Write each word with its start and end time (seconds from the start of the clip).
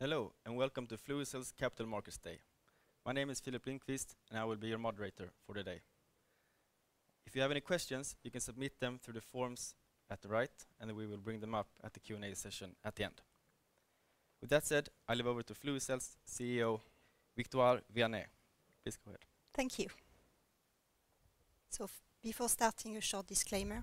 Hello, 0.00 0.32
and 0.46 0.56
welcome 0.56 0.86
to 0.86 0.96
Fluicell's 0.96 1.50
Capital 1.50 1.84
Markets 1.84 2.18
Day. 2.18 2.38
My 3.04 3.10
name 3.10 3.30
is 3.30 3.40
Philip 3.40 3.66
Lindqvist, 3.66 4.14
and 4.30 4.38
I 4.38 4.44
will 4.44 4.54
be 4.54 4.68
your 4.68 4.78
moderator 4.78 5.32
for 5.44 5.54
the 5.54 5.64
day. 5.64 5.80
If 7.26 7.34
you 7.34 7.42
have 7.42 7.50
any 7.50 7.60
questions, 7.60 8.14
you 8.22 8.30
can 8.30 8.40
submit 8.40 8.78
them 8.78 9.00
through 9.02 9.14
the 9.14 9.20
forms 9.20 9.74
at 10.08 10.22
the 10.22 10.28
right, 10.28 10.52
and 10.80 10.92
we 10.92 11.08
will 11.08 11.16
bring 11.16 11.40
them 11.40 11.52
up 11.52 11.66
at 11.82 11.94
the 11.94 11.98
Q&A 11.98 12.32
session 12.36 12.76
at 12.84 12.94
the 12.94 13.06
end. 13.06 13.20
With 14.40 14.50
that 14.50 14.64
said, 14.64 14.88
I 15.08 15.14
leave 15.14 15.26
over 15.26 15.42
to 15.42 15.52
Fluicell's 15.52 16.16
CEO, 16.24 16.78
Victoire 17.36 17.80
Viannay. 17.92 18.26
Please 18.84 18.96
go 19.04 19.10
ahead. 19.10 19.24
Thank 19.52 19.80
you. 19.80 19.88
So 21.70 21.88
before 22.22 22.48
starting, 22.48 22.96
a 22.96 23.00
short 23.00 23.26
disclaimer. 23.26 23.82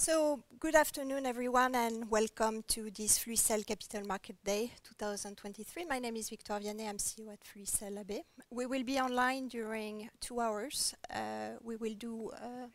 So 0.00 0.44
good 0.60 0.76
afternoon, 0.76 1.26
everyone, 1.26 1.74
and 1.74 2.08
welcome 2.08 2.62
to 2.68 2.88
this 2.88 3.18
Fluicell 3.18 3.66
Capital 3.66 4.06
Market 4.06 4.36
Day 4.44 4.70
2023. 4.84 5.86
My 5.86 5.98
name 5.98 6.14
is 6.14 6.30
Victoire 6.30 6.60
Viannay. 6.60 6.88
I'm 6.88 6.98
CEO 6.98 7.32
at 7.32 7.40
Fluicel 7.42 7.98
AB. 7.98 8.22
We 8.48 8.66
will 8.66 8.84
be 8.84 9.00
online 9.00 9.48
during 9.48 10.08
two 10.20 10.38
hours. 10.38 10.94
Uh, 11.12 11.58
we 11.64 11.74
will 11.74 11.94
do 11.94 12.30
uh, 12.30 12.68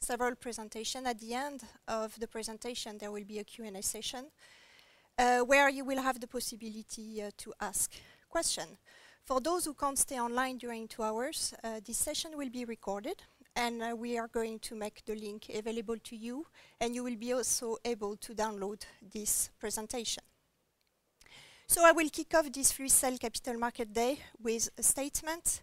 several 0.00 0.34
presentation. 0.36 1.06
At 1.06 1.20
the 1.20 1.34
end 1.34 1.60
of 1.86 2.18
the 2.18 2.26
presentation, 2.26 2.96
there 2.96 3.12
will 3.12 3.24
be 3.24 3.40
a 3.40 3.44
Q&A 3.44 3.82
session, 3.82 4.24
uh, 5.18 5.40
where 5.40 5.68
you 5.68 5.84
will 5.84 6.00
have 6.00 6.18
the 6.18 6.26
possibility 6.26 7.22
to 7.36 7.52
ask 7.60 7.92
question. 8.30 8.78
For 9.26 9.38
those 9.38 9.66
who 9.66 9.74
can't 9.74 9.98
stay 9.98 10.18
online 10.18 10.56
during 10.56 10.88
two 10.88 11.02
hours, 11.02 11.52
this 11.86 11.98
session 11.98 12.32
will 12.36 12.50
be 12.50 12.64
recorded, 12.64 13.22
and 13.56 13.82
uh, 13.82 13.94
we 13.96 14.18
are 14.18 14.28
going 14.28 14.58
to 14.60 14.74
make 14.74 15.04
the 15.04 15.14
link 15.14 15.50
available 15.54 15.96
to 16.04 16.16
you, 16.16 16.46
and 16.80 16.94
you 16.94 17.04
will 17.04 17.16
be 17.16 17.32
also 17.32 17.76
able 17.84 18.16
to 18.16 18.34
download 18.34 18.82
this 19.12 19.50
presentation. 19.58 20.22
So 21.66 21.84
I 21.84 21.92
will 21.92 22.08
kick 22.10 22.34
off 22.34 22.52
this 22.52 22.72
Fluicell 22.72 23.18
Capital 23.18 23.58
Market 23.58 23.92
Day 23.92 24.18
with 24.42 24.68
a 24.76 24.82
statement. 24.82 25.62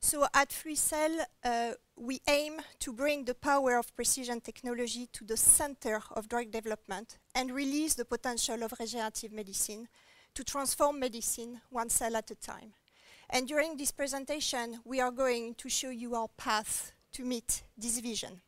So 0.00 0.26
at 0.32 0.50
Fluicell, 0.50 1.20
uh, 1.44 1.72
we 1.96 2.20
aim 2.28 2.60
to 2.80 2.92
bring 2.92 3.24
the 3.24 3.34
power 3.34 3.76
of 3.76 3.94
precision 3.94 4.40
technology 4.40 5.06
to 5.12 5.24
the 5.24 5.36
center 5.36 6.02
of 6.12 6.28
drug 6.28 6.50
development 6.50 7.18
and 7.34 7.50
release 7.50 7.94
the 7.94 8.04
potential 8.04 8.62
of 8.62 8.74
regenerative 8.78 9.32
medicine 9.32 9.88
to 10.34 10.44
transform 10.44 11.00
medicine 11.00 11.60
one 11.70 11.88
cell 11.88 12.16
at 12.16 12.30
a 12.30 12.34
time. 12.34 12.72
And 13.28 13.48
during 13.48 13.76
this 13.76 13.90
presentation, 13.90 14.80
we 14.84 15.00
are 15.00 15.10
going 15.10 15.54
to 15.56 15.68
show 15.68 15.90
you 15.90 16.14
our 16.14 16.28
path 16.36 16.92
to 17.16 17.24
meet 17.24 17.62
this 17.78 17.98
vision. 18.00 18.40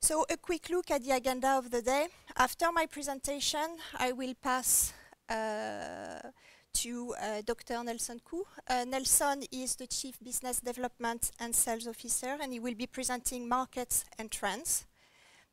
So 0.00 0.26
a 0.28 0.36
quick 0.36 0.68
look 0.70 0.90
at 0.90 1.04
the 1.04 1.12
agenda 1.12 1.50
of 1.56 1.70
the 1.70 1.80
day. 1.80 2.08
After 2.36 2.72
my 2.72 2.86
presentation, 2.86 3.68
I 3.96 4.10
will 4.12 4.34
pass 4.34 4.92
uh, 5.28 6.30
to 6.74 7.14
uh, 7.14 7.42
Dr. 7.44 7.84
Nelson 7.84 8.20
Koo. 8.24 8.44
Uh, 8.68 8.84
Nelson 8.84 9.44
is 9.52 9.76
the 9.76 9.86
Chief 9.86 10.18
Business 10.20 10.60
Development 10.60 11.30
and 11.38 11.54
Sales 11.54 11.86
Officer, 11.86 12.36
and 12.40 12.52
he 12.52 12.58
will 12.58 12.74
be 12.74 12.86
presenting 12.86 13.48
markets 13.48 14.04
and 14.18 14.30
trends. 14.30 14.86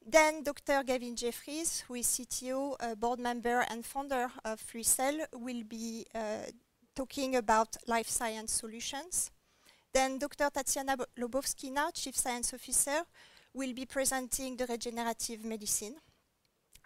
Then 0.06 0.44
Dr. 0.44 0.84
Gavin 0.84 1.16
Jeffries, 1.16 1.84
who 1.88 1.96
is 1.96 2.08
CTO, 2.08 3.00
board 3.00 3.20
member, 3.20 3.64
and 3.70 3.86
founder 3.86 4.30
of 4.44 4.60
Fluicell, 4.60 5.26
will 5.34 5.64
be 5.64 6.06
talking 6.96 7.36
about 7.36 7.78
life 7.88 8.10
science 8.10 8.52
solutions. 8.52 9.32
Dr. 9.94 10.50
Tatiana 10.50 10.98
Lobovkina, 11.20 11.94
Chief 11.94 12.18
Science 12.18 12.52
Officer, 12.52 13.04
will 13.54 13.74
be 13.74 13.86
presenting 13.86 14.58
the 14.58 14.66
regenerative 14.66 15.46
medicine. 15.46 15.98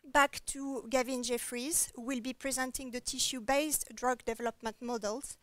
Back 0.04 0.42
to 0.48 0.86
Gavin 0.90 1.24
Jeffries, 1.24 1.90
who 1.96 2.02
will 2.02 2.20
be 2.20 2.34
presenting 2.34 2.92
the 2.92 3.00
tissue-based 3.00 3.96
drug 3.96 4.26
development 4.26 4.76
models. 4.82 5.38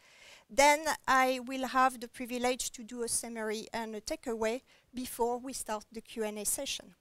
Then 0.51 0.81
I 1.09 1.41
will 1.47 1.67
have 1.69 2.01
the 2.01 2.09
privilege 2.09 2.71
to 2.73 2.83
do 2.83 3.03
a 3.03 3.09
summary 3.09 3.67
and 3.73 3.95
a 3.95 4.03
takeaway 4.03 4.61
before 4.93 5.39
we 5.39 5.55
start 5.55 5.87
the 5.91 6.03
Q&A 6.03 6.45
session. 6.45 6.95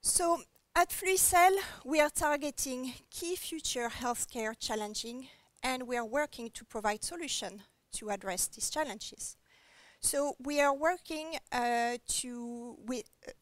So 0.00 0.40
at 0.74 0.88
Fluicell, 0.88 1.58
we 1.84 2.00
are 2.00 2.10
targeting 2.10 2.94
key 3.10 3.36
future 3.36 3.90
healthcare 3.90 4.54
challenging, 4.58 5.28
and 5.62 5.86
we 5.86 5.98
are 5.98 6.06
working 6.06 6.48
to 6.54 6.64
provide 6.64 7.04
solution 7.04 7.62
to 7.94 8.10
address 8.10 8.46
these 8.48 8.70
challenges. 8.70 9.36
So 10.00 10.36
we 10.38 10.60
are 10.60 10.74
working 10.74 11.36
uh, 11.50 11.96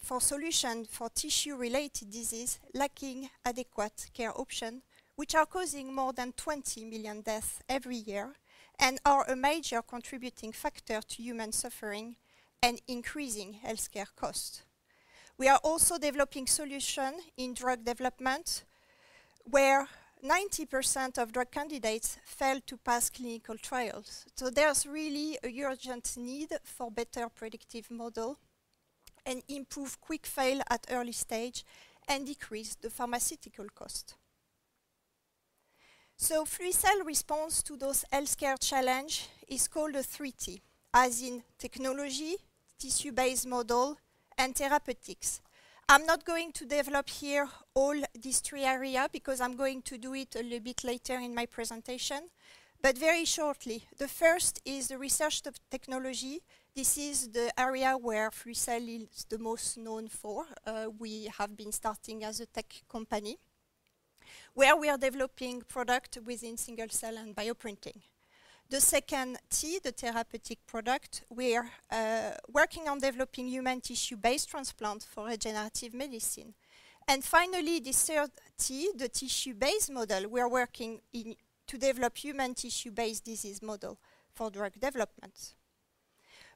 for 0.01 0.21
solution 0.21 0.85
for 0.85 1.09
tissue-related 1.09 2.09
disease 2.09 2.59
lacking 2.73 3.29
adequate 3.45 4.07
care 4.13 4.31
option, 4.39 4.81
which 5.17 5.35
are 5.35 5.45
causing 5.45 5.93
more 5.93 6.13
than 6.13 6.31
20 6.31 6.85
million 6.85 7.21
deaths 7.21 7.59
every 7.67 7.97
year 7.97 8.35
and 8.79 8.99
are 9.05 9.29
a 9.29 9.35
major 9.35 9.81
contributing 9.81 10.51
factor 10.51 11.01
to 11.01 11.21
human 11.21 11.51
suffering 11.51 12.15
and 12.61 12.81
increasing 12.87 13.59
healthcare 13.65 14.07
costs. 14.15 14.63
We 15.37 15.49
are 15.49 15.59
also 15.63 15.97
developing 15.97 16.47
solution 16.47 17.15
in 17.35 17.53
drug 17.53 17.83
development, 17.83 18.63
where 19.43 19.87
90% 20.23 21.17
of 21.17 21.33
drug 21.33 21.51
candidates 21.51 22.17
fail 22.23 22.59
to 22.65 22.77
pass 22.77 23.09
clinical 23.09 23.57
trials. 23.57 24.25
So 24.35 24.49
there's 24.49 24.87
really 24.87 25.37
a 25.43 25.63
urgent 25.63 26.15
need 26.15 26.49
for 26.63 26.89
better 26.89 27.27
predictive 27.27 27.91
model 27.91 28.37
and 29.25 29.43
improve 29.49 29.99
quick 29.99 30.25
fail 30.25 30.61
at 30.69 30.85
early 30.89 31.11
stage 31.11 31.65
and 32.07 32.25
decrease 32.25 32.75
the 32.75 32.89
pharmaceutical 32.89 33.65
cost. 33.75 34.15
So 36.15 36.45
Fluicell 36.45 37.05
response 37.05 37.61
to 37.63 37.75
those 37.75 38.05
healthcare 38.13 38.57
challenge 38.59 39.27
is 39.47 39.67
called 39.67 39.95
a 39.95 40.03
3T, 40.03 40.61
as 40.93 41.21
in 41.21 41.43
technology, 41.57 42.35
tissue-based 42.79 43.47
model, 43.47 43.97
and 44.37 44.55
therapeutics. 44.55 45.41
I'm 45.89 46.05
not 46.05 46.23
going 46.23 46.53
to 46.53 46.65
develop 46.65 47.09
here 47.09 47.49
all 47.73 47.95
these 48.19 48.39
three 48.39 48.63
area 48.63 49.09
because 49.11 49.41
I'm 49.41 49.55
going 49.57 49.81
to 49.83 49.97
do 49.97 50.13
it 50.13 50.35
a 50.35 50.41
little 50.41 50.61
bit 50.61 50.83
later 50.83 51.15
in 51.15 51.35
my 51.35 51.45
presentation. 51.45 52.29
But 52.81 52.97
very 52.97 53.25
shortly, 53.25 53.85
the 53.97 54.07
first 54.07 54.61
is 54.65 54.87
the 54.87 54.97
research 54.97 55.45
of 55.45 55.59
technology. 55.69 56.39
This 56.75 56.97
is 56.97 57.29
the 57.29 57.51
area 57.59 57.97
where 57.97 58.31
Fluicell 58.31 59.07
is 59.11 59.25
the 59.29 59.37
most 59.37 59.77
known 59.77 60.07
for. 60.07 60.45
Uh, 60.65 60.85
we 60.97 61.29
have 61.37 61.55
been 61.55 61.71
starting 61.71 62.23
as 62.23 62.39
a 62.39 62.45
tech 62.45 62.83
company, 62.89 63.37
where 64.53 64.75
we 64.75 64.89
are 64.89 64.97
developing 64.97 65.61
product 65.61 66.17
within 66.25 66.57
single-cell 66.57 67.17
and 67.17 67.35
bioprinting. 67.35 68.01
The 68.73 68.81
second 68.81 69.37
T, 69.51 69.77
the 69.83 69.91
therapeutic 69.91 70.65
product, 70.65 71.25
we 71.29 71.55
are 71.55 71.69
uh, 71.91 72.31
working 72.51 72.89
on 72.89 72.97
developing 72.97 73.47
human 73.47 73.79
tissue-based 73.79 74.49
transplant 74.49 75.03
for 75.03 75.27
regenerative 75.27 75.93
medicine. 75.93 76.55
And 77.07 77.23
finally, 77.23 77.81
the 77.81 77.91
third 77.91 78.31
T, 78.57 78.89
the 78.97 79.09
tissue-based 79.09 79.91
model, 79.91 80.27
we 80.27 80.41
are 80.41 80.49
working 80.49 81.01
to 81.67 81.77
develop 81.77 82.17
human 82.17 82.55
tissue-based 82.55 83.23
disease 83.23 83.61
model 83.61 83.99
for 84.33 84.49
drug 84.49 84.73
development. 84.79 85.53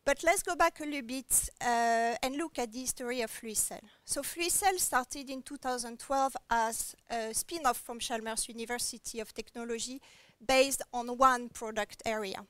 But 0.03 0.23
let's 0.23 0.41
go 0.41 0.56
back 0.56 0.79
a 0.79 0.85
little 0.85 1.03
bit 1.03 1.51
uh, 1.61 2.16
and 2.23 2.35
look 2.35 2.57
at 2.57 2.72
the 2.72 2.79
history 2.79 3.22
of 3.22 3.29
Fluicell. 3.29 3.81
So 4.03 4.23
Fluicell 4.23 4.79
started 4.79 5.29
in 5.29 5.44
2012 5.44 6.35
as 6.50 6.95
a 7.11 7.31
spin-off 7.31 7.77
from 7.77 8.00
Chalmers 8.00 8.50
University 8.50 9.19
of 9.19 9.31
Technology 9.35 10.01
based 10.46 10.81
on 10.94 11.18
one 11.18 11.50
product 11.50 12.02
area. 12.06 12.46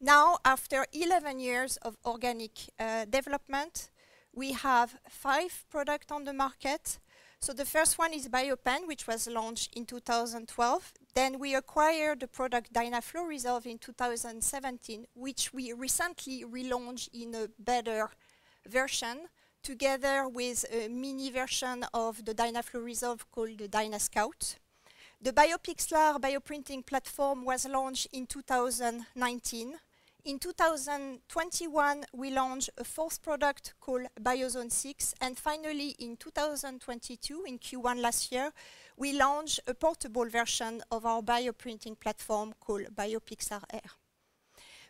Now, 0.00 0.38
after 0.44 0.86
11 0.92 1.40
years 1.40 1.76
of 1.78 1.96
organic 2.04 2.52
uh, 2.78 3.04
development, 3.04 3.90
we 4.32 4.52
have 4.52 4.96
five 5.08 5.64
products 5.68 6.12
on 6.12 6.24
the 6.24 6.32
market. 6.32 6.98
So 7.40 7.52
the 7.52 7.64
first 7.64 7.98
one 7.98 8.12
is 8.12 8.28
Biopen, 8.28 8.86
which 8.86 9.06
was 9.06 9.26
launched 9.26 9.74
in 9.76 9.86
2012. 9.86 10.92
Then 11.14 11.38
We 11.40 11.54
acquired 11.54 12.20
the 12.20 12.28
product 12.28 12.72
Dynaflow 12.72 13.26
Resolve 13.26 13.66
in 13.66 13.78
2017, 13.78 15.06
which 15.14 15.52
we 15.52 15.72
recently 15.72 16.44
relaunched 16.44 17.08
in 17.12 17.34
a 17.34 17.48
better 17.58 18.10
version, 18.68 19.26
together 19.62 20.28
with 20.28 20.64
a 20.70 20.88
mini 20.88 21.30
version 21.30 21.84
of 21.92 22.24
the 22.24 22.34
Dynaflow 22.34 22.84
Resolve 22.84 23.28
called 23.32 23.58
the 23.58 23.68
DynaScout. 23.68 24.56
The 25.20 25.32
BioPixlar 25.32 26.20
bioprinting 26.20 26.86
platform 26.86 27.44
was 27.44 27.66
launched 27.66 28.06
in 28.12 28.28
2019. 28.28 29.74
In 30.24 30.38
2021, 30.38 32.04
we 32.12 32.30
launched 32.30 32.70
a 32.78 32.84
fourth 32.84 33.20
product 33.20 33.74
called 33.80 34.06
BioZone 34.22 34.70
6, 34.70 35.14
and 35.20 35.36
finally, 35.36 35.96
in 35.98 36.16
2022, 36.18 37.44
in 37.48 37.58
Q1 37.58 38.00
last 38.00 38.30
year, 38.30 38.52
we 38.96 39.12
launched 39.12 39.58
a 39.66 39.74
portable 39.74 40.28
version 40.28 40.82
of 40.92 41.04
our 41.04 41.20
bioprinting 41.20 41.98
platform 41.98 42.54
called 42.60 42.86
BioPixlar 42.94 43.64
Air. 43.72 43.90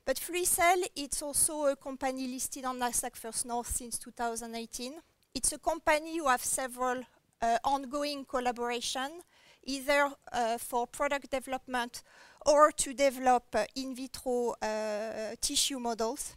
But 0.04 0.16
Fluicell, 0.16 0.84
it's 0.94 1.22
also 1.22 1.69
a 1.69 1.76
company 1.76 2.28
listed 2.28 2.66
on 2.66 2.78
Nasdaq 2.78 3.16
First 3.16 3.46
North 3.46 3.69
since 3.69 3.98
2018. 3.98 4.92
It's 5.34 5.52
a 5.52 5.58
company 5.58 6.19
who 6.19 6.28
have 6.28 6.44
several 6.44 7.02
uh, 7.40 7.58
ongoing 7.64 8.26
collaboration, 8.26 9.22
either 9.68 10.10
uh, 10.32 10.58
for 10.58 10.86
product 10.86 11.30
development 11.30 12.02
or 12.46 12.72
to 12.72 12.94
develop 12.94 13.44
uh, 13.54 13.64
in 13.76 13.94
vitro 13.94 14.54
uh, 14.62 15.34
tissue 15.40 15.78
models. 15.78 16.34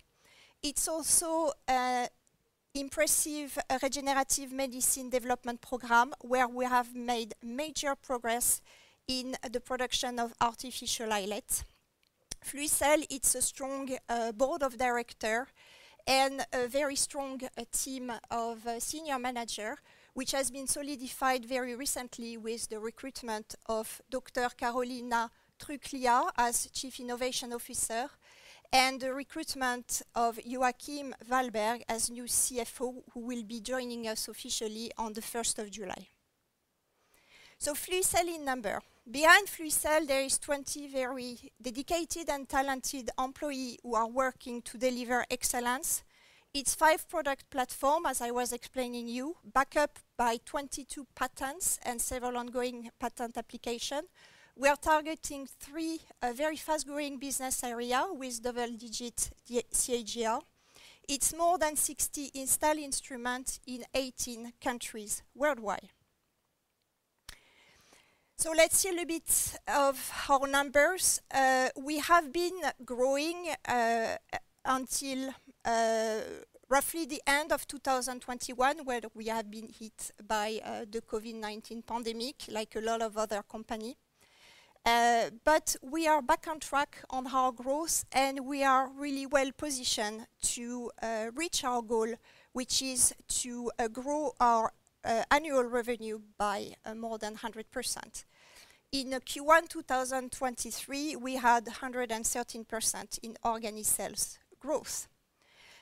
It's 0.62 0.88
also 0.88 1.52
an 1.68 2.10
impressive 2.76 3.58
regenerative 3.82 4.52
medicine 4.52 5.10
development 5.10 5.62
program 5.62 6.14
where 6.22 6.48
we 6.48 6.66
have 6.66 6.94
made 6.94 7.34
major 7.42 7.96
progress 7.96 8.62
in 9.08 9.36
the 9.52 9.60
production 9.60 10.20
of 10.20 10.34
artificial 10.40 11.12
islets. 11.12 11.64
Fluicell, 12.46 13.06
it's 13.10 13.36
a 13.36 13.42
strong 13.42 13.90
uh, 14.10 14.32
board 14.32 14.64
of 14.64 14.78
director 14.78 15.48
and 16.08 16.46
a 16.54 16.68
very 16.68 16.96
strong 16.96 17.40
uh, 17.44 17.64
team 17.72 18.12
of 18.30 18.66
uh, 18.66 18.80
senior 18.80 19.20
manager, 19.20 19.78
which 20.14 20.32
has 20.32 20.52
been 20.52 20.68
solidified 20.68 21.46
very 21.46 21.76
recently 21.76 22.38
with 22.38 22.68
the 22.70 22.80
recruitment 22.80 23.56
of 23.68 24.02
Dr. 24.10 24.50
Carolina 24.58 25.30
Trkulja 25.60 26.32
as 26.38 26.70
Chief 26.72 27.00
Innovation 27.00 27.54
Officer 27.54 28.10
and 28.74 29.02
the 29.02 29.14
recruitment 29.14 30.02
of 30.16 30.40
Joachim 30.46 31.14
Wahlberg 31.30 31.84
as 31.90 32.10
new 32.10 32.24
CFO, 32.24 33.04
who 33.14 33.20
will 33.20 33.44
be 33.44 33.60
joining 33.60 34.08
us 34.08 34.28
officially 34.28 34.92
on 34.98 35.14
the 35.14 35.22
1st 35.22 35.60
of 35.60 35.72
July. 35.72 36.08
So 37.58 37.74
Fluicell 37.74 38.28
in 38.34 38.46
number. 38.46 38.82
Behind 39.10 39.48
Fluicell, 39.48 40.08
there 40.08 40.24
is 40.24 40.40
20 40.40 40.88
very 40.88 41.38
dedicated 41.62 42.30
and 42.30 42.48
talented 42.48 43.10
employees 43.20 43.78
who 43.84 43.96
are 43.96 44.08
working 44.08 44.62
to 44.64 44.78
deliver 44.78 45.26
excellence. 45.30 46.04
It's 46.54 46.76
five 46.76 47.08
product 47.08 47.50
platform, 47.50 48.06
as 48.06 48.20
I 48.20 48.32
was 48.32 48.52
explaining 48.52 49.08
you, 49.08 49.38
backed 49.54 49.78
up 49.78 50.00
by 50.18 50.36
22 50.44 51.08
patents 51.16 51.80
and 51.86 52.02
several 52.02 52.36
ongoing 52.36 52.90
patent 53.00 53.38
application. 53.38 54.02
We 54.58 54.68
are 54.68 54.76
targeting 54.76 55.48
three 55.62 56.02
uh, 56.22 56.34
very 56.34 56.58
fast-growing 56.58 57.20
business 57.20 57.64
area 57.64 58.04
with 58.12 58.44
double-digit 58.44 59.30
CAGR. 59.50 60.42
It's 61.08 61.34
more 61.34 61.58
than 61.58 61.78
60 61.78 62.32
installed 62.34 62.80
instruments 62.80 63.62
in 63.66 63.86
18 63.94 64.52
countries 64.62 65.24
worldwide. 65.34 65.88
So 68.36 68.52
let's 68.52 68.78
see 68.78 68.90
a 68.90 68.92
little 68.92 69.06
bit 69.06 69.58
of 69.70 70.12
our 70.30 70.48
numbers. 70.48 71.22
Uh, 71.34 71.70
we 71.78 72.00
have 72.00 72.34
been 72.34 72.60
growing 72.84 73.54
uh, 73.66 74.18
until 74.66 75.34
roughly 75.66 77.06
the 77.06 77.22
end 77.28 77.52
of 77.52 77.68
2021, 77.68 78.86
where 78.86 79.02
we 79.14 79.28
have 79.28 79.50
been 79.52 79.68
hit 79.68 80.12
by 80.28 80.60
uh, 80.64 80.86
the 80.90 81.02
COVID-19 81.02 81.86
pandemic, 81.86 82.36
like 82.50 82.76
a 82.76 82.82
lot 82.82 83.02
of 83.02 83.18
other 83.18 83.44
companies. 83.44 83.96
Uh, 84.84 85.30
but 85.44 85.76
we 85.84 86.08
are 86.08 86.22
back 86.22 86.48
on 86.48 86.60
track 86.60 87.04
on 87.10 87.28
our 87.28 87.52
growth, 87.52 88.06
and 88.12 88.40
we 88.46 88.64
are 88.64 88.90
really 88.98 89.26
well 89.28 89.52
positioned 89.56 90.26
to 90.42 90.90
uh, 91.02 91.28
reach 91.36 91.64
our 91.64 91.82
goal, 91.82 92.14
which 92.54 92.82
is 92.82 93.14
to 93.28 93.70
grow 93.94 94.34
our 94.40 94.72
annual 95.30 95.64
revenue 95.64 96.20
by 96.38 96.74
more 96.96 97.18
than 97.18 97.36
100%. 97.36 98.24
In 98.94 99.12
Q1 99.12 99.70
2023, 99.70 101.16
we 101.16 101.36
had 101.36 101.66
113% 101.66 103.20
in 103.24 103.38
organic 103.46 103.86
sales 103.86 104.38
growth. 104.60 105.08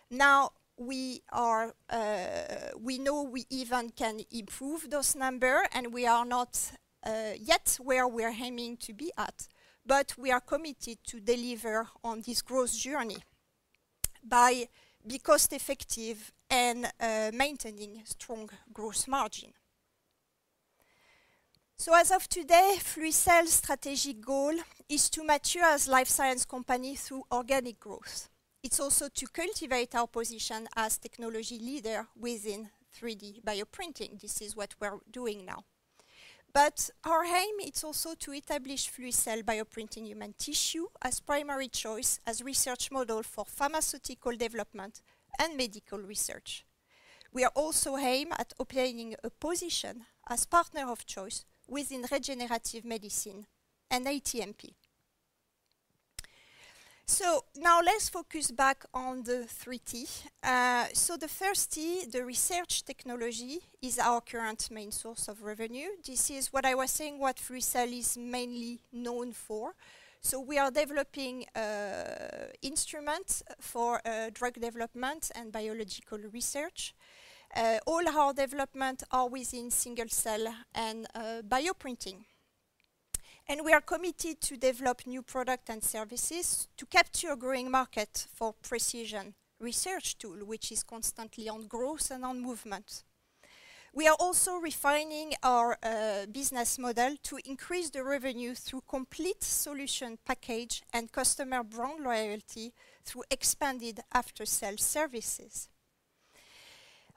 Now, 0.09 0.51
we 0.77 1.21
are, 1.31 1.73
uh, 1.89 2.71
we 2.79 2.97
know 2.97 3.23
we 3.23 3.45
even 3.50 3.89
can 3.91 4.21
improve 4.31 4.89
those 4.89 5.15
number, 5.15 5.67
and 5.71 5.94
we 5.94 6.07
are 6.07 6.25
not 6.25 6.71
uh, 7.06 7.33
yet 7.39 7.77
where 7.81 8.07
we're 8.07 8.33
aiming 8.41 8.77
to 8.77 8.94
be 8.94 9.11
at, 9.17 9.47
but 9.85 10.15
we 10.17 10.31
are 10.31 10.39
committed 10.39 10.97
to 11.07 11.19
deliver 11.19 11.88
on 12.03 12.21
this 12.25 12.41
growth 12.41 12.75
journey 12.75 13.17
by 14.23 14.67
be 15.06 15.19
cost 15.19 15.53
effective 15.53 16.31
and 16.50 16.85
uh, 17.00 17.31
maintaining 17.33 18.01
strong 18.06 18.50
growth 18.73 19.07
margin. 19.07 19.53
So 21.77 21.95
as 21.95 22.11
of 22.11 22.27
today, 22.27 22.75
Fluicell's 22.79 23.53
strategic 23.53 24.19
goal 24.21 24.53
is 24.89 25.09
to 25.11 25.23
mature 25.23 25.63
as 25.63 25.88
life 25.88 26.09
science 26.09 26.44
company 26.44 26.95
through 26.95 27.23
organic 27.31 27.79
growth. 27.79 28.29
It's 28.61 28.79
also 28.81 29.07
to 29.07 29.27
cultivate 29.27 29.95
our 29.95 30.07
position 30.07 30.67
as 30.75 30.97
technology 30.97 31.59
leader 31.59 32.07
within 32.19 32.69
3D 32.94 33.41
bioprinting. 33.41 34.19
This 34.19 34.41
is 34.41 34.56
what 34.56 34.75
we're 34.81 35.00
doing 35.09 35.45
now. 35.45 35.63
But 36.53 36.89
our 37.06 37.23
aim 37.23 37.59
is 37.63 37.83
also 37.85 38.15
to 38.15 38.33
establish 38.33 38.91
Fluicell 38.91 39.44
bioprinting 39.44 40.07
human 40.07 40.33
tissue 40.38 40.88
as 41.01 41.21
primary 41.21 41.69
choice 41.69 42.19
as 42.27 42.41
research 42.44 42.91
model 42.91 43.23
for 43.23 43.45
pharmaceutical 43.45 44.35
development 44.35 45.01
and 45.39 45.56
medical 45.56 46.00
research. 46.00 46.65
We 47.31 47.45
are 47.45 47.51
also 47.56 47.95
aim 47.95 48.33
at 48.38 48.51
obtaining 48.59 49.15
a 49.23 49.29
position 49.29 50.06
as 50.27 50.45
partner 50.45 50.91
of 50.91 51.06
choice 51.06 51.45
within 51.67 52.06
regenerative 52.11 52.83
medicine 52.83 53.45
and 53.89 54.06
ATMP. 54.06 54.73
So 57.09 57.44
now 57.56 57.81
let's 57.81 58.07
focus 58.07 58.51
back 58.51 58.85
on 58.94 59.23
the 59.23 59.45
three 59.47 59.79
T. 59.79 60.06
Uh, 60.44 60.85
so 60.94 61.17
the 61.17 61.27
first 61.27 61.73
T, 61.73 62.06
the 62.06 62.23
research 62.23 62.85
technology, 62.85 63.61
is 63.81 63.97
our 63.97 64.21
current 64.21 64.69
main 64.69 64.91
source 64.91 65.27
of 65.27 65.41
revenue. 65.41 65.88
This 66.06 66.29
is 66.29 66.53
what 66.53 66.67
I 66.67 66.75
was 66.75 66.91
saying, 66.91 67.17
what 67.19 67.38
Fluicell 67.38 67.91
is 67.91 68.15
mainly 68.15 68.81
known 68.94 69.31
for. 69.31 69.73
So 70.21 70.39
we 70.39 70.59
are 70.59 70.69
developing 70.69 71.45
uh, 71.56 72.53
instruments 72.61 73.41
for 73.59 74.00
uh, 74.06 74.29
drug 74.31 74.61
development 74.61 75.31
and 75.33 75.51
biological 75.51 76.19
research. 76.31 76.94
Uh, 77.56 77.79
all 77.88 78.07
our 78.07 78.33
development 78.33 79.01
are 79.09 79.27
within 79.27 79.71
single 79.71 80.09
cell 80.09 80.53
and 80.75 81.07
uh, 81.15 81.41
bioprinting. 81.41 82.17
And 83.49 83.65
we 83.65 83.73
are 83.73 83.81
committed 83.81 84.41
to 84.41 84.57
develop 84.57 85.07
new 85.07 85.23
products 85.23 85.71
and 85.71 85.83
services 85.83 86.67
to 86.77 86.85
capture 86.85 87.31
a 87.31 87.35
growing 87.35 87.71
market 87.71 88.27
for 88.31 88.53
precision 88.61 89.33
research 89.59 90.19
tool, 90.19 90.45
which 90.45 90.71
is 90.71 90.83
constantly 90.83 91.49
on 91.49 91.65
growth 91.65 92.11
and 92.11 92.23
on 92.23 92.39
movement. 92.44 93.03
We 93.91 94.07
are 94.07 94.15
also 94.19 94.57
refining 94.57 95.33
our 95.41 95.79
uh, 95.81 96.27
business 96.31 96.77
model 96.77 97.15
to 97.23 97.39
increase 97.44 97.89
the 97.89 98.03
revenue 98.03 98.53
through 98.53 98.83
complete 98.87 99.44
solution 99.44 100.19
package 100.23 100.83
and 100.94 101.11
customer 101.11 101.63
brand 101.63 102.03
loyalty 102.03 102.71
through 103.03 103.23
expanded 103.31 104.01
after-sales 104.13 104.83
services. 104.83 105.69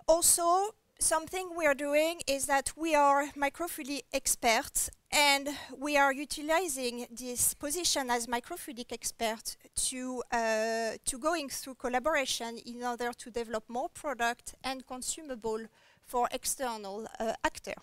Also, 0.08 0.74
something 0.98 1.50
we 1.54 1.66
are 1.66 1.74
doing 1.74 2.22
is 2.26 2.46
that 2.46 2.72
we 2.74 2.94
are 2.94 3.26
microfluidic 3.36 4.04
experts 4.14 4.88
and 5.12 5.48
we 5.78 5.96
are 5.96 6.12
utilizing 6.12 7.06
this 7.10 7.54
position 7.54 8.10
as 8.10 8.26
microfluidic 8.26 8.92
expert 8.92 9.56
to, 9.76 10.22
uh, 10.32 10.92
to 11.04 11.18
going 11.18 11.50
through 11.50 11.74
collaboration 11.74 12.58
in 12.64 12.82
order 12.82 13.12
to 13.12 13.30
develop 13.30 13.64
more 13.68 13.90
product 13.90 14.54
and 14.64 14.86
consumable 14.86 15.60
for 16.04 16.28
external 16.32 17.06
uh, 17.20 17.34
actor. 17.44 17.74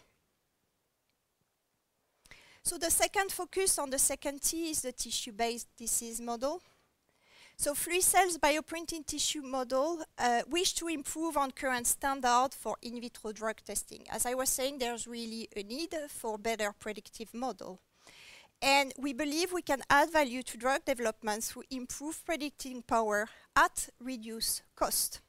So 2.64 2.78
the 2.78 2.92
second 2.92 3.32
focus 3.32 3.80
on 3.80 3.90
the 3.90 4.00
second 4.00 4.42
T 4.42 4.72
is 4.72 4.82
the 4.82 4.92
tissue-based 4.92 5.68
disease 5.78 6.20
model. 6.20 6.62
So 7.62 7.74
Fluicell's 7.74 8.38
bioprinting 8.38 9.06
tissue 9.06 9.42
model 9.42 10.02
uh, 10.18 10.44
wish 10.50 10.76
to 10.76 10.88
improve 10.88 11.36
on 11.36 11.52
current 11.52 11.88
standard 11.88 12.52
for 12.54 12.78
in 12.82 13.02
vitro 13.02 13.34
drug 13.34 13.58
testing. 13.66 14.06
As 14.10 14.26
I 14.26 14.34
was 14.34 14.48
saying, 14.48 14.78
there's 14.78 15.06
really 15.06 15.50
a 15.58 15.64
need 15.64 15.94
for 16.08 16.38
better 16.38 16.74
predictive 16.80 17.34
model. 17.34 17.82
And 18.62 18.94
we 18.98 19.12
believe 19.12 19.52
we 19.52 19.62
can 19.62 19.82
add 19.90 20.10
value 20.10 20.42
to 20.44 20.58
drug 20.58 20.86
development 20.86 21.44
through 21.44 21.64
improved 21.70 22.26
predicting 22.26 22.82
power 22.82 23.28
at 23.58 23.90
reduced 24.00 24.64
cost. 24.74 25.20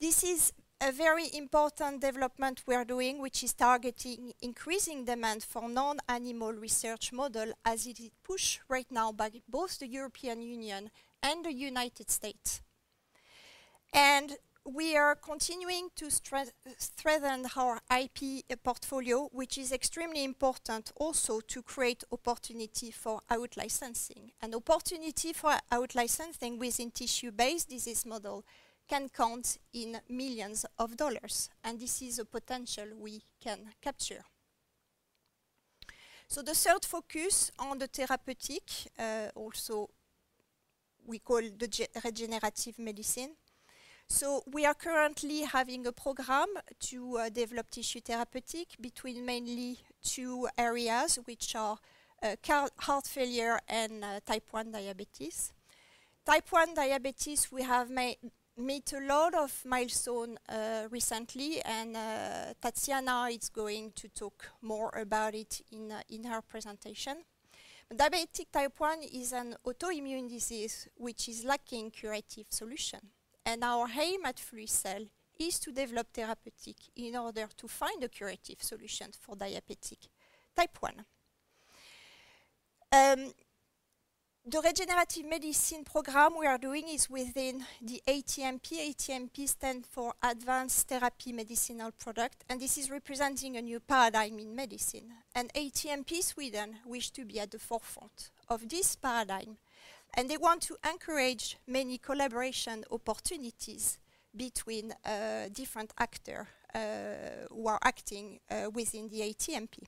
This 0.00 0.24
is 0.24 0.52
a 0.80 0.90
very 0.90 1.28
important 1.32 2.00
development 2.00 2.64
we 2.66 2.74
are 2.74 2.84
doing, 2.84 3.20
which 3.20 3.44
is 3.44 3.52
targeting 3.52 4.32
increasing 4.42 5.04
demand 5.04 5.44
for 5.44 5.68
non-animal 5.68 6.54
research 6.54 7.12
model 7.12 7.52
as 7.64 7.86
it 7.86 8.00
is 8.00 8.10
pushed 8.24 8.62
right 8.68 8.90
now 8.90 9.12
by 9.12 9.30
both 9.48 9.78
the 9.78 9.86
European 9.86 10.42
Union 10.42 10.90
and 11.22 11.44
the 11.44 11.52
United 11.52 12.10
States. 12.10 12.62
And 13.92 14.36
we 14.64 14.96
are 14.96 15.14
continuing 15.14 15.88
to 15.96 16.10
strengthen 16.10 17.46
our 17.56 17.80
IP 17.90 18.44
portfolio, 18.62 19.28
which 19.32 19.58
is 19.58 19.72
extremely 19.72 20.22
important 20.22 20.92
also 20.96 21.40
to 21.40 21.62
create 21.62 22.04
opportunity 22.12 22.90
for 22.90 23.20
out-licensing. 23.30 24.32
An 24.42 24.54
opportunity 24.54 25.32
for 25.32 25.54
out-licensing 25.72 26.58
within 26.58 26.90
tissue-based 26.90 27.70
disease 27.70 28.04
model 28.04 28.44
can 28.88 29.08
count 29.08 29.58
in 29.72 30.00
millions 30.08 30.66
of 30.78 30.96
dollars, 30.96 31.48
and 31.64 31.80
this 31.80 32.02
is 32.02 32.18
a 32.18 32.24
potential 32.24 32.86
we 32.98 33.22
can 33.40 33.70
capture. 33.80 34.24
So 36.28 36.42
the 36.42 36.54
third 36.54 36.84
focus 36.84 37.50
on 37.58 37.78
the 37.78 37.88
therapeutic, 37.88 38.62
uh, 38.98 39.30
also 39.34 39.90
we 41.10 41.18
call 41.18 41.42
the 41.42 41.88
regenerative 42.04 42.78
medicine. 42.78 43.32
So 44.08 44.42
we 44.46 44.64
are 44.64 44.74
currently 44.74 45.42
having 45.42 45.86
a 45.86 45.92
program 45.92 46.48
to 46.88 47.18
uh, 47.18 47.28
develop 47.28 47.70
tissue 47.70 48.00
therapeutic 48.00 48.68
between 48.80 49.26
mainly 49.26 49.78
two 50.02 50.48
areas, 50.56 51.18
which 51.26 51.54
are 51.54 51.78
uh, 52.22 52.36
heart 52.78 53.06
failure 53.06 53.60
and 53.68 54.04
uh, 54.04 54.20
type 54.24 54.46
1 54.50 54.72
diabetes. 54.72 55.52
Type 56.26 56.50
1 56.50 56.74
diabetes, 56.74 57.52
we 57.52 57.62
have 57.62 57.90
made 57.90 58.92
a 58.92 59.00
lot 59.00 59.34
of 59.34 59.62
milestone 59.64 60.38
uh, 60.48 60.86
recently, 60.90 61.60
and 61.62 61.96
uh, 61.96 62.52
Tatiana 62.60 63.28
is 63.30 63.48
going 63.48 63.92
to 63.94 64.08
talk 64.08 64.50
more 64.60 64.90
about 64.90 65.34
it 65.34 65.60
in, 65.72 65.92
uh, 65.92 66.02
in 66.08 66.24
her 66.24 66.42
presentation. 66.42 67.24
Diabetic 67.92 68.52
type 68.52 68.78
1 68.78 69.02
is 69.12 69.32
an 69.32 69.56
autoimmune 69.66 70.28
disease 70.28 70.86
which 70.94 71.28
is 71.28 71.44
lacking 71.44 71.90
curative 71.90 72.46
solution. 72.48 73.00
And 73.44 73.64
our 73.64 73.88
aim 74.00 74.24
at 74.26 74.36
Fluicell 74.36 75.08
is 75.36 75.58
to 75.58 75.72
develop 75.72 76.06
therapeutic 76.12 76.76
in 76.94 77.16
order 77.16 77.48
to 77.56 77.66
find 77.66 78.04
a 78.04 78.08
curative 78.08 78.62
solution 78.62 79.08
for 79.18 79.34
diabetic 79.34 80.06
type 80.54 80.78
1. 80.78 81.04
Um, 82.92 83.32
the 84.46 84.60
regenerative 84.62 85.26
medicine 85.28 85.84
program 85.84 86.32
we 86.38 86.46
are 86.46 86.56
doing 86.56 86.88
is 86.88 87.10
within 87.10 87.62
the 87.82 88.02
ATMP. 88.08 88.94
ATMP 88.94 89.46
stands 89.46 89.86
for 89.86 90.14
Advanced 90.22 90.88
Therapy 90.88 91.32
Medicinal 91.32 91.90
Product, 91.92 92.42
and 92.48 92.58
this 92.58 92.78
is 92.78 92.90
representing 92.90 93.56
a 93.56 93.62
new 93.62 93.80
paradigm 93.80 94.38
in 94.38 94.56
medicine. 94.56 95.12
And 95.34 95.52
ATMP 95.52 96.22
Sweden 96.22 96.76
wish 96.86 97.10
to 97.10 97.24
be 97.26 97.38
at 97.38 97.50
the 97.50 97.58
forefront 97.58 98.30
of 98.48 98.68
this 98.68 98.96
paradigm, 98.96 99.58
and 100.14 100.30
they 100.30 100.38
want 100.38 100.62
to 100.62 100.76
encourage 100.90 101.58
many 101.66 101.98
collaboration 101.98 102.84
opportunities 102.90 103.98
between 104.34 104.94
uh, 105.04 105.48
different 105.52 105.92
actors 105.98 106.46
uh, 106.74 106.78
who 107.50 107.68
are 107.68 107.80
acting 107.84 108.40
uh, 108.50 108.70
within 108.72 109.08
the 109.10 109.20
ATMP. 109.20 109.84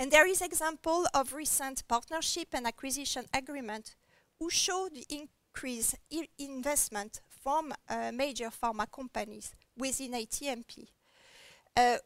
And 0.00 0.12
there 0.12 0.28
is 0.28 0.42
example 0.42 1.06
of 1.12 1.32
recent 1.32 1.86
partnership 1.88 2.48
and 2.52 2.66
acquisition 2.68 3.24
agreement 3.34 3.96
who 4.38 4.48
show 4.48 4.88
the 4.92 5.04
increased 5.10 5.96
investment 6.38 7.20
from 7.42 7.72
uh, 7.88 8.12
major 8.12 8.50
pharma 8.50 8.86
companies 8.90 9.56
within 9.76 10.12
ATMP. 10.12 10.86
Uh, 11.76 11.96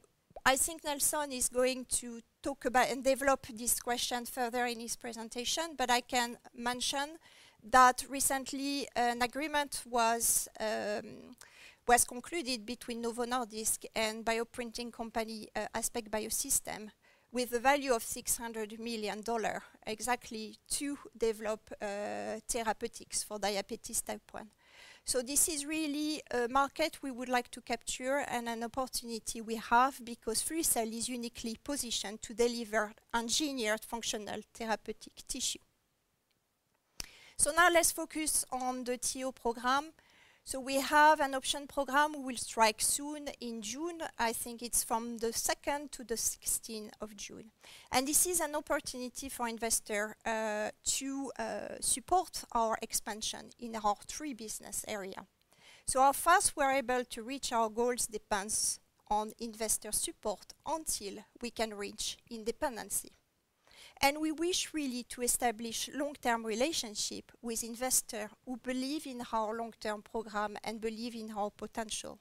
I 0.47 0.57
think 0.57 0.85
Nelson 0.85 1.33
is 1.33 1.51
going 1.51 1.85
to 2.01 2.21
talk 2.43 2.65
about 2.65 2.89
and 2.89 3.05
develop 3.05 3.47
this 3.49 3.79
question 3.79 4.25
further 4.25 4.65
in 4.65 4.81
his 4.81 4.97
presentation, 4.97 5.75
but 5.77 5.91
I 5.91 6.01
can 6.01 6.39
mention 6.57 7.19
that 7.63 8.05
recently 8.09 8.89
an 8.97 9.21
agreement 9.21 9.83
was 9.89 10.49
um, 10.59 11.37
was 11.87 12.05
concluded 12.05 12.65
between 12.65 13.03
Novo 13.03 13.25
Nordisk 13.25 13.85
and 13.95 14.25
bioprinting 14.25 14.93
company 14.93 15.49
uh, 15.55 15.67
Aspect 15.75 16.11
Biosystem 16.11 16.91
with 17.33 17.53
a 17.55 17.59
value 17.59 17.93
of 17.93 18.03
$600 18.03 18.79
million 18.79 19.23
exactly 19.87 20.57
to 20.71 20.99
develop 21.17 21.61
uh, 21.81 22.39
therapeutics 22.47 23.23
for 23.23 23.39
diabetes 23.39 24.03
type 24.03 24.23
1. 24.31 24.47
So 25.05 25.21
this 25.21 25.49
is 25.49 25.67
really 25.67 26.23
a 26.31 26.47
market 26.47 26.99
we 27.03 27.11
would 27.11 27.29
like 27.29 27.51
to 27.53 27.61
capture 27.61 28.19
and 28.29 28.49
an 28.49 28.63
opportunity 28.63 29.41
we 29.41 29.57
have 29.57 30.01
because 30.05 30.43
Fluicell 30.43 30.93
is 30.93 31.09
uniquely 31.09 31.57
positioned 31.65 32.23
to 32.23 32.35
deliver 32.35 32.93
engineered 33.13 33.85
functional 33.85 34.41
therapeutic 34.55 35.27
tissue. 35.27 35.59
So 37.37 37.51
now 37.51 37.69
let's 37.73 37.91
focus 37.91 38.45
on 38.53 38.85
the 38.85 38.97
TO 38.99 39.33
program. 39.33 39.87
So 40.45 40.59
we 40.59 40.81
have 40.81 41.21
an 41.21 41.35
option 41.35 41.67
program 41.69 42.25
will 42.25 42.37
strike 42.37 42.81
soon 42.81 43.29
in 43.41 43.63
June. 43.63 44.03
I 44.19 44.33
think 44.33 44.61
it's 44.61 44.83
from 44.83 45.19
the 45.19 45.29
2nd 45.29 45.93
to 45.93 46.05
the 46.05 46.17
16th 46.17 46.91
of 47.01 47.17
June. 47.17 47.53
And 47.93 48.09
this 48.09 48.27
is 48.27 48.41
an 48.41 48.57
opportunity 48.57 49.29
for 49.29 49.49
investor 49.49 50.17
uh, 50.27 50.71
to 50.99 51.33
uh, 51.39 51.45
support 51.81 52.45
our 52.53 52.77
expansion 52.83 53.51
in 53.61 53.77
our 53.77 53.97
three 54.09 54.35
business 54.35 54.85
area. 54.89 55.27
So 55.87 56.01
how 56.01 56.13
fast 56.13 56.57
we're 56.57 56.73
able 56.73 57.05
to 57.05 57.23
reach 57.23 57.53
our 57.53 57.69
goals 57.69 58.07
depends 58.07 58.81
on 59.09 59.33
investor 59.39 59.93
support 59.93 60.55
until 60.67 61.25
we 61.41 61.51
can 61.51 61.75
reach 61.75 62.19
independency. 62.31 63.13
And 64.05 64.21
we 64.21 64.33
wish 64.33 64.75
really 64.75 65.05
to 65.11 65.23
establish 65.23 65.89
long-term 65.95 66.45
relationship 66.45 67.31
with 67.41 67.63
investors 67.63 68.31
who 68.45 68.57
believe 68.57 69.07
in 69.07 69.23
our 69.33 69.57
long-term 69.57 70.03
program 70.03 70.57
and 70.65 70.81
believe 70.81 71.15
in 71.15 71.31
our 71.31 71.51
potential. 71.51 72.19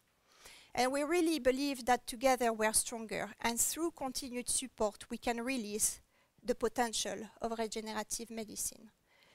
And 0.75 0.91
we 0.91 1.01
really 1.01 1.39
believe 1.39 1.85
that 1.85 2.05
together 2.05 2.53
we're 2.53 2.71
stronger, 2.73 3.31
and 3.41 3.59
through 3.59 3.93
continued 3.97 4.47
support, 4.47 5.09
we 5.09 5.17
can 5.17 5.41
release 5.41 5.99
the 6.43 6.53
potential 6.53 7.17
of 7.41 7.57
regenerative 7.57 8.29
medicine. 8.29 8.91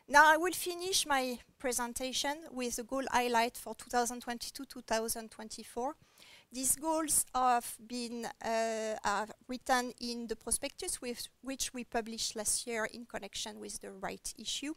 Now 0.09 0.33
I 0.33 0.37
will 0.37 0.53
finish 0.53 1.05
my 1.05 1.41
presentation 1.59 2.37
with 2.53 2.79
a 2.79 2.85
goal 2.85 3.07
highlight 3.11 3.57
for 3.57 3.75
2022-2024. 3.75 5.95
These 6.53 6.77
goals 6.77 7.27
have 7.35 7.77
been 7.87 8.27
uh, 8.45 8.97
are 9.05 9.29
written 9.49 9.93
in 10.01 10.27
the 10.27 10.37
prospectus 10.37 11.03
with 11.03 11.29
which 11.43 11.75
we 11.75 11.85
published 11.85 12.37
last 12.37 12.67
year 12.67 12.85
in 12.85 13.05
connection 13.05 13.59
with 13.59 13.81
the 13.81 13.91
right 13.91 14.33
issue. 14.39 14.75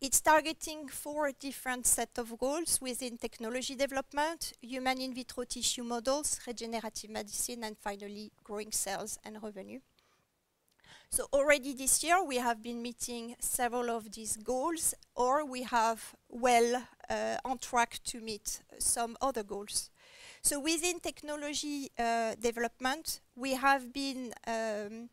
It's 0.00 0.20
targeting 0.20 0.88
four 0.88 1.32
different 1.32 1.86
set 1.86 2.18
of 2.18 2.38
goals 2.38 2.80
within 2.80 3.16
technology 3.16 3.74
development, 3.74 4.52
human 4.60 5.00
in 5.00 5.14
vitro 5.14 5.44
tissue 5.44 5.84
models, 5.84 6.38
regenerative 6.46 7.10
medicine, 7.10 7.64
and 7.64 7.76
finally 7.78 8.30
growing 8.44 8.72
sales 8.72 9.18
and 9.24 9.42
revenue. 9.42 9.80
So 11.10 11.28
already 11.32 11.72
this 11.72 12.04
year 12.04 12.22
we 12.22 12.36
have 12.36 12.62
been 12.62 12.82
meeting 12.82 13.36
several 13.40 13.90
of 13.90 14.12
these 14.12 14.36
goals 14.36 14.94
or 15.14 15.46
we 15.46 15.62
have 15.62 16.14
well 16.28 16.82
uh, 17.08 17.36
on 17.44 17.58
track 17.58 18.00
to 18.04 18.20
meet 18.20 18.62
some 18.78 19.16
other 19.22 19.42
goals. 19.42 19.90
So 20.46 20.60
within 20.60 21.00
technology 21.00 21.90
uh, 21.98 22.36
development, 22.40 23.20
we 23.34 23.54
have 23.54 23.92
been 23.92 24.32
um, 24.46 25.08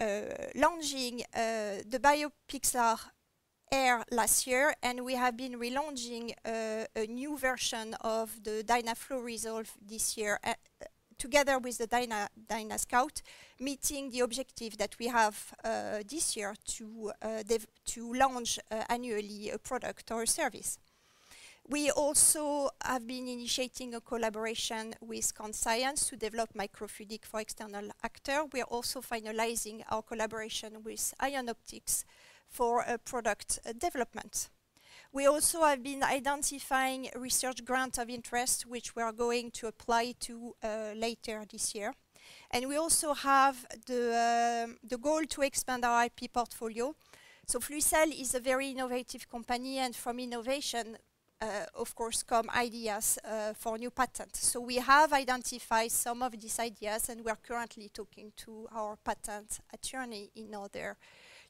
uh, 0.00 0.22
launching 0.56 1.22
uh, 1.32 1.84
the 1.88 2.00
BioPixlar 2.00 2.98
Air 3.70 4.02
last 4.10 4.48
year, 4.48 4.74
and 4.82 5.04
we 5.04 5.14
have 5.14 5.36
been 5.36 5.60
relaunching 5.60 6.32
uh, 6.44 6.86
a 6.96 7.06
new 7.06 7.38
version 7.38 7.94
of 8.00 8.42
the 8.42 8.64
DynaFlow 8.66 9.22
Resolve 9.22 9.70
this 9.80 10.16
year, 10.16 10.40
uh, 10.42 10.54
together 11.18 11.60
with 11.60 11.78
the 11.78 11.86
Dyna, 11.86 12.28
DynaScout, 12.50 13.22
meeting 13.60 14.10
the 14.10 14.20
objective 14.20 14.76
that 14.78 14.96
we 14.98 15.06
have 15.06 15.54
uh, 15.62 16.02
this 16.04 16.36
year 16.36 16.56
to, 16.66 17.12
to 17.84 18.12
launch 18.12 18.58
annually 18.88 19.50
a 19.50 19.58
product 19.58 20.10
or 20.10 20.22
a 20.22 20.26
service. 20.26 20.80
We 21.66 21.90
also 21.90 22.68
have 22.84 23.06
been 23.06 23.26
initiating 23.26 23.94
a 23.94 24.00
collaboration 24.00 24.94
with 25.00 25.32
Science 25.52 26.06
to 26.10 26.16
develop 26.16 26.52
microfluidic 26.52 27.24
for 27.24 27.40
external 27.40 27.88
actors. 28.02 28.48
We 28.52 28.60
are 28.60 28.70
also 28.70 29.00
finalizing 29.00 29.82
our 29.90 30.02
collaboration 30.02 30.82
with 30.84 31.14
IonOptix 31.22 32.04
for 32.50 32.86
uh, 32.86 32.98
product 32.98 33.60
uh, 33.64 33.72
development. 33.72 34.50
We 35.10 35.24
also 35.26 35.62
have 35.62 35.82
been 35.82 36.02
identifying 36.02 37.08
research 37.16 37.64
grants 37.64 37.96
of 37.96 38.10
interest, 38.10 38.66
which 38.66 38.94
we 38.94 39.02
are 39.02 39.12
going 39.12 39.50
to 39.52 39.66
apply 39.66 40.14
to 40.20 40.54
uh, 40.62 40.92
later 40.94 41.44
this 41.50 41.74
year. 41.74 41.94
And 42.50 42.68
we 42.68 42.76
also 42.76 43.14
have 43.14 43.64
the, 43.86 44.66
um, 44.66 44.76
the 44.86 44.98
goal 44.98 45.24
to 45.30 45.40
expand 45.40 45.84
our 45.86 46.04
IP 46.04 46.30
portfolio. 46.30 46.94
So 47.46 47.58
Fluicell 47.58 48.12
is 48.20 48.34
a 48.34 48.40
very 48.40 48.68
innovative 48.68 49.30
company, 49.30 49.78
and 49.78 49.96
from 49.96 50.18
innovation, 50.18 50.98
of 51.74 51.94
course, 51.94 52.22
come 52.22 52.48
ideas 52.50 53.18
uh, 53.24 53.52
for 53.54 53.78
new 53.78 53.90
patents. 53.90 54.46
So 54.46 54.60
we 54.60 54.76
have 54.76 55.12
identified 55.12 55.90
some 55.90 56.22
of 56.22 56.32
these 56.40 56.58
ideas, 56.58 57.08
and 57.08 57.24
we 57.24 57.30
are 57.30 57.38
currently 57.42 57.90
talking 57.92 58.32
to 58.38 58.68
our 58.72 58.96
patent 58.96 59.60
attorney 59.72 60.30
in 60.34 60.54
order 60.54 60.96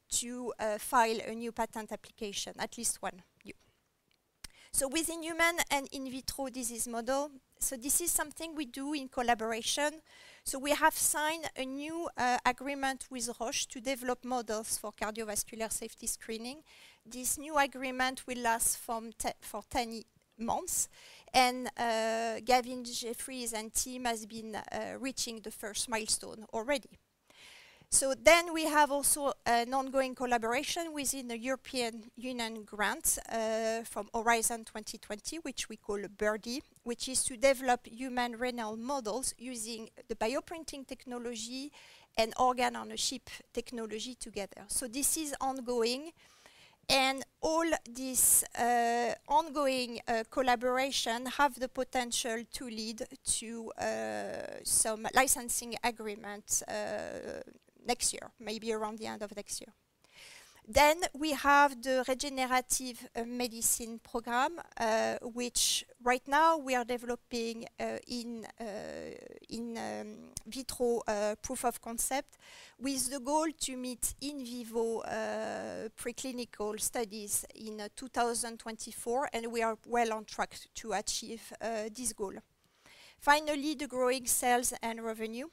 to 0.09 0.53
uh, 0.59 0.77
file 0.77 1.19
a 1.27 1.33
new 1.33 1.51
patent 1.51 1.91
application, 1.91 2.53
at 2.59 2.77
least 2.77 3.01
one. 3.01 3.23
So 4.71 4.89
within 4.89 5.23
human 5.23 5.55
and 5.71 5.87
in 5.93 6.11
vitro 6.11 6.49
disease 6.49 6.85
model, 6.85 7.31
so 7.59 7.77
this 7.77 8.01
is 8.01 8.11
something 8.11 8.53
we 8.53 8.65
do 8.65 8.93
in 8.93 9.07
collaboration. 9.07 10.01
So 10.45 10.59
we 10.59 10.71
have 10.71 10.93
signed 10.93 11.49
a 11.57 11.65
new 11.65 12.07
uh, 12.17 12.37
agreement 12.45 13.07
with 13.09 13.31
Roche 13.39 13.65
to 13.65 13.81
develop 13.81 14.23
models 14.23 14.77
for 14.77 14.91
cardiovascular 14.91 15.71
safety 15.71 16.05
screening 16.05 16.61
this 17.05 17.37
new 17.37 17.55
agreement 17.57 18.25
will 18.25 18.39
last 18.39 18.79
te 19.17 19.29
for 19.41 19.61
10, 19.69 20.01
months. 20.37 20.89
And 21.33 21.69
uh, 21.77 22.39
Gavin 22.43 22.83
Jeffries 22.83 23.53
and 23.53 23.73
team 23.73 24.05
has 24.05 24.25
been 24.25 24.55
uh, 24.55 24.97
reaching 24.99 25.39
the 25.41 25.51
first 25.51 25.87
milestone 25.87 26.45
already. 26.53 26.89
So 27.95 28.13
then 28.13 28.51
we 28.53 28.65
have 28.65 28.91
also 28.91 29.31
an 29.45 29.73
ongoing 29.73 30.15
collaboration 30.15 30.91
within 30.91 31.29
the 31.29 31.37
European 31.37 32.11
Union 32.17 32.65
grant 32.65 33.17
uh, 33.31 33.85
from 33.85 34.09
Horizon 34.13 34.65
2020, 34.65 35.37
which 35.37 35.69
we 35.69 35.77
call 35.77 35.99
Birdie, 36.17 36.61
which 36.83 37.07
is 37.07 37.23
to 37.23 37.37
develop 37.37 37.87
human 37.87 38.35
renal 38.35 38.75
models 38.75 39.33
using 39.37 39.87
the 40.09 40.15
bioprinting 40.15 40.85
technology 40.85 41.71
and 42.17 42.33
organ 42.37 42.75
ownership 42.75 43.29
technology 43.53 44.15
together. 44.15 44.65
So 44.67 44.89
this 44.89 45.15
is 45.15 45.33
ongoing. 45.39 46.11
And 46.89 47.23
all 47.41 47.65
this 47.89 48.43
uh, 48.59 49.13
ongoing 49.29 50.01
uh, 50.05 50.23
collaboration 50.29 51.27
have 51.37 51.57
the 51.57 51.69
potential 51.69 52.43
to 52.55 52.65
lead 52.65 53.07
to 53.39 53.71
uh, 53.79 53.85
some 54.63 55.07
licensing 55.15 55.75
agreements 55.81 56.61
uh, 56.63 57.41
next 57.85 58.13
year, 58.13 58.31
maybe 58.39 58.71
around 58.73 58.97
the 58.99 59.07
end 59.07 59.21
of 59.21 59.35
next 59.35 59.61
year. 59.61 59.73
Then 60.67 60.97
we 61.13 61.33
have 61.33 61.79
the 61.79 62.03
regenerative 62.07 63.07
uh, 63.15 63.23
medicine 63.23 63.99
program, 63.99 64.59
uh, 64.79 65.17
which 65.21 65.85
right 66.03 66.27
now 66.27 66.57
we 66.57 66.73
are 66.73 66.83
developing 66.83 67.67
uh, 67.79 67.97
in, 68.07 68.47
uh, 68.59 68.63
in 69.49 69.77
um, 69.77 70.07
vitro 70.47 71.01
uh, 71.07 71.35
proof 71.39 71.65
of 71.65 71.79
concept 71.79 72.37
with 72.79 73.11
the 73.11 73.19
goal 73.19 73.45
to 73.59 73.77
meet 73.77 74.15
in 74.21 74.43
vivo 74.43 75.01
uh, 75.01 75.87
preclinical 75.95 76.79
studies 76.81 77.45
in 77.53 77.87
2024 77.95 79.29
and 79.33 79.51
we 79.51 79.61
are 79.61 79.77
well 79.85 80.13
on 80.13 80.25
track 80.25 80.57
to 80.73 80.93
achieve 80.93 81.53
this 81.95 82.11
goal. 82.13 82.33
Finally, 83.19 83.75
the 83.75 83.87
growing 83.87 84.25
sales 84.25 84.73
and 84.81 85.03
revenue. 85.03 85.47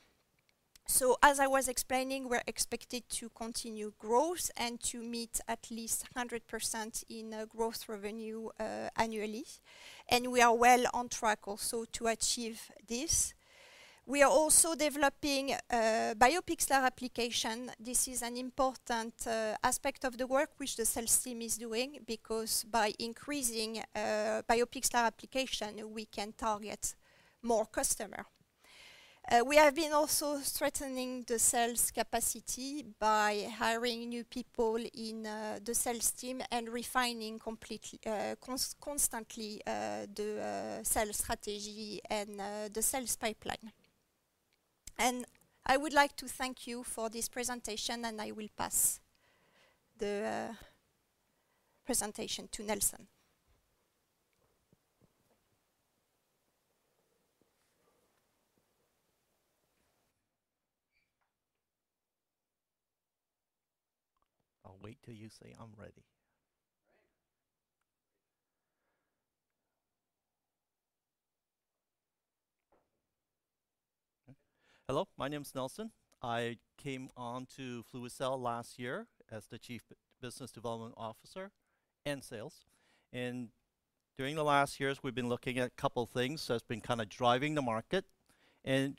So 0.87 1.17
as 1.23 1.39
I 1.39 1.47
was 1.47 1.69
explaining, 1.69 2.29
we're 2.29 2.43
expected 2.47 3.09
to 3.11 3.31
continue 3.31 3.93
growth 3.99 4.51
and 4.57 4.81
to 4.85 5.03
meet 5.03 5.41
at 5.49 5.71
least 5.71 6.07
100% 6.17 7.05
in 7.09 7.33
uh, 7.33 7.47
growth 7.47 7.89
revenue 7.89 8.49
uh, 8.59 8.89
annually. 8.97 9.47
And 10.09 10.31
we 10.33 10.41
are 10.43 10.55
well 10.55 10.85
on 10.93 11.09
track 11.09 11.47
also 11.47 11.85
to 11.93 12.09
achieve 12.09 12.71
this. 12.87 13.35
We 14.05 14.21
are 14.23 14.31
also 14.31 14.75
developing 14.75 15.53
a 15.71 16.15
BioPixlar 16.19 16.83
application. 16.83 17.71
This 17.79 18.09
is 18.09 18.23
an 18.23 18.37
important 18.37 19.15
uh, 19.29 19.55
aspect 19.63 20.05
of 20.05 20.19
the 20.19 20.27
work 20.27 20.51
which 20.57 20.75
the 20.77 20.85
sales 20.85 21.17
team 21.19 21.41
is 21.41 21.57
doing 21.57 22.01
because 22.05 22.65
by 22.65 22.93
increasing 22.99 23.79
uh, 23.79 24.43
BioPixlar 24.51 25.07
application, 25.07 25.93
we 25.95 26.07
can 26.07 26.33
target 26.33 26.97
more 27.43 27.67
customers. 27.67 28.27
Uh, 29.31 29.41
we 29.47 29.57
have 29.57 29.75
been 29.75 29.93
also 29.93 30.39
strengthening 30.39 31.23
the 31.29 31.39
sales 31.39 31.93
capacity 31.93 32.85
by 32.99 33.49
hiring 33.57 34.09
new 34.09 34.25
people 34.25 34.77
in 34.95 35.25
uh, 35.25 35.59
the 35.65 35.75
sales 35.75 36.11
team 36.11 36.43
and 36.51 36.69
refining 36.69 37.39
completely, 37.39 38.01
uh, 38.05 38.35
cons 38.41 38.75
constantly 38.81 39.63
uh, 39.65 40.07
the 40.13 40.41
uh, 40.43 40.83
sales 40.83 41.19
strategy 41.19 42.01
and 42.11 42.41
uh, 42.41 42.69
the 42.73 42.83
sales 42.83 43.15
pipeline. 43.15 43.73
And 44.99 45.25
I 45.65 45.77
would 45.77 45.93
like 45.93 46.17
to 46.17 46.27
thank 46.27 46.67
you 46.67 46.83
for 46.83 47.09
this 47.09 47.29
presentation 47.29 48.05
and 48.05 48.21
I 48.21 48.33
will 48.33 48.49
pass 48.57 48.99
the 49.99 50.57
presentation 51.85 52.49
to 52.51 52.65
Nelson. 52.65 53.07
Wait 64.83 64.99
till 65.05 65.15
you 65.15 65.29
say 65.29 65.55
I'm 65.61 65.73
ready. 65.79 66.05
Hello, 74.89 75.09
my 75.17 75.29
name 75.29 75.43
is 75.43 75.55
Nelson. 75.55 75.93
I 76.23 76.59
came 76.77 77.09
on 77.17 77.47
to 77.57 77.85
Fluicell 77.93 78.39
last 78.41 78.79
year 78.79 79.07
as 79.31 79.47
the 79.47 79.59
Chief 79.59 79.83
Business 80.21 80.51
Development 80.51 80.95
Officer 80.97 81.51
and 82.05 82.23
Sales. 82.23 82.67
And 83.13 83.49
during 84.19 84.35
the 84.35 84.45
last 84.45 84.81
years, 84.81 85.03
we've 85.03 85.15
been 85.15 85.29
looking 85.29 85.59
at 85.59 85.69
a 85.69 85.71
couple 85.71 86.05
things 86.07 86.47
that's 86.47 86.63
been 86.63 86.81
kind 86.81 87.01
of 87.01 87.09
driving 87.09 87.55
the 87.55 87.63
market. 87.63 88.05
And 88.65 88.99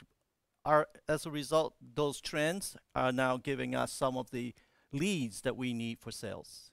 our, 0.65 0.88
as 1.08 1.26
a 1.26 1.30
result, 1.32 1.76
those 1.93 2.22
trends 2.22 2.76
are 2.96 3.12
now 3.12 3.38
giving 3.38 3.76
us 3.76 3.91
some 3.91 4.17
of 4.17 4.32
the 4.32 4.54
leads 4.93 5.41
that 5.41 5.58
we 5.58 5.73
need 5.73 5.99
for 5.99 6.12
sales. 6.12 6.71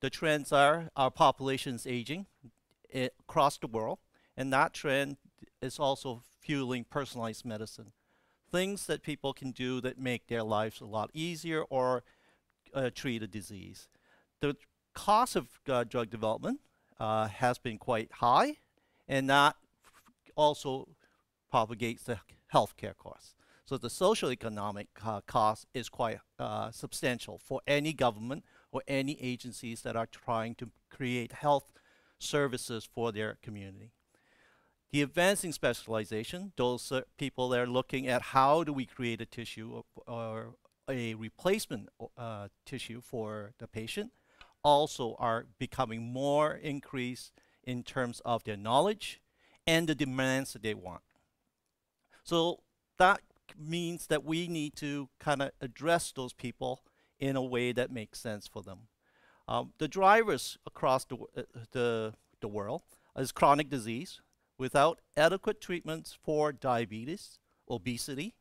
The 0.00 0.10
trends 0.10 0.52
are 0.52 0.90
our 0.96 1.10
population 1.10 1.74
is 1.74 1.86
aging 1.86 2.26
across 2.94 3.58
the 3.58 3.66
world, 3.66 3.98
and 4.36 4.52
that 4.52 4.72
trend 4.72 5.16
is 5.62 5.78
also 5.78 6.22
fueling 6.40 6.84
personalized 6.84 7.44
medicine. 7.44 7.92
Things 8.50 8.86
that 8.86 9.02
people 9.02 9.32
can 9.32 9.52
do 9.52 9.80
that 9.82 9.98
make 9.98 10.26
their 10.26 10.42
lives 10.42 10.80
a 10.80 10.86
lot 10.86 11.10
easier 11.14 11.62
or 11.62 12.02
uh, 12.74 12.90
treat 12.92 13.22
a 13.22 13.28
disease. 13.28 13.88
The 14.40 14.56
cost 14.94 15.36
of 15.36 15.48
uh, 15.68 15.84
drug 15.84 16.10
development 16.10 16.60
uh, 16.98 17.28
has 17.28 17.58
been 17.58 17.78
quite 17.78 18.10
high, 18.12 18.56
and 19.06 19.30
that 19.30 19.56
also 20.34 20.88
propagates 21.50 22.04
the 22.04 22.20
healthcare 22.52 22.96
costs. 22.96 23.34
So 23.70 23.78
the 23.78 23.88
social 23.88 24.32
economic 24.32 24.88
uh, 25.06 25.20
cost 25.28 25.64
is 25.72 25.88
quite 25.88 26.18
uh, 26.40 26.72
substantial 26.72 27.38
for 27.38 27.60
any 27.68 27.92
government 27.92 28.42
or 28.72 28.82
any 28.88 29.16
agencies 29.22 29.82
that 29.82 29.94
are 29.94 30.06
trying 30.06 30.56
to 30.56 30.70
create 30.90 31.30
health 31.30 31.72
services 32.18 32.84
for 32.84 33.12
their 33.12 33.38
community. 33.44 33.92
The 34.90 35.02
advancing 35.02 35.52
specialization, 35.52 36.52
those 36.56 36.90
uh, 36.90 37.02
people 37.16 37.48
that 37.50 37.60
are 37.60 37.66
looking 37.68 38.08
at 38.08 38.22
how 38.22 38.64
do 38.64 38.72
we 38.72 38.86
create 38.86 39.20
a 39.20 39.24
tissue 39.24 39.70
or, 39.72 39.84
or 40.04 40.54
a 40.88 41.14
replacement 41.14 41.90
uh, 42.18 42.48
tissue 42.66 43.00
for 43.00 43.52
the 43.60 43.68
patient, 43.68 44.10
also 44.64 45.14
are 45.20 45.46
becoming 45.60 46.12
more 46.12 46.54
increased 46.56 47.30
in 47.62 47.84
terms 47.84 48.20
of 48.24 48.42
their 48.42 48.56
knowledge 48.56 49.20
and 49.64 49.86
the 49.86 49.94
demands 49.94 50.54
that 50.54 50.62
they 50.64 50.74
want. 50.74 51.02
So 52.24 52.64
that 52.98 53.20
means 53.58 54.06
that 54.06 54.24
we 54.24 54.48
need 54.48 54.76
to 54.76 55.08
kind 55.18 55.42
of 55.42 55.50
address 55.60 56.12
those 56.12 56.32
people 56.32 56.82
in 57.18 57.36
a 57.36 57.42
way 57.42 57.72
that 57.72 57.90
makes 57.90 58.20
sense 58.20 58.46
for 58.46 58.62
them. 58.62 58.88
Um, 59.46 59.72
the 59.78 59.88
drivers 59.88 60.58
across 60.66 61.04
the, 61.04 61.16
uh, 61.36 61.42
the, 61.72 62.14
the 62.40 62.48
world 62.48 62.82
is 63.16 63.32
chronic 63.32 63.68
disease 63.68 64.20
without 64.58 65.00
adequate 65.16 65.60
treatments 65.60 66.16
for 66.22 66.52
diabetes, 66.52 67.38
obesity, 67.68 68.34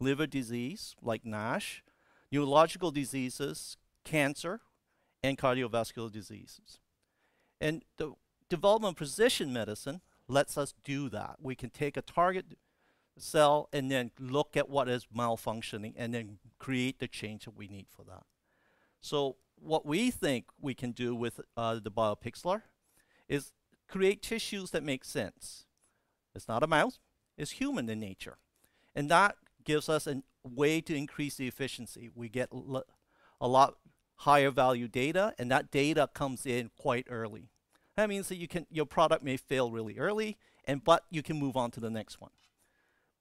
liver 0.00 0.26
disease 0.26 0.94
like 1.02 1.24
NASH, 1.24 1.82
neurological 2.30 2.90
diseases, 2.90 3.76
cancer, 4.04 4.60
and 5.22 5.36
cardiovascular 5.36 6.10
diseases. 6.10 6.78
And 7.60 7.82
the 7.96 8.12
development 8.48 8.92
of 8.92 8.96
precision 8.96 9.52
medicine 9.52 10.00
lets 10.28 10.56
us 10.56 10.74
do 10.84 11.08
that. 11.08 11.36
We 11.40 11.54
can 11.54 11.70
take 11.70 11.96
a 11.96 12.02
target 12.02 12.56
cell 13.22 13.68
and 13.72 13.90
then 13.90 14.10
look 14.18 14.56
at 14.56 14.68
what 14.68 14.88
is 14.88 15.06
malfunctioning 15.14 15.94
and 15.96 16.14
then 16.14 16.38
create 16.58 16.98
the 16.98 17.08
change 17.08 17.44
that 17.44 17.56
we 17.56 17.68
need 17.68 17.86
for 17.88 18.04
that. 18.04 18.24
So 19.00 19.36
what 19.56 19.86
we 19.86 20.10
think 20.10 20.46
we 20.60 20.74
can 20.74 20.92
do 20.92 21.14
with 21.14 21.40
uh, 21.56 21.80
the 21.82 21.90
BioPixlar 21.90 22.62
is 23.28 23.52
create 23.88 24.22
tissues 24.22 24.70
that 24.70 24.82
make 24.82 25.04
sense. 25.04 25.64
It's 26.34 26.48
not 26.48 26.62
a 26.62 26.66
mouse, 26.66 26.98
it's 27.36 27.52
human 27.52 27.88
in 27.88 28.00
nature. 28.00 28.38
And 28.94 29.10
that 29.10 29.36
gives 29.64 29.88
us 29.88 30.06
a 30.06 30.22
way 30.44 30.80
to 30.80 30.94
increase 30.94 31.36
the 31.36 31.48
efficiency. 31.48 32.10
We 32.14 32.28
get 32.28 32.50
a 32.52 33.48
lot 33.48 33.74
higher 34.16 34.50
value 34.50 34.88
data 34.88 35.34
and 35.38 35.50
that 35.50 35.70
data 35.70 36.08
comes 36.12 36.44
in 36.44 36.70
quite 36.76 37.06
early. 37.08 37.50
That 37.96 38.08
means 38.08 38.28
that 38.28 38.36
you 38.36 38.48
can 38.48 38.66
your 38.70 38.86
product 38.86 39.22
may 39.22 39.36
fail 39.36 39.70
really 39.70 39.98
early 39.98 40.36
and 40.64 40.82
but 40.82 41.04
you 41.10 41.22
can 41.22 41.38
move 41.38 41.56
on 41.56 41.70
to 41.72 41.80
the 41.80 41.90
next 41.90 42.20
one. 42.20 42.30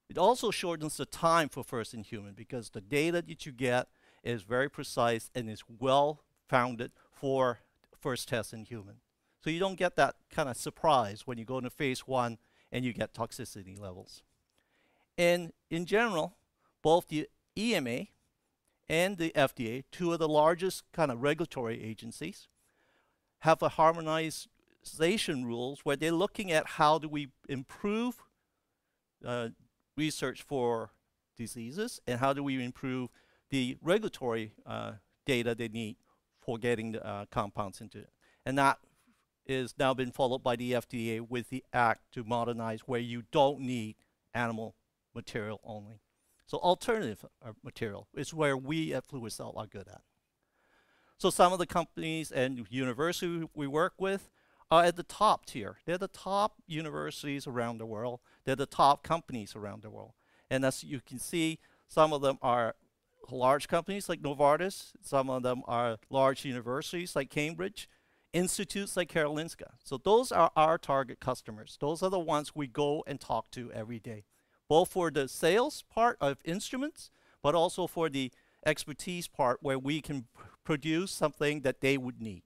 It 0.10 0.18
also 0.18 0.52
shortens 0.52 0.98
the 0.98 1.06
time 1.06 1.50
for 1.50 1.64
first 1.64 1.94
in 1.94 2.04
human 2.04 2.34
because 2.34 2.70
the 2.70 2.82
data 2.82 3.22
that 3.22 3.46
you 3.46 3.52
get 3.52 3.88
is 4.24 4.44
very 4.44 4.70
precise 4.70 5.30
and 5.36 5.50
is 5.50 5.64
well 5.68 6.24
founded 6.48 6.92
for 7.12 7.60
first 8.00 8.30
test 8.30 8.54
in 8.54 8.64
human. 8.66 8.96
So 9.44 9.50
you 9.50 9.60
don't 9.60 9.76
get 9.78 9.96
that 9.96 10.16
kind 10.30 10.50
of 10.50 10.58
surprise 10.58 11.24
when 11.26 11.38
you 11.38 11.46
go 11.46 11.58
into 11.58 11.70
phase 11.70 12.08
one 12.08 12.38
and 12.72 12.84
you 12.84 12.94
get 12.94 13.14
toxicity 13.14 13.80
levels. 13.80 14.24
And 15.18 15.52
in 15.70 15.86
general, 15.86 16.36
both 16.82 17.08
the 17.08 17.28
EMA 17.58 18.08
and 18.90 19.18
the 19.18 19.32
FDA, 19.36 19.84
two 19.92 20.14
of 20.14 20.20
the 20.20 20.28
largest 20.28 20.84
kind 20.94 21.12
of 21.12 21.22
regulatory 21.22 21.84
agencies, 21.84 22.48
have 23.40 23.62
a 23.62 23.70
harmonization 23.70 25.46
rules 25.46 25.82
where 25.84 25.96
they're 25.96 26.12
looking 26.12 26.52
at 26.52 26.66
how 26.66 26.98
do 26.98 27.08
we 27.08 27.28
improve 27.50 28.24
uh, 29.26 29.50
research 29.98 30.44
for 30.44 30.92
diseases 31.36 32.00
and 32.08 32.20
how 32.20 32.34
do 32.34 32.44
we 32.44 32.64
improve 32.64 33.10
the 33.50 33.78
regulatory 33.82 34.54
uh, 34.66 34.94
data 35.26 35.56
they 35.56 35.68
need 35.68 35.98
for 36.40 36.58
getting 36.58 36.94
the 36.94 37.06
uh, 37.06 37.26
compounds 37.32 37.82
into 37.82 38.00
it. 38.00 38.10
And 38.46 38.58
that 38.58 38.80
is 39.46 39.74
now 39.78 39.94
been 39.94 40.12
followed 40.12 40.44
by 40.44 40.56
the 40.56 40.74
FDA 40.74 41.22
with 41.22 41.50
the 41.50 41.64
act 41.74 42.02
to 42.14 42.24
modernize 42.24 42.82
where 42.82 43.00
you 43.00 43.24
don't 43.32 43.62
need 43.62 43.96
animal 44.34 44.76
material 45.16 45.60
only. 45.64 46.02
So 46.46 46.58
alternative 46.60 47.26
uh, 47.46 47.52
material 47.64 48.08
is 48.16 48.34
where 48.34 48.56
we 48.56 48.94
at 48.94 49.08
Fluicell 49.08 49.58
are 49.58 49.68
good 49.68 49.88
at. 49.88 50.02
So 51.18 51.30
some 51.30 51.52
of 51.52 51.60
the 51.60 51.66
companies 51.66 52.32
and 52.32 52.66
universities 52.70 53.48
we 53.54 53.68
work 53.68 53.94
with 53.98 54.30
are 54.70 54.84
at 54.84 54.96
the 54.96 55.04
top 55.04 55.46
tier. 55.46 55.78
They're 55.86 55.98
the 55.98 56.08
top 56.08 56.62
universities 56.68 57.48
around 57.48 57.78
the 57.78 57.86
world. 57.86 58.20
They're 58.46 58.56
the 58.56 58.66
top 58.66 59.04
companies 59.04 59.56
around 59.56 59.82
the 59.82 59.90
world. 59.90 60.14
And 60.50 60.66
as 60.66 60.84
you 60.84 61.00
can 61.00 61.20
see, 61.20 61.60
some 61.88 62.14
of 62.14 62.22
them 62.22 62.38
are 62.42 62.76
large 63.30 63.68
companies 63.68 64.10
like 64.10 64.22
Novartis. 64.22 64.92
Some 65.02 65.30
of 65.30 65.44
them 65.44 65.62
are 65.68 65.98
large 66.10 66.46
universities 66.46 67.16
like 67.16 67.30
Cambridge, 67.30 67.90
institutes 68.34 68.98
like 68.98 69.12
Karolinska. 69.12 69.72
So 69.84 69.98
those 69.98 70.32
are 70.32 70.52
our 70.56 70.78
target 70.78 71.20
customers. 71.20 71.78
Those 71.80 72.04
are 72.04 72.10
the 72.10 72.20
ones 72.20 72.56
we 72.56 72.68
go 72.68 73.04
and 73.08 73.20
talk 73.20 73.52
to 73.52 73.72
every 73.72 74.00
day, 74.00 74.26
both 74.68 74.90
for 74.92 75.12
the 75.12 75.28
sales 75.28 75.84
part 75.90 76.18
of 76.20 76.38
instruments, 76.44 77.10
but 77.42 77.56
also 77.56 77.88
for 77.88 78.10
the 78.10 78.32
expertise 78.66 79.28
part 79.28 79.60
where 79.62 79.80
we 79.80 80.02
can 80.02 80.26
produce 80.64 81.12
something 81.12 81.62
that 81.62 81.80
they 81.80 81.98
would 81.98 82.22
need. 82.22 82.44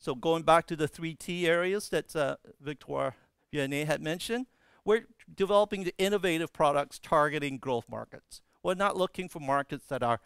So 0.00 0.14
going 0.14 0.44
back 0.44 0.66
to 0.68 0.76
the 0.76 0.88
three 0.88 1.14
T 1.14 1.46
areas 1.46 1.90
that 1.90 2.16
uh, 2.16 2.36
Victoire 2.58 3.14
Viannay 3.52 3.84
had 3.84 4.02
mentioned, 4.02 4.46
we're 4.82 5.04
developing 5.32 5.84
the 5.84 5.94
innovative 5.98 6.54
products 6.54 6.98
targeting 6.98 7.58
growth 7.58 7.84
markets. 7.88 8.40
We're 8.62 8.74
not 8.74 8.96
looking 8.96 9.28
for 9.28 9.40
markets 9.40 9.84
that 9.86 10.02
are 10.02 10.20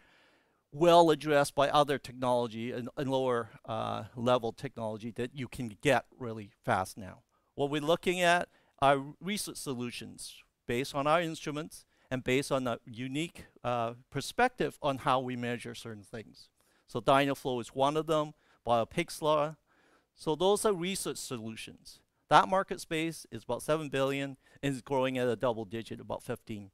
well 0.71 1.09
addressed 1.09 1.55
by 1.55 1.69
other 1.69 1.97
technology 1.97 2.71
and, 2.71 2.87
and 2.95 3.11
lower 3.11 3.49
uh, 3.65 4.03
level 4.15 4.53
technology 4.53 5.11
that 5.11 5.35
you 5.35 5.49
can 5.49 5.77
get 5.81 6.05
really 6.17 6.51
fast 6.63 6.97
now. 6.97 7.23
What 7.55 7.69
we're 7.69 7.81
looking 7.81 8.21
at 8.21 8.47
are 8.81 9.01
research 9.19 9.57
solutions 9.57 10.35
based 10.67 10.95
on 10.95 11.05
our 11.05 11.21
instruments 11.21 11.85
and 12.09 12.23
based 12.23 12.51
on 12.51 12.65
a 12.65 12.79
unique 12.85 13.45
uh, 13.63 13.93
perspective 14.09 14.77
on 14.81 14.99
how 14.99 15.19
we 15.19 15.35
measure 15.35 15.75
certain 15.75 16.03
things. 16.03 16.49
So 16.87 17.01
Dynaflow 17.01 17.59
is 17.59 17.69
one 17.69 17.97
of 17.97 18.07
them, 18.07 18.33
BioPixlar. 18.65 19.57
So 20.15 20.35
those 20.35 20.65
are 20.65 20.73
research 20.73 21.17
solutions. 21.17 21.99
That 22.29 22.47
market 22.47 22.81
space 22.81 23.25
is 23.31 23.43
about 23.43 23.61
7 23.61 23.89
billion 23.89 24.37
and 24.63 24.73
is 24.73 24.81
growing 24.81 25.17
at 25.17 25.27
a 25.27 25.35
double 25.35 25.65
digit, 25.65 25.99
about 25.99 26.23
15% 26.23 26.69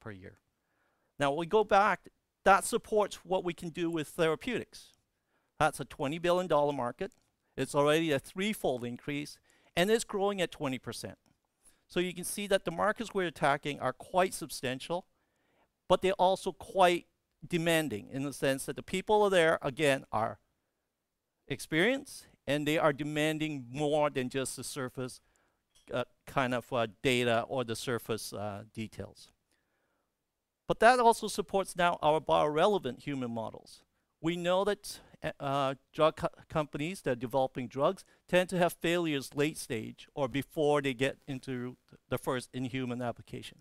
per 0.00 0.10
year. 0.10 0.38
Now, 1.18 1.32
we 1.32 1.46
go 1.46 1.64
back, 1.64 2.08
that 2.44 2.64
supports 2.64 3.24
what 3.24 3.44
we 3.44 3.54
can 3.54 3.70
do 3.70 3.90
with 3.90 4.08
therapeutics. 4.08 4.92
That's 5.58 5.80
a 5.80 5.84
$20 5.84 6.20
billion 6.20 6.48
market. 6.76 7.12
It's 7.56 7.74
already 7.74 8.12
a 8.12 8.18
threefold 8.18 8.84
increase, 8.84 9.38
and 9.76 9.90
it's 9.90 10.04
growing 10.04 10.40
at 10.40 10.52
20%. 10.52 11.14
So 11.88 12.00
you 12.00 12.12
can 12.12 12.24
see 12.24 12.46
that 12.48 12.64
the 12.64 12.70
markets 12.70 13.14
we're 13.14 13.26
attacking 13.26 13.80
are 13.80 13.92
quite 13.92 14.34
substantial, 14.34 15.06
but 15.88 16.02
they're 16.02 16.12
also 16.14 16.52
quite 16.52 17.06
demanding 17.46 18.08
in 18.10 18.24
the 18.24 18.32
sense 18.32 18.66
that 18.66 18.76
the 18.76 18.82
people 18.82 19.28
there, 19.30 19.58
again, 19.62 20.04
are 20.10 20.38
experienced 21.46 22.26
and 22.46 22.66
they 22.66 22.78
are 22.78 22.92
demanding 22.92 23.66
more 23.70 24.10
than 24.10 24.28
just 24.28 24.56
the 24.56 24.64
surface 24.64 25.20
uh, 25.92 26.04
kind 26.26 26.54
of 26.54 26.72
uh, 26.72 26.86
data 27.02 27.44
or 27.48 27.64
the 27.64 27.76
surface 27.76 28.32
uh, 28.32 28.64
details. 28.72 29.28
But 30.66 30.80
that 30.80 30.98
also 30.98 31.28
supports 31.28 31.76
now 31.76 31.98
our 32.02 32.20
biorelevant 32.20 33.00
human 33.00 33.30
models. 33.30 33.82
We 34.20 34.36
know 34.36 34.64
that 34.64 35.00
uh, 35.38 35.74
drug 35.92 36.16
co 36.16 36.28
companies 36.48 37.02
that 37.02 37.10
are 37.10 37.14
developing 37.16 37.68
drugs 37.68 38.04
tend 38.28 38.48
to 38.50 38.58
have 38.58 38.72
failures 38.72 39.34
late 39.34 39.58
stage 39.58 40.08
or 40.14 40.28
before 40.28 40.80
they 40.80 40.94
get 40.94 41.18
into 41.26 41.76
the 42.08 42.18
first 42.18 42.48
in-human 42.52 43.02
application. 43.02 43.58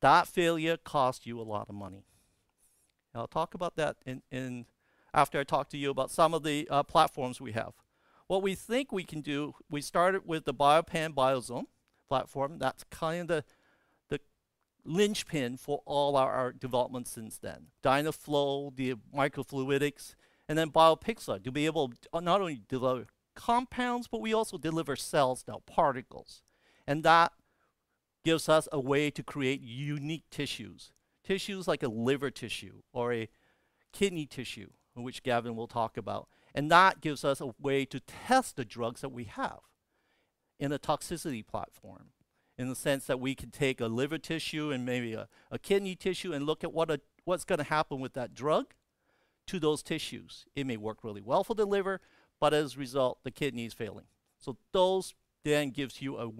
That 0.00 0.26
failure 0.26 0.76
costs 0.76 1.26
you 1.26 1.40
a 1.40 1.42
lot 1.42 1.68
of 1.68 1.76
money. 1.76 2.04
I'll 3.14 3.28
talk 3.28 3.54
about 3.54 3.76
that 3.76 3.96
in, 4.06 4.22
in 4.32 4.66
after 5.14 5.38
I 5.38 5.44
talk 5.44 5.68
to 5.70 5.78
you 5.78 5.90
about 5.90 6.10
some 6.10 6.34
of 6.34 6.42
the 6.42 6.66
uh, 6.70 6.82
platforms 6.82 7.40
we 7.40 7.52
have. 7.52 7.74
What 8.32 8.42
we 8.42 8.54
think 8.54 8.92
we 8.92 9.04
can 9.04 9.20
do, 9.20 9.56
we 9.68 9.82
started 9.82 10.22
with 10.24 10.46
the 10.46 10.54
BioPen 10.54 11.12
Biozone 11.12 11.66
platform. 12.08 12.56
That's 12.56 12.82
kind 12.84 13.30
of 13.30 13.44
the 14.08 14.20
linchpin 14.86 15.58
for 15.58 15.82
all 15.84 16.16
our, 16.16 16.32
our 16.32 16.50
development 16.50 17.08
since 17.08 17.36
then. 17.36 17.66
Dynaflow, 17.84 18.74
the 18.74 18.94
microfluidics, 19.14 20.14
and 20.48 20.56
then 20.56 20.70
BioPixlar 20.70 21.44
to 21.44 21.52
be 21.52 21.66
able 21.66 21.88
to 21.88 22.20
not 22.22 22.40
only 22.40 22.62
deliver 22.66 23.04
compounds, 23.34 24.08
but 24.08 24.22
we 24.22 24.32
also 24.32 24.56
deliver 24.56 24.96
cells 24.96 25.44
now, 25.46 25.60
particles. 25.66 26.40
And 26.86 27.02
that 27.02 27.32
gives 28.24 28.48
us 28.48 28.66
a 28.72 28.80
way 28.80 29.10
to 29.10 29.22
create 29.22 29.60
unique 29.60 30.24
tissues. 30.30 30.92
Tissues 31.22 31.68
like 31.68 31.82
a 31.82 31.88
liver 31.88 32.30
tissue 32.30 32.80
or 32.94 33.12
a 33.12 33.28
kidney 33.92 34.24
tissue, 34.24 34.70
which 34.94 35.22
Gavin 35.22 35.54
will 35.54 35.68
talk 35.68 35.98
about. 35.98 36.28
And 36.54 36.70
that 36.70 37.00
gives 37.00 37.24
us 37.24 37.40
a 37.40 37.54
way 37.60 37.84
to 37.86 38.00
test 38.00 38.56
the 38.56 38.64
drugs 38.64 39.00
that 39.00 39.08
we 39.10 39.24
have 39.24 39.60
in 40.58 40.72
a 40.72 40.78
toxicity 40.78 41.46
platform 41.46 42.10
in 42.58 42.68
the 42.68 42.74
sense 42.74 43.06
that 43.06 43.18
we 43.18 43.34
can 43.34 43.50
take 43.50 43.80
a 43.80 43.86
liver 43.86 44.18
tissue 44.18 44.70
and 44.70 44.84
maybe 44.84 45.14
a, 45.14 45.28
a 45.50 45.58
kidney 45.58 45.96
tissue 45.96 46.32
and 46.32 46.44
look 46.44 46.62
at 46.62 46.72
what 46.72 46.90
a, 46.90 47.00
what's 47.24 47.44
going 47.44 47.58
to 47.58 47.64
happen 47.64 48.00
with 48.00 48.12
that 48.12 48.34
drug 48.34 48.74
to 49.46 49.58
those 49.58 49.82
tissues. 49.82 50.44
It 50.54 50.66
may 50.66 50.76
work 50.76 50.98
really 51.02 51.22
well 51.22 51.42
for 51.42 51.54
the 51.54 51.64
liver, 51.64 52.00
but 52.38 52.52
as 52.52 52.76
a 52.76 52.78
result, 52.78 53.18
the 53.24 53.30
kidney 53.30 53.64
is 53.64 53.72
failing. 53.72 54.06
So 54.38 54.56
those 54.72 55.14
then 55.44 55.70
gives 55.70 56.02
you 56.02 56.18
a, 56.18 56.30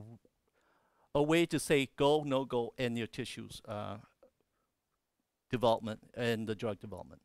a 1.14 1.22
way 1.22 1.46
to 1.46 1.58
say 1.58 1.88
go, 1.96 2.22
no 2.24 2.44
go, 2.44 2.74
in 2.76 2.96
your 2.96 3.06
tissues 3.06 3.62
uh, 3.66 3.96
development 5.50 6.00
and 6.14 6.46
the 6.46 6.54
drug 6.54 6.78
development. 6.78 7.22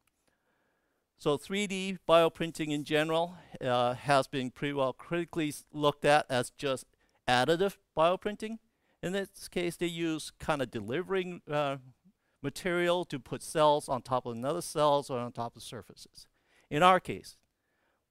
So 1.19 1.35
3D 1.35 1.97
bioprinting 2.07 2.69
in 2.69 2.83
general 2.83 3.37
uh, 3.59 3.95
has 3.95 4.27
been 4.27 4.51
pretty 4.51 4.73
well 4.73 4.93
critically 4.93 5.51
looked 5.73 6.05
at 6.05 6.27
as 6.29 6.51
just 6.51 6.85
additive 7.27 7.77
bioprinting. 7.97 8.59
In 9.01 9.13
this 9.13 9.47
case, 9.47 9.75
they 9.77 9.87
use 9.87 10.31
kind 10.39 10.61
of 10.61 10.69
delivering 10.69 11.41
uh, 11.49 11.77
material 12.43 13.03
to 13.05 13.19
put 13.19 13.41
cells 13.41 13.89
on 13.89 14.03
top 14.03 14.27
of 14.27 14.35
another 14.35 14.61
cells 14.61 15.09
or 15.09 15.19
on 15.19 15.31
top 15.31 15.55
of 15.55 15.63
surfaces. 15.63 16.27
In 16.69 16.83
our 16.83 16.99
case, 16.99 17.35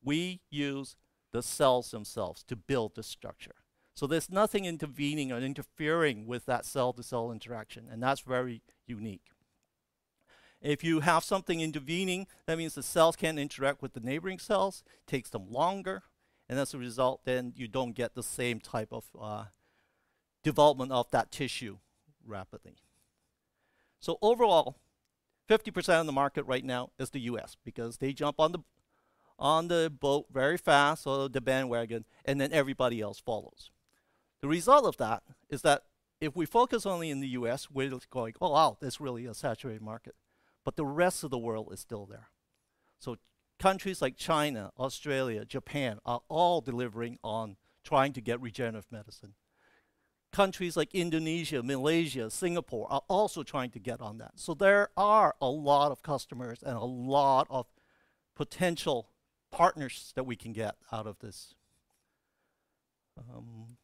we 0.02 0.40
use 0.50 0.96
the 1.32 1.42
cells 1.42 1.92
themselves 1.92 2.42
to 2.44 2.56
build 2.56 2.96
the 2.96 3.02
structure. 3.04 3.54
So 3.94 4.06
there's 4.06 4.30
nothing 4.30 4.64
intervening 4.64 5.30
or 5.30 5.38
interfering 5.38 6.26
with 6.26 6.44
that 6.46 6.64
cell-to-cell 6.64 7.28
-cell 7.28 7.32
interaction, 7.32 7.88
and 7.88 8.02
that's 8.02 8.20
very 8.20 8.62
unique. 8.86 9.30
If 10.60 10.82
you 10.82 11.00
have 11.00 11.22
something 11.22 11.60
intervening, 11.60 12.26
that 12.46 12.58
means 12.58 12.74
the 12.74 12.82
cells 12.82 13.16
can't 13.16 13.38
interact 13.38 13.82
with 13.82 13.92
the 13.92 14.00
neighboring 14.00 14.38
cells, 14.38 14.82
takes 15.06 15.30
them 15.30 15.50
longer, 15.50 16.02
and 16.48 16.58
as 16.58 16.74
a 16.74 16.78
result, 16.78 17.22
then 17.24 17.52
you 17.56 17.68
don't 17.68 17.94
get 17.94 18.14
the 18.14 18.22
same 18.22 18.60
type 18.60 18.88
of 18.92 19.04
uh, 19.20 19.44
development 20.42 20.92
of 20.92 21.10
that 21.10 21.30
tissue 21.30 21.78
rapidly. 22.24 22.76
So 24.00 24.18
overall, 24.22 24.76
50% 25.48 26.00
of 26.00 26.06
the 26.06 26.12
market 26.12 26.44
right 26.46 26.64
now 26.64 26.90
is 26.98 27.10
the 27.10 27.20
US 27.20 27.56
because 27.64 27.98
they 27.98 28.12
jump 28.12 28.40
on 28.40 28.52
the 28.52 28.60
on 29.38 29.68
the 29.68 29.92
boat 30.00 30.24
very 30.32 30.56
fast 30.56 31.06
or 31.06 31.28
the 31.28 31.42
bandwagon 31.42 32.06
and 32.24 32.40
then 32.40 32.52
everybody 32.52 33.02
else 33.02 33.20
follows. 33.20 33.70
The 34.40 34.48
result 34.48 34.86
of 34.86 34.96
that 34.96 35.22
is 35.50 35.60
that 35.62 35.82
if 36.20 36.34
we 36.34 36.46
focus 36.46 36.86
only 36.86 37.10
in 37.10 37.20
the 37.20 37.28
US, 37.28 37.70
we're 37.70 37.90
going, 38.10 38.34
oh 38.40 38.52
wow, 38.52 38.78
that's 38.80 39.00
really 39.00 39.26
a 39.26 39.34
saturated 39.34 39.82
market. 39.82 40.14
But 40.66 40.76
the 40.76 40.84
rest 40.84 41.24
of 41.24 41.30
the 41.30 41.38
world 41.38 41.70
is 41.72 41.80
still 41.80 42.04
there. 42.04 42.28
So 42.98 43.16
countries 43.58 44.02
like 44.02 44.18
China, 44.18 44.72
Australia, 44.78 45.46
Japan 45.46 45.98
are 46.04 46.20
all 46.28 46.60
delivering 46.60 47.18
on 47.24 47.56
trying 47.82 48.12
to 48.12 48.20
get 48.20 48.38
regenerative 48.42 48.92
medicine 48.92 49.32
countries 50.36 50.76
like 50.76 50.94
Indonesia, 50.94 51.62
Malaysia, 51.62 52.30
Singapore 52.30 52.86
are 52.92 53.00
also 53.08 53.42
trying 53.42 53.70
to 53.70 53.78
get 53.78 54.02
on 54.02 54.18
that. 54.18 54.32
So 54.36 54.52
there 54.52 54.90
are 54.94 55.34
a 55.40 55.48
lot 55.48 55.92
of 55.92 56.02
customers 56.02 56.62
and 56.62 56.76
a 56.76 56.84
lot 56.84 57.46
of 57.48 57.66
potential 58.34 59.08
partners 59.50 60.12
that 60.14 60.24
we 60.24 60.36
can 60.36 60.52
get 60.52 60.74
out 60.92 61.06
of 61.06 61.20
this. 61.20 61.54
Um, 63.18 63.75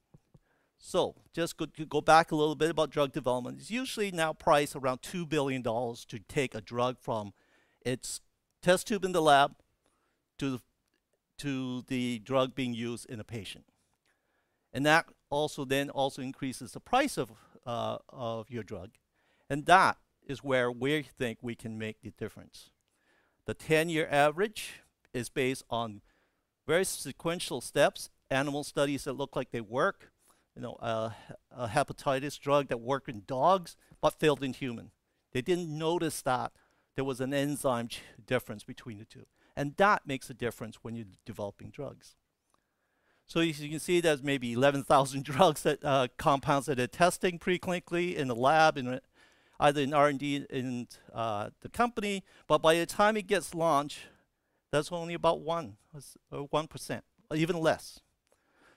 so 0.84 1.14
just 1.32 1.56
go, 1.56 1.66
go 1.88 2.00
back 2.00 2.32
a 2.32 2.36
little 2.36 2.56
bit 2.56 2.70
about 2.70 2.90
drug 2.90 3.12
development. 3.12 3.58
It's 3.60 3.70
usually 3.70 4.10
now 4.10 4.32
priced 4.32 4.74
around 4.74 5.00
$2 5.02 5.28
billion 5.28 5.62
to 5.62 6.18
take 6.28 6.56
a 6.56 6.60
drug 6.60 6.98
from 6.98 7.32
its 7.86 8.20
test 8.62 8.88
tube 8.88 9.04
in 9.04 9.12
the 9.12 9.22
lab 9.22 9.54
to 10.38 10.60
to 11.38 11.82
the 11.88 12.18
drug 12.20 12.54
being 12.54 12.74
used 12.74 13.06
in 13.06 13.18
a 13.18 13.24
patient. 13.24 13.64
And 14.72 14.84
that 14.86 15.06
also 15.30 15.64
then 15.64 15.88
also 15.90 16.20
increases 16.22 16.72
the 16.72 16.80
price 16.80 17.16
of, 17.16 17.32
uh, 17.66 17.98
of 18.08 18.50
your 18.50 18.62
drug. 18.62 18.90
And 19.50 19.66
that 19.66 19.96
is 20.26 20.44
where 20.44 20.70
we 20.70 21.02
think 21.02 21.38
we 21.42 21.54
can 21.54 21.78
make 21.78 22.00
the 22.00 22.10
difference. 22.10 22.70
The 23.46 23.54
10-year 23.54 24.08
average 24.08 24.82
is 25.12 25.28
based 25.28 25.64
on 25.68 26.00
very 26.66 26.84
sequential 26.84 27.60
steps, 27.60 28.08
animal 28.30 28.62
studies 28.62 29.04
that 29.04 29.14
look 29.14 29.34
like 29.34 29.50
they 29.50 29.60
work, 29.60 30.12
you 30.54 30.62
know, 30.62 30.76
uh, 30.80 31.10
a 31.50 31.68
hepatitis 31.68 32.38
drug 32.38 32.68
that 32.68 32.80
worked 32.80 33.08
in 33.08 33.22
dogs 33.26 33.76
but 34.00 34.18
failed 34.18 34.42
in 34.42 34.52
human. 34.52 34.90
They 35.32 35.42
didn't 35.42 35.76
notice 35.76 36.22
that 36.22 36.52
there 36.94 37.04
was 37.04 37.20
an 37.20 37.32
enzyme 37.32 37.88
difference 38.26 38.64
between 38.64 38.98
the 38.98 39.04
two. 39.04 39.26
And 39.56 39.76
that 39.76 40.06
makes 40.06 40.30
a 40.30 40.34
difference 40.34 40.76
when 40.82 40.94
you're 40.94 41.06
developing 41.24 41.70
drugs. 41.70 42.16
So 43.26 43.40
as 43.40 43.60
you 43.60 43.70
can 43.70 43.80
see, 43.80 44.00
there's 44.00 44.22
maybe 44.22 44.52
11,000 44.52 45.24
drugs 45.24 45.62
that 45.62 45.84
uh, 45.84 46.08
compounds 46.18 46.66
that 46.66 46.78
are 46.78 46.86
testing 46.86 47.38
preclinically 47.38 48.14
in 48.14 48.28
the 48.28 48.34
lab, 48.34 48.76
in 48.76 49.00
either 49.58 49.80
in 49.80 49.94
R&D 49.94 50.46
in 50.50 50.88
uh, 51.14 51.50
the 51.60 51.68
company. 51.68 52.24
But 52.46 52.58
by 52.58 52.74
the 52.74 52.86
time 52.86 53.16
it 53.16 53.26
gets 53.26 53.54
launched, 53.54 54.00
that's 54.70 54.90
only 54.90 55.14
about 55.14 55.40
one, 55.40 55.76
or 56.30 56.46
one 56.50 56.66
percent, 56.66 57.04
or 57.30 57.36
even 57.36 57.58
less. 57.58 58.00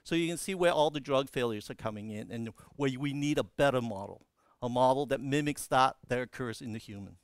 So 0.06 0.14
you 0.14 0.28
can 0.28 0.36
see 0.36 0.54
where 0.54 0.70
all 0.70 0.90
the 0.90 1.00
drug 1.00 1.28
failures 1.28 1.68
are 1.68 1.74
coming 1.74 2.10
in, 2.10 2.30
and 2.30 2.50
where 2.76 2.92
we 2.96 3.12
need 3.12 3.38
a 3.38 3.42
better 3.42 3.82
model, 3.82 4.24
a 4.62 4.68
model 4.68 5.04
that 5.06 5.20
mimics 5.20 5.66
that 5.66 5.96
that 6.06 6.20
occurs 6.20 6.62
in 6.62 6.72
the 6.72 6.78
human. 6.78 7.16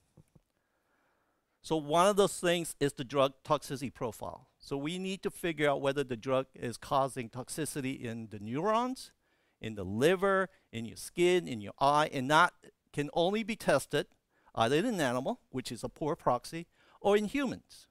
So 1.62 1.76
one 1.76 2.08
of 2.08 2.16
those 2.16 2.40
things 2.40 2.74
is 2.80 2.94
the 2.94 3.04
drug 3.04 3.34
toxicity 3.44 3.94
profile. 3.94 4.48
So 4.58 4.76
we 4.76 4.98
need 4.98 5.22
to 5.22 5.30
figure 5.30 5.70
out 5.70 5.80
whether 5.80 6.02
the 6.02 6.16
drug 6.16 6.46
is 6.56 6.76
causing 6.76 7.30
toxicity 7.30 8.02
in 8.02 8.30
the 8.32 8.40
neurons, 8.40 9.12
in 9.60 9.76
the 9.76 9.84
liver, 9.84 10.48
in 10.72 10.84
your 10.84 10.96
skin, 10.96 11.46
in 11.46 11.60
your 11.60 11.74
eye, 11.78 12.10
and 12.12 12.28
that 12.32 12.52
can 12.92 13.10
only 13.14 13.44
be 13.44 13.54
tested 13.54 14.08
either 14.56 14.74
in 14.74 14.86
an 14.86 15.00
animal, 15.00 15.38
which 15.50 15.70
is 15.70 15.84
a 15.84 15.88
poor 15.88 16.16
proxy, 16.16 16.66
or 17.00 17.16
in 17.16 17.26
humans, 17.26 17.86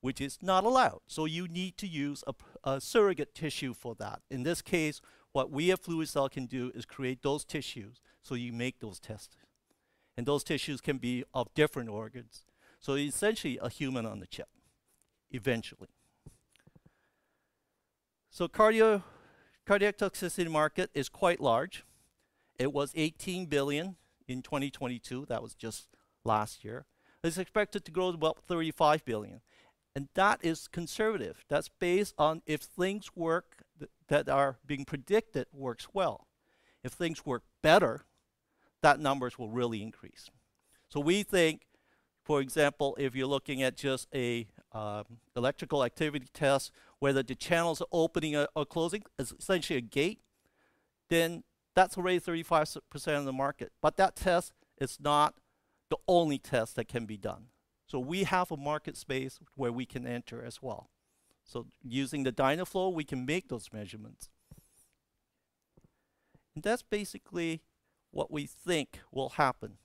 which 0.00 0.20
is 0.20 0.38
not 0.42 0.64
allowed. 0.64 1.00
So 1.06 1.24
you 1.24 1.46
need 1.46 1.76
to 1.78 1.86
use 1.86 2.24
a, 2.26 2.34
a 2.64 2.80
surrogate 2.80 3.34
tissue 3.34 3.74
for 3.74 3.94
that. 3.96 4.20
In 4.30 4.42
this 4.42 4.62
case, 4.62 5.00
what 5.32 5.50
we 5.50 5.70
at 5.70 5.82
Fluicell 5.82 6.30
can 6.30 6.46
do 6.46 6.72
is 6.74 6.84
create 6.84 7.22
those 7.22 7.44
tissues 7.44 8.00
so 8.22 8.34
you 8.34 8.52
make 8.52 8.80
those 8.80 8.98
tests. 8.98 9.36
And 10.16 10.26
those 10.26 10.44
tissues 10.44 10.80
can 10.80 10.98
be 10.98 11.24
of 11.32 11.52
different 11.54 11.88
organs. 11.88 12.44
So 12.80 12.94
essentially 12.94 13.58
a 13.60 13.68
human 13.68 14.06
on 14.06 14.20
the 14.20 14.26
chip, 14.26 14.48
eventually. 15.30 15.88
So 18.30 18.48
cardio, 18.48 19.02
cardiac 19.66 19.98
toxicity 19.98 20.50
market 20.50 20.90
is 20.94 21.08
quite 21.08 21.40
large. 21.40 21.84
It 22.58 22.72
was 22.72 22.92
18 22.94 23.46
billion 23.46 23.96
in 24.28 24.42
2022. 24.42 25.26
That 25.26 25.42
was 25.42 25.54
just 25.54 25.88
last 26.24 26.64
year. 26.64 26.86
It's 27.22 27.38
expected 27.38 27.84
to 27.84 27.90
grow 27.90 28.10
to 28.10 28.16
about 28.16 28.38
35 28.46 29.04
billion. 29.04 29.40
And 29.94 30.08
that 30.14 30.40
is 30.42 30.68
conservative. 30.68 31.44
That's 31.48 31.68
based 31.68 32.14
on 32.16 32.42
if 32.46 32.60
things 32.60 33.10
work 33.16 33.64
th 33.78 33.90
that 34.08 34.28
are 34.28 34.58
being 34.66 34.84
predicted 34.84 35.46
works 35.52 35.88
well. 35.92 36.26
If 36.82 36.92
things 36.92 37.26
work 37.26 37.42
better, 37.62 38.06
that 38.82 39.00
numbers 39.00 39.38
will 39.38 39.50
really 39.50 39.82
increase. 39.82 40.30
So 40.88 41.00
we 41.00 41.22
think 41.22 41.62
for 42.30 42.40
example, 42.40 42.96
if 42.96 43.16
you're 43.16 43.26
looking 43.26 43.60
at 43.60 43.76
just 43.76 44.06
a 44.14 44.46
um, 44.72 45.04
electrical 45.34 45.82
activity 45.82 46.28
test, 46.32 46.70
whether 47.00 47.24
the 47.24 47.34
channels 47.34 47.80
are 47.80 47.88
opening 47.90 48.36
or, 48.36 48.46
or 48.54 48.64
closing, 48.64 49.02
is 49.18 49.34
essentially 49.36 49.78
a 49.78 49.82
gate, 49.82 50.20
then 51.08 51.42
that's 51.74 51.98
already 51.98 52.20
35% 52.20 53.18
of 53.18 53.24
the 53.24 53.32
market. 53.32 53.72
But 53.82 53.96
that 53.96 54.14
test 54.14 54.52
is 54.80 54.98
not 55.00 55.34
the 55.88 55.96
only 56.06 56.38
test 56.38 56.76
that 56.76 56.86
can 56.86 57.04
be 57.04 57.16
done. 57.16 57.46
So 57.90 57.98
we 57.98 58.22
have 58.22 58.52
a 58.52 58.56
market 58.56 58.96
space 58.96 59.40
where 59.56 59.72
we 59.72 59.84
can 59.84 60.06
enter 60.06 60.44
as 60.44 60.62
well. 60.62 60.90
So 61.42 61.66
using 61.82 62.22
the 62.22 62.30
Dynaflow, 62.30 62.94
we 62.94 63.02
can 63.02 63.26
make 63.26 63.48
those 63.48 63.70
measurements. 63.72 64.28
And 66.54 66.62
that's 66.62 66.82
basically 66.82 67.62
what 68.12 68.30
we 68.30 68.46
think 68.46 69.00
will 69.10 69.30
happen. 69.30 69.78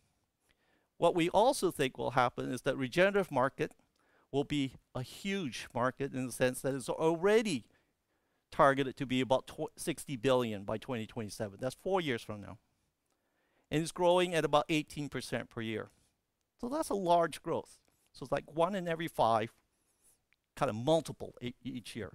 What 1.00 1.16
we 1.16 1.30
also 1.30 1.72
think 1.72 1.98
will 1.98 2.12
happen 2.12 2.52
is 2.52 2.62
that 2.62 2.78
regenerative 2.78 3.32
market 3.32 3.72
will 4.32 4.44
be 4.44 4.74
a 4.94 5.02
huge 5.02 5.68
market 5.74 6.14
in 6.14 6.28
the 6.28 6.32
sense 6.32 6.62
that 6.62 6.76
it's 6.76 6.90
already 6.90 7.66
targeted 8.52 8.98
to 8.98 9.08
be 9.08 9.20
about 9.20 9.50
60 9.78 10.16
billion 10.18 10.64
by 10.64 10.78
2027. 10.78 11.58
That's 11.60 11.76
four 11.82 12.02
years 12.02 12.22
from 12.22 12.42
now. 12.42 12.60
And 13.72 13.82
it's 13.82 13.92
growing 13.92 14.36
at 14.36 14.46
about 14.46 14.68
18% 14.70 15.50
per 15.50 15.62
year. 15.62 15.90
So 16.62 16.70
that's 16.70 16.90
a 16.90 16.94
large 16.94 17.42
growth. 17.42 17.80
So 18.16 18.24
it's 18.24 18.32
like 18.32 18.46
one 18.54 18.76
in 18.76 18.88
every 18.88 19.10
five, 19.10 19.52
kind 20.56 20.70
of 20.70 20.76
multiple 20.76 21.36
e 21.42 21.54
each 21.64 21.96
year. 21.96 22.14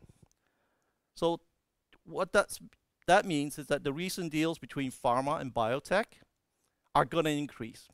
So 1.15 1.41
what 2.05 2.33
that's, 2.33 2.59
that 3.07 3.27
means 3.27 3.59
is 3.59 3.67
that 3.67 3.85
the 3.85 3.93
recent 3.93 4.33
deals 4.33 4.59
between 4.59 4.91
pharma 4.91 5.41
and 5.41 5.53
biotech 5.53 6.05
are 6.95 7.05
going 7.05 7.27
to 7.27 7.31
increase. 7.31 7.89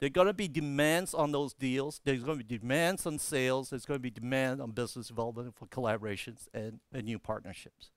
There 0.00 0.06
are 0.06 0.10
going 0.10 0.28
to 0.28 0.32
be 0.32 0.48
demands 0.48 1.12
on 1.12 1.32
those 1.32 1.52
deals. 1.52 2.00
There's 2.02 2.24
going 2.24 2.38
to 2.38 2.44
be 2.44 2.58
demands 2.58 3.04
on 3.04 3.18
sales. 3.18 3.68
There's 3.68 3.84
going 3.84 3.98
to 3.98 4.02
be 4.02 4.10
demand 4.10 4.62
on 4.62 4.70
business 4.70 5.08
development 5.08 5.54
for 5.54 5.66
collaborations 5.66 6.48
and, 6.54 6.80
and 6.90 7.04
new 7.04 7.18
partnerships. 7.18 7.90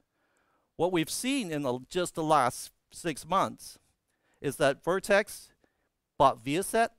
What 0.75 0.91
we've 0.91 1.09
seen 1.09 1.49
in 1.49 1.61
the, 1.61 1.79
just 1.89 2.15
the 2.15 2.23
last 2.23 2.71
six 2.91 3.25
months 3.25 3.79
is 4.41 4.57
that 4.57 4.83
Vertex 4.83 5.49
bought 6.17 6.43
ViaCyte 6.43 6.89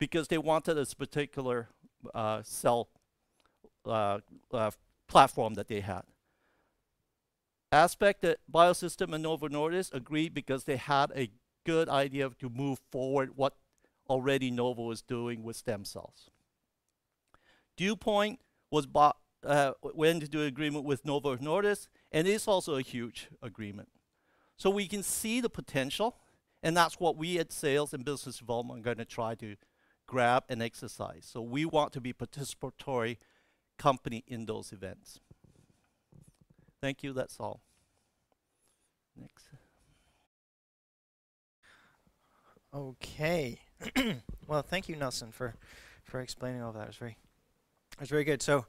because 0.00 0.26
they 0.26 0.38
wanted 0.38 0.74
this 0.74 0.94
particular 0.94 1.68
uh, 2.12 2.42
cell 2.42 2.88
uh, 3.86 4.18
uh, 4.52 4.70
platform 5.06 5.54
that 5.54 5.68
they 5.68 5.80
had. 5.80 6.02
Aspect 7.70 8.22
that 8.22 8.38
Biosystem 8.52 9.14
and 9.14 9.22
Novo 9.22 9.46
Nordisk 9.48 9.94
agreed 9.94 10.34
because 10.34 10.64
they 10.64 10.76
had 10.76 11.12
a 11.14 11.30
good 11.64 11.88
idea 11.88 12.28
to 12.40 12.48
move 12.48 12.80
forward 12.90 13.32
what 13.36 13.54
already 14.08 14.50
Novo 14.50 14.90
is 14.90 15.02
doing 15.02 15.44
with 15.44 15.54
stem 15.54 15.84
cells. 15.84 16.30
DuPont 17.76 18.40
was 18.70 18.86
bought, 18.86 19.18
uh, 19.44 19.72
went 19.82 20.24
into 20.24 20.42
agreement 20.42 20.84
with 20.84 21.04
Novo 21.04 21.36
Nordisk, 21.36 21.86
and 22.10 22.26
it's 22.26 22.48
also 22.48 22.74
a 22.74 22.82
huge 22.82 23.28
agreement. 23.40 23.88
So 24.56 24.68
we 24.68 24.88
can 24.88 25.02
see 25.02 25.40
the 25.40 25.48
potential, 25.48 26.16
and 26.62 26.76
that's 26.76 26.98
what 26.98 27.16
we 27.16 27.38
at 27.38 27.52
sales 27.52 27.94
and 27.94 28.04
business 28.04 28.38
development 28.38 28.80
are 28.80 28.82
going 28.82 28.98
to 28.98 29.04
try 29.04 29.34
to 29.36 29.56
grab 30.10 30.42
and 30.48 30.60
exercise. 30.60 31.24
So 31.32 31.40
we 31.40 31.64
want 31.64 31.92
to 31.92 32.00
be 32.00 32.12
participatory 32.12 33.18
company 33.78 34.24
in 34.26 34.44
those 34.44 34.72
events. 34.72 35.20
Thank 36.82 37.04
you, 37.04 37.12
that's 37.12 37.38
all. 37.38 37.60
Next. 39.16 39.46
Okay. 42.74 43.60
well, 44.48 44.62
thank 44.62 44.88
you, 44.88 44.96
Nelson, 44.96 45.30
for 45.30 45.54
for 46.02 46.20
explaining 46.20 46.60
all 46.60 46.72
that. 46.72 46.82
It 46.82 46.86
was 46.88 46.96
very, 46.96 47.16
it 47.92 48.00
was 48.00 48.10
very 48.10 48.24
good. 48.24 48.42
So, 48.42 48.66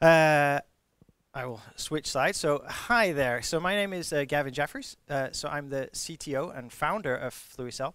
uh, 0.00 0.60
I 1.34 1.46
will 1.46 1.60
switch 1.76 2.06
sides. 2.06 2.38
So, 2.38 2.64
hi 2.66 3.12
there. 3.12 3.42
So, 3.42 3.60
my 3.60 3.74
name 3.74 3.92
is 3.92 4.10
uh, 4.12 4.24
Gavin 4.26 4.54
Jeffries. 4.54 4.96
Uh, 5.08 5.28
so, 5.32 5.48
I'm 5.48 5.68
the 5.68 5.90
CTO 5.92 6.56
and 6.56 6.72
founder 6.72 7.14
of 7.14 7.34
Fluicell. 7.34 7.92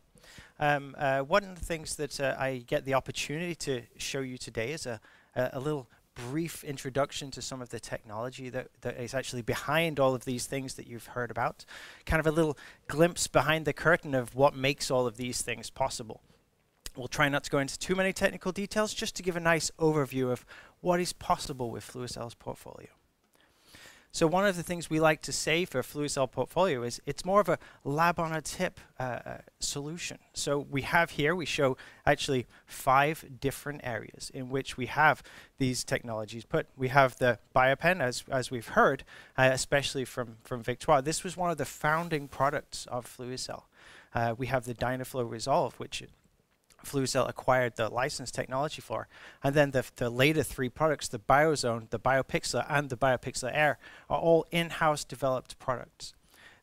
Um, 0.59 0.95
uh, 0.97 1.19
one 1.19 1.43
of 1.43 1.57
the 1.57 1.65
things 1.65 1.95
that 1.97 2.19
uh, 2.19 2.35
I 2.37 2.63
get 2.65 2.85
the 2.85 2.95
opportunity 2.95 3.55
to 3.55 3.83
show 3.97 4.21
you 4.21 4.37
today 4.37 4.71
is 4.71 4.85
a, 4.85 4.99
a, 5.35 5.49
a 5.53 5.59
little 5.59 5.87
brief 6.15 6.63
introduction 6.63 7.29
to 7.29 7.41
some 7.41 7.61
of 7.61 7.69
the 7.69 7.79
technology 7.79 8.49
that, 8.49 8.69
that 8.81 8.99
is 8.99 9.13
actually 9.13 9.43
behind 9.43 9.99
all 9.99 10.15
of 10.15 10.25
these 10.25 10.47
things 10.47 10.73
that 10.73 10.87
you've 10.87 11.07
heard 11.07 11.29
about. 11.29 11.63
Kind 12.05 12.19
of 12.19 12.25
a 12.25 12.31
little 12.31 12.57
glimpse 12.87 13.27
behind 13.27 13.65
the 13.65 13.73
curtain 13.73 14.15
of 14.15 14.35
what 14.35 14.55
makes 14.55 14.89
all 14.89 15.05
of 15.05 15.17
these 15.17 15.41
things 15.41 15.69
possible. 15.69 16.21
We'll 16.95 17.07
try 17.07 17.29
not 17.29 17.43
to 17.43 17.51
go 17.51 17.59
into 17.59 17.77
too 17.77 17.95
many 17.95 18.11
technical 18.11 18.51
details, 18.51 18.93
just 18.95 19.15
to 19.17 19.23
give 19.23 19.35
a 19.35 19.39
nice 19.39 19.69
overview 19.77 20.31
of 20.31 20.43
what 20.81 20.99
is 20.99 21.13
possible 21.13 21.69
with 21.69 21.85
Fluicell's 21.85 22.33
portfolio. 22.33 22.89
So 24.11 24.25
one 24.25 24.47
of 24.47 24.55
the 24.55 24.63
things 24.63 24.89
we 24.89 24.99
like 24.99 25.21
to 25.23 25.31
say 25.31 25.63
for 25.65 25.81
Fluicell 25.83 26.31
portfolio 26.31 26.81
is 26.81 26.99
it's 27.05 27.23
more 27.23 27.39
of 27.39 27.49
a 27.49 27.59
lab 27.83 28.19
on 28.19 28.33
a 28.33 28.41
tip 28.41 28.79
uh, 28.99 29.03
uh, 29.03 29.37
solution. 29.59 30.17
So 30.33 30.65
we 30.71 30.81
have 30.81 31.11
here, 31.11 31.35
we 31.35 31.45
show 31.45 31.77
actually 32.05 32.47
five 32.65 33.23
different 33.39 33.81
areas 33.83 34.31
in 34.33 34.49
which 34.49 34.75
we 34.75 34.87
have 34.87 35.21
these 35.59 35.83
technologies 35.83 36.45
put. 36.45 36.67
We 36.75 36.87
have 36.87 37.17
the 37.17 37.37
BioPen, 37.55 38.01
as, 38.01 38.23
as 38.29 38.49
we've 38.49 38.69
heard, 38.69 39.03
uh, 39.37 39.49
especially 39.53 40.05
from, 40.05 40.37
from 40.43 40.63
Victoire. 40.63 41.01
This 41.01 41.23
was 41.23 41.37
one 41.37 41.51
of 41.51 41.57
the 41.57 41.65
founding 41.65 42.27
products 42.27 42.87
of 42.87 43.05
Fluicell. 43.05 43.63
Uh, 44.15 44.33
we 44.35 44.47
have 44.47 44.65
the 44.65 44.73
Dynaflow 44.73 45.29
Resolve, 45.29 45.75
which 45.75 46.01
Fluicell 46.85 47.27
acquired 47.27 47.75
the 47.75 47.89
licensed 47.89 48.33
technology 48.33 48.81
for. 48.81 49.07
And 49.43 49.55
then 49.55 49.71
the, 49.71 49.85
the 49.95 50.09
later 50.09 50.43
three 50.43 50.69
products, 50.69 51.07
the 51.07 51.19
Biozone, 51.19 51.89
the 51.89 51.99
BioPixlar, 51.99 52.65
and 52.69 52.89
the 52.89 52.97
BioPixlar 52.97 53.51
Air, 53.53 53.77
are 54.09 54.19
all 54.19 54.45
in-house 54.51 55.03
developed 55.03 55.59
products. 55.59 56.13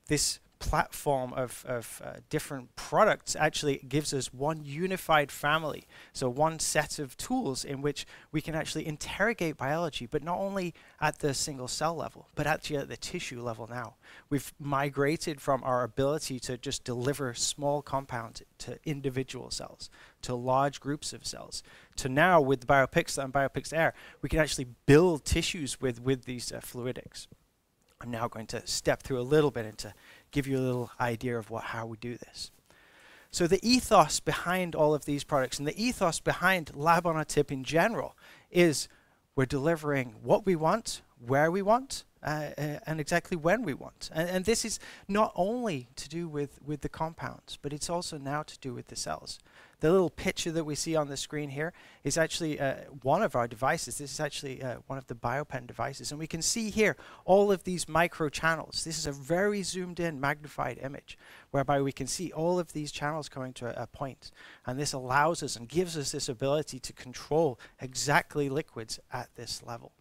This 0.06 0.38
platform 0.64 1.34
of, 1.34 1.62
of 1.68 2.00
uh, 2.02 2.14
different 2.30 2.74
products 2.74 3.36
actually 3.36 3.76
gives 3.86 4.14
us 4.14 4.32
one 4.32 4.64
unified 4.64 5.30
family. 5.30 5.86
So 6.14 6.30
one 6.30 6.58
set 6.58 6.98
of 6.98 7.16
tools 7.18 7.66
in 7.66 7.82
which 7.82 8.06
we 8.32 8.40
can 8.40 8.54
actually 8.54 8.86
interrogate 8.86 9.58
biology, 9.58 10.06
but 10.06 10.22
not 10.22 10.38
only 10.38 10.72
at 11.02 11.18
the 11.18 11.34
single 11.34 11.68
cell 11.68 11.94
level, 11.94 12.28
but 12.34 12.46
actually 12.46 12.78
at 12.78 12.88
the 12.88 12.96
tissue 12.96 13.42
level 13.42 13.68
now. 13.68 13.96
We've 14.30 14.54
migrated 14.58 15.38
from 15.38 15.62
our 15.64 15.82
ability 15.82 16.40
to 16.40 16.56
just 16.56 16.82
deliver 16.82 17.34
small 17.34 17.82
compounds 17.82 18.42
to 18.58 18.78
individual 18.86 19.50
cells, 19.50 19.90
to 20.22 20.34
large 20.34 20.80
groups 20.80 21.12
of 21.12 21.26
cells, 21.26 21.62
to 21.96 22.08
now 22.08 22.40
with 22.40 22.66
BioPixlar 22.66 23.24
and 23.24 23.32
BioPixlar 23.34 23.76
Air, 23.76 23.94
we 24.22 24.30
can 24.30 24.38
actually 24.38 24.68
build 24.86 25.26
tissues 25.26 25.80
with, 25.80 26.00
with 26.00 26.24
these 26.24 26.50
uh, 26.50 26.60
fluidics. 26.60 27.26
I'm 28.00 28.10
now 28.10 28.28
going 28.28 28.46
to 28.48 28.66
step 28.66 29.02
through 29.02 29.18
a 29.18 29.22
little 29.22 29.50
bit 29.50 29.64
into 29.64 29.94
give 30.34 30.46
you 30.48 30.58
a 30.58 30.60
little 30.60 30.90
idea 31.00 31.38
of 31.38 31.48
what, 31.48 31.64
how 31.64 31.86
we 31.86 31.96
do 31.96 32.18
this. 32.18 32.50
So 33.30 33.46
the 33.46 33.60
ethos 33.68 34.20
behind 34.20 34.74
all 34.74 34.94
of 34.94 35.06
these 35.06 35.24
products 35.24 35.58
and 35.58 35.66
the 35.66 35.82
ethos 35.82 36.20
behind 36.20 36.72
Lab 36.74 37.06
on 37.06 37.16
a 37.16 37.24
Tip 37.24 37.50
in 37.50 37.64
general 37.64 38.16
is 38.50 38.88
we're 39.36 39.46
delivering 39.46 40.14
what 40.22 40.44
we 40.44 40.56
want, 40.56 41.02
where 41.24 41.50
we 41.50 41.62
want, 41.62 42.04
uh, 42.22 42.50
uh, 42.58 42.78
and 42.86 43.00
exactly 43.00 43.36
when 43.36 43.62
we 43.62 43.74
want. 43.74 44.10
And, 44.12 44.28
and, 44.28 44.44
this 44.44 44.64
is 44.64 44.78
not 45.08 45.32
only 45.34 45.88
to 45.96 46.08
do 46.08 46.26
with, 46.26 46.58
with 46.64 46.80
the 46.80 46.88
compounds, 46.88 47.58
but 47.60 47.72
it's 47.72 47.90
also 47.90 48.18
now 48.18 48.42
to 48.42 48.58
do 48.60 48.72
with 48.72 48.88
the 48.88 48.96
cells. 48.96 49.38
The 49.84 49.92
little 49.92 50.08
picture 50.08 50.50
that 50.50 50.64
we 50.64 50.76
see 50.76 50.96
on 50.96 51.08
the 51.08 51.16
screen 51.18 51.50
here 51.50 51.74
is 52.04 52.16
actually 52.16 52.58
uh, 52.58 52.76
one 53.02 53.22
of 53.22 53.36
our 53.36 53.46
devices. 53.46 53.98
This 53.98 54.12
is 54.12 54.18
actually 54.18 54.62
uh, 54.62 54.76
one 54.86 54.96
of 54.96 55.06
the 55.08 55.14
BioPen 55.14 55.66
devices. 55.66 56.10
And 56.10 56.18
we 56.18 56.26
can 56.26 56.40
see 56.40 56.70
here 56.70 56.96
all 57.26 57.52
of 57.52 57.64
these 57.64 57.86
micro 57.86 58.30
channels. 58.30 58.82
This 58.82 58.96
is 58.96 59.06
a 59.06 59.12
very 59.12 59.62
zoomed 59.62 60.00
in, 60.00 60.18
magnified 60.18 60.78
image, 60.82 61.18
whereby 61.50 61.82
we 61.82 61.92
can 61.92 62.06
see 62.06 62.32
all 62.32 62.58
of 62.58 62.72
these 62.72 62.92
channels 62.92 63.28
coming 63.28 63.52
to 63.52 63.78
a, 63.78 63.82
a 63.82 63.86
point. 63.86 64.30
And 64.64 64.80
this 64.80 64.94
allows 64.94 65.42
us 65.42 65.54
and 65.54 65.68
gives 65.68 65.98
us 65.98 66.12
this 66.12 66.30
ability 66.30 66.78
to 66.78 66.92
control 66.94 67.60
exactly 67.78 68.48
liquids 68.48 68.98
at 69.12 69.28
this 69.36 69.62
level. 69.62 69.92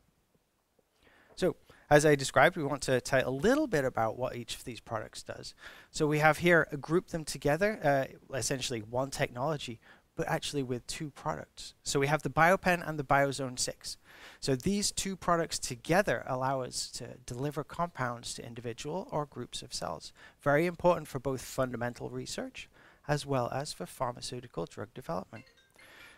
So 1.36 1.58
as 1.94 2.08
I 2.08 2.16
described, 2.16 2.58
we 2.58 2.64
want 2.64 2.82
to 2.84 3.00
tell 3.00 3.28
a 3.28 3.30
little 3.30 3.68
bit 3.68 3.86
about 3.86 4.18
what 4.18 4.36
each 4.36 4.56
of 4.56 4.64
these 4.64 4.80
products 4.80 5.22
does. 5.22 5.54
So 5.92 6.08
we 6.08 6.18
have 6.18 6.40
here 6.40 6.68
uh, 6.74 6.78
grouped 6.78 7.12
them 7.12 7.24
together, 7.24 7.80
uh, 7.84 8.36
essentially 8.36 8.80
one 8.80 9.12
technology, 9.12 9.80
but 10.16 10.28
actually 10.28 10.64
with 10.64 10.88
two 10.88 11.12
products. 11.12 11.76
So 11.84 12.00
we 12.00 12.08
have 12.08 12.24
the 12.24 12.32
BioPen 12.32 12.88
and 12.88 12.98
the 12.98 13.04
Biozone 13.04 13.60
6. 13.60 13.98
So 14.40 14.56
these 14.56 14.92
two 14.92 15.16
products 15.16 15.60
together 15.60 16.24
allow 16.26 16.62
us 16.62 16.90
to 16.96 17.18
deliver 17.28 17.64
compounds 17.64 18.34
to 18.36 18.46
individual 18.46 19.08
or 19.12 19.28
groups 19.28 19.62
of 19.62 19.72
cells. 19.72 20.14
Very 20.42 20.66
important 20.66 21.08
for 21.08 21.20
both 21.20 21.44
fundamental 21.44 22.10
research 22.10 22.70
as 23.08 23.24
well 23.24 23.52
as 23.54 23.72
for 23.72 23.86
pharmaceutical 23.86 24.66
drug 24.66 24.92
development. 24.96 25.46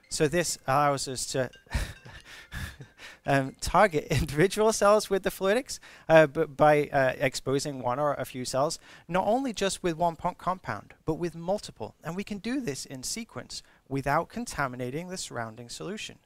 So 0.07 0.29
this 0.29 0.57
allows 0.67 1.09
us 1.09 1.25
to 1.33 1.49
um, 3.25 3.55
target 3.61 4.07
individual 4.09 4.71
cells 4.73 5.09
with 5.09 5.23
the 5.23 5.29
fluidics 5.29 5.79
uh, 6.09 6.27
by 6.27 6.89
uh, 6.91 7.13
exposing 7.17 7.81
one 7.81 7.99
or 7.99 8.13
a 8.13 8.25
few 8.25 8.45
cells, 8.45 8.79
not 9.07 9.25
only 9.27 9.53
just 9.53 9.83
with 9.83 9.97
one 9.97 10.15
compound, 10.15 10.93
but 11.05 11.15
with 11.15 11.35
multiple. 11.35 11.95
And 12.03 12.15
we 12.15 12.23
can 12.23 12.39
do 12.39 12.61
this 12.61 12.85
in 12.85 13.03
sequence 13.03 13.63
without 13.87 14.29
contaminating 14.29 15.09
the 15.09 15.17
surrounding 15.17 15.69
solution. 15.69 16.17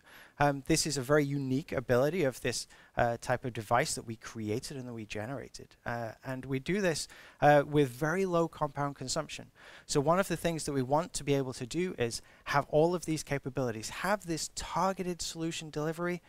Um, 0.42 0.64
this 0.68 0.88
is 0.88 0.96
a 0.96 1.02
very 1.02 1.26
unique 1.26 1.74
ability 1.74 2.24
of 2.24 2.40
this 2.40 2.66
uh, 2.96 3.18
type 3.20 3.44
of 3.44 3.52
device 3.52 3.96
that 3.96 4.08
we 4.08 4.16
created 4.16 4.78
and 4.78 4.88
that 4.88 4.94
we 4.94 5.06
generated. 5.06 5.76
Uh, 5.86 6.12
and 6.24 6.46
we 6.46 6.60
do 6.60 6.80
this 6.80 7.10
uh, 7.42 7.64
with 7.68 7.90
very 7.90 8.26
low 8.26 8.48
compound 8.48 8.96
consumption. 8.96 9.48
So 9.86 10.00
one 10.00 10.18
of 10.18 10.30
the 10.30 10.38
things 10.38 10.64
that 10.64 10.72
we 10.72 10.82
want 10.82 11.12
to 11.14 11.26
be 11.26 11.34
able 11.34 11.52
to 11.54 11.66
do 11.66 11.94
is 11.98 12.22
have 12.46 12.66
all 12.70 12.96
of 12.96 13.06
these 13.06 13.22
capabilities, 13.22 13.90
have 13.90 14.26
this 14.26 14.50
targeted 14.56 15.22
solution 15.22 15.70
delivery 15.70 16.22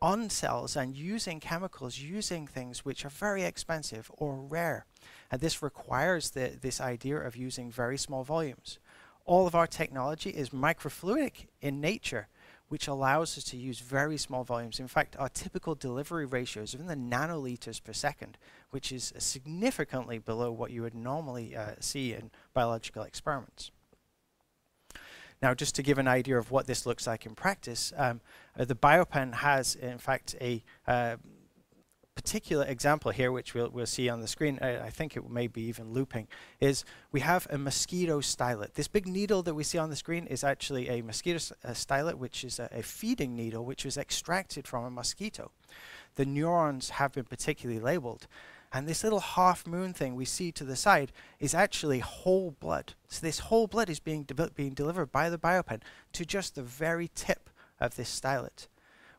on 0.00 0.30
cells 0.30 0.76
and 0.76 0.96
using 0.96 1.40
chemicals, 1.40 1.98
using 1.98 2.46
things 2.46 2.84
which 2.84 3.04
are 3.04 3.10
very 3.10 3.42
expensive 3.44 4.10
or 4.16 4.36
rare. 4.36 4.86
And 5.30 5.40
this 5.40 5.62
requires 5.62 6.30
the, 6.30 6.56
this 6.60 6.80
idea 6.80 7.18
of 7.18 7.36
using 7.36 7.70
very 7.70 7.98
small 7.98 8.24
volumes. 8.24 8.78
All 9.24 9.46
of 9.46 9.54
our 9.54 9.66
technology 9.66 10.30
is 10.30 10.50
microfluidic 10.50 11.48
in 11.60 11.80
nature, 11.80 12.28
which 12.68 12.86
allows 12.86 13.36
us 13.36 13.44
to 13.44 13.56
use 13.56 13.80
very 13.80 14.16
small 14.16 14.44
volumes. 14.44 14.80
In 14.80 14.88
fact, 14.88 15.16
our 15.18 15.28
typical 15.28 15.74
delivery 15.74 16.26
ratios 16.26 16.74
are 16.74 16.78
in 16.78 16.86
the 16.86 16.94
nanoliters 16.94 17.82
per 17.82 17.92
second, 17.92 18.38
which 18.70 18.92
is 18.92 19.12
significantly 19.18 20.18
below 20.18 20.52
what 20.52 20.70
you 20.70 20.82
would 20.82 20.94
normally 20.94 21.56
uh, 21.56 21.72
see 21.80 22.12
in 22.12 22.30
biological 22.54 23.02
experiments. 23.02 23.70
Now, 25.40 25.54
just 25.54 25.74
to 25.76 25.82
give 25.82 25.98
an 25.98 26.08
idea 26.08 26.36
of 26.36 26.50
what 26.50 26.66
this 26.66 26.84
looks 26.84 27.06
like 27.06 27.24
in 27.24 27.34
practice, 27.34 27.92
um, 27.96 28.20
uh, 28.58 28.64
the 28.64 28.74
BioPen 28.74 29.34
has, 29.34 29.76
in 29.76 29.98
fact, 29.98 30.34
a 30.40 30.64
uh, 30.86 31.16
particular 32.18 32.64
example 32.64 33.12
here, 33.12 33.30
which 33.30 33.54
we'll, 33.54 33.70
we'll 33.70 33.86
see 33.86 34.08
on 34.08 34.20
the 34.20 34.26
screen, 34.26 34.58
uh, 34.60 34.82
I 34.84 34.90
think 34.90 35.16
it 35.16 35.30
may 35.30 35.46
be 35.46 35.62
even 35.62 35.92
looping, 35.92 36.26
is 36.58 36.84
we 37.12 37.20
have 37.20 37.46
a 37.48 37.56
mosquito 37.56 38.20
stylet. 38.20 38.74
This 38.74 38.88
big 38.88 39.06
needle 39.06 39.44
that 39.44 39.54
we 39.54 39.62
see 39.62 39.78
on 39.78 39.88
the 39.88 39.94
screen 39.94 40.26
is 40.26 40.42
actually 40.42 40.88
a 40.88 41.00
mosquito 41.02 41.38
uh, 41.64 41.70
stylet, 41.70 42.14
which 42.14 42.42
is 42.42 42.58
a, 42.58 42.68
a 42.72 42.82
feeding 42.82 43.36
needle, 43.36 43.64
which 43.64 43.84
was 43.84 43.96
extracted 43.96 44.66
from 44.66 44.84
a 44.84 44.90
mosquito. 44.90 45.52
The 46.16 46.26
neurons 46.26 46.90
have 46.90 47.12
been 47.12 47.24
particularly 47.24 47.80
labeled. 47.80 48.26
And 48.72 48.86
this 48.86 49.02
little 49.02 49.20
half 49.20 49.66
moon 49.66 49.94
thing 49.94 50.14
we 50.14 50.24
see 50.24 50.52
to 50.52 50.64
the 50.64 50.76
side 50.76 51.12
is 51.40 51.54
actually 51.54 52.00
whole 52.00 52.54
blood. 52.60 52.94
So 53.08 53.24
this 53.24 53.38
whole 53.38 53.66
blood 53.66 53.88
is 53.88 54.00
being, 54.00 54.24
de 54.24 54.50
being 54.54 54.74
delivered 54.74 55.10
by 55.10 55.30
the 55.30 55.38
BioPen 55.38 55.80
to 56.12 56.24
just 56.24 56.54
the 56.54 56.62
very 56.62 57.10
tip 57.14 57.48
of 57.80 57.96
this 57.96 58.20
stylet 58.20 58.66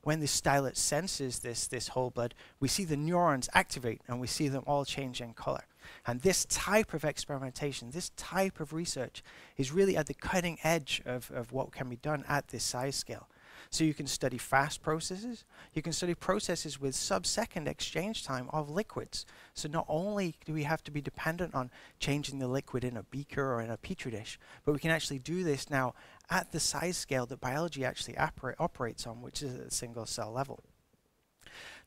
when 0.03 0.19
the 0.19 0.25
stylet 0.25 0.75
senses 0.75 1.39
this, 1.39 1.67
this 1.67 1.89
whole 1.89 2.09
blood, 2.09 2.33
we 2.59 2.67
see 2.67 2.85
the 2.85 2.97
neurons 2.97 3.49
activate 3.53 4.01
and 4.07 4.19
we 4.19 4.27
see 4.27 4.47
them 4.47 4.63
all 4.65 4.85
change 4.85 5.21
in 5.21 5.33
color. 5.33 5.65
And 6.05 6.21
this 6.21 6.45
type 6.45 6.93
of 6.93 7.03
experimentation, 7.03 7.91
this 7.91 8.11
type 8.15 8.59
of 8.59 8.73
research 8.73 9.23
is 9.57 9.71
really 9.71 9.97
at 9.97 10.07
the 10.07 10.13
cutting 10.13 10.57
edge 10.63 11.01
of, 11.05 11.31
of 11.31 11.51
what 11.51 11.71
can 11.71 11.89
be 11.89 11.95
done 11.95 12.23
at 12.27 12.47
this 12.49 12.63
size 12.63 12.95
scale. 12.95 13.28
So 13.71 13.83
you 13.83 13.93
can 13.93 14.07
study 14.07 14.39
fast 14.39 14.81
processes, 14.81 15.45
you 15.73 15.83
can 15.83 15.93
study 15.93 16.15
processes 16.15 16.81
with 16.81 16.95
sub-second 16.95 17.67
exchange 17.67 18.23
time 18.23 18.49
of 18.51 18.69
liquids. 18.69 19.27
So 19.53 19.69
not 19.69 19.85
only 19.87 20.35
do 20.43 20.53
we 20.53 20.63
have 20.63 20.83
to 20.85 20.91
be 20.91 21.01
dependent 21.01 21.53
on 21.53 21.69
changing 21.99 22.39
the 22.39 22.47
liquid 22.47 22.83
in 22.83 22.97
a 22.97 23.03
beaker 23.03 23.53
or 23.53 23.61
in 23.61 23.69
a 23.69 23.77
petri 23.77 24.11
dish, 24.11 24.39
but 24.65 24.71
we 24.71 24.79
can 24.79 24.89
actually 24.89 25.19
do 25.19 25.43
this 25.43 25.69
now 25.69 25.93
at 26.31 26.51
the 26.51 26.59
size 26.59 26.97
scale 26.97 27.27
that 27.27 27.41
biology 27.41 27.85
actually 27.85 28.17
operates 28.17 29.05
on, 29.05 29.21
which 29.21 29.43
is 29.43 29.53
at 29.53 29.65
the 29.65 29.75
single 29.75 30.07
cell 30.07 30.31
level. 30.31 30.63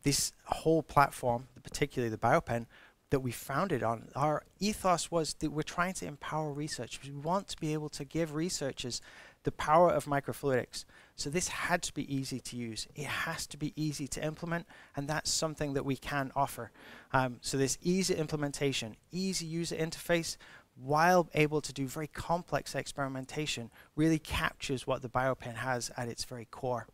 This 0.04 0.32
whole 0.44 0.84
platform, 0.84 1.48
particularly 1.64 2.10
the 2.10 2.18
BioPen, 2.18 2.66
that 3.10 3.20
we 3.20 3.32
founded 3.32 3.82
on, 3.82 4.08
our 4.14 4.44
ethos 4.60 5.10
was 5.10 5.34
that 5.34 5.50
we're 5.50 5.62
trying 5.62 5.94
to 5.94 6.06
empower 6.06 6.52
research. 6.52 7.00
We 7.04 7.10
want 7.10 7.48
to 7.48 7.56
be 7.58 7.72
able 7.72 7.88
to 7.90 8.04
give 8.04 8.34
researchers 8.34 9.02
the 9.42 9.52
power 9.52 9.90
of 9.90 10.06
microfluidics. 10.06 10.84
So 11.16 11.30
this 11.30 11.48
had 11.48 11.82
to 11.82 11.94
be 11.94 12.12
easy 12.12 12.40
to 12.40 12.56
use. 12.56 12.86
It 12.94 13.06
has 13.06 13.46
to 13.48 13.56
be 13.56 13.72
easy 13.76 14.08
to 14.08 14.24
implement, 14.24 14.66
and 14.96 15.06
that's 15.06 15.30
something 15.30 15.74
that 15.74 15.84
we 15.84 15.96
can 15.96 16.32
offer. 16.34 16.70
Um, 17.12 17.38
so 17.42 17.56
this 17.56 17.78
easy 17.82 18.14
implementation, 18.14 18.96
easy 19.10 19.46
user 19.46 19.76
interface, 19.76 20.36
while 20.74 21.28
able 21.34 21.60
to 21.60 21.72
do 21.72 21.86
very 21.86 22.06
complex 22.06 22.74
experimentation, 22.74 23.70
really 23.94 24.18
captures 24.18 24.86
what 24.86 25.02
the 25.02 25.08
BioPen 25.08 25.56
has 25.56 25.90
at 25.96 26.08
its 26.08 26.24
very 26.24 26.46
core. 26.46 26.86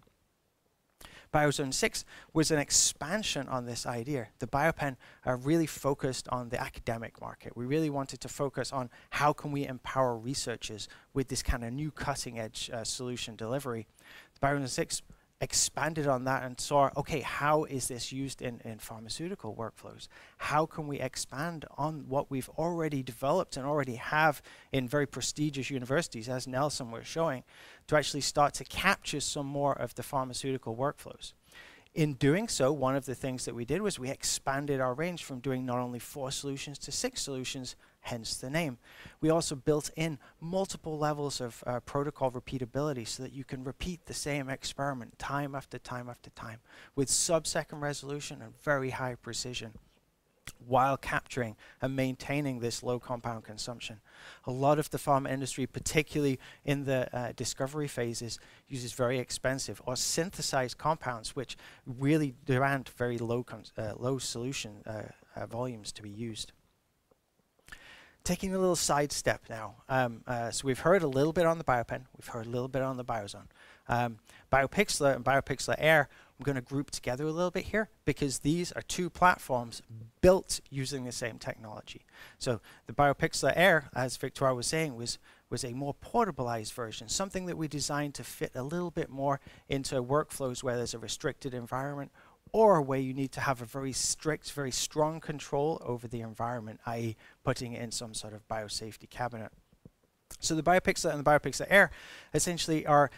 Biozone 1.33 1.75
6 1.75 2.05
was 2.33 2.51
an 2.51 2.59
expansion 2.59 3.49
on 3.49 3.67
this 3.67 3.85
idea. 3.85 4.29
The 4.39 4.47
BioPen 4.47 4.97
are 5.27 5.37
really 5.37 5.67
focused 5.67 6.27
on 6.29 6.49
the 6.49 6.61
academic 6.61 7.21
market. 7.21 7.57
We 7.57 7.67
really 7.67 7.91
wanted 7.91 8.21
to 8.23 8.29
focus 8.29 8.73
on 8.73 8.89
how 9.11 9.33
can 9.35 9.53
we 9.53 9.67
empower 9.67 10.17
researchers 10.17 10.89
with 11.13 11.29
this 11.29 11.43
kind 11.43 11.65
of 11.65 11.73
new 11.73 11.91
cutting 11.91 12.39
edge 12.39 12.71
uh, 12.73 12.83
solution 12.83 13.37
delivery. 13.37 13.87
The 14.35 14.47
Biozone 14.47 14.69
6 14.69 15.03
expanded 15.41 16.07
on 16.07 16.25
that 16.25 16.43
and 16.43 16.61
saw, 16.61 16.91
okay, 16.97 17.21
how 17.21 17.65
is 17.65 17.89
this 17.89 18.13
used 18.13 18.43
in, 18.43 18.61
in 18.65 18.79
pharmaceutical 18.79 19.55
workflows? 19.55 20.09
How 20.39 20.67
can 20.67 20.89
we 20.89 20.99
expand 20.99 21.65
on 21.77 22.09
what 22.09 22.31
we've 22.31 22.49
already 22.51 23.03
developed 23.03 23.57
and 23.57 23.65
already 23.65 23.95
have 23.97 24.43
in 24.73 24.89
very 24.89 25.07
prestigious 25.07 25.71
universities, 25.71 26.29
as 26.29 26.49
Nelson 26.49 26.91
was 26.91 27.07
showing, 27.07 27.45
to 27.87 27.97
actually 27.97 28.23
start 28.23 28.55
to 28.55 28.65
capture 28.65 29.21
some 29.21 29.47
more 29.47 29.75
of 29.75 29.95
the 29.95 30.03
pharmaceutical 30.03 30.75
workflows? 30.75 31.35
In 31.95 32.15
doing 32.15 32.49
so, 32.49 32.73
one 32.73 32.97
of 32.97 33.07
the 33.07 33.15
things 33.15 33.45
that 33.45 33.55
we 33.55 33.65
did 33.65 33.81
was 33.81 33.99
we 33.99 34.11
expanded 34.11 34.81
our 34.81 34.95
range 34.95 35.25
from 35.25 35.41
doing 35.41 35.65
not 35.65 35.79
only 35.79 35.99
four 35.99 36.31
solutions 36.31 36.79
to 36.79 36.93
six 36.93 37.23
solutions 37.23 37.77
hence 38.01 38.37
the 38.37 38.51
name. 38.51 38.79
We 39.21 39.31
also 39.31 39.55
built 39.55 39.91
in 39.97 40.19
multiple 40.41 40.99
levels 40.99 41.41
of 41.41 41.63
uh, 41.67 41.81
protocol 41.81 42.31
repeatability 42.31 43.07
so 43.07 43.23
that 43.23 43.33
you 43.33 43.45
can 43.45 43.65
repeat 43.65 44.07
the 44.07 44.15
same 44.15 44.49
experiment 44.49 45.19
time 45.19 45.55
after 45.55 45.79
time 45.79 46.09
after 46.09 46.31
time 46.31 46.61
with 46.95 47.11
sub-second 47.11 47.81
resolution 47.81 48.41
and 48.43 48.59
very 48.63 48.91
high 48.91 49.15
precision 49.15 49.73
while 50.67 50.97
capturing 50.97 51.57
and 51.81 51.95
maintaining 51.95 52.61
this 52.61 52.83
low 52.83 52.99
compound 52.99 53.45
consumption. 53.45 54.01
A 54.47 54.51
lot 54.51 54.79
of 54.79 54.91
the 54.91 54.99
pharma 54.99 55.31
industry, 55.31 55.67
particularly 55.67 56.39
in 56.65 56.85
the 56.85 57.15
uh, 57.17 57.33
discovery 57.37 57.89
phases, 57.89 58.39
uses 58.69 58.93
very 58.93 59.19
expensive 59.19 59.81
or 59.87 59.97
synthesized 59.97 60.79
compounds 60.79 61.37
which 61.37 61.57
really 61.87 62.35
demand 62.47 62.89
very 62.97 63.19
low, 63.19 63.45
uh, 63.77 63.93
low 63.97 64.19
solution 64.19 64.83
uh, 64.87 65.03
uh, 65.37 65.47
volumes 65.47 65.93
to 65.93 66.03
be 66.03 66.11
used. 66.11 66.53
Taking 68.25 68.55
a 68.55 68.59
little 68.59 68.77
side 68.77 69.11
step 69.13 69.43
now. 69.49 69.77
Um, 69.89 70.23
uh, 70.27 70.51
so 70.51 70.67
we've 70.67 70.79
heard 70.81 71.03
a 71.03 71.09
little 71.09 71.33
bit 71.33 71.47
on 71.47 71.59
the 71.59 71.65
BioPen, 71.65 72.03
we've 72.17 72.29
heard 72.29 72.47
a 72.47 72.51
little 72.51 72.69
bit 72.69 72.83
on 72.83 72.97
the 72.97 73.05
Biozone. 73.05 73.47
Um, 73.89 74.19
BioPixlar 74.53 75.17
and 75.17 75.25
BioPixlar 75.25 75.77
Air 75.79 76.09
I'm 76.39 76.45
going 76.45 76.57
to 76.57 76.63
group 76.63 76.93
together 76.93 77.25
a 77.25 77.33
little 77.33 77.51
bit 77.51 77.65
here 77.65 77.89
because 78.05 78.41
these 78.41 78.71
are 78.73 78.83
two 78.83 79.11
platforms 79.11 79.83
built 80.21 80.61
using 80.71 81.05
the 81.05 81.11
same 81.11 81.39
technology. 81.39 82.03
So 82.39 82.61
the 82.87 82.93
BioPixlar 82.93 83.55
Air, 83.57 83.91
as 83.95 84.17
Victoire 84.17 84.55
was 84.55 84.67
saying, 84.67 84.97
was 84.97 85.19
was 85.51 85.65
a 85.65 85.73
more 85.73 85.95
portableized 85.95 86.75
version, 86.75 87.09
something 87.09 87.47
that 87.47 87.57
we 87.57 87.67
designed 87.69 88.15
to 88.15 88.23
fit 88.23 88.53
a 88.55 88.63
little 88.63 88.91
bit 88.91 89.09
more 89.09 89.41
into 89.67 90.03
workflows 90.03 90.63
where 90.63 90.77
there's 90.77 90.93
a 90.93 90.99
restricted 90.99 91.55
environment 91.55 92.13
or 92.53 92.81
where 92.81 92.99
you 92.99 93.15
need 93.15 93.33
to 93.33 93.41
have 93.41 93.63
a 93.63 93.65
very 93.65 93.93
strict, 93.93 94.53
very 94.53 94.71
strong 94.71 95.21
control 95.21 95.81
over 95.85 96.09
the 96.09 96.21
environment, 96.21 96.81
i.e. 96.87 97.17
putting 97.45 97.73
it 97.73 97.83
in 97.83 97.91
some 97.91 98.15
sort 98.15 98.33
of 98.33 98.47
biosafety 98.49 99.09
cabinet. 99.09 99.53
So 100.41 100.55
the 100.55 100.63
BioPixlar 100.63 101.11
and 101.11 101.25
the 101.25 101.31
BioPixlar 101.31 101.67
Air 101.69 101.91
essentially 102.35 102.87
are 102.87 103.11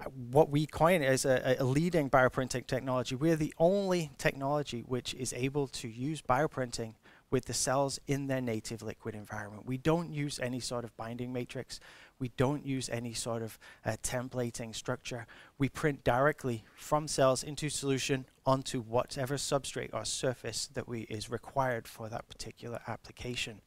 uh, 0.00 0.04
what 0.30 0.48
we 0.50 0.66
coin 0.66 1.02
as 1.02 1.24
a, 1.24 1.56
a, 1.58 1.64
leading 1.64 2.08
bioprinting 2.08 2.66
technology. 2.66 3.14
We're 3.14 3.36
the 3.36 3.52
only 3.58 4.10
technology 4.18 4.80
which 4.80 5.14
is 5.14 5.32
able 5.32 5.66
to 5.68 5.88
use 5.88 6.22
bioprinting 6.22 6.94
with 7.30 7.46
the 7.46 7.54
cells 7.54 7.98
in 8.06 8.26
their 8.26 8.40
native 8.40 8.82
liquid 8.82 9.14
environment. 9.14 9.66
We 9.66 9.78
don't 9.78 10.12
use 10.12 10.38
any 10.40 10.60
sort 10.60 10.84
of 10.84 10.96
binding 10.96 11.32
matrix. 11.32 11.80
We 12.22 12.30
don't 12.36 12.64
use 12.64 12.88
any 12.88 13.14
sort 13.14 13.42
of 13.42 13.58
uh, 13.84 13.96
templating 14.00 14.76
structure. 14.76 15.26
We 15.58 15.68
print 15.68 16.04
directly 16.04 16.62
from 16.76 17.08
cells 17.08 17.42
into 17.42 17.68
solution 17.68 18.26
onto 18.46 18.80
whatever 18.80 19.34
substrate 19.34 19.90
or 19.92 20.04
surface 20.04 20.68
that 20.74 20.86
we 20.86 21.00
is 21.10 21.28
required 21.28 21.88
for 21.88 22.08
that 22.10 22.28
particular 22.28 22.78
application. 22.86 23.60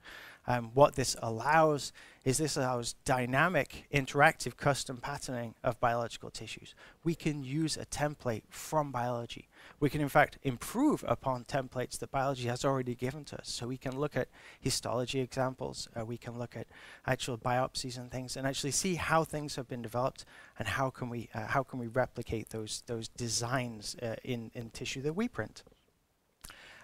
Um, 0.47 0.71
what 0.73 0.95
this 0.95 1.15
allows 1.21 1.91
is 2.23 2.39
this 2.39 2.57
allows 2.57 2.93
dynamic, 3.05 3.85
interactive 3.93 4.57
custom 4.57 4.97
patterning 4.97 5.53
of 5.63 5.79
biological 5.79 6.31
tissues. 6.31 6.73
We 7.03 7.13
can 7.13 7.43
use 7.43 7.77
a 7.77 7.85
template 7.85 8.41
from 8.49 8.91
biology. 8.91 9.47
We 9.79 9.89
can, 9.89 10.01
in 10.01 10.09
fact, 10.09 10.39
improve 10.41 11.03
upon 11.07 11.45
templates 11.45 11.99
that 11.99 12.11
biology 12.11 12.47
has 12.47 12.65
already 12.65 12.95
given 12.95 13.25
to 13.25 13.37
us. 13.39 13.49
So 13.49 13.67
we 13.67 13.77
can 13.77 13.99
look 13.99 14.17
at 14.17 14.27
histology 14.59 15.19
examples, 15.19 15.87
uh, 15.95 16.03
we 16.03 16.17
can 16.17 16.39
look 16.39 16.55
at 16.55 16.67
actual 17.05 17.37
biopsies 17.37 17.97
and 17.97 18.11
things, 18.11 18.35
and 18.35 18.47
actually 18.47 18.71
see 18.71 18.95
how 18.95 19.23
things 19.23 19.55
have 19.55 19.67
been 19.67 19.83
developed 19.83 20.25
and 20.57 20.67
how 20.67 20.89
can 20.89 21.09
we 21.09 21.29
uh, 21.33 21.45
how 21.45 21.63
can 21.63 21.79
we 21.79 21.87
replicate 21.87 22.49
those 22.49 22.83
those 22.87 23.07
designs 23.09 23.95
uh, 24.01 24.15
in 24.23 24.51
in 24.55 24.69
tissue 24.71 25.01
that 25.01 25.13
we 25.13 25.27
print 25.27 25.63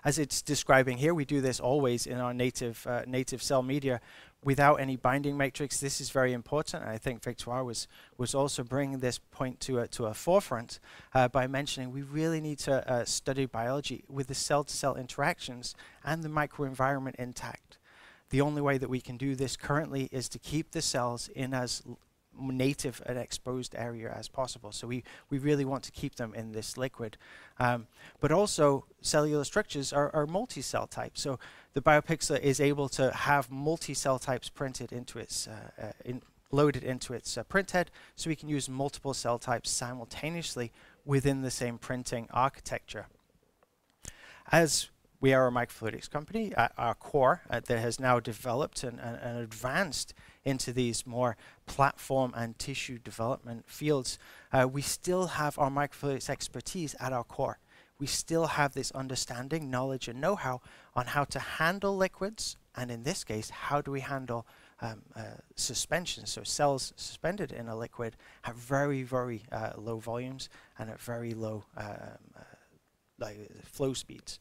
as 0.03 0.17
it's 0.17 0.41
describing 0.41 0.97
here, 0.97 1.13
we 1.13 1.25
do 1.25 1.41
this 1.41 1.59
always 1.59 2.07
in 2.07 2.17
our 2.17 2.33
native 2.33 2.85
uh, 2.87 3.03
native 3.05 3.41
cell 3.41 3.61
media 3.61 4.01
without 4.43 4.75
any 4.75 4.95
binding 4.95 5.37
matrix. 5.37 5.79
This 5.79 6.01
is 6.01 6.09
very 6.09 6.33
important. 6.33 6.83
I 6.83 6.97
think 6.97 7.23
Victoire 7.23 7.63
was 7.63 7.87
was 8.17 8.33
also 8.33 8.63
bringing 8.63 8.99
this 8.99 9.19
point 9.19 9.59
to 9.61 9.79
a, 9.79 9.87
to 9.89 10.07
a 10.07 10.13
forefront 10.13 10.79
uh, 11.13 11.27
by 11.27 11.47
mentioning 11.47 11.91
we 11.91 12.01
really 12.01 12.41
need 12.41 12.59
to 12.59 12.91
uh, 12.91 13.05
study 13.05 13.45
biology 13.45 14.03
with 14.07 14.27
the 14.27 14.35
cell-to-cell 14.35 14.95
-cell 14.95 14.99
interactions 14.99 15.75
and 16.03 16.23
the 16.23 16.29
microenvironment 16.29 17.15
intact. 17.15 17.77
The 18.29 18.41
only 18.41 18.61
way 18.61 18.77
that 18.77 18.89
we 18.89 19.01
can 19.01 19.17
do 19.17 19.35
this 19.35 19.57
currently 19.57 20.07
is 20.11 20.29
to 20.29 20.39
keep 20.39 20.71
the 20.71 20.81
cells 20.81 21.27
in 21.35 21.53
as 21.53 21.83
native 22.39 23.01
and 23.05 23.17
exposed 23.17 23.75
area 23.75 24.13
as 24.17 24.27
possible. 24.27 24.71
So 24.71 24.87
we, 24.87 25.03
we 25.29 25.37
really 25.37 25.65
want 25.65 25.83
to 25.83 25.91
keep 25.91 26.15
them 26.15 26.33
in 26.33 26.51
this 26.51 26.77
liquid. 26.77 27.17
Um, 27.59 27.87
but 28.19 28.31
also 28.31 28.85
cellular 29.01 29.43
structures 29.43 29.93
are, 29.93 30.13
are 30.15 30.25
multi-cell 30.25 30.87
types. 30.87 31.21
So 31.21 31.39
the 31.73 31.81
BioPixlar 31.81 32.39
is 32.39 32.59
able 32.59 32.89
to 32.89 33.11
have 33.11 33.51
multi-cell 33.51 34.19
types 34.19 34.49
printed 34.49 34.91
into 34.91 35.19
its, 35.19 35.47
uh, 35.47 35.71
uh, 35.81 35.91
in 36.05 36.21
loaded 36.53 36.83
into 36.83 37.13
its 37.13 37.37
uh, 37.37 37.43
printhead 37.45 37.87
so 38.15 38.29
we 38.29 38.35
can 38.35 38.49
use 38.49 38.67
multiple 38.67 39.13
cell 39.13 39.39
types 39.39 39.69
simultaneously 39.69 40.71
within 41.05 41.41
the 41.41 41.51
same 41.51 41.77
printing 41.77 42.27
architecture. 42.31 43.07
As 44.51 44.89
we 45.21 45.33
are 45.33 45.47
a 45.47 45.51
microfluidics 45.51 46.09
company, 46.09 46.51
our 46.77 46.95
core 46.95 47.41
uh, 47.49 47.61
that 47.67 47.79
has 47.79 47.99
now 47.99 48.19
developed 48.19 48.83
and, 48.83 48.99
and, 48.99 49.17
and 49.21 49.37
advanced 49.37 50.13
into 50.43 50.73
these 50.73 51.05
more 51.05 51.37
platform 51.65 52.33
and 52.35 52.57
tissue 52.57 52.97
development 52.97 53.69
fields, 53.69 54.17
uh, 54.51 54.67
we 54.71 54.81
still 54.81 55.27
have 55.27 55.57
our 55.59 55.69
microfluidics 55.69 56.29
expertise 56.29 56.95
at 56.99 57.13
our 57.13 57.23
core. 57.23 57.59
We 57.99 58.07
still 58.07 58.47
have 58.47 58.73
this 58.73 58.91
understanding, 58.91 59.69
knowledge, 59.69 60.07
and 60.07 60.19
know-how 60.19 60.61
on 60.95 61.07
how 61.07 61.23
to 61.25 61.39
handle 61.39 61.95
liquids, 61.95 62.57
and 62.75 62.89
in 62.89 63.03
this 63.03 63.23
case, 63.23 63.49
how 63.51 63.81
do 63.81 63.91
we 63.91 63.99
handle 63.99 64.47
um, 64.81 65.03
uh, 65.15 65.21
suspension. 65.55 66.25
So 66.25 66.43
cells 66.43 66.93
suspended 66.95 67.51
in 67.51 67.67
a 67.67 67.77
liquid 67.77 68.15
have 68.41 68.55
very, 68.55 69.03
very 69.03 69.43
uh, 69.51 69.73
low 69.77 69.97
volumes 69.97 70.49
and 70.79 70.89
at 70.89 70.99
very 70.99 71.33
low 71.33 71.63
um, 71.77 72.17
uh, 72.35 73.27
flow 73.63 73.93
speeds. 73.93 74.39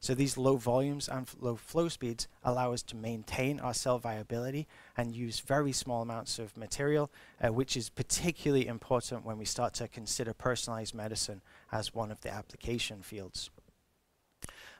So 0.00 0.14
these 0.14 0.36
low 0.36 0.56
volumes 0.56 1.08
and 1.08 1.28
low 1.40 1.56
flow 1.56 1.88
speeds 1.88 2.28
allow 2.44 2.72
us 2.72 2.82
to 2.84 2.96
maintain 2.96 3.60
our 3.60 3.74
cell 3.74 3.98
viability 3.98 4.66
and 4.96 5.14
use 5.14 5.40
very 5.40 5.72
small 5.72 6.02
amounts 6.02 6.38
of 6.38 6.56
material, 6.56 7.10
uh, 7.42 7.52
which 7.52 7.76
is 7.76 7.88
particularly 7.88 8.66
important 8.66 9.24
when 9.24 9.38
we 9.38 9.44
start 9.44 9.74
to 9.74 9.88
consider 9.88 10.32
personalized 10.32 10.94
medicine 10.94 11.40
as 11.72 11.94
one 11.94 12.10
of 12.10 12.20
the 12.20 12.32
application 12.32 13.02
fields. 13.02 13.50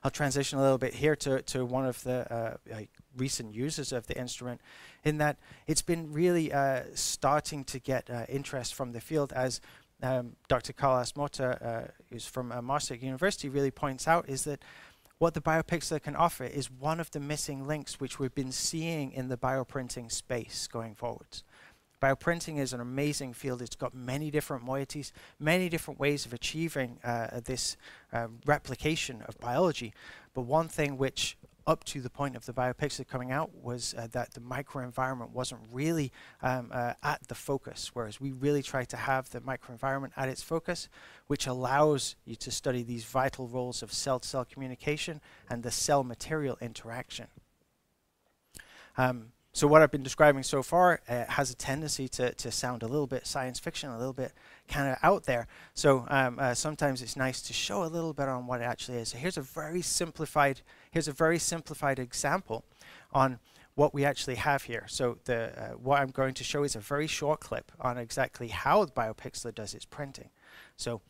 I'll 0.05 0.11
transition 0.11 0.59
a 0.59 0.63
little 0.63 0.79
bit 0.79 0.95
here 0.95 1.17
to, 1.17 1.43
to 1.43 1.65
one 1.65 1.87
of 1.87 2.03
the 2.05 2.33
uh, 2.33 2.57
recent 3.17 3.55
users 3.55 3.91
of 3.91 4.07
the 4.07 4.17
instrument 4.17 4.61
in 5.03 5.19
that 5.19 5.37
it's 5.67 5.83
been 5.83 6.13
really 6.13 6.53
uh, 6.53 6.83
starting 6.95 7.65
to 7.65 7.81
get 7.81 8.09
uh, 8.09 8.25
interest 8.29 8.75
from 8.75 8.93
the 8.93 9.01
field 9.01 9.33
as 9.33 9.61
um, 10.03 10.37
Dr. 10.49 10.73
Carlos 10.73 11.17
Mota, 11.17 11.65
uh, 11.65 11.91
who's 12.11 12.27
from 12.27 12.53
uh, 12.53 12.61
Maastricht 12.61 13.03
University, 13.03 13.49
really 13.49 13.71
points 13.71 14.07
out 14.07 14.29
is 14.29 14.45
that 14.45 14.63
what 15.19 15.35
the 15.35 15.41
BioPixlar 15.41 16.03
can 16.03 16.15
offer 16.15 16.45
is 16.45 16.71
one 16.71 17.01
of 17.01 17.11
the 17.11 17.21
missing 17.21 17.67
links 17.67 17.99
which 17.99 18.19
we've 18.19 18.35
been 18.35 18.53
seeing 18.53 19.13
in 19.13 19.29
the 19.29 19.37
bioprinting 19.37 20.13
space 20.13 20.67
going 20.67 20.95
forwards. 20.95 21.43
Bioprinting 22.03 22.59
is 22.59 22.75
an 22.75 22.81
amazing 22.81 23.33
field. 23.33 23.63
It's 23.63 23.75
got 23.75 23.95
many 23.95 24.31
different 24.31 24.67
moieties, 24.67 25.13
many 25.41 25.71
different 25.71 25.99
ways 25.99 26.27
of 26.27 26.35
achieving 26.35 26.99
uh, 27.03 27.41
this 27.41 27.79
uh, 28.13 28.29
replication 28.45 29.23
of 29.23 29.39
biology. 29.39 29.95
But 30.35 30.43
one 30.43 30.69
thing 30.69 30.99
which 30.99 31.39
up 31.67 31.85
to 31.85 32.01
the 32.01 32.11
point 32.11 32.37
of 32.37 32.47
the 32.47 32.53
BioPixlar 32.53 33.07
coming 33.09 33.33
out 33.33 33.51
was 33.63 33.95
uh, 33.99 34.07
that 34.13 34.35
the 34.35 34.41
microenvironment 34.41 35.31
wasn't 35.31 35.61
really 35.73 36.13
um, 36.43 36.71
uh, 36.73 36.93
at 37.03 37.27
the 37.29 37.35
focus, 37.35 37.91
whereas 37.93 38.21
we 38.21 38.33
really 38.33 38.63
try 38.63 38.85
to 38.85 38.97
have 38.97 39.31
the 39.31 39.41
microenvironment 39.41 40.11
at 40.17 40.29
its 40.29 40.43
focus, 40.43 40.89
which 41.27 41.47
allows 41.47 42.15
you 42.25 42.37
to 42.37 42.51
study 42.51 42.83
these 42.83 43.05
vital 43.05 43.49
roles 43.49 43.83
of 43.83 43.93
cell-to-cell 43.93 44.45
-cell 44.45 44.49
communication 44.49 45.21
and 45.51 45.63
the 45.63 45.71
cell-material 45.71 46.57
interaction. 46.61 47.27
Um, 48.97 49.33
so 49.57 49.67
what 49.67 49.81
I've 49.81 49.91
been 49.91 50.03
describing 50.03 50.43
so 50.43 50.63
far 50.63 51.01
uh, 51.09 51.25
has 51.29 51.51
a 51.51 51.55
tendency 51.55 52.09
to, 52.09 52.35
to 52.35 52.51
sound 52.51 52.83
a 52.83 52.87
little 52.87 53.07
bit 53.07 53.27
science 53.27 53.59
fiction, 53.59 53.89
a 53.89 53.97
little 53.97 54.13
bit 54.13 54.33
kind 54.69 54.87
of 54.87 54.99
out 55.03 55.25
there. 55.25 55.47
So 55.73 56.05
um, 56.11 56.39
uh, 56.39 56.53
sometimes 56.53 57.01
it's 57.01 57.17
nice 57.17 57.41
to 57.41 57.55
show 57.55 57.83
a 57.83 57.89
little 57.89 58.13
bit 58.13 58.29
on 58.29 58.47
what 58.47 58.61
it 58.61 58.65
actually 58.65 58.99
is. 58.99 59.09
So 59.09 59.17
here's 59.17 59.39
a 59.39 59.41
very 59.41 59.81
simplified, 59.81 60.61
here's 60.97 61.09
a 61.09 61.13
very 61.13 61.39
simplified 61.39 61.99
example 61.99 62.65
on 63.13 63.39
what 63.75 63.93
we 63.93 64.03
actually 64.03 64.37
have 64.37 64.63
here. 64.63 64.87
So 64.89 65.19
the 65.25 65.53
uh, 65.53 65.69
what 65.73 66.01
I'm 66.01 66.09
going 66.09 66.33
to 66.33 66.43
show 66.43 66.63
is 66.63 66.75
a 66.75 66.81
very 66.81 67.07
short 67.07 67.41
clip 67.41 67.71
on 67.79 67.99
exactly 67.99 68.49
how 68.49 68.83
the 68.87 68.93
BioPixlar 68.93 69.55
does 69.55 69.75
its 69.75 69.85
printing. 69.85 70.31
So 70.79 71.03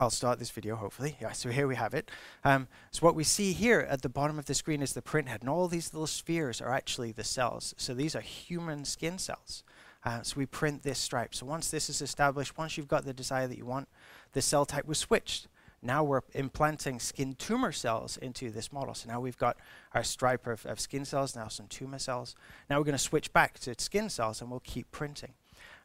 I'll 0.00 0.10
start 0.10 0.40
this 0.40 0.50
video, 0.50 0.74
hopefully. 0.74 1.16
Yeah, 1.20 1.30
so 1.30 1.48
here 1.50 1.68
we 1.68 1.76
have 1.76 1.94
it. 1.94 2.10
Um, 2.42 2.66
so 2.90 3.06
what 3.06 3.14
we 3.14 3.22
see 3.22 3.52
here 3.52 3.86
at 3.88 4.02
the 4.02 4.08
bottom 4.08 4.36
of 4.36 4.46
the 4.46 4.54
screen 4.54 4.82
is 4.82 4.94
the 4.94 5.02
printhead, 5.02 5.42
and 5.42 5.48
all 5.48 5.68
these 5.68 5.94
little 5.94 6.08
spheres 6.08 6.60
are 6.60 6.72
actually 6.72 7.12
the 7.12 7.22
cells. 7.22 7.76
So 7.78 7.94
these 7.94 8.16
are 8.16 8.20
human 8.20 8.84
skin 8.84 9.16
cells. 9.18 9.62
Uh, 10.04 10.22
so 10.22 10.34
we 10.36 10.46
print 10.46 10.82
this 10.82 10.98
stripe. 10.98 11.36
So 11.36 11.46
once 11.46 11.70
this 11.70 11.88
is 11.88 12.02
established, 12.02 12.58
once 12.58 12.76
you've 12.76 12.88
got 12.88 13.04
the 13.04 13.14
desire 13.14 13.46
that 13.46 13.58
you 13.58 13.66
want, 13.66 13.88
the 14.32 14.42
cell 14.42 14.66
type 14.66 14.86
was 14.86 14.98
switched. 14.98 15.46
Now 15.82 16.02
we're 16.02 16.22
implanting 16.34 16.98
skin 16.98 17.34
tumor 17.34 17.72
cells 17.72 18.16
into 18.16 18.50
this 18.50 18.72
model. 18.72 18.94
So 18.94 19.08
now 19.08 19.20
we've 19.20 19.38
got 19.38 19.56
our 19.94 20.02
stripe 20.02 20.46
of, 20.46 20.66
of 20.66 20.80
skin 20.80 21.04
cells, 21.04 21.36
now 21.36 21.48
some 21.48 21.66
tumor 21.68 21.98
cells. 21.98 22.34
Now 22.68 22.78
we're 22.78 22.84
going 22.84 22.92
to 22.92 22.98
switch 22.98 23.32
back 23.32 23.58
to 23.60 23.74
skin 23.78 24.08
cells 24.08 24.40
and 24.40 24.50
we'll 24.50 24.60
keep 24.60 24.90
printing. 24.90 25.34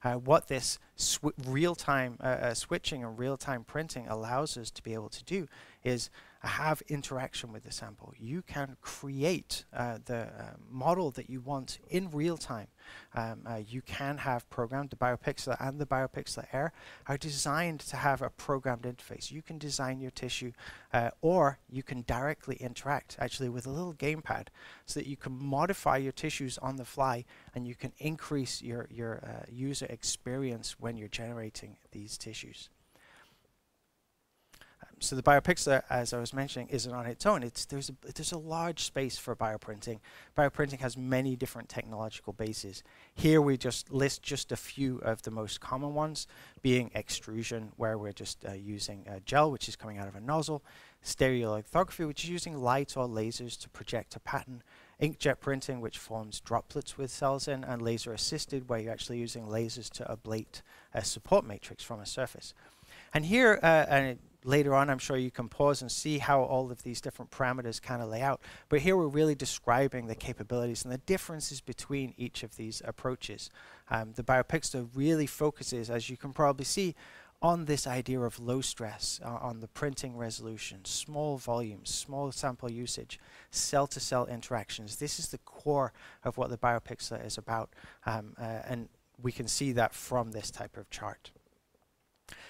Uh, 0.03 0.15
what 0.15 0.47
this 0.47 0.79
real-time 1.47 2.17
uh, 2.21 2.27
uh, 2.27 2.53
switching 2.53 3.03
and 3.03 3.17
real-time 3.17 3.63
printing 3.63 4.07
allows 4.07 4.57
us 4.57 4.69
to 4.69 4.83
be 4.83 4.93
able 4.93 5.09
to 5.09 5.23
do 5.23 5.47
is 5.83 6.09
have 6.47 6.81
interaction 6.89 7.53
with 7.53 7.63
the 7.63 7.71
sample. 7.71 8.13
You 8.19 8.41
can 8.41 8.75
create 8.81 9.63
uh, 9.73 9.99
the 10.03 10.23
uh, 10.23 10.55
model 10.69 11.09
that 11.11 11.29
you 11.29 11.39
want 11.39 11.79
in 11.89 12.11
real 12.11 12.35
time. 12.35 12.67
Um, 13.15 13.43
uh, 13.45 13.59
you 13.65 13.81
can 13.81 14.17
have 14.17 14.49
programmed, 14.49 14.89
the 14.89 14.97
BioPixlar 14.97 15.55
and 15.59 15.79
the 15.79 15.85
BioPixlar 15.85 16.47
Air 16.51 16.73
are 17.07 17.17
designed 17.17 17.79
to 17.81 17.95
have 17.95 18.21
a 18.21 18.29
programmed 18.29 18.83
interface. 18.83 19.31
You 19.31 19.41
can 19.41 19.57
design 19.57 20.01
your 20.01 20.11
tissue 20.11 20.51
uh, 20.91 21.11
or 21.21 21.59
you 21.69 21.81
can 21.81 22.01
directly 22.01 22.57
interact 22.57 23.15
actually 23.19 23.49
with 23.49 23.65
a 23.65 23.71
little 23.71 23.93
gamepad 23.93 24.47
so 24.85 24.99
that 24.99 25.07
you 25.07 25.15
can 25.15 25.31
modify 25.31 25.95
your 25.95 26.11
tissues 26.11 26.57
on 26.57 26.75
the 26.75 26.85
fly 26.85 27.23
and 27.55 27.65
you 27.65 27.75
can 27.75 27.93
increase 27.99 28.61
your, 28.61 28.87
your 28.91 29.23
uh, 29.23 29.45
user 29.49 29.85
experience 29.85 30.75
when 30.77 30.97
you're 30.97 31.07
generating 31.07 31.77
these 31.91 32.17
tissues 32.17 32.69
so 35.03 35.15
the 35.15 35.23
BioPixlar, 35.23 35.83
as 35.89 36.13
I 36.13 36.19
was 36.19 36.33
mentioning, 36.33 36.69
isn't 36.69 36.93
on 36.93 37.05
its 37.05 37.25
own. 37.25 37.43
It's 37.43 37.65
there's 37.65 37.89
a 37.89 37.95
there's 38.13 38.31
a 38.31 38.37
large 38.37 38.83
space 38.83 39.17
for 39.17 39.35
bioprinting. 39.35 39.99
Bioprinting 40.37 40.79
has 40.79 40.97
many 40.97 41.35
different 41.35 41.69
technological 41.69 42.33
bases. 42.33 42.83
Here 43.13 43.41
we 43.41 43.57
just 43.57 43.91
list 43.91 44.23
just 44.23 44.51
a 44.51 44.55
few 44.55 44.99
of 44.99 45.21
the 45.23 45.31
most 45.31 45.59
common 45.59 45.93
ones, 45.93 46.25
being 46.61 46.89
extrusion, 46.95 47.73
where 47.75 47.97
we're 47.97 48.13
just 48.13 48.45
uh, 48.45 48.53
using 48.53 49.05
gel, 49.25 49.51
which 49.51 49.67
is 49.67 49.75
coming 49.75 49.97
out 49.97 50.07
of 50.07 50.15
a 50.15 50.21
nozzle, 50.21 50.63
stereolithography, 51.03 52.07
which 52.07 52.23
is 52.23 52.29
using 52.29 52.57
light 52.57 52.95
or 52.95 53.07
lasers 53.07 53.59
to 53.59 53.69
project 53.69 54.15
a 54.15 54.19
pattern, 54.19 54.63
inkjet 55.01 55.39
printing, 55.41 55.81
which 55.81 55.97
forms 55.97 56.39
droplets 56.39 56.97
with 56.97 57.11
cells 57.11 57.47
in, 57.47 57.63
and 57.63 57.81
laser 57.81 58.13
assisted, 58.13 58.69
where 58.69 58.79
you're 58.79 58.93
actually 58.93 59.19
using 59.19 59.47
lasers 59.47 59.89
to 59.89 60.03
ablate 60.05 60.61
a 60.93 61.03
support 61.03 61.45
matrix 61.45 61.83
from 61.83 61.99
a 61.99 62.05
surface. 62.05 62.53
And 63.13 63.25
here, 63.25 63.59
uh, 63.61 63.85
and 63.89 64.19
later 64.45 64.73
on, 64.73 64.89
I'm 64.89 64.99
sure 64.99 65.17
you 65.17 65.31
can 65.31 65.49
pause 65.49 65.81
and 65.81 65.91
see 65.91 66.17
how 66.17 66.41
all 66.41 66.71
of 66.71 66.83
these 66.83 67.01
different 67.01 67.31
parameters 67.31 67.81
kind 67.81 68.01
of 68.01 68.09
lay 68.09 68.21
out. 68.21 68.41
But 68.69 68.81
here 68.81 68.97
we're 68.97 69.07
really 69.07 69.35
describing 69.35 70.07
the 70.07 70.15
capabilities 70.15 70.83
and 70.83 70.93
the 70.93 70.97
differences 70.99 71.61
between 71.61 72.13
each 72.17 72.43
of 72.43 72.55
these 72.55 72.81
approaches. 72.85 73.49
Um, 73.89 74.13
the 74.15 74.23
BioPixlar 74.23 74.89
really 74.93 75.27
focuses, 75.27 75.89
as 75.89 76.09
you 76.09 76.17
can 76.17 76.33
probably 76.33 76.65
see, 76.65 76.95
on 77.41 77.65
this 77.65 77.85
idea 77.85 78.21
of 78.21 78.39
low 78.39 78.61
stress, 78.61 79.19
uh, 79.23 79.27
on 79.27 79.59
the 79.59 79.67
printing 79.67 80.15
resolution, 80.17 80.85
small 80.85 81.37
volumes, 81.37 81.89
small 81.89 82.31
sample 82.31 82.71
usage, 82.71 83.19
cell-to-cell 83.51 84.25
-cell 84.25 84.29
interactions. 84.29 84.95
This 84.95 85.19
is 85.19 85.27
the 85.27 85.39
core 85.39 85.91
of 86.23 86.37
what 86.37 86.49
the 86.49 86.57
BioPixlar 86.57 87.23
is 87.25 87.37
about, 87.37 87.69
um, 88.05 88.33
uh, 88.39 88.61
and 88.65 88.87
we 89.21 89.33
can 89.33 89.47
see 89.47 89.73
that 89.73 89.93
from 89.93 90.31
this 90.31 90.51
type 90.51 90.77
of 90.77 90.89
chart. 90.89 91.31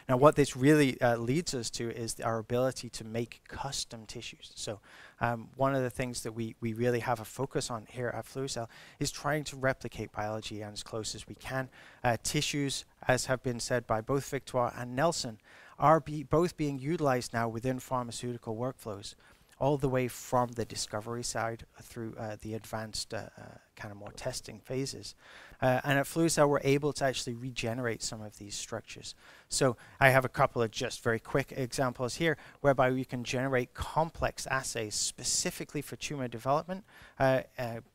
Now, 0.10 0.18
what 0.18 0.36
this 0.36 0.56
really 0.56 1.00
uh, 1.02 1.18
leads 1.18 1.54
us 1.54 1.70
to 1.72 1.90
is 1.90 2.20
our 2.20 2.40
ability 2.40 2.90
to 2.90 3.04
make 3.04 3.42
custom 3.48 4.06
tissues. 4.06 4.52
So, 4.56 4.80
um, 5.22 5.48
one 5.56 5.74
of 5.74 5.84
the 5.84 5.90
things 5.90 6.24
that 6.24 6.34
we, 6.34 6.56
we 6.60 6.74
really 6.74 7.00
have 7.00 7.22
a 7.22 7.26
focus 7.26 7.72
on 7.72 7.88
here 7.90 8.10
at 8.10 8.26
Fluicell 8.26 8.68
is 9.00 9.12
trying 9.12 9.46
to 9.46 9.56
replicate 9.56 10.12
biology 10.12 10.62
as 10.62 10.84
close 10.84 11.16
as 11.16 11.28
we 11.28 11.36
can. 11.36 11.70
Uh, 12.04 12.18
tissues, 12.24 12.84
as 13.08 13.26
have 13.28 13.42
been 13.42 13.60
said 13.60 13.88
by 13.88 14.02
both 14.02 14.30
Victoire 14.30 14.74
and 14.78 14.96
Nelson, 14.96 15.40
are 15.80 16.00
be 16.00 16.24
both 16.24 16.58
being 16.58 16.80
utilized 16.80 17.34
now 17.34 17.48
within 17.48 17.80
pharmaceutical 17.80 18.56
workflows 18.56 19.16
all 19.60 19.78
the 19.78 19.90
way 19.90 20.08
from 20.08 20.50
the 20.50 20.66
discovery 20.66 21.24
side 21.24 21.66
through 21.82 22.16
uh, 22.18 22.38
the 22.42 22.54
advanced 22.54 23.14
uh, 23.14 23.18
uh, 23.38 23.42
kind 23.76 23.92
of 23.92 23.98
more 23.98 24.12
testing 24.12 24.60
phases. 24.60 25.16
Uh, 25.62 25.80
and 25.84 25.98
at 25.98 26.06
Fluicell, 26.06 26.50
we're 26.50 26.60
able 26.64 26.92
to 26.92 27.06
actually 27.06 27.34
regenerate 27.34 28.04
some 28.04 28.22
of 28.22 28.38
these 28.38 28.56
structures. 28.56 29.16
So 29.48 29.78
I 30.00 30.10
have 30.10 30.26
a 30.26 30.30
couple 30.30 30.62
of 30.62 30.72
just 30.72 31.02
very 31.02 31.20
quick 31.20 31.54
examples 31.56 32.16
here, 32.16 32.38
whereby 32.60 32.92
we 32.92 33.06
can 33.06 33.24
generate 33.24 33.74
complex 33.74 34.46
assays 34.48 34.96
specifically 34.96 35.82
for 35.82 35.96
tumor 35.96 36.28
development, 36.28 36.84
uh, 37.18 37.44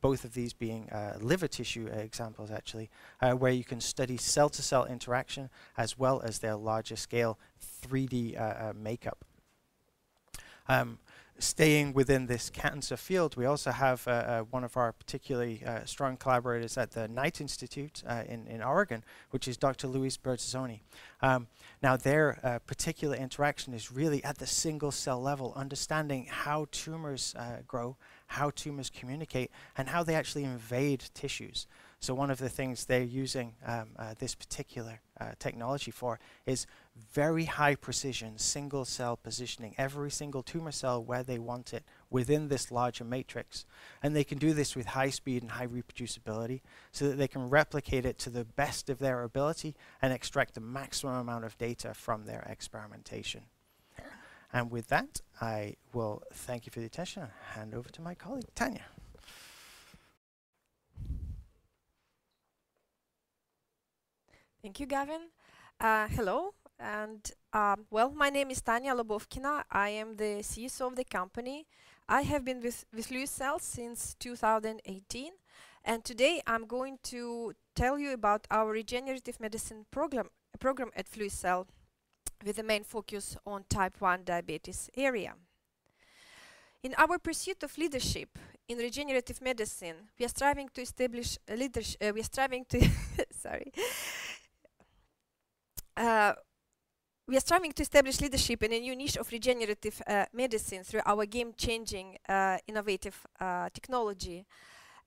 both 0.00 0.24
of 0.24 0.32
these 0.32 0.54
being 0.54 0.88
liver 1.20 1.48
tissue 1.48 1.88
examples 1.88 2.50
actually, 2.50 2.88
where 3.20 3.52
you 3.52 3.64
can 3.64 3.80
study 3.80 4.16
cell-to-cell 4.16 4.86
-cell 4.86 4.90
interaction 4.90 5.50
as 5.76 5.98
well 5.98 6.22
as 6.22 6.38
their 6.38 6.56
larger 6.56 6.96
scale 6.96 7.38
3D 7.60 8.34
makeup. 8.74 9.24
Um, 10.68 10.98
staying 11.38 11.92
within 11.92 12.26
this 12.26 12.50
cancer 12.50 12.96
field, 12.96 13.36
we 13.36 13.46
also 13.46 13.70
have 13.70 14.06
uh, 14.06 14.10
uh, 14.10 14.40
one 14.42 14.64
of 14.64 14.76
our 14.76 14.92
particularly 14.92 15.62
uh, 15.64 15.84
strong 15.84 16.16
collaborators 16.16 16.76
at 16.76 16.90
the 16.90 17.06
Knight 17.08 17.40
Institute 17.40 18.02
uh, 18.06 18.24
in, 18.28 18.46
in 18.46 18.62
Oregon, 18.62 19.04
which 19.30 19.46
is 19.46 19.56
Dr. 19.56 19.86
Luiz 19.86 20.16
Bertassoni. 20.16 20.80
Um, 21.22 21.46
now, 21.82 21.96
their 21.96 22.38
uh, 22.42 22.58
particular 22.60 23.16
interaction 23.16 23.72
is 23.72 23.92
really 23.92 24.22
at 24.24 24.38
the 24.38 24.46
single 24.46 24.90
cell 24.90 25.20
level, 25.20 25.52
understanding 25.56 26.26
how 26.28 26.66
tumors 26.72 27.34
uh, 27.38 27.58
grow, 27.66 27.96
how 28.26 28.50
tumors 28.50 28.90
communicate, 28.90 29.50
and 29.76 29.88
how 29.88 30.02
they 30.02 30.14
actually 30.14 30.44
invade 30.44 31.04
tissues. 31.14 31.66
So 32.00 32.14
one 32.14 32.30
of 32.30 32.38
the 32.38 32.48
things 32.48 32.84
they're 32.84 33.02
using 33.02 33.54
um, 33.66 33.88
uh, 33.98 34.14
this 34.18 34.34
particular 34.34 35.00
uh, 35.20 35.32
technology 35.40 35.90
for 35.90 36.20
is 36.46 36.66
very 37.12 37.44
high 37.44 37.74
precision 37.74 38.38
single 38.38 38.84
cell 38.84 39.16
positioning 39.16 39.74
every 39.78 40.10
single 40.10 40.42
tumor 40.42 40.70
cell 40.70 41.02
where 41.02 41.24
they 41.24 41.38
want 41.38 41.74
it 41.74 41.84
within 42.08 42.48
this 42.48 42.70
larger 42.70 43.04
matrix. 43.04 43.66
And 44.00 44.14
they 44.14 44.24
can 44.24 44.38
do 44.38 44.52
this 44.52 44.76
with 44.76 44.86
high 44.86 45.10
speed 45.10 45.42
and 45.42 45.50
high 45.50 45.66
reproducibility 45.66 46.60
so 46.92 47.08
that 47.08 47.16
they 47.16 47.28
can 47.28 47.50
replicate 47.50 48.06
it 48.06 48.18
to 48.20 48.30
the 48.30 48.44
best 48.44 48.88
of 48.88 49.00
their 49.00 49.22
ability 49.24 49.74
and 50.00 50.12
extract 50.12 50.54
the 50.54 50.60
maximum 50.60 51.16
amount 51.16 51.44
of 51.44 51.58
data 51.58 51.94
from 51.94 52.26
their 52.26 52.46
experimentation. 52.48 53.42
And 54.52 54.70
with 54.70 54.88
that, 54.88 55.20
I 55.40 55.76
will 55.92 56.22
thank 56.32 56.64
you 56.64 56.70
for 56.70 56.80
the 56.80 56.86
attention 56.86 57.22
and 57.22 57.32
hand 57.54 57.74
over 57.74 57.88
to 57.90 58.00
my 58.00 58.14
colleague, 58.14 58.46
Tanya. 58.54 58.84
Thank 64.68 64.80
you, 64.80 64.86
Gavin. 64.86 65.30
Uh, 65.80 66.08
hello, 66.08 66.52
and 66.78 67.32
um, 67.54 67.86
well, 67.90 68.10
my 68.10 68.28
name 68.28 68.50
is 68.50 68.60
Tanya 68.60 68.94
Lobovkina. 68.94 69.62
I 69.70 69.88
am 69.88 70.16
the 70.16 70.42
CSO 70.42 70.88
of 70.88 70.96
the 70.96 71.04
company. 71.04 71.66
I 72.06 72.20
have 72.20 72.44
been 72.44 72.60
with, 72.60 72.84
with 72.94 73.08
Fluicell 73.08 73.62
since 73.62 74.14
2018, 74.20 75.32
and 75.86 76.04
today 76.04 76.42
I'm 76.46 76.66
going 76.66 76.98
to 77.04 77.54
tell 77.74 77.98
you 77.98 78.12
about 78.12 78.46
our 78.50 78.70
regenerative 78.70 79.40
medicine 79.40 79.86
program, 79.90 80.28
program 80.60 80.90
at 80.94 81.10
Fluicell 81.10 81.64
with 82.44 82.58
a 82.58 82.62
main 82.62 82.84
focus 82.84 83.38
on 83.46 83.64
type 83.70 83.98
1 84.02 84.24
diabetes 84.24 84.90
area. 84.94 85.32
In 86.82 86.94
our 86.98 87.18
pursuit 87.18 87.62
of 87.62 87.78
leadership 87.78 88.38
in 88.68 88.76
regenerative 88.76 89.40
medicine, 89.40 89.96
we 90.18 90.26
are 90.26 90.28
striving 90.28 90.68
to 90.74 90.82
establish 90.82 91.38
leadership. 91.56 91.96
Uh, 92.02 92.12
we 92.14 92.20
are 92.20 92.24
striving 92.24 92.66
to 92.68 92.86
sorry 93.32 93.72
we 97.28 97.36
are 97.36 97.40
striving 97.40 97.72
to 97.72 97.82
establish 97.82 98.20
leadership 98.20 98.62
in 98.62 98.72
a 98.72 98.80
new 98.80 98.96
niche 98.96 99.16
of 99.16 99.30
regenerative 99.30 100.00
uh, 100.06 100.24
medicine 100.32 100.82
through 100.82 101.02
our 101.04 101.26
game-changing 101.26 102.16
uh, 102.28 102.56
innovative 102.66 103.26
uh, 103.40 103.68
technology. 103.74 104.46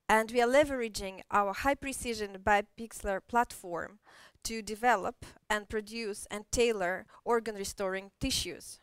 And 0.08 0.30
we 0.30 0.42
are 0.42 0.48
leveraging 0.48 1.22
our 1.32 1.54
high-precision 1.54 2.38
BioPixlar 2.44 3.22
platform 3.28 4.00
to 4.44 4.62
develop 4.62 5.26
and 5.50 5.70
produce 5.70 6.28
and 6.30 6.44
tailor 6.52 7.06
organ-restoring 7.26 8.12
tissues. 8.20 8.80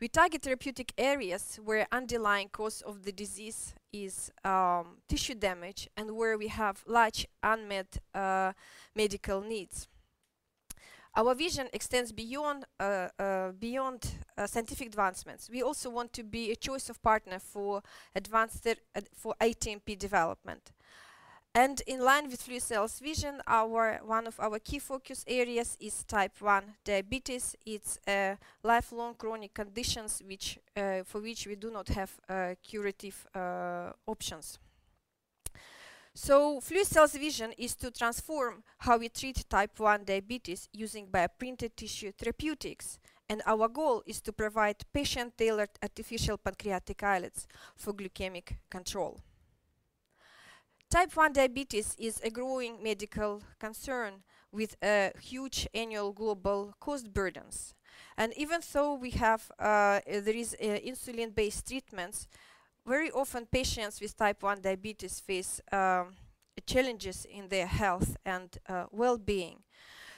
We 0.00 0.08
target 0.08 0.42
therapeutic 0.42 0.92
areas 0.98 1.60
where 1.62 1.86
underlying 1.92 2.48
cause 2.48 2.82
of 2.82 3.04
the 3.04 3.12
disease 3.12 3.74
is 3.92 4.30
um, 4.44 4.98
tissue 5.08 5.34
damage 5.34 5.88
and 5.96 6.16
where 6.16 6.36
we 6.36 6.48
have 6.48 6.82
large 6.86 7.26
unmet 7.42 7.98
uh, 8.14 8.52
medical 8.94 9.40
needs. 9.40 9.88
Our 11.14 11.34
vision 11.34 11.68
extends 11.72 12.12
beyond 12.12 12.64
uh, 12.78 13.08
uh, 13.18 13.52
beyond 13.58 14.06
uh, 14.38 14.46
scientific 14.46 14.86
advancements. 14.86 15.50
We 15.50 15.62
also 15.62 15.90
want 15.90 16.12
to 16.12 16.22
be 16.22 16.52
a 16.52 16.56
choice 16.56 16.88
of 16.88 17.02
partner 17.02 17.40
for 17.40 17.82
advanced 18.14 18.66
for 19.14 19.34
ATMP 19.40 19.98
development. 19.98 20.72
And 21.52 21.82
in 21.88 21.98
line 21.98 22.30
with 22.30 22.46
Fluicell's 22.46 23.00
vision, 23.00 23.42
our 23.44 23.98
one 24.04 24.28
of 24.28 24.38
our 24.38 24.60
key 24.60 24.78
focus 24.78 25.24
areas 25.26 25.76
is 25.80 26.04
type 26.04 26.40
1 26.40 26.62
diabetes. 26.84 27.56
It's 27.66 27.98
a 28.06 28.38
lifelong 28.62 29.14
chronic 29.14 29.52
conditions 29.52 30.22
which 30.24 30.60
uh, 30.76 31.02
for 31.04 31.20
which 31.20 31.48
we 31.48 31.56
do 31.56 31.72
not 31.72 31.88
have 31.88 32.20
uh, 32.28 32.54
curative 32.62 33.26
uh, 33.34 33.90
options. 34.06 34.60
So 36.14 36.60
Fluicell's 36.60 37.14
vision 37.14 37.52
is 37.56 37.74
to 37.76 37.90
transform 37.90 38.62
how 38.78 38.98
we 38.98 39.08
treat 39.08 39.48
type 39.48 39.78
1 39.78 40.04
diabetes 40.04 40.68
using 40.72 41.06
bioprinted 41.06 41.76
tissue 41.76 42.12
therapeutics 42.12 42.98
And 43.30 43.42
our 43.46 43.68
goal 43.68 44.02
is 44.06 44.20
to 44.22 44.32
provide 44.32 44.84
patient-tailored 44.92 45.70
artificial 45.80 46.36
pancreatic 46.36 47.00
islets 47.00 47.46
for 47.76 47.92
glycemic 47.92 48.56
control. 48.68 49.20
Type 50.90 51.16
1 51.16 51.34
diabetes 51.34 51.94
is 51.96 52.20
a 52.24 52.30
growing 52.30 52.82
medical 52.82 53.40
concern 53.60 54.24
with 54.50 54.74
uh, 54.82 55.10
huge 55.20 55.68
annual 55.72 56.12
global 56.12 56.74
cost 56.80 57.14
burdens. 57.14 57.76
And 58.16 58.36
even 58.36 58.62
though 58.72 58.94
we 58.94 59.10
have, 59.10 59.48
uh, 59.60 60.00
there 60.04 60.34
is 60.34 60.56
uh, 60.60 60.64
insulin-based 60.84 61.68
treatments, 61.68 62.26
very 62.86 63.10
often 63.10 63.46
patients 63.46 64.00
with 64.00 64.16
type 64.16 64.42
1 64.42 64.60
diabetes 64.60 65.20
face 65.20 65.60
um, 65.72 66.14
challenges 66.66 67.24
in 67.24 67.48
their 67.48 67.66
health 67.66 68.16
and 68.24 68.58
uh, 68.68 68.86
well-being. 68.90 69.62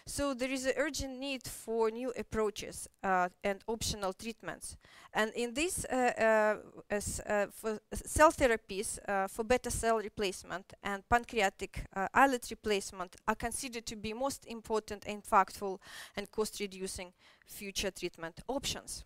So 0.05 0.35
there 0.35 0.51
is 0.51 0.67
an 0.67 0.73
urgent 0.77 1.21
need 1.21 1.47
for 1.47 1.89
new 1.91 2.13
approaches 2.19 2.89
uh, 3.05 3.29
and 3.45 3.63
optional 3.69 4.13
treatments. 4.13 4.77
And 5.15 5.33
in 5.35 5.55
this, 5.55 5.85
uh, 5.85 6.59
uh, 6.91 6.95
uh, 6.97 7.47
for 7.53 7.79
cell 7.93 8.33
therapies 8.33 8.99
uh, 9.09 9.29
for 9.29 9.45
beta 9.45 9.71
cell 9.71 9.99
replacement 9.99 10.73
and 10.83 11.09
pancreatic 11.09 11.85
islet 12.13 12.49
replacement 12.51 13.15
are 13.29 13.37
considered 13.37 13.87
to 13.87 13.97
be 13.97 14.13
most 14.13 14.45
important, 14.47 15.05
impactful, 15.05 15.79
and 16.17 16.31
cost-reducing 16.33 17.13
future 17.47 17.93
treatment 17.93 18.41
options. 18.49 19.05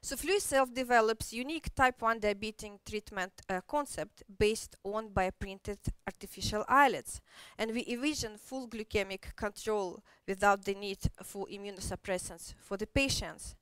So 0.00 0.16
Fluicell 0.16 0.72
develops 0.72 1.32
unique 1.32 1.74
type 1.74 2.02
1 2.02 2.20
diabetes 2.20 2.78
treatment 2.86 3.32
uh, 3.48 3.60
concept 3.66 4.22
based 4.38 4.76
on 4.84 5.08
bioprinted 5.08 5.78
artificial 6.06 6.64
islets. 6.68 7.20
And 7.58 7.72
we 7.72 7.84
envision 7.88 8.36
full 8.36 8.68
glycemic 8.68 9.34
control 9.36 10.02
without 10.26 10.64
the 10.64 10.74
need 10.74 10.98
for 11.22 11.46
immunosuppressants 11.46 12.54
for 12.58 12.76
the 12.76 12.86
patients. 12.86 13.56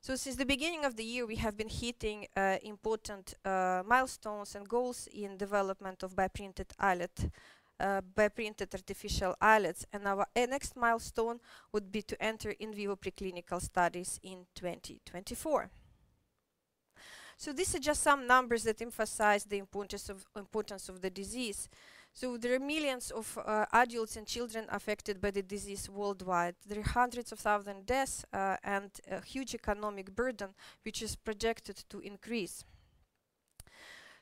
So 0.00 0.14
since 0.14 0.36
the 0.36 0.46
beginning 0.46 0.84
of 0.84 0.96
the 0.96 1.04
year, 1.04 1.26
we 1.26 1.36
have 1.36 1.56
been 1.56 1.68
hitting 1.68 2.26
uh, 2.36 2.58
important 2.62 3.34
uh, 3.44 3.82
milestones 3.84 4.54
and 4.54 4.68
goals 4.68 5.08
in 5.12 5.36
development 5.36 6.02
of 6.02 6.14
bioprinted 6.14 6.70
islet 6.78 7.30
uh, 7.80 8.00
bioprinted 8.16 8.72
artificial 8.74 9.34
islets. 9.40 9.86
And 9.92 10.06
our 10.06 10.26
uh, 10.34 10.46
next 10.46 10.76
milestone 10.76 11.40
would 11.72 11.90
be 11.92 12.02
to 12.02 12.22
enter 12.22 12.50
in 12.50 12.74
vivo 12.74 12.96
preclinical 12.96 13.60
studies 13.60 14.20
in 14.22 14.46
2024. 14.54 15.70
So 17.36 17.52
these 17.52 17.74
are 17.74 17.78
just 17.78 18.02
some 18.02 18.26
numbers 18.26 18.64
that 18.64 18.80
emphasize 18.80 19.44
the 19.44 19.58
importance 19.58 20.08
of, 20.08 20.24
importance 20.36 20.88
of 20.88 21.02
the 21.02 21.10
disease. 21.10 21.68
So 22.14 22.38
there 22.38 22.54
are 22.54 22.58
millions 22.58 23.10
of 23.10 23.38
uh, 23.44 23.66
adults 23.74 24.16
and 24.16 24.26
children 24.26 24.64
affected 24.70 25.20
by 25.20 25.32
the 25.32 25.42
disease 25.42 25.90
worldwide. 25.90 26.54
There 26.66 26.78
are 26.78 26.82
hundreds 26.82 27.30
of 27.30 27.38
thousands 27.38 27.84
deaths 27.84 28.24
uh, 28.32 28.56
and 28.64 28.90
a 29.10 29.22
huge 29.22 29.54
economic 29.54 30.14
burden 30.14 30.54
which 30.82 31.02
is 31.02 31.14
projected 31.14 31.84
to 31.90 32.00
increase. 32.00 32.64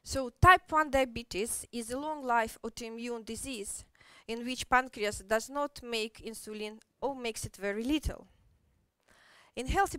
So 0.04 0.30
type 0.40 0.70
1 0.70 0.90
diabetes 0.90 1.66
is 1.72 1.90
a 1.90 1.98
long-life 1.98 2.58
autoimmune 2.62 3.24
disease 3.24 3.86
in 4.28 4.44
which 4.44 4.68
pancreas 4.68 5.20
does 5.20 5.48
not 5.48 5.82
make 5.82 6.22
insulin 6.24 6.78
or 7.00 7.16
makes 7.16 7.46
it 7.46 7.56
very 7.56 7.82
little. 7.82 8.26
In 9.56 9.66
healthy, 9.68 9.98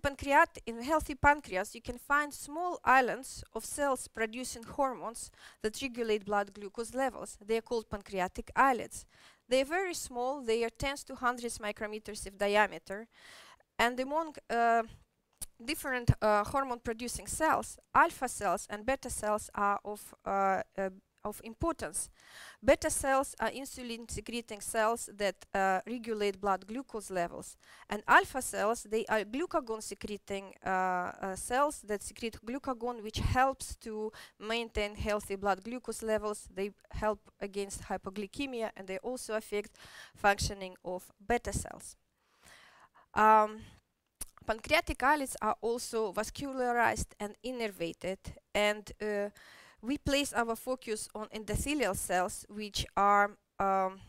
in 0.66 0.84
healthy 0.84 1.16
pancreas, 1.16 1.74
you 1.74 1.82
can 1.82 1.98
find 1.98 2.32
small 2.34 2.80
islands 2.84 3.44
of 3.54 3.66
cells 3.66 4.08
producing 4.08 4.64
hormones 4.64 5.32
that 5.62 5.82
regulate 5.82 6.26
blood 6.26 6.54
glucose 6.54 6.94
levels. 6.94 7.38
They 7.44 7.58
are 7.58 7.62
called 7.62 7.90
pancreatic 7.90 8.52
islets. 8.56 9.06
They 9.48 9.62
are 9.62 9.66
very 9.66 9.94
small, 9.94 10.42
they 10.42 10.64
are 10.66 10.70
tens 10.70 11.04
to 11.06 11.16
hundreds 11.16 11.58
micrometers 11.58 12.28
of 12.28 12.38
diameter, 12.38 13.08
and 13.80 14.00
among 14.00 14.36
uh, 14.50 14.84
different 15.64 16.12
uh, 16.22 16.44
hormone 16.44 16.80
producing 16.80 17.28
cells, 17.28 17.78
alpha 17.94 18.28
cells 18.28 18.68
and 18.70 18.86
beta 18.86 19.10
cells 19.10 19.50
are 19.56 19.80
of, 19.84 20.14
uh, 20.26 20.62
uh, 20.78 20.90
of 21.24 21.42
importance. 21.44 22.10
Beta 22.64 22.90
cells 22.90 23.36
are 23.40 23.50
insulin 23.50 24.10
secreting 24.10 24.62
cells 24.62 25.10
that 25.18 25.36
uh, 25.54 25.80
regulate 25.88 26.40
blood 26.40 26.68
glucose 26.68 27.10
levels. 27.10 27.58
And 27.90 28.04
alpha 28.08 28.42
cells, 28.42 28.84
they 28.90 29.06
are 29.08 29.24
glucagon 29.24 29.82
secreting 29.82 30.54
uh, 30.66 30.70
uh, 30.70 31.36
cells 31.36 31.82
that 31.88 32.04
secrete 32.04 32.38
glucagon, 32.46 33.02
which 33.02 33.20
helps 33.20 33.76
to 33.78 34.12
maintain 34.40 34.96
healthy 34.96 35.36
blood 35.36 35.64
glucose 35.64 36.04
levels. 36.04 36.48
They 36.54 36.72
help 36.92 37.20
against 37.40 37.84
hypoglycemia 37.84 38.72
and 38.76 38.88
they 38.88 38.98
also 38.98 39.36
affect 39.36 39.78
functioning 40.16 40.76
of 40.84 41.12
beta 41.26 41.54
cells. 41.54 41.96
Um, 43.14 43.62
Pancreatic 44.46 45.02
islets 45.02 45.36
are 45.42 45.56
also 45.62 46.14
vascularized 46.14 47.14
and 47.20 47.36
innervated 47.44 48.18
and 48.54 48.92
uh, 49.02 49.30
we 49.82 49.98
place 49.98 50.34
our 50.34 50.56
focus 50.56 51.10
on 51.16 51.28
endothelial 51.30 51.96
cells 51.96 52.46
which 52.50 52.86
are 52.96 53.32
um, 53.60 54.00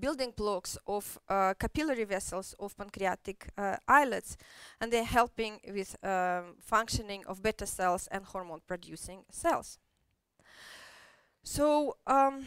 building 0.00 0.32
blocks 0.36 0.76
of 0.86 1.18
uh, 1.28 1.54
capillary 1.58 2.04
vessels 2.04 2.54
of 2.58 2.76
pancreatic 2.76 3.48
uh, 3.56 3.76
islets 3.86 4.36
and 4.80 4.92
they're 4.92 5.04
helping 5.04 5.60
with 5.72 5.96
um, 6.04 6.56
functioning 6.60 7.24
of 7.26 7.42
beta 7.42 7.66
cells 7.66 8.06
and 8.10 8.24
hormone 8.24 8.60
producing 8.66 9.24
cells. 9.30 9.78
So 11.42 11.96
um, 12.06 12.44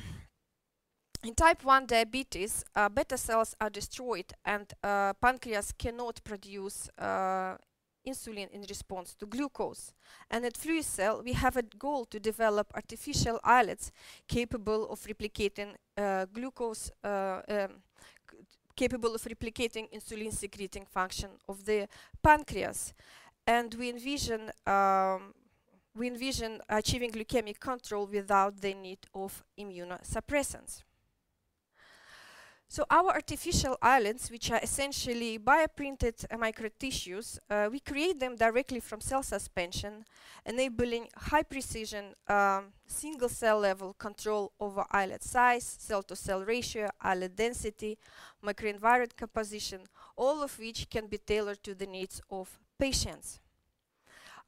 in 1.23 1.35
type 1.35 1.63
1 1.63 1.85
diabetes, 1.85 2.65
uh, 2.75 2.89
beta 2.89 3.17
cells 3.17 3.55
are 3.59 3.69
destroyed 3.69 4.33
and 4.43 4.73
uh, 4.83 5.13
pancreas 5.21 5.71
cannot 5.71 6.23
produce 6.23 6.89
uh, 6.97 7.55
insulin 8.07 8.49
in 8.51 8.61
response 8.67 9.13
to 9.13 9.25
glucose. 9.25 9.93
And 10.29 10.45
at 10.45 10.55
Fluicell, 10.55 11.23
we 11.23 11.33
have 11.33 11.57
a 11.57 11.61
goal 11.61 12.05
to 12.05 12.19
develop 12.19 12.71
artificial 12.73 13.39
islets 13.43 13.91
capable 14.27 14.89
of 14.89 14.99
replicating 15.01 15.75
uh, 15.97 16.25
glucose, 16.33 16.91
uh, 17.03 17.41
um, 17.47 17.83
capable 18.75 19.13
of 19.13 19.21
replicating 19.23 19.91
insulin 19.93 20.33
secreting 20.33 20.85
function 20.85 21.29
of 21.47 21.65
the 21.65 21.87
pancreas. 22.23 22.93
And 23.45 23.73
we 23.75 23.89
envision 23.89 24.51
um, 24.65 25.33
we 25.93 26.07
envision 26.07 26.61
achieving 26.69 27.11
glycemic 27.11 27.59
control 27.59 28.07
without 28.07 28.61
the 28.61 28.73
need 28.73 28.99
of 29.13 29.43
immunosuppressants. 29.59 30.83
So 32.71 32.85
our 32.89 33.09
artificial 33.09 33.77
islands, 33.81 34.31
which 34.31 34.49
are 34.49 34.61
essentially 34.63 35.37
bioprinted 35.37 36.23
uh, 36.31 36.37
microtissues, 36.37 37.37
uh, 37.49 37.67
we 37.69 37.81
create 37.81 38.17
them 38.17 38.37
directly 38.37 38.79
from 38.79 39.01
cell 39.01 39.23
suspension, 39.23 40.05
enabling 40.45 41.09
high 41.17 41.43
precision 41.43 42.15
um, 42.29 42.67
single 42.87 43.27
cell 43.27 43.59
level 43.59 43.93
control 43.99 44.53
over 44.57 44.85
islet 44.89 45.21
size, 45.21 45.65
cell-to-cell 45.65 46.45
ratio, 46.45 46.87
islet 47.01 47.35
density, 47.35 47.97
microenvironment 48.41 49.17
composition, 49.17 49.81
all 50.15 50.41
of 50.41 50.57
which 50.57 50.89
can 50.89 51.07
be 51.07 51.17
tailored 51.17 51.61
to 51.63 51.75
the 51.75 51.85
needs 51.85 52.21
of 52.29 52.57
patients. 52.79 53.40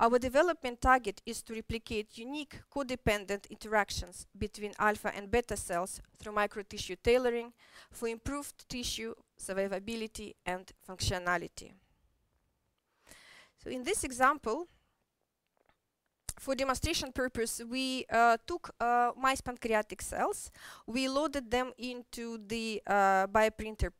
Our 0.03 0.19
development 0.19 0.81
target 0.81 1.21
is 1.25 1.41
to 1.43 1.53
replicate 1.53 2.17
unique 2.17 2.59
codependent 2.69 3.49
interactions 3.49 4.27
between 4.37 4.73
alpha 4.77 5.15
and 5.15 5.31
beta 5.31 5.55
cells 5.55 6.01
through 6.19 6.33
microtissue 6.33 6.97
tailoring 7.01 7.53
for 7.89 8.09
improved 8.09 8.67
tissue 8.67 9.15
survivability 9.39 10.33
and 10.45 10.69
functionality. 10.85 11.71
So 13.63 13.69
in 13.69 13.85
this 13.85 14.03
example, 14.03 14.67
for 16.39 16.55
demonstration 16.55 17.11
purpose, 17.11 17.61
we 17.69 18.05
uh, 18.11 18.37
took 18.45 18.73
uh, 18.79 19.11
mice 19.17 19.41
pancreatic 19.41 20.01
cells. 20.01 20.51
We 20.87 21.07
loaded 21.07 21.49
them 21.49 21.71
into 21.77 22.39
the 22.47 22.81
uh, 22.85 23.27
bioprinter 23.27 23.91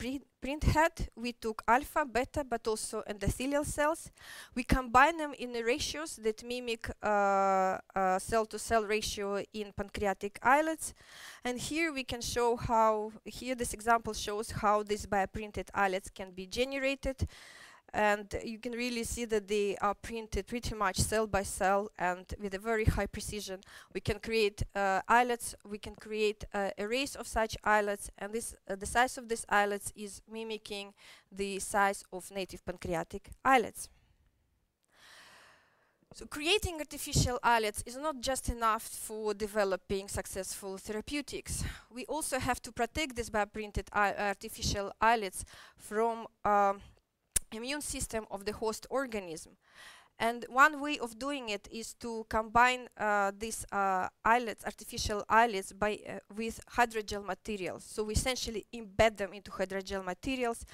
print 0.42 0.64
head. 0.64 1.10
We 1.16 1.34
took 1.34 1.64
alpha, 1.68 2.06
beta, 2.06 2.44
but 2.44 2.68
also 2.68 3.04
endothelial 3.10 3.66
cells. 3.66 4.12
We 4.56 4.64
combine 4.64 5.18
them 5.18 5.34
in 5.38 5.54
the 5.54 5.64
ratios 5.64 6.18
that 6.18 6.44
mimic 6.44 6.88
cell-to-cell 7.02 8.84
uh, 8.84 8.86
-cell 8.86 8.90
ratio 8.90 9.44
in 9.54 9.72
pancreatic 9.74 10.40
islets. 10.44 10.94
And 11.44 11.60
here 11.60 11.92
we 11.94 12.04
can 12.04 12.22
show 12.22 12.58
how, 12.58 13.12
here 13.26 13.56
this 13.56 13.74
example 13.74 14.14
shows 14.14 14.52
how 14.62 14.84
these 14.84 15.08
bioprinted 15.08 15.70
islets 15.74 16.10
can 16.10 16.32
be 16.32 16.46
generated 16.48 17.28
and 17.94 18.36
you 18.44 18.58
can 18.58 18.72
really 18.72 19.04
see 19.04 19.26
that 19.26 19.48
they 19.48 19.78
are 19.78 19.94
printed 19.94 20.48
pretty 20.48 20.74
much 20.74 20.98
cell 20.98 21.28
by 21.28 21.44
cell 21.44 21.92
and 22.00 22.26
with 22.42 22.54
a 22.56 22.60
very 22.60 22.86
high 22.86 23.06
precision. 23.06 23.60
We 23.94 24.02
can 24.02 24.20
create 24.20 24.64
uh, 24.76 25.02
islets, 25.08 25.56
we 25.64 25.78
can 25.78 25.96
create 25.96 26.44
uh, 26.54 26.72
arrays 26.80 27.16
of 27.16 27.28
such 27.28 27.56
islets 27.64 28.10
and 28.18 28.34
this 28.34 28.56
uh, 28.68 28.76
the 28.76 28.88
size 28.88 29.18
of 29.18 29.30
these 29.30 29.46
islets 29.48 29.94
is 29.96 30.22
mimicking 30.32 30.94
the 31.32 31.60
size 31.60 32.04
of 32.12 32.32
native 32.32 32.66
pancreatic 32.66 33.30
islets. 33.46 33.90
So 36.16 36.28
creating 36.28 36.76
artificial 36.78 37.40
islets 37.42 37.84
is 37.88 37.98
not 37.98 38.20
just 38.20 38.48
enough 38.50 38.84
for 38.84 39.34
developing 39.34 40.08
successful 40.08 40.78
therapeutics. 40.78 41.64
We 41.92 42.06
also 42.06 42.38
have 42.38 42.62
to 42.64 42.72
protect 42.72 43.16
these 43.16 43.32
bioprinted 43.32 43.88
artificial 43.92 44.94
islets 45.02 45.44
from 45.76 46.28
um, 46.46 46.82
immune 47.54 47.82
system 47.82 48.26
of 48.32 48.46
the 48.46 48.54
host 48.54 48.88
organism. 48.90 49.54
And 50.20 50.46
one 50.48 50.80
way 50.80 51.00
of 51.00 51.18
doing 51.18 51.50
it 51.50 51.68
is 51.72 51.96
to 51.96 52.26
combine 52.30 52.88
uh, 52.98 53.32
these 53.38 53.66
uh, 53.72 54.08
islets, 54.24 54.64
artificial 54.64 55.24
islets, 55.28 55.74
by, 55.74 56.00
uh, 56.08 56.20
with 56.36 56.60
hydrogel 56.78 57.26
materials. 57.26 57.84
So 57.84 58.04
we 58.04 58.14
essentially 58.14 58.66
embed 58.74 59.18
them 59.18 59.34
into 59.34 59.52
hydrogel 59.52 60.06
materials, 60.06 60.66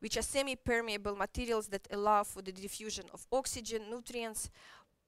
which 0.00 0.16
are 0.16 0.22
semi-permeable 0.22 1.16
materials 1.16 1.68
that 1.68 1.88
allow 1.90 2.22
for 2.22 2.42
the 2.42 2.52
diffusion 2.52 3.06
of 3.14 3.26
oxygen, 3.32 3.88
nutrients, 3.90 4.50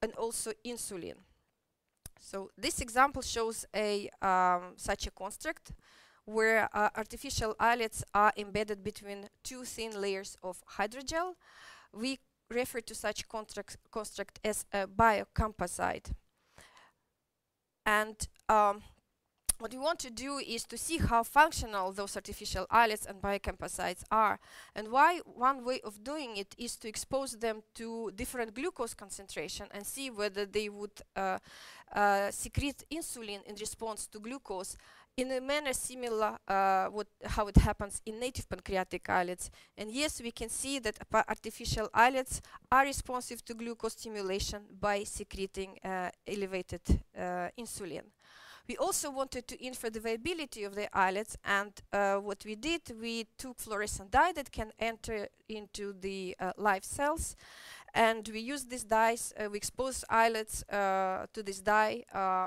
and 0.00 0.12
also 0.14 0.52
insulin. 0.64 1.16
So 2.20 2.50
this 2.56 2.80
example 2.80 3.20
shows 3.20 3.66
a 3.76 4.08
um, 4.22 4.72
such 4.76 5.06
a 5.06 5.10
construct 5.10 5.72
where 6.26 6.68
uh, 6.72 6.88
artificial 6.96 7.54
islets 7.60 8.02
are 8.14 8.32
embedded 8.36 8.82
between 8.82 9.28
two 9.42 9.64
thin 9.64 10.00
layers 10.00 10.36
of 10.42 10.62
hydrogel. 10.76 11.34
We 11.92 12.18
refer 12.50 12.80
to 12.80 12.94
such 12.94 13.28
construct, 13.28 13.76
construct 13.90 14.40
as 14.44 14.64
a 14.72 14.86
biocomposite. 14.86 16.12
And 17.86 18.16
um, 18.48 18.82
what 19.58 19.72
we 19.72 19.78
want 19.78 19.98
to 20.00 20.10
do 20.10 20.38
is 20.38 20.64
to 20.64 20.76
see 20.76 20.98
how 20.98 21.22
functional 21.22 21.92
those 21.92 22.16
artificial 22.16 22.66
islets 22.70 23.06
and 23.06 23.22
biocomposites 23.22 24.02
are. 24.10 24.40
And 24.74 24.90
why 24.90 25.20
one 25.24 25.64
way 25.64 25.80
of 25.84 26.02
doing 26.02 26.36
it 26.36 26.54
is 26.58 26.76
to 26.78 26.88
expose 26.88 27.36
them 27.36 27.62
to 27.74 28.10
different 28.16 28.54
glucose 28.54 28.94
concentration 28.94 29.66
and 29.70 29.86
see 29.86 30.10
whether 30.10 30.44
they 30.44 30.68
would 30.68 31.00
uh, 31.14 31.38
uh, 31.94 32.30
secrete 32.30 32.84
insulin 32.92 33.44
in 33.46 33.54
response 33.60 34.06
to 34.08 34.18
glucose 34.18 34.76
in 35.16 35.30
a 35.30 35.40
manner 35.40 35.72
similar 35.72 36.38
uh, 36.48 36.86
what, 36.86 37.06
how 37.24 37.46
it 37.46 37.56
happens 37.56 38.02
in 38.04 38.18
native 38.18 38.48
pancreatic 38.48 39.08
islets. 39.08 39.50
And 39.76 39.90
yes, 39.90 40.20
we 40.20 40.32
can 40.32 40.48
see 40.48 40.78
that 40.80 40.96
artificial 41.12 41.88
islets 41.94 42.40
are 42.70 42.84
responsive 42.84 43.44
to 43.44 43.54
glucose 43.54 43.92
stimulation 43.92 44.62
by 44.80 45.04
secreting 45.04 45.78
uh, 45.84 46.10
elevated 46.26 46.80
uh, 47.16 47.48
insulin. 47.58 48.02
We 48.66 48.78
also 48.78 49.10
wanted 49.10 49.46
to 49.48 49.64
infer 49.64 49.90
the 49.90 50.00
viability 50.00 50.64
of 50.64 50.74
the 50.74 50.88
islets 50.96 51.36
and 51.44 51.70
uh, 51.92 52.16
what 52.16 52.44
we 52.46 52.54
did, 52.54 52.80
we 52.98 53.26
took 53.36 53.58
fluorescent 53.58 54.10
dye 54.10 54.32
that 54.32 54.50
can 54.50 54.72
enter 54.78 55.28
into 55.48 55.92
the 56.00 56.34
uh, 56.40 56.52
live 56.56 56.82
cells 56.82 57.36
and 57.92 58.26
we 58.32 58.40
used 58.40 58.70
these 58.70 58.84
dyes, 58.84 59.34
uh, 59.38 59.48
we 59.50 59.58
exposed 59.58 60.04
islets 60.08 60.64
to 60.70 61.42
this 61.44 61.60
dye 61.60 62.04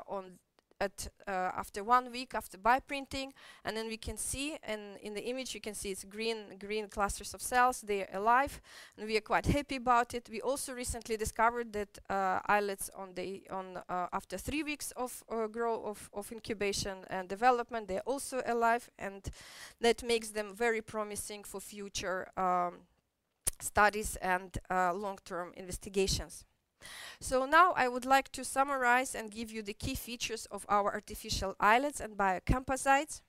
on 0.07 0.39
at 0.79 1.07
uh, 1.27 1.51
after 1.55 1.83
one 1.83 2.11
week 2.11 2.33
after 2.35 2.57
bioprinting 2.57 3.31
and 3.65 3.75
then 3.75 3.87
we 3.87 3.97
can 3.97 4.17
see 4.17 4.57
and 4.63 4.97
in 5.01 5.13
the 5.13 5.25
image 5.25 5.53
you 5.53 5.61
can 5.61 5.73
see 5.73 5.91
it's 5.91 6.03
green 6.03 6.57
green 6.59 6.87
clusters 6.87 7.33
of 7.33 7.41
cells 7.41 7.81
they're 7.81 8.07
alive 8.13 8.61
and 8.97 9.07
we 9.07 9.17
are 9.17 9.21
quite 9.21 9.45
happy 9.45 9.77
about 9.77 10.13
it. 10.13 10.29
We 10.31 10.41
also 10.41 10.73
recently 10.73 11.17
discovered 11.17 11.73
that 11.73 11.97
uh, 12.09 12.39
islets 12.45 12.89
on 12.95 13.13
the 13.15 13.43
on 13.49 13.77
uh, 13.89 14.07
after 14.13 14.37
three 14.37 14.63
weeks 14.63 14.91
of 14.91 15.23
uh, 15.29 15.47
grow 15.47 15.83
of, 15.83 16.09
of 16.13 16.31
incubation 16.31 16.97
and 17.09 17.27
development 17.27 17.87
they're 17.87 18.01
also 18.01 18.41
alive 18.45 18.89
and 18.99 19.29
that 19.81 20.03
makes 20.03 20.29
them 20.29 20.55
very 20.55 20.81
promising 20.81 21.43
for 21.43 21.59
future 21.59 22.27
um, 22.37 22.79
studies 23.59 24.15
and 24.17 24.57
uh, 24.69 24.93
long-term 24.93 25.53
investigations 25.55 26.45
so 27.19 27.45
now 27.45 27.73
I 27.75 27.87
would 27.87 28.05
like 28.05 28.31
to 28.33 28.43
summarize 28.43 29.15
and 29.15 29.31
give 29.31 29.51
you 29.51 29.61
the 29.61 29.73
key 29.73 29.95
features 29.95 30.45
of 30.51 30.65
our 30.69 30.93
artificial 30.93 31.55
islets 31.59 31.99
and 31.99 32.17
biocomposites. 32.17 33.21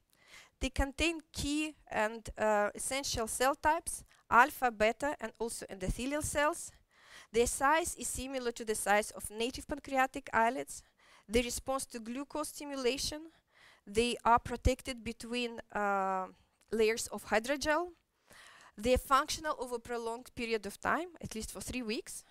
They 0.60 0.70
contain 0.70 1.20
key 1.32 1.76
and 1.90 2.28
uh, 2.36 2.70
essential 2.74 3.28
cell 3.28 3.54
types, 3.54 4.04
alpha, 4.30 4.70
beta, 4.70 5.16
and 5.20 5.32
also 5.38 5.66
endothelial 5.66 6.22
cells. 6.22 6.72
Their 7.32 7.46
size 7.46 7.94
is 7.96 8.08
similar 8.08 8.52
to 8.52 8.64
the 8.64 8.74
size 8.74 9.10
of 9.12 9.30
native 9.30 9.68
pancreatic 9.68 10.28
islets. 10.32 10.82
They 11.28 11.42
respond 11.42 11.82
to 11.92 12.00
glucose 12.00 12.48
stimulation. 12.48 13.30
They 13.86 14.16
are 14.24 14.38
protected 14.38 15.04
between 15.04 15.60
uh, 15.72 16.26
layers 16.72 17.06
of 17.08 17.26
hydrogel. 17.26 17.88
They 18.76 18.94
are 18.94 18.98
functional 18.98 19.56
over 19.58 19.76
a 19.76 19.80
prolonged 19.80 20.34
period 20.34 20.66
of 20.66 20.80
time, 20.80 21.08
at 21.20 21.34
least 21.34 21.52
for 21.52 21.60
three 21.60 21.82
weeks. 21.82 22.24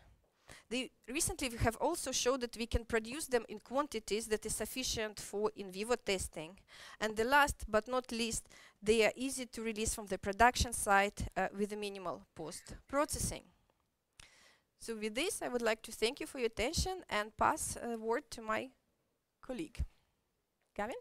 They 0.70 0.92
recently 1.08 1.50
we 1.50 1.58
have 1.58 1.78
also 1.78 2.12
showed 2.12 2.42
that 2.42 2.58
we 2.58 2.66
can 2.66 2.84
produce 2.84 3.28
them 3.28 3.46
in 3.48 3.60
quantities 3.60 4.28
that 4.28 4.46
is 4.46 4.56
sufficient 4.56 5.20
for 5.20 5.50
in 5.56 5.72
vivo 5.72 5.96
testing. 5.96 6.60
And 7.00 7.16
the 7.16 7.24
last 7.24 7.66
but 7.70 7.88
not 7.88 8.12
least, 8.12 8.50
they 8.84 9.06
are 9.06 9.14
easy 9.16 9.46
to 9.46 9.62
release 9.62 9.96
from 9.96 10.08
the 10.08 10.18
production 10.18 10.74
site 10.74 11.28
uh, 11.38 11.48
with 11.58 11.76
minimal 11.78 12.24
post-processing. 12.36 13.44
So 14.80 14.96
with 14.96 15.16
this, 15.16 15.42
I 15.42 15.48
would 15.48 15.62
like 15.62 15.82
to 15.84 15.92
thank 15.92 16.20
you 16.20 16.28
for 16.28 16.40
your 16.40 16.48
attention 16.48 17.02
and 17.10 17.36
pass 17.38 17.78
a 17.82 17.98
word 17.98 18.30
to 18.32 18.42
my 18.42 18.70
colleague. 19.42 19.84
Gavin? 20.76 20.96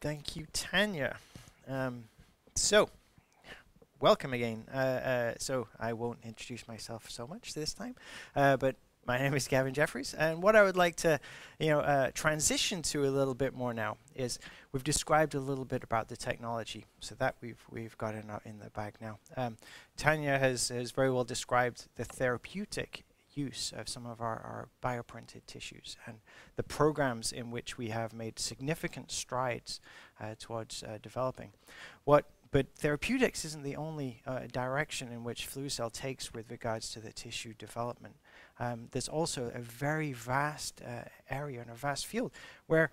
Thank 0.00 0.36
you, 0.36 0.46
Tanya. 0.52 1.16
Um, 1.66 2.04
so, 2.54 2.88
welcome 4.00 4.32
again. 4.32 4.64
Uh, 4.72 4.76
uh, 4.76 5.34
so 5.38 5.68
I 5.78 5.92
won't 5.92 6.18
introduce 6.24 6.68
myself 6.68 7.10
so 7.10 7.26
much 7.26 7.54
this 7.54 7.74
time, 7.74 7.96
uh, 8.36 8.56
but 8.56 8.76
my 9.06 9.18
name 9.18 9.34
is 9.34 9.48
Gavin 9.48 9.72
Jeffries, 9.72 10.14
and 10.14 10.42
what 10.42 10.54
I 10.54 10.62
would 10.62 10.76
like 10.76 10.96
to, 10.96 11.18
you 11.58 11.70
know, 11.70 11.80
uh, 11.80 12.10
transition 12.12 12.82
to 12.82 13.04
a 13.04 13.10
little 13.10 13.34
bit 13.34 13.54
more 13.54 13.72
now 13.72 13.96
is 14.14 14.38
we've 14.72 14.84
described 14.84 15.34
a 15.34 15.40
little 15.40 15.64
bit 15.64 15.82
about 15.82 16.08
the 16.08 16.16
technology, 16.16 16.84
so 17.00 17.14
that 17.16 17.36
we've 17.40 17.64
we've 17.70 17.96
got 17.96 18.14
it 18.14 18.24
in 18.44 18.58
the 18.58 18.70
bag 18.70 18.94
now. 19.00 19.18
Um, 19.36 19.56
Tanya 19.96 20.38
has 20.38 20.68
has 20.68 20.90
very 20.90 21.10
well 21.10 21.24
described 21.24 21.88
the 21.96 22.04
therapeutic 22.04 23.04
use 23.34 23.72
of 23.76 23.88
some 23.88 24.04
of 24.04 24.20
our, 24.20 24.36
our 24.36 24.68
bioprinted 24.82 25.46
tissues 25.46 25.96
and 26.06 26.16
the 26.56 26.62
programs 26.62 27.30
in 27.30 27.50
which 27.50 27.78
we 27.78 27.88
have 27.88 28.12
made 28.12 28.38
significant 28.38 29.12
strides 29.12 29.80
uh, 30.20 30.34
towards 30.38 30.82
uh, 30.82 30.98
developing. 31.00 31.52
What 32.04 32.24
but 32.50 32.66
therapeutics 32.76 33.44
isn't 33.44 33.62
the 33.62 33.76
only 33.76 34.22
uh, 34.26 34.40
direction 34.50 35.12
in 35.12 35.24
which 35.24 35.48
Fluicell 35.48 35.92
takes 35.92 36.32
with 36.32 36.50
regards 36.50 36.90
to 36.90 37.00
the 37.00 37.12
tissue 37.12 37.54
development. 37.58 38.16
Um, 38.58 38.88
there's 38.90 39.08
also 39.08 39.50
a 39.54 39.60
very 39.60 40.12
vast 40.12 40.80
uh, 40.82 41.04
area 41.30 41.60
and 41.60 41.70
a 41.70 41.74
vast 41.74 42.06
field 42.06 42.32
where 42.66 42.90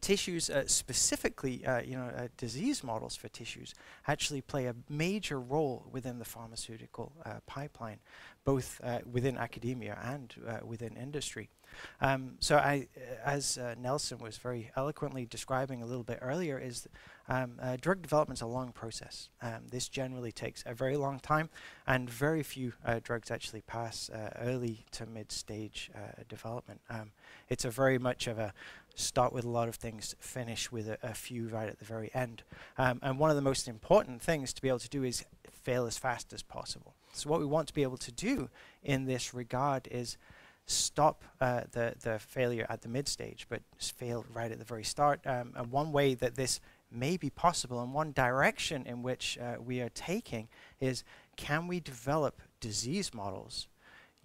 tissues, 0.00 0.50
uh, 0.50 0.64
specifically, 0.66 1.64
uh, 1.66 1.80
you 1.80 1.96
know, 1.96 2.10
uh, 2.16 2.28
disease 2.36 2.82
models 2.82 3.16
for 3.16 3.28
tissues, 3.28 3.74
actually 4.08 4.40
play 4.40 4.66
a 4.66 4.74
major 4.88 5.40
role 5.40 5.86
within 5.90 6.18
the 6.18 6.24
pharmaceutical 6.24 7.12
uh, 7.24 7.34
pipeline, 7.46 7.98
both 8.44 8.80
within 9.10 9.36
academia 9.36 9.98
and 10.02 10.34
within 10.64 10.96
industry. 10.96 11.48
Um, 12.00 12.32
so 12.40 12.56
I, 12.56 12.88
as 13.24 13.58
Nelson 13.78 14.18
was 14.18 14.38
very 14.38 14.70
eloquently 14.76 15.24
describing 15.26 15.82
a 15.82 15.86
little 15.86 16.02
bit 16.02 16.18
earlier, 16.20 16.58
is 16.58 16.88
um, 17.30 17.60
uh, 17.62 17.76
drug 17.80 18.02
development 18.02 18.38
is 18.38 18.42
a 18.42 18.46
long 18.46 18.72
process. 18.72 19.28
Um, 19.40 19.68
this 19.70 19.88
generally 19.88 20.32
takes 20.32 20.64
a 20.66 20.74
very 20.74 20.96
long 20.96 21.20
time, 21.20 21.48
and 21.86 22.10
very 22.10 22.42
few 22.42 22.72
uh, 22.84 22.98
drugs 23.04 23.30
actually 23.30 23.60
pass 23.60 24.10
uh, 24.10 24.30
early 24.40 24.84
to 24.92 25.06
mid-stage 25.06 25.92
uh, 25.94 26.22
development. 26.28 26.80
Um, 26.90 27.12
it's 27.48 27.64
a 27.64 27.70
very 27.70 27.98
much 27.98 28.26
of 28.26 28.40
a 28.40 28.52
start 28.96 29.32
with 29.32 29.44
a 29.44 29.48
lot 29.48 29.68
of 29.68 29.76
things, 29.76 30.16
finish 30.18 30.72
with 30.72 30.88
a, 30.88 30.98
a 31.04 31.14
few 31.14 31.46
right 31.46 31.68
at 31.68 31.78
the 31.78 31.84
very 31.84 32.10
end. 32.14 32.42
Um, 32.76 32.98
and 33.00 33.16
one 33.16 33.30
of 33.30 33.36
the 33.36 33.42
most 33.42 33.68
important 33.68 34.20
things 34.20 34.52
to 34.54 34.60
be 34.60 34.68
able 34.68 34.80
to 34.80 34.88
do 34.88 35.04
is 35.04 35.24
fail 35.48 35.86
as 35.86 35.96
fast 35.96 36.32
as 36.32 36.42
possible. 36.42 36.94
So 37.12 37.28
what 37.28 37.40
we 37.40 37.46
want 37.46 37.68
to 37.68 37.74
be 37.74 37.82
able 37.82 37.98
to 37.98 38.12
do 38.12 38.48
in 38.82 39.04
this 39.04 39.34
regard 39.34 39.88
is 39.90 40.16
stop 40.66 41.24
uh, 41.40 41.62
the, 41.72 41.94
the 42.00 42.18
failure 42.18 42.66
at 42.68 42.82
the 42.82 42.88
mid 42.88 43.08
stage, 43.08 43.46
but 43.48 43.62
fail 43.78 44.24
right 44.32 44.50
at 44.50 44.58
the 44.58 44.64
very 44.64 44.84
start. 44.84 45.20
Um, 45.26 45.52
and 45.56 45.70
one 45.70 45.92
way 45.92 46.14
that 46.14 46.36
this 46.36 46.60
may 46.90 47.16
be 47.16 47.30
possible. 47.30 47.80
And 47.82 47.92
one 47.92 48.12
direction 48.12 48.86
in 48.86 49.02
which 49.02 49.38
uh, 49.38 49.56
we 49.60 49.80
are 49.80 49.90
taking 49.90 50.48
is 50.80 51.04
can 51.36 51.66
we 51.66 51.80
develop 51.80 52.40
disease 52.60 53.12
models 53.14 53.68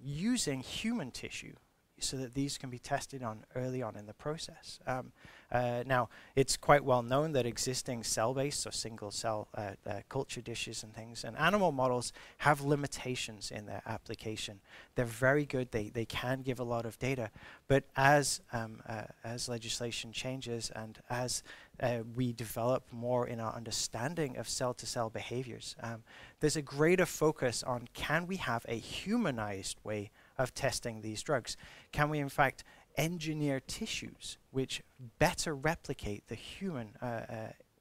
using 0.03 0.59
human 0.59 1.11
tissue 1.11 1.53
so 1.99 2.17
that 2.17 2.33
these 2.33 2.57
can 2.57 2.69
be 2.69 2.79
tested 2.79 3.23
on 3.23 3.45
early 3.55 3.81
on 3.81 3.95
in 3.95 4.05
the 4.05 4.13
process. 4.13 4.79
Um, 4.86 5.11
uh, 5.55 5.83
now, 5.85 6.09
it's 6.35 6.57
quite 6.57 6.83
well 6.83 7.01
known 7.01 7.31
that 7.31 7.45
existing 7.45 8.03
cell-based 8.03 8.67
or 8.67 8.71
single-cell 8.71 9.47
uh, 9.55 9.71
uh, 9.87 9.93
culture 10.09 10.41
dishes 10.41 10.83
and 10.83 10.93
things 10.93 11.23
and 11.23 11.37
animal 11.37 11.71
models 11.71 12.11
have 12.39 12.59
limitations 12.59 13.51
in 13.51 13.65
their 13.65 13.81
application. 13.85 14.59
They're 14.95 15.05
very 15.05 15.45
good. 15.45 15.71
They 15.71 15.87
they 15.89 16.03
can 16.03 16.41
give 16.41 16.59
a 16.59 16.65
lot 16.65 16.85
of 16.85 16.99
data, 16.99 17.29
but 17.69 17.85
as 17.95 18.41
um, 18.51 18.81
uh, 18.89 19.03
as 19.23 19.47
legislation 19.47 20.11
changes 20.11 20.71
and 20.75 20.99
as 21.09 21.41
uh, 21.79 21.99
we 22.15 22.33
develop 22.33 22.83
more 22.91 23.25
in 23.25 23.39
our 23.39 23.53
understanding 23.53 24.35
of 24.37 24.49
cell-to-cell 24.49 25.09
behaviors, 25.09 25.75
um, 25.81 26.03
there's 26.41 26.57
a 26.57 26.61
greater 26.61 27.05
focus 27.05 27.63
on 27.63 27.87
can 27.93 28.27
we 28.27 28.35
have 28.35 28.65
a 28.67 28.75
humanized 28.75 29.77
way 29.85 30.11
of 30.37 30.53
testing 30.53 31.01
these 31.01 31.23
drugs? 31.23 31.55
Can 31.93 32.09
we, 32.09 32.19
in 32.19 32.29
fact, 32.29 32.65
engineer 32.97 33.59
tissues 33.59 34.37
which 34.51 34.81
better 35.19 35.55
replicate 35.55 36.27
the 36.27 36.35
human 36.35 36.89
uh, 37.01 37.05
uh, 37.05 37.35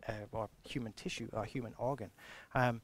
uh, 0.08 0.12
or 0.32 0.48
human 0.68 0.92
tissue 0.92 1.28
or 1.32 1.44
human 1.44 1.72
organ. 1.78 2.10
Um, 2.54 2.80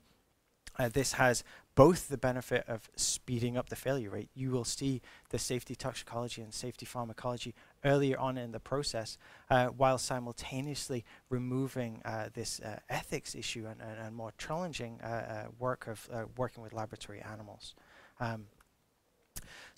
uh, 0.79 0.89
this 0.89 1.15
has 1.15 1.45
both 1.75 2.09
the 2.09 2.17
benefit 2.17 2.65
of 2.69 2.89
speeding 2.97 3.57
up 3.57 3.69
the 3.69 3.77
failure 3.77 4.11
rate. 4.11 4.31
You 4.35 4.51
will 4.51 4.65
see 4.65 5.03
the 5.31 5.39
safety 5.39 5.75
toxicology 5.75 6.41
and 6.41 6.55
safety 6.55 6.87
pharmacology 6.87 7.55
earlier 7.85 8.19
on 8.19 8.39
in 8.39 8.53
the 8.53 8.61
process, 8.61 9.19
uh, 9.51 9.67
while 9.67 9.99
simultaneously 9.99 11.05
removing 11.29 12.01
uh, 12.05 12.29
this 12.33 12.61
ethics 12.89 13.35
issue 13.35 13.67
and, 13.67 13.81
and, 13.81 13.99
and 13.99 14.15
more 14.15 14.33
challenging 14.39 15.01
work 15.59 15.87
of 15.87 16.09
working 16.37 16.63
with 16.63 16.73
laboratory 16.73 17.21
animals. 17.21 17.75
Um, 18.21 18.47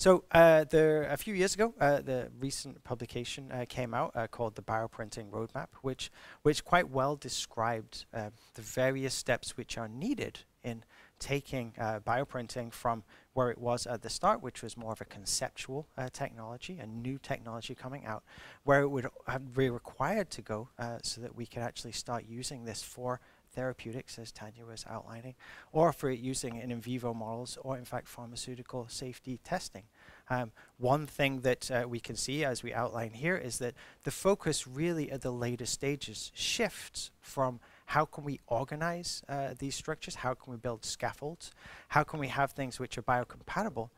so 0.02 0.24
uh, 0.32 0.64
there, 0.64 1.04
a 1.04 1.16
few 1.16 1.32
years 1.32 1.54
ago, 1.54 1.74
uh, 1.80 2.00
the 2.00 2.28
recent 2.40 2.82
publication 2.82 3.52
uh, 3.52 3.64
came 3.68 3.94
out 3.94 4.12
called 4.32 4.56
the 4.56 4.62
Bioprinting 4.62 5.30
Roadmap, 5.30 5.68
which, 5.82 6.10
which 6.42 6.64
quite 6.64 6.88
well 6.90 7.14
described 7.14 8.04
the 8.12 8.62
various 8.62 9.14
steps 9.14 9.56
which 9.56 9.78
are 9.78 9.86
needed 9.86 10.40
in 10.64 10.84
taking 11.22 11.72
uh, 11.78 12.00
bioprinting 12.00 12.72
from 12.72 13.04
where 13.32 13.48
it 13.48 13.58
was 13.58 13.86
at 13.86 14.02
the 14.02 14.10
start, 14.10 14.42
which 14.42 14.60
was 14.60 14.76
more 14.76 14.92
of 14.92 15.00
a 15.00 15.04
conceptual 15.04 15.86
uh, 15.96 16.08
technology, 16.12 16.78
a 16.80 16.86
new 16.86 17.16
technology 17.16 17.74
coming 17.76 18.04
out, 18.04 18.24
where 18.64 18.80
it 18.80 18.88
would 18.88 19.06
be 19.54 19.70
required 19.70 20.30
to 20.30 20.42
go 20.42 20.68
uh, 20.80 20.98
so 21.02 21.20
that 21.20 21.36
we 21.36 21.46
could 21.46 21.62
actually 21.62 21.92
start 21.92 22.24
using 22.28 22.64
this 22.64 22.82
for 22.82 23.20
therapeutics, 23.54 24.18
as 24.18 24.32
Tanya 24.32 24.64
was 24.66 24.84
outlining, 24.88 25.34
or 25.72 25.92
for 25.92 26.10
using 26.10 26.56
in 26.56 26.70
in 26.70 26.80
vivo 26.80 27.14
models, 27.14 27.56
or 27.62 27.78
in 27.78 27.84
fact 27.84 28.08
pharmaceutical 28.08 28.88
safety 28.88 29.38
testing. 29.44 29.84
Um, 30.30 30.52
one 30.78 31.06
thing 31.06 31.40
that 31.40 31.70
uh, 31.70 31.84
we 31.88 32.00
can 32.00 32.16
see 32.16 32.44
as 32.44 32.62
we 32.62 32.72
outline 32.72 33.10
here 33.10 33.36
is 33.36 33.58
that 33.58 33.74
the 34.04 34.10
focus 34.10 34.66
really 34.66 35.10
at 35.10 35.22
the 35.22 35.30
later 35.30 35.66
stages 35.66 36.32
shifts 36.34 37.10
from 37.20 37.60
how 37.86 38.04
can 38.04 38.24
we 38.24 38.40
organize 38.46 39.22
uh, 39.28 39.50
these 39.58 39.74
structures, 39.74 40.16
how 40.16 40.34
can 40.34 40.52
we 40.52 40.56
build 40.56 40.84
scaffolds, 40.84 41.52
how 41.88 42.02
can 42.02 42.18
we 42.18 42.28
have 42.28 42.52
things 42.52 42.78
which 42.80 42.96
are 42.96 43.02
biocompatible, 43.02 43.90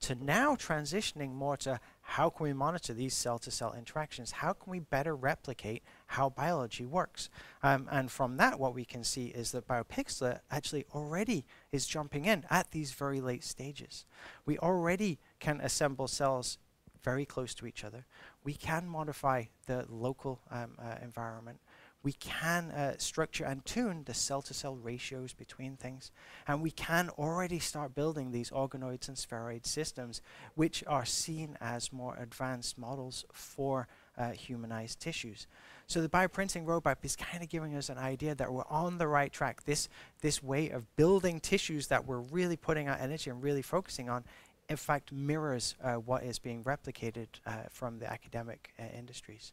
to 0.00 0.14
now 0.14 0.54
transitioning 0.54 1.32
more 1.34 1.56
to 1.58 1.80
how 2.02 2.30
can 2.30 2.44
we 2.44 2.52
monitor 2.52 2.92
these 2.92 3.14
cell-to-cell 3.14 3.74
interactions? 3.76 4.30
How 4.32 4.52
can 4.52 4.70
we 4.70 4.78
better 4.78 5.14
replicate 5.14 5.82
how 6.06 6.30
biology 6.30 6.86
works? 6.86 7.28
Um, 7.62 7.88
and 7.90 8.10
from 8.10 8.36
that, 8.36 8.58
what 8.58 8.74
we 8.74 8.84
can 8.84 9.04
see 9.04 9.26
is 9.26 9.52
that 9.52 9.66
BioPixlar 9.66 10.40
actually 10.50 10.84
already 10.94 11.44
is 11.72 11.86
jumping 11.86 12.24
in 12.24 12.44
at 12.50 12.70
these 12.70 12.92
very 12.92 13.20
late 13.20 13.44
stages. 13.44 14.04
We 14.46 14.58
already 14.58 15.18
can 15.40 15.60
assemble 15.60 16.08
cells 16.08 16.58
very 17.02 17.24
close 17.24 17.54
to 17.54 17.66
each 17.66 17.84
other. 17.84 18.06
We 18.44 18.54
can 18.54 18.86
modify 18.88 19.44
the 19.66 19.86
local 19.88 20.40
um, 20.50 20.72
uh, 20.78 20.96
environment 21.02 21.60
we 22.02 22.12
can 22.12 22.70
uh, 22.70 22.94
structure 22.98 23.44
and 23.44 23.64
tune 23.64 24.04
the 24.04 24.14
cell-to-cell 24.14 24.76
ratios 24.76 25.32
between 25.32 25.76
things. 25.76 26.12
And 26.46 26.62
we 26.62 26.70
can 26.70 27.10
already 27.10 27.58
start 27.58 27.94
building 27.94 28.30
these 28.30 28.50
organoids 28.50 29.08
and 29.08 29.18
spheroid 29.18 29.66
systems, 29.66 30.22
which 30.54 30.84
are 30.86 31.04
seen 31.04 31.56
as 31.60 31.92
more 31.92 32.16
advanced 32.16 32.78
models 32.78 33.24
for 33.32 33.88
uh, 34.16 34.30
humanized 34.30 35.00
tissues. 35.00 35.46
So 35.86 36.00
the 36.00 36.08
bioprinting 36.08 36.66
roadmap 36.66 36.96
is 37.02 37.16
kind 37.16 37.42
of 37.42 37.48
giving 37.48 37.74
us 37.74 37.88
an 37.88 37.98
idea 37.98 38.34
that 38.34 38.52
we're 38.52 38.66
on 38.68 38.98
the 38.98 39.08
right 39.08 39.32
track. 39.32 39.64
This, 39.64 39.88
this 40.20 40.42
way 40.42 40.70
of 40.70 40.84
building 40.96 41.40
tissues 41.40 41.88
that 41.88 42.06
we're 42.06 42.20
really 42.20 42.56
putting 42.56 42.88
our 42.88 42.96
energy 42.96 43.30
and 43.30 43.42
really 43.42 43.62
focusing 43.62 44.08
on, 44.08 44.24
in 44.68 44.76
fact, 44.76 45.12
mirrors 45.12 45.74
uh, 45.82 45.94
what 45.94 46.22
is 46.22 46.38
being 46.38 46.62
replicated 46.62 47.26
uh, 47.46 47.62
from 47.70 47.98
the 47.98 48.10
academic 48.10 48.72
uh, 48.78 48.84
industries. 48.96 49.52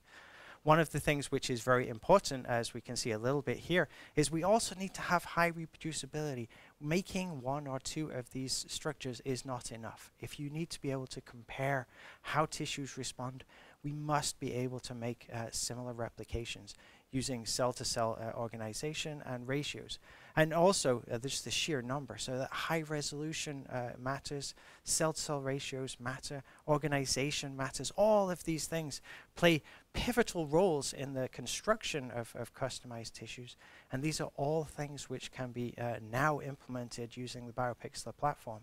One 0.66 0.80
of 0.80 0.89
the 0.89 0.99
things 0.99 1.32
which 1.32 1.51
is 1.51 1.61
very 1.61 1.88
important, 1.88 2.47
as 2.47 2.74
we 2.74 2.82
can 2.82 2.95
see 2.95 3.11
a 3.11 3.20
little 3.20 3.43
bit 3.43 3.57
here, 3.57 3.88
is 4.16 4.32
we 4.32 4.41
also 4.41 4.74
need 4.74 4.95
to 4.95 5.01
have 5.01 5.24
high 5.24 5.51
reproducibility. 5.51 6.47
Making 6.82 7.43
one 7.43 7.68
or 7.68 7.78
two 7.78 8.09
of 8.09 8.32
these 8.32 8.66
structures 8.68 9.22
is 9.24 9.45
not 9.45 9.72
enough. 9.72 10.11
If 10.20 10.39
you 10.39 10.49
need 10.49 10.72
to 10.72 10.82
be 10.82 10.89
able 10.89 11.05
to 11.05 11.22
compare 11.22 11.86
how 12.24 12.47
tissues 12.47 12.97
respond, 12.97 13.43
we 13.84 13.93
must 13.93 14.39
be 14.39 14.55
able 14.55 14.80
to 14.80 14.95
make 14.95 15.28
uh, 15.32 15.51
similar 15.51 15.93
replications 15.93 16.74
using 17.11 17.45
cell-to-cell 17.45 18.18
-cell, 18.18 18.34
uh, 18.34 18.36
organization 18.36 19.22
and 19.24 19.47
ratios. 19.47 19.99
And 20.38 20.54
also, 20.54 21.02
uh, 21.10 21.18
the 21.18 21.30
sheer 21.30 21.82
number, 21.82 22.18
so 22.18 22.38
that 22.38 22.52
high 22.52 22.82
resolution 22.82 23.66
uh, 23.68 23.92
matters, 23.98 24.54
cell-to-cell 24.84 25.40
ratios 25.40 25.96
matter, 25.98 26.44
organization 26.68 27.56
matters. 27.56 27.92
All 27.96 28.30
of 28.30 28.44
these 28.44 28.68
things 28.68 29.02
play 29.36 29.64
pivotal 29.94 30.46
roles 30.46 30.92
in 30.92 31.14
the 31.14 31.30
construction 31.30 32.12
of, 32.12 32.36
of 32.36 32.54
customized 32.54 33.14
tissues. 33.14 33.56
And 33.94 34.04
these 34.04 34.20
are 34.20 34.32
all 34.36 34.66
things 34.66 35.10
which 35.10 35.32
can 35.32 35.52
be 35.52 35.74
uh, 35.78 35.96
now 36.12 36.42
implemented 36.42 37.16
using 37.16 37.48
the 37.48 37.54
BioPixlar 37.54 38.18
platform. 38.18 38.60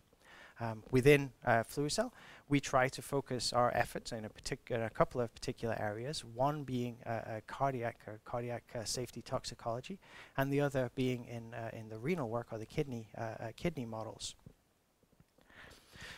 Um, 0.60 0.82
within 0.90 1.32
uh, 1.44 1.64
Fluicell, 1.64 2.12
we 2.48 2.60
try 2.60 2.88
to 2.88 3.02
focus 3.02 3.52
our 3.52 3.74
efforts 3.74 4.12
in 4.12 4.24
a, 4.24 4.28
particular, 4.28 4.84
a 4.84 4.90
couple 4.90 5.20
of 5.20 5.34
particular 5.34 5.76
areas, 5.80 6.24
one 6.24 6.64
being 6.64 6.96
uh, 7.06 7.08
uh, 7.08 7.40
cardiac 7.46 7.96
or 8.06 8.20
cardiac 8.24 8.62
uh, 8.74 8.84
safety 8.84 9.22
toxicology, 9.22 9.98
and 10.36 10.52
the 10.52 10.60
other 10.60 10.90
being 10.94 11.24
in, 11.24 11.54
uh, 11.54 11.70
in 11.72 11.88
the 11.88 11.98
renal 11.98 12.28
work 12.28 12.48
or 12.52 12.58
the 12.58 12.66
kidney, 12.66 13.08
uh, 13.16 13.22
uh, 13.22 13.34
kidney 13.56 13.86
models. 13.86 14.34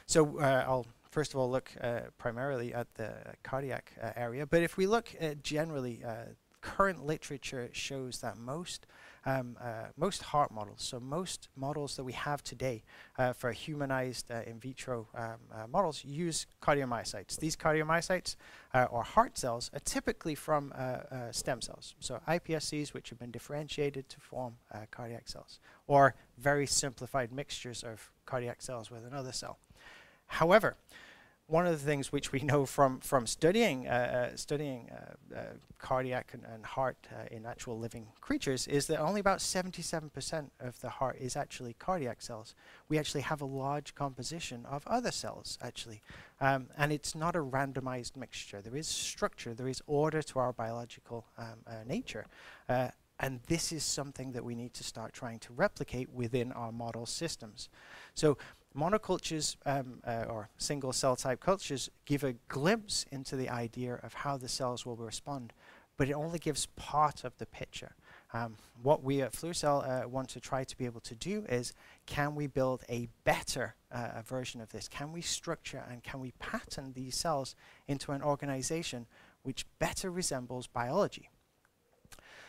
So 0.07 0.39
I'll 0.41 0.87
first 1.11 1.33
of 1.35 1.41
all 1.41 1.51
look 1.51 1.71
primarily 2.19 2.75
at 2.75 2.93
the 2.95 3.13
cardiac 3.43 3.93
area, 4.17 4.47
but 4.47 4.63
if 4.63 4.77
we 4.77 4.87
look 4.87 5.15
generally, 5.43 6.03
current 6.61 7.05
literature 7.07 7.69
shows 7.73 8.21
that 8.21 8.39
most 8.39 8.87
um, 9.27 9.57
uh, 9.61 9.87
most 9.97 10.23
heart 10.23 10.51
models, 10.51 10.83
so 10.83 11.01
most 11.01 11.49
models 11.57 11.97
that 11.97 12.05
we 12.05 12.13
have 12.13 12.43
today 12.43 12.83
uh, 13.19 13.33
for 13.33 13.53
humanized 13.53 14.31
uh, 14.31 14.43
in 14.47 14.59
vitro 14.59 15.07
um, 15.15 15.35
uh, 15.53 15.67
models 15.67 16.05
use 16.05 16.47
cardiomyocytes. 16.63 17.39
These 17.39 17.57
cardiomyocytes 17.57 18.37
uh, 18.75 18.87
or 18.91 19.03
heart 19.03 19.39
cells 19.39 19.71
are 19.73 19.81
typically 19.81 20.35
from 20.35 20.73
stem 21.31 21.61
cells, 21.61 21.95
so 22.01 22.21
iPSCs 22.29 22.93
which 22.93 23.11
have 23.11 23.19
been 23.19 23.31
differentiated 23.31 24.09
to 24.09 24.21
form 24.21 24.57
cardiac 24.91 25.29
cells, 25.29 25.59
or 25.87 26.15
very 26.39 26.67
simplified 26.67 27.33
mixtures 27.33 27.83
of 27.83 28.11
cardiac 28.27 28.61
cells 28.63 28.91
with 28.91 29.05
another 29.05 29.33
cell. 29.33 29.59
However, 30.27 30.77
one 31.47 31.67
of 31.67 31.73
the 31.73 31.87
things 31.87 32.11
which 32.11 32.33
we 32.33 32.41
know 32.41 32.65
from 32.65 33.01
from 33.01 33.27
studying 33.27 33.87
uh, 33.87 34.31
uh, 34.33 34.37
studying 34.37 34.91
uh, 34.91 35.37
uh 35.37 35.43
cardiac 35.79 36.31
and, 36.33 36.43
and 36.53 36.65
heart 36.65 36.97
uh, 37.13 37.27
in 37.31 37.45
actual 37.45 37.79
living 37.79 38.07
creatures 38.23 38.67
is 38.67 38.87
that 38.87 38.99
only 38.99 39.21
about 39.21 39.41
77% 39.41 40.49
of 40.61 40.81
the 40.81 40.89
heart 40.89 41.19
is 41.21 41.37
actually 41.37 41.75
cardiac 41.75 42.23
cells. 42.23 42.55
We 42.89 42.99
actually 42.99 43.21
have 43.21 43.43
a 43.43 43.45
large 43.45 43.95
composition 43.95 44.65
of 44.65 44.87
other 44.87 45.11
cells 45.11 45.59
actually, 45.61 46.01
um, 46.41 46.69
and 46.79 46.91
it's 46.91 47.15
not 47.15 47.37
a 47.37 47.41
randomized 47.41 48.17
mixture. 48.17 48.63
There 48.63 48.77
is 48.77 48.89
structure, 48.89 49.53
there 49.53 49.69
is 49.69 49.83
order 49.87 50.23
to 50.23 50.39
our 50.39 50.55
biological 50.55 51.27
um, 51.37 51.59
nature. 51.87 52.25
and 53.21 53.41
this 53.47 53.71
is 53.71 53.85
something 53.85 54.33
that 54.33 54.45
we 54.45 54.55
need 54.55 54.73
to 54.75 54.85
start 54.85 55.13
trying 55.13 55.39
to 55.41 55.53
replicate 55.53 56.09
within 56.11 56.51
our 56.53 56.73
model 56.73 57.05
systems. 57.07 57.69
So 58.15 58.39
Monocultures 58.77 59.57
um, 59.67 60.01
uh, 60.05 60.25
or 60.29 60.49
single 60.59 60.93
cell 60.93 61.15
type 61.15 61.41
cultures 61.41 61.91
give 62.07 62.25
a 62.25 62.35
glimpse 62.49 63.07
into 63.13 63.37
the 63.37 63.49
idea 63.49 64.01
of 64.03 64.15
how 64.15 64.37
the 64.37 64.49
cells 64.49 64.85
will 64.85 64.97
respond, 64.97 65.53
but 65.97 66.09
it 66.09 66.13
only 66.13 66.41
gives 66.41 66.67
part 66.75 67.23
of 67.23 67.37
the 67.39 67.47
picture. 67.47 67.95
Um, 68.33 68.57
what 68.83 69.05
we 69.05 69.23
at 69.23 69.33
Fluicell 69.33 70.05
uh, 70.05 70.09
want 70.09 70.29
to 70.31 70.41
try 70.41 70.65
to 70.65 70.77
be 70.77 70.87
able 70.87 71.01
to 71.03 71.15
do 71.15 71.45
is, 71.49 71.73
can 72.07 72.35
we 72.35 72.49
build 72.49 72.83
a 72.89 73.09
better 73.23 73.77
uh, 73.93 74.23
version 74.27 74.61
of 74.61 74.71
this? 74.71 74.89
Can 74.89 75.13
we 75.13 75.21
structure 75.21 75.85
and 75.89 76.03
can 76.03 76.19
we 76.19 76.33
pattern 76.41 76.95
these 76.95 77.15
cells 77.15 77.55
into 77.87 78.11
an 78.11 78.23
organization 78.23 79.07
which 79.45 79.67
better 79.79 80.11
resembles 80.11 80.67
biology? 80.67 81.31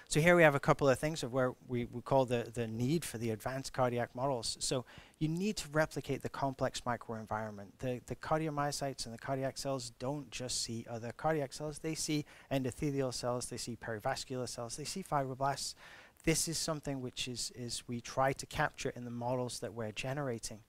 So 0.08 0.22
here 0.22 0.36
we 0.36 0.44
have 0.44 0.56
a 0.56 0.60
couple 0.60 0.88
of 0.88 1.00
things 1.00 1.24
of 1.24 1.34
where 1.34 1.54
we, 1.68 1.86
we 1.86 2.02
call 2.02 2.26
the, 2.26 2.48
the 2.54 2.68
need 2.68 3.04
for 3.04 3.18
the 3.18 3.32
advanced 3.32 3.74
cardiac 3.74 4.16
models. 4.16 4.56
So 4.60 4.86
you 5.20 5.28
need 5.28 5.58
to 5.58 5.68
replicate 5.70 6.22
the 6.22 6.30
complex 6.30 6.82
microenvironment. 6.82 7.68
The, 7.80 8.02
the 8.06 8.16
cardiomyocytes 8.16 9.06
and 9.06 9.14
the 9.14 9.18
cardiac 9.18 9.58
cells 9.58 9.92
don't 9.98 10.30
just 10.30 10.62
see 10.62 10.86
other 10.90 11.12
cardiac 11.18 11.54
cells, 11.54 11.80
they 11.80 11.96
see 11.96 12.24
endothelial 12.52 13.14
cells, 13.14 13.48
they 13.48 13.58
see 13.58 13.76
perivascular 13.76 14.48
cells, 14.48 14.78
they 14.78 14.84
see 14.84 15.04
fibroblasts. 15.04 15.74
This 16.24 16.48
is 16.48 16.58
something 16.58 17.02
which 17.02 17.28
is, 17.28 17.52
is 17.56 17.84
we 17.88 18.00
try 18.00 18.32
to 18.34 18.46
capture 18.46 18.92
in 18.96 19.06
the 19.06 19.12
models 19.12 19.60
that 19.60 19.74
we're 19.74 19.92
generating. 19.92 20.60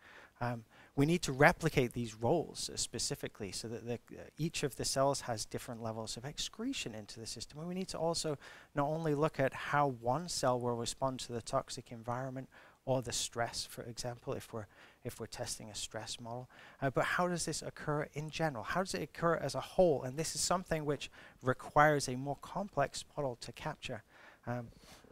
Um, 0.41 0.65
we 0.97 1.05
need 1.05 1.21
to 1.23 1.33
replicate 1.33 1.93
these 1.93 2.15
roles 2.15 2.71
specifically 2.75 3.53
so 3.53 3.69
that 3.69 3.87
the, 3.87 3.95
uh, 3.95 4.23
each 4.39 4.63
of 4.63 4.77
the 4.77 4.85
cells 4.85 5.21
has 5.23 5.45
different 5.45 5.83
levels 5.83 6.17
of 6.17 6.25
excretion 6.25 6.95
into 6.95 7.21
the 7.21 7.27
system. 7.27 7.59
And 7.59 7.69
we 7.69 7.75
need 7.75 7.89
to 7.89 7.99
also 7.99 8.39
not 8.75 8.87
only 8.87 9.15
look 9.15 9.39
at 9.39 9.53
how 9.53 9.89
one 10.01 10.29
cell 10.29 10.59
will 10.59 10.75
respond 10.75 11.21
to 11.21 11.33
the 11.35 11.43
toxic 11.43 11.93
environment 11.93 12.49
or 12.87 13.03
the 13.03 13.13
stress, 13.13 13.67
for 13.69 13.83
example, 13.83 14.33
if 14.33 14.53
we're, 14.55 14.67
if 15.05 15.21
we're 15.21 15.27
testing 15.27 15.69
a 15.69 15.75
stress 15.75 16.19
model, 16.19 16.49
uh, 16.81 16.89
but 16.89 17.05
how 17.05 17.29
does 17.29 17.45
this 17.45 17.61
occur 17.61 18.09
in 18.15 18.31
general? 18.31 18.65
How 18.65 18.83
does 18.83 18.95
it 18.95 19.03
occur 19.03 19.35
as 19.35 19.55
a 19.55 19.61
whole? 19.61 20.03
And 20.03 20.17
this 20.17 20.35
is 20.35 20.41
something 20.41 20.87
which 20.87 21.11
requires 21.43 22.09
a 22.09 22.17
more 22.17 22.39
complex 22.41 23.05
model 23.17 23.37
to 23.43 23.53
capture. 23.53 24.03
Um, 24.47 24.69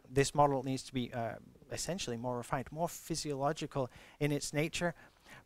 this 0.09 0.33
model 0.33 0.63
needs 0.63 0.83
to 0.83 0.93
be 0.93 1.11
uh, 1.13 1.33
essentially 1.71 2.17
more 2.17 2.37
refined, 2.37 2.71
more 2.71 2.89
physiological 2.89 3.89
in 4.19 4.31
its 4.31 4.53
nature. 4.53 4.93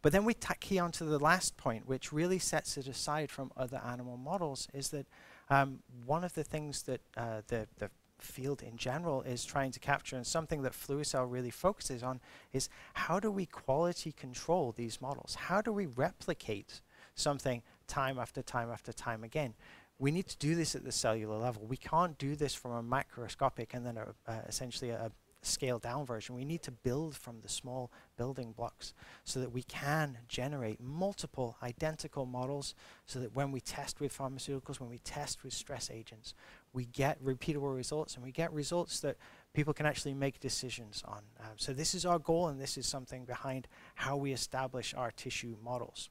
But 0.02 0.14
then 0.14 0.24
we 0.24 0.34
tack 0.34 0.62
key 0.62 0.80
on 0.80 0.92
to 0.94 1.04
the 1.04 1.20
last 1.20 1.58
point, 1.58 1.88
which 1.88 2.14
really 2.14 2.40
sets 2.40 2.78
it 2.78 2.88
aside 2.88 3.30
from 3.30 3.52
other 3.58 3.82
animal 3.86 4.18
models, 4.18 4.68
is 4.74 4.90
that 4.90 5.06
um, 5.50 5.80
one 6.06 6.24
of 6.24 6.34
the 6.34 6.44
things 6.44 6.84
that 6.84 7.02
uh, 7.18 7.42
the, 7.48 7.68
the 7.80 7.90
field 8.22 8.62
in 8.62 8.78
general 8.78 9.22
is 9.24 9.44
trying 9.46 9.72
to 9.72 9.80
capture 9.80 10.16
and 10.16 10.26
something 10.26 10.62
that 10.62 10.74
Fluicell 10.74 11.30
really 11.30 11.50
focuses 11.50 12.04
on 12.04 12.20
is 12.54 12.70
how 12.94 13.20
do 13.20 13.32
we 13.32 13.46
quality 13.46 14.12
control 14.12 14.74
these 14.76 15.02
models? 15.02 15.36
How 15.36 15.62
do 15.62 15.72
we 15.72 15.86
replicate 15.86 16.82
something 17.16 17.62
time 17.88 18.20
after 18.20 18.42
time 18.42 18.70
after 18.72 18.94
time 18.94 19.24
again? 19.24 19.54
We 19.98 20.12
need 20.12 20.28
to 20.28 20.38
do 20.38 20.56
this 20.56 20.76
at 20.76 20.86
the 20.86 20.92
cellular 20.92 21.38
level. 21.38 21.66
We 21.66 21.78
can't 21.78 22.18
do 22.18 22.36
this 22.36 22.54
from 22.54 22.72
a 22.72 22.84
macroscopic 22.84 23.74
and 23.74 23.86
then 23.86 23.98
a, 23.98 24.32
uh, 24.32 24.42
essentially 24.48 24.92
a, 24.92 25.12
scaled 25.42 25.82
down 25.82 26.06
version. 26.06 26.36
We 26.36 26.46
need 26.46 26.64
to 26.64 26.72
build 26.72 27.16
from 27.16 27.42
the 27.42 27.50
small 27.50 27.92
building 28.18 28.52
blocks 28.52 28.94
so 29.24 29.40
that 29.40 29.52
we 29.52 29.64
can 29.64 30.18
generate 30.28 30.82
multiple 30.82 31.58
identical 31.64 32.26
models 32.26 32.76
so 33.06 33.20
that 33.20 33.36
when 33.36 33.52
we 33.52 33.62
test 33.62 34.00
with 34.00 34.16
pharmaceuticals, 34.16 34.80
when 34.80 34.90
we 34.90 35.00
test 35.00 35.44
with 35.44 35.54
stress 35.54 35.90
agents, 35.90 36.34
we 36.74 36.86
get 36.86 37.24
repeatable 37.24 37.76
results 37.76 38.16
and 38.16 38.24
we 38.24 38.32
get 38.32 38.52
results 38.52 39.00
that 39.00 39.18
people 39.54 39.74
can 39.74 39.86
actually 39.86 40.14
make 40.14 40.40
decisions 40.40 41.04
on. 41.08 41.22
Um, 41.40 41.54
so 41.56 41.74
this 41.74 41.96
is 41.96 42.06
our 42.06 42.20
goal 42.20 42.48
and 42.50 42.60
this 42.60 42.78
is 42.78 42.86
something 42.86 43.26
behind 43.26 43.68
how 43.96 44.18
we 44.18 44.34
establish 44.34 44.94
our 44.94 45.12
tissue 45.12 45.56
models. 45.64 46.10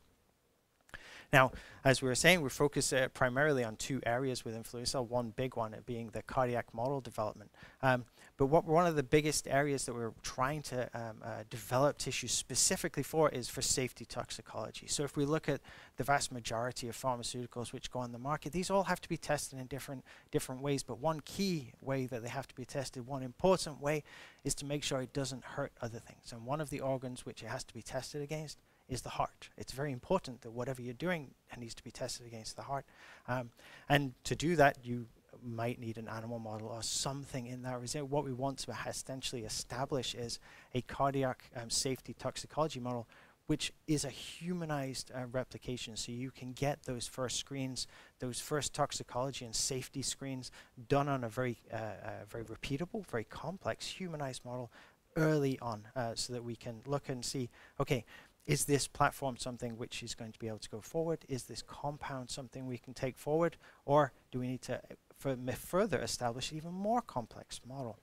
Now, 1.33 1.53
as 1.85 2.01
we 2.01 2.09
were 2.09 2.15
saying, 2.15 2.41
we 2.41 2.49
focus 2.49 2.93
uh, 2.93 3.09
primarily 3.13 3.63
on 3.63 3.77
two 3.77 4.01
areas 4.07 4.45
within 4.45 4.63
Fluicell, 4.63 5.07
one 5.07 5.33
big 5.37 5.57
one 5.57 5.75
being 5.85 6.11
the 6.11 6.23
cardiac 6.23 6.73
model 6.75 7.01
development. 7.01 7.51
Um, 7.83 8.05
but 8.39 8.47
what 8.47 8.65
one 8.65 8.87
of 8.87 8.95
the 8.95 9.03
biggest 9.03 9.49
areas 9.49 9.85
that 9.87 9.95
we're 9.95 10.13
trying 10.23 10.63
to 10.63 10.89
um, 10.95 11.17
uh, 11.25 11.43
develop 11.51 11.99
tissues 11.99 12.31
specifically 12.31 13.03
for 13.03 13.29
is 13.31 13.49
for 13.49 13.63
safety 13.63 14.05
toxicology. 14.05 14.87
So 14.87 15.03
if 15.03 15.17
we 15.17 15.25
look 15.25 15.49
at 15.49 15.61
the 15.97 16.05
vast 16.05 16.31
majority 16.31 16.89
of 16.89 16.97
pharmaceuticals 16.97 17.73
which 17.73 17.91
go 17.91 17.99
on 17.99 18.13
the 18.13 18.19
market, 18.19 18.53
these 18.53 18.71
all 18.71 18.85
have 18.85 19.01
to 19.01 19.09
be 19.09 19.17
tested 19.17 19.59
in 19.59 19.67
different 19.67 20.05
different 20.31 20.63
ways. 20.63 20.83
But 20.85 20.99
one 20.99 21.21
key 21.21 21.73
way 21.83 22.07
that 22.07 22.23
they 22.23 22.29
have 22.29 22.47
to 22.49 22.55
be 22.55 22.65
tested, 22.65 23.07
one 23.07 23.23
important 23.23 23.83
way, 23.83 24.05
is 24.45 24.55
to 24.57 24.65
make 24.65 24.85
sure 24.85 25.03
it 25.03 25.13
doesn't 25.13 25.45
hurt 25.45 25.73
other 25.83 25.99
things. 25.99 26.33
And 26.33 26.47
one 26.47 26.61
of 26.61 26.71
the 26.71 26.81
organs 26.81 27.27
which 27.27 27.43
it 27.43 27.49
has 27.49 27.65
to 27.65 27.75
be 27.75 27.83
tested 27.83 28.23
against 28.23 28.59
is 28.89 29.03
the 29.03 29.11
heart. 29.11 29.51
It's 29.57 29.73
very 29.73 29.93
important 29.93 30.41
that 30.43 30.51
whatever 30.51 30.83
you're 30.83 30.95
doing 30.95 31.35
needs 31.59 31.75
to 31.75 31.85
be 31.85 31.91
tested 31.91 32.27
against 32.27 32.57
the 32.57 32.63
heart. 32.63 32.85
Um, 33.27 33.51
and 33.89 34.15
to 34.25 34.35
do 34.35 34.57
that, 34.57 34.79
you 34.85 35.07
might 35.43 35.79
need 35.79 35.99
an 35.99 36.09
animal 36.09 36.39
model 36.39 36.69
or 36.69 36.83
something 36.83 37.47
in 37.47 37.63
that 37.63 37.81
result. 37.81 38.09
What 38.09 38.25
we 38.25 38.33
want 38.33 38.59
to 38.61 38.75
essentially 38.87 39.45
establish 39.45 40.15
is 40.15 40.39
a 40.75 40.81
cardiac 40.83 41.51
um, 41.55 41.71
safety 41.71 42.15
toxicology 42.15 42.81
model 42.81 43.07
which 43.49 43.73
is 43.87 44.05
a 44.05 44.11
humanized 44.11 45.11
uh, 45.15 45.25
replication. 45.33 45.97
So 45.97 46.13
you 46.13 46.31
can 46.31 46.53
get 46.53 46.83
those 46.83 47.07
first 47.07 47.39
screens, 47.39 47.87
those 48.19 48.39
first 48.39 48.75
toxicology 48.75 49.47
and 49.47 49.57
safety 49.57 50.03
screens 50.03 50.53
done 50.87 51.09
on 51.09 51.25
a 51.25 51.31
very, 51.31 51.57
uh, 51.73 51.77
uh, 51.77 52.11
very 52.29 52.45
repeatable, 52.45 53.07
very 53.07 53.25
complex 53.25 53.87
humanized 53.87 54.45
model 54.45 54.71
early 55.17 55.59
on 55.61 55.89
uh, 55.97 56.15
so 56.15 56.35
that 56.35 56.45
we 56.45 56.57
can 56.57 56.83
look 56.87 57.09
and 57.09 57.25
see, 57.25 57.49
okay, 57.81 58.05
is 58.49 58.65
this 58.65 58.89
platform 58.89 59.37
something 59.37 59.77
which 59.77 60.03
is 60.03 60.15
going 60.15 60.33
to 60.33 60.39
be 60.39 60.49
able 60.49 60.59
to 60.59 60.71
go 60.71 60.81
forward? 60.81 61.19
Is 61.29 61.45
this 61.45 61.63
compound 61.63 62.31
something 62.31 62.67
we 62.67 62.79
can 62.79 62.95
take 62.95 63.19
forward? 63.19 63.59
Or 63.85 64.13
do 64.33 64.41
we 64.41 64.49
need 64.49 64.63
to 64.63 64.81
further 65.19 65.99
establish 65.99 66.51
an 66.51 66.57
even 66.57 66.73
more 66.73 67.03
complex 67.03 67.61
model? 67.69 67.99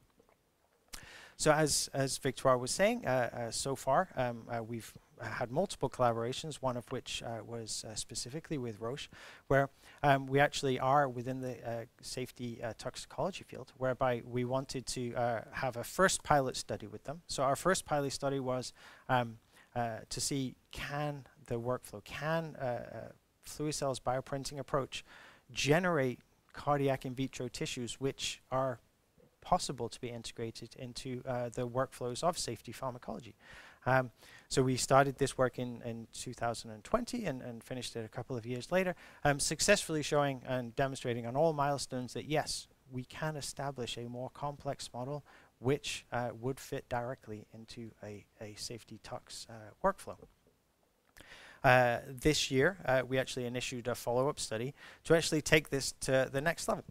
So 1.35 1.51
as, 1.51 1.89
as 1.93 2.19
Victoire 2.19 2.59
was 2.59 2.69
saying, 2.69 3.05
uh, 3.05 3.29
uh, 3.33 3.51
so 3.51 3.75
far 3.75 4.09
um, 4.15 4.43
uh, 4.47 4.63
we've 4.63 4.93
had 5.19 5.51
multiple 5.51 5.89
collaborations, 5.89 6.55
one 6.55 6.77
of 6.77 6.89
which 6.91 7.23
uh, 7.23 7.39
was 7.45 7.83
uh, 7.83 7.95
specifically 7.95 8.59
with 8.59 8.79
Roche, 8.79 9.09
where 9.47 9.69
um, 10.03 10.27
we 10.27 10.39
actually 10.39 10.79
are 10.79 11.09
within 11.09 11.41
the 11.41 11.57
uh, 11.67 11.85
safety 12.01 12.61
toxicology 12.77 13.43
field, 13.43 13.73
whereby 13.77 14.21
we 14.25 14.45
wanted 14.45 14.85
to 14.85 15.13
have 15.51 15.75
a 15.75 15.83
first 15.83 16.21
pilot 16.21 16.55
study 16.55 16.85
with 16.85 17.03
them. 17.05 17.21
So 17.27 17.41
our 17.41 17.55
first 17.55 17.85
pilot 17.85 18.11
study 18.13 18.39
was 18.39 18.71
um, 19.09 19.37
uh, 19.75 19.97
to 20.09 20.21
see 20.21 20.55
can 20.71 21.25
the 21.47 21.59
workflow, 21.59 22.03
can 22.03 22.55
uh, 22.55 22.63
uh, 22.63 22.97
Fluicell's 23.45 23.99
bioprinting 23.99 24.59
approach 24.59 25.03
generate 25.51 26.19
cardiac 26.53 27.05
in 27.05 27.13
vitro 27.13 27.47
tissues 27.47 27.99
which 27.99 28.41
are 28.51 28.79
possible 29.41 29.87
to 29.87 30.01
be 30.01 30.09
integrated 30.09 30.75
into 30.79 31.21
uh, 31.27 31.49
the 31.49 31.67
workflows 31.67 32.23
of 32.23 32.37
safety 32.37 32.71
pharmacology. 32.71 33.35
Um, 33.85 34.09
so 34.49 34.63
we 34.63 34.77
started 34.77 35.17
this 35.17 35.37
work 35.37 35.59
in, 35.59 35.81
in 35.83 36.07
2020 36.13 37.25
and, 37.25 37.41
and 37.41 37.63
finished 37.63 37.95
it 37.95 38.03
a 38.03 38.07
couple 38.09 38.35
of 38.35 38.45
years 38.45 38.71
later, 38.71 38.95
um, 39.23 39.39
successfully 39.39 40.01
showing 40.01 40.41
and 40.47 40.75
demonstrating 40.75 41.27
on 41.27 41.35
all 41.35 41.53
milestones 41.53 42.13
that 42.13 42.25
yes, 42.25 42.67
we 42.91 43.03
can 43.03 43.35
establish 43.35 43.97
a 43.97 44.07
more 44.07 44.29
complex 44.31 44.89
model 44.93 45.23
which 45.59 46.05
uh, 46.11 46.29
would 46.39 46.59
fit 46.59 46.87
directly 46.89 47.45
into 47.53 47.91
a, 48.03 48.25
a 48.41 48.53
safety 48.55 48.99
tox 49.03 49.47
uh, 49.49 49.53
workflow. 49.83 50.17
Uh, 51.63 51.99
this 52.07 52.51
year, 52.51 52.77
uh, 52.85 53.01
we 53.07 53.17
actually 53.17 53.45
initiated 53.45 53.87
a 53.87 53.95
follow-up 53.95 54.39
study 54.39 54.73
to 55.03 55.15
actually 55.15 55.41
take 55.41 55.69
this 55.69 55.93
to 55.99 56.29
the 56.31 56.41
next 56.41 56.67
level, 56.67 56.83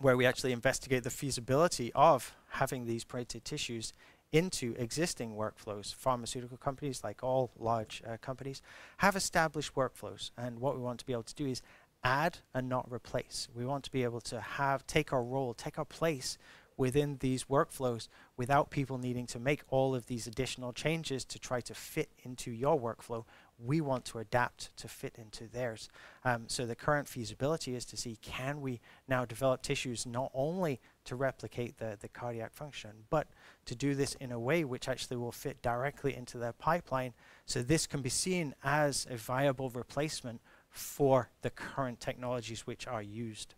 where 0.00 0.16
we 0.16 0.26
actually 0.26 0.52
investigate 0.52 1.04
the 1.04 1.10
feasibility 1.10 1.92
of 1.94 2.34
having 2.50 2.86
these 2.86 3.04
printed 3.04 3.44
tissues 3.44 3.92
into 4.32 4.74
existing 4.76 5.36
workflows. 5.36 5.94
Pharmaceutical 5.94 6.56
companies, 6.56 7.04
like 7.04 7.22
all 7.22 7.52
large 7.58 8.02
uh, 8.06 8.16
companies, 8.20 8.60
have 8.98 9.14
established 9.14 9.74
workflows, 9.74 10.32
and 10.36 10.58
what 10.58 10.74
we 10.74 10.82
want 10.82 10.98
to 10.98 11.06
be 11.06 11.12
able 11.12 11.22
to 11.22 11.34
do 11.34 11.46
is 11.46 11.62
add 12.02 12.38
and 12.54 12.68
not 12.68 12.90
replace. 12.90 13.48
We 13.54 13.64
want 13.64 13.84
to 13.84 13.92
be 13.92 14.02
able 14.02 14.20
to 14.22 14.40
have 14.40 14.86
take 14.86 15.12
our 15.12 15.22
role, 15.22 15.54
take 15.54 15.78
our 15.78 15.84
place 15.84 16.38
within 16.78 17.18
these 17.18 17.44
workflows 17.44 18.08
without 18.36 18.70
people 18.70 18.96
needing 18.96 19.26
to 19.26 19.38
make 19.38 19.62
all 19.68 19.94
of 19.94 20.06
these 20.06 20.26
additional 20.26 20.72
changes 20.72 21.24
to 21.24 21.38
try 21.38 21.60
to 21.60 21.74
fit 21.74 22.08
into 22.22 22.50
your 22.50 22.80
workflow. 22.80 23.24
We 23.58 23.80
want 23.80 24.04
to 24.06 24.18
adapt 24.18 24.74
to 24.76 24.86
fit 24.86 25.16
into 25.18 25.48
theirs. 25.48 25.90
Um, 26.24 26.44
so 26.46 26.64
the 26.64 26.76
current 26.76 27.08
feasibility 27.08 27.74
is 27.74 27.84
to 27.86 27.96
see 27.96 28.16
can 28.22 28.60
we 28.60 28.80
now 29.08 29.24
develop 29.24 29.60
tissues 29.60 30.06
not 30.06 30.30
only 30.32 30.80
to 31.06 31.16
replicate 31.16 31.78
the, 31.78 31.98
the 32.00 32.08
cardiac 32.08 32.54
function, 32.54 32.90
but 33.10 33.26
to 33.66 33.74
do 33.74 33.96
this 33.96 34.14
in 34.14 34.30
a 34.30 34.38
way 34.38 34.64
which 34.64 34.88
actually 34.88 35.16
will 35.16 35.32
fit 35.32 35.60
directly 35.60 36.14
into 36.14 36.38
their 36.38 36.52
pipeline. 36.52 37.12
So 37.44 37.60
this 37.60 37.88
can 37.88 38.02
be 38.02 38.08
seen 38.08 38.54
as 38.62 39.04
a 39.10 39.16
viable 39.16 39.70
replacement 39.70 40.40
for 40.70 41.30
the 41.42 41.50
current 41.50 41.98
technologies 41.98 42.68
which 42.68 42.86
are 42.86 43.02
used. 43.02 43.56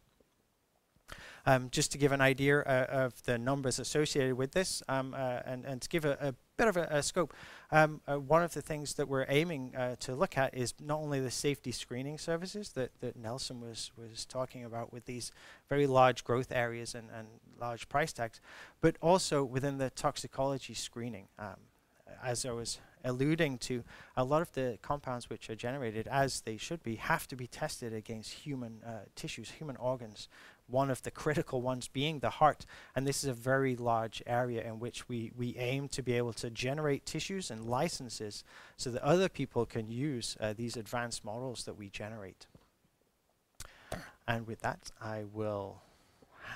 Um, 1.47 1.69
just 1.71 1.93
to 1.93 1.99
give 1.99 2.13
an 2.13 2.21
idea 2.21 2.61
uh, 2.61 2.87
of 2.91 3.23
the 3.25 3.39
numbers 3.39 3.79
associated 3.79 4.35
with 4.35 4.53
this 4.53 4.83
um, 4.89 5.15
uh, 5.15 5.41
and, 5.45 5.65
and 5.65 5.81
to 5.81 5.89
give 5.89 6.05
a, 6.05 6.19
a 6.21 6.35
bit 6.57 6.69
of 6.69 6.77
a, 6.77 6.87
a 6.91 7.03
scope, 7.03 7.33
um, 7.73 8.01
uh, 8.07 8.19
one 8.19 8.43
of 8.43 8.53
the 8.53 8.61
things 8.61 8.95
that 8.95 9.09
we're 9.09 9.25
aiming 9.29 9.75
uh, 9.75 9.97
to 10.01 10.15
look 10.15 10.37
at 10.37 10.55
is 10.55 10.75
not 10.79 10.99
only 10.99 11.19
the 11.19 11.31
safety 11.31 11.73
screening 11.73 12.19
services 12.19 12.73
that, 12.73 12.91
that 13.01 13.17
Nelson 13.17 13.61
was, 13.61 13.91
was 13.97 14.27
talking 14.27 14.65
about 14.65 14.93
with 14.93 15.07
these 15.07 15.33
very 15.69 15.87
large 15.87 16.23
growth 16.25 16.53
areas 16.53 16.95
and, 16.95 17.09
and 17.17 17.27
large 17.59 17.89
price 17.89 18.13
tags, 18.13 18.41
but 18.83 18.97
also 19.01 19.43
within 19.43 19.79
the 19.79 19.89
toxicology 19.91 20.75
screening. 20.75 21.29
Um, 21.39 21.57
as 22.23 22.45
I 22.45 22.53
was 22.53 22.79
alluding 23.05 23.59
to, 23.59 23.83
a 24.17 24.25
lot 24.25 24.43
of 24.43 24.53
the 24.53 24.79
compounds 24.83 25.31
which 25.31 25.49
are 25.49 25.55
generated, 25.55 26.07
as 26.09 26.43
they 26.43 26.57
should 26.57 26.83
be, 26.83 26.97
have 26.97 27.27
to 27.29 27.37
be 27.37 27.47
tested 27.47 27.95
against 27.95 28.31
human 28.31 28.83
uh, 28.85 29.05
tissues, 29.15 29.51
human 29.51 29.77
organs, 29.77 30.29
one 30.71 30.91
of 30.91 31.03
the 31.03 31.11
critical 31.11 31.61
ones 31.61 31.89
being 31.89 32.21
the 32.21 32.31
heart. 32.31 32.67
And 32.95 33.07
this 33.07 33.23
is 33.23 33.31
a 33.31 33.35
very 33.35 33.77
large 33.77 34.23
area 34.27 34.63
in 34.63 34.79
which 34.79 35.09
we, 35.09 35.33
we 35.37 35.57
aim 35.57 35.89
to 35.89 36.03
be 36.03 36.15
able 36.15 36.33
to 36.35 36.51
generate 36.51 37.07
tissues 37.07 37.51
and 37.51 37.65
licenses 37.65 38.45
so 38.77 38.91
that 38.91 39.03
other 39.03 39.29
people 39.29 39.67
can 39.67 39.91
use 39.91 40.37
uh, 40.41 40.53
these 40.53 40.77
advanced 40.77 41.25
models 41.25 41.65
that 41.65 41.77
we 41.77 41.89
generate. 41.89 42.47
And 44.27 44.47
with 44.47 44.61
that, 44.61 44.91
I 45.01 45.25
will 45.33 45.83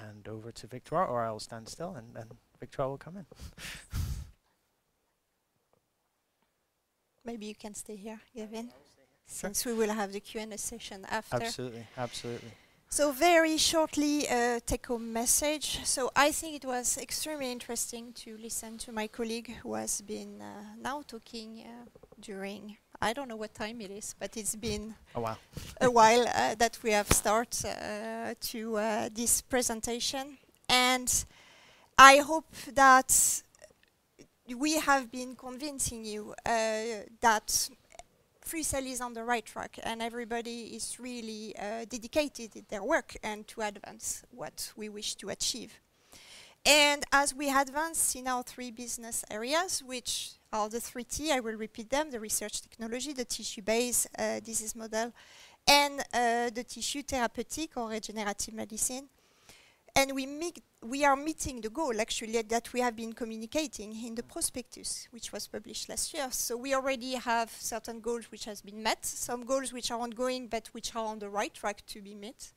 hand 0.01 0.29
over 0.29 0.53
to 0.53 0.67
Victoire, 0.67 1.07
or 1.07 1.25
I'll 1.25 1.41
stand 1.41 1.69
still 1.69 1.95
and, 1.95 2.17
and 2.17 2.31
Victoire 2.61 2.89
will 2.89 2.99
come 2.99 3.17
in. 3.17 3.27
Maybe 7.25 7.47
you 7.47 7.55
can 7.55 7.75
stay 7.75 7.97
here, 7.97 8.21
Gavin, 8.37 8.71
since 9.27 9.63
sure. 9.63 9.73
we 9.73 9.79
will 9.79 9.95
have 9.95 10.13
the 10.13 10.21
Q&A 10.21 10.59
session 10.59 11.07
after. 11.09 11.37
Absolutely, 11.37 11.87
absolutely. 11.97 12.53
So 12.95 13.11
very 13.11 13.57
shortly, 13.59 14.29
uh, 14.29 14.61
take-home 14.65 15.13
message. 15.13 15.81
So 15.85 16.13
I 16.15 16.31
think 16.31 16.55
it 16.55 16.65
was 16.65 16.97
extremely 16.97 17.51
interesting 17.51 18.13
to 18.23 18.37
listen 18.37 18.79
to 18.79 18.93
my 18.93 19.09
colleague 19.09 19.53
who 19.65 19.75
has 19.75 20.01
been 20.01 20.41
uh, 20.41 20.77
now 20.81 21.03
talking 21.05 21.65
uh, 21.67 21.87
during, 22.21 22.77
I 23.03 23.13
don't 23.13 23.27
know 23.27 23.35
what 23.35 23.53
time 23.53 23.81
it 23.81 23.91
is, 23.91 24.15
but 24.17 24.37
it's 24.37 24.55
been 24.55 24.95
a 25.17 25.21
while, 25.21 25.39
a 25.81 25.91
while 25.91 26.23
uh, 26.29 26.55
that 26.55 26.79
we 26.85 26.93
have 26.93 27.11
started 27.11 27.67
uh, 27.67 28.35
to 28.41 28.77
uh, 28.77 29.09
this 29.13 29.43
presentation. 29.43 30.39
And 30.69 31.13
I 31.99 32.19
hope 32.19 32.55
that 32.75 33.43
we 34.57 34.79
have 34.79 35.11
been 35.11 35.35
convincing 35.35 36.05
you 36.05 36.33
uh, 36.47 37.09
that 37.21 37.71
Fluicell 38.47 38.87
is 38.87 39.01
on 39.01 39.15
the 39.15 39.25
right 39.25 39.45
track 39.45 39.79
and 39.83 40.03
everybody 40.03 40.77
is 40.77 41.01
really 41.01 41.55
uh, 41.59 41.87
dedicated 41.89 42.55
in 42.55 42.67
their 42.69 42.83
work 42.83 43.17
and 43.23 43.49
to 43.49 43.63
advance 43.63 44.23
what 44.31 44.71
we 44.77 44.91
wish 44.91 45.15
to 45.15 45.31
achieve. 45.31 45.81
And 46.67 47.05
as 47.11 47.35
we 47.35 47.51
advance 47.51 48.15
in 48.15 48.29
our 48.29 48.43
three 48.43 48.71
business 48.71 49.25
areas, 49.31 49.83
which 49.83 50.33
are 50.53 50.69
the 50.69 50.81
three 50.81 51.05
T, 51.05 51.33
I 51.33 51.41
will 51.41 51.57
repeat 51.57 51.89
them, 51.91 52.11
the 52.11 52.21
research 52.21 52.61
technology, 52.61 53.13
the 53.13 53.25
tissue-based 53.25 54.09
uh, 54.19 54.41
disease 54.41 54.77
model, 54.77 55.13
and 55.67 56.01
uh, 56.13 56.51
the 56.51 56.65
tissue 56.65 57.03
therapeutic 57.03 57.77
or 57.77 57.89
regenerative 57.89 58.55
medicine. 58.55 59.09
And 59.97 60.13
we, 60.13 60.53
we 60.83 61.05
are 61.05 61.15
meeting 61.15 61.61
the 61.61 61.71
goal 61.71 62.01
actually 62.01 62.43
that 62.43 62.73
we 62.73 62.81
have 62.81 62.97
been 62.97 63.13
communicating 63.13 63.95
in 64.05 64.17
the 64.17 64.25
prospectus, 64.25 65.07
which 65.13 65.33
was 65.33 65.47
published 65.47 65.89
last 65.89 66.13
year. 66.13 66.27
So 66.33 66.57
we 66.57 66.75
already 66.75 67.15
have 67.15 67.51
certain 67.51 68.01
goals 68.01 68.25
which 68.33 68.45
has 68.47 68.61
been 68.61 68.83
met, 68.83 69.05
some 69.05 69.45
goals 69.45 69.73
which 69.73 69.93
are 69.93 70.01
ongoing 70.01 70.49
but 70.49 70.69
which 70.73 70.97
are 70.97 71.07
on 71.07 71.21
the 71.21 71.29
right 71.29 71.55
track 71.55 71.87
to 71.87 72.03
be 72.03 72.15
met 72.15 72.53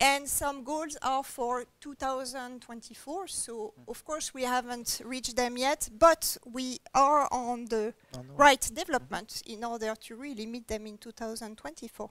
and 0.00 0.28
some 0.28 0.62
goals 0.62 0.96
are 1.02 1.24
for 1.24 1.64
2024. 1.80 3.26
So 3.26 3.74
mm. 3.78 3.90
of 3.90 4.04
course 4.04 4.32
we 4.32 4.42
haven't 4.42 5.00
reached 5.04 5.36
them 5.36 5.56
yet, 5.56 5.88
but 5.98 6.36
we 6.46 6.78
are 6.94 7.28
on 7.32 7.66
the, 7.66 7.94
on 8.16 8.28
the 8.28 8.34
right 8.34 8.70
development 8.74 9.28
mm 9.28 9.42
-hmm. 9.42 9.54
in 9.54 9.64
order 9.64 9.96
to 9.96 10.16
really 10.16 10.46
meet 10.46 10.66
them 10.66 10.86
in 10.86 10.98
2024. 10.98 12.10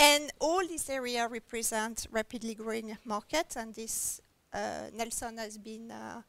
And 0.00 0.32
all 0.38 0.66
this 0.66 0.88
area 0.88 1.28
represent 1.28 2.06
rapidly 2.10 2.54
growing 2.54 2.96
market, 3.04 3.54
and 3.56 3.74
this 3.74 4.22
uh, 4.50 4.88
Nelson 4.94 5.36
has 5.36 5.58
been 5.58 5.90
uh, 5.90 6.22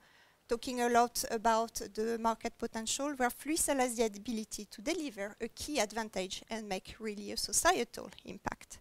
talking 0.50 0.82
a 0.82 0.90
lot 0.90 1.24
about 1.32 1.76
the 1.94 2.18
market 2.20 2.58
potential, 2.58 3.14
where 3.16 3.30
Fluicell 3.30 3.80
has 3.80 3.96
the 3.96 4.04
ability 4.04 4.66
to 4.66 4.82
deliver 4.82 5.38
a 5.40 5.48
key 5.48 5.80
advantage 5.80 6.44
and 6.50 6.68
make 6.68 6.96
really 7.00 7.32
a 7.32 7.38
societal 7.38 8.10
impact. 8.26 8.80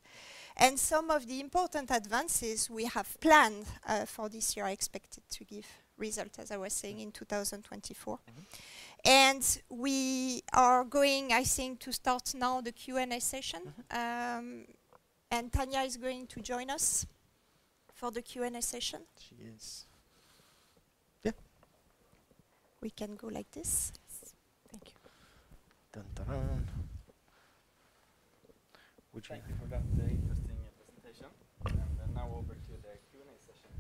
And 0.57 0.77
some 0.77 1.09
of 1.11 1.25
the 1.25 1.39
important 1.39 1.93
advances 1.93 2.69
we 2.69 2.87
have 2.87 3.17
planned 3.21 3.67
uh, 3.87 4.07
for 4.07 4.29
this 4.29 4.57
year 4.57 4.67
are 4.67 4.71
expected 4.71 5.23
to 5.31 5.45
give 5.45 5.67
result, 5.99 6.39
as 6.41 6.51
I 6.51 6.57
was 6.57 6.73
saying, 6.73 6.99
in 6.99 7.13
2024. 7.13 8.19
Mm 8.19 8.35
-hmm. 8.35 8.45
And 9.05 9.63
we 9.69 10.41
are 10.53 10.85
going, 10.89 11.33
I 11.33 11.45
think, 11.45 11.81
to 11.81 11.93
start 11.93 12.35
now 12.35 12.63
the 12.63 12.73
Q&A 12.73 13.21
session. 13.21 13.63
Mm 13.63 13.73
-hmm. 13.73 14.39
um, 14.39 14.67
and 15.31 15.53
Tanya 15.53 15.81
is 15.81 15.97
going 15.97 16.27
to 16.27 16.41
join 16.41 16.71
us 16.71 17.07
for 17.95 18.11
the 18.11 18.23
Q&A 18.23 18.63
session. 18.63 19.01
She 19.19 19.37
is. 19.55 19.87
Yeah. 21.23 21.33
We 22.81 22.91
can 22.91 23.17
go 23.17 23.29
like 23.29 23.51
this. 23.51 23.93
Thank 24.71 24.87
you. 24.87 24.93
Dun, 25.93 26.05
dun, 26.15 26.27
dun. 26.27 26.67
Would 29.13 29.27
Thank 29.27 29.43
you 29.49 29.55
for 29.61 29.67
that 29.69 29.83
and 32.11 32.17
now 32.17 32.29
over 32.35 32.55
to 32.55 32.73
the 32.83 32.95
Q&A 33.11 33.37
session. 33.39 33.71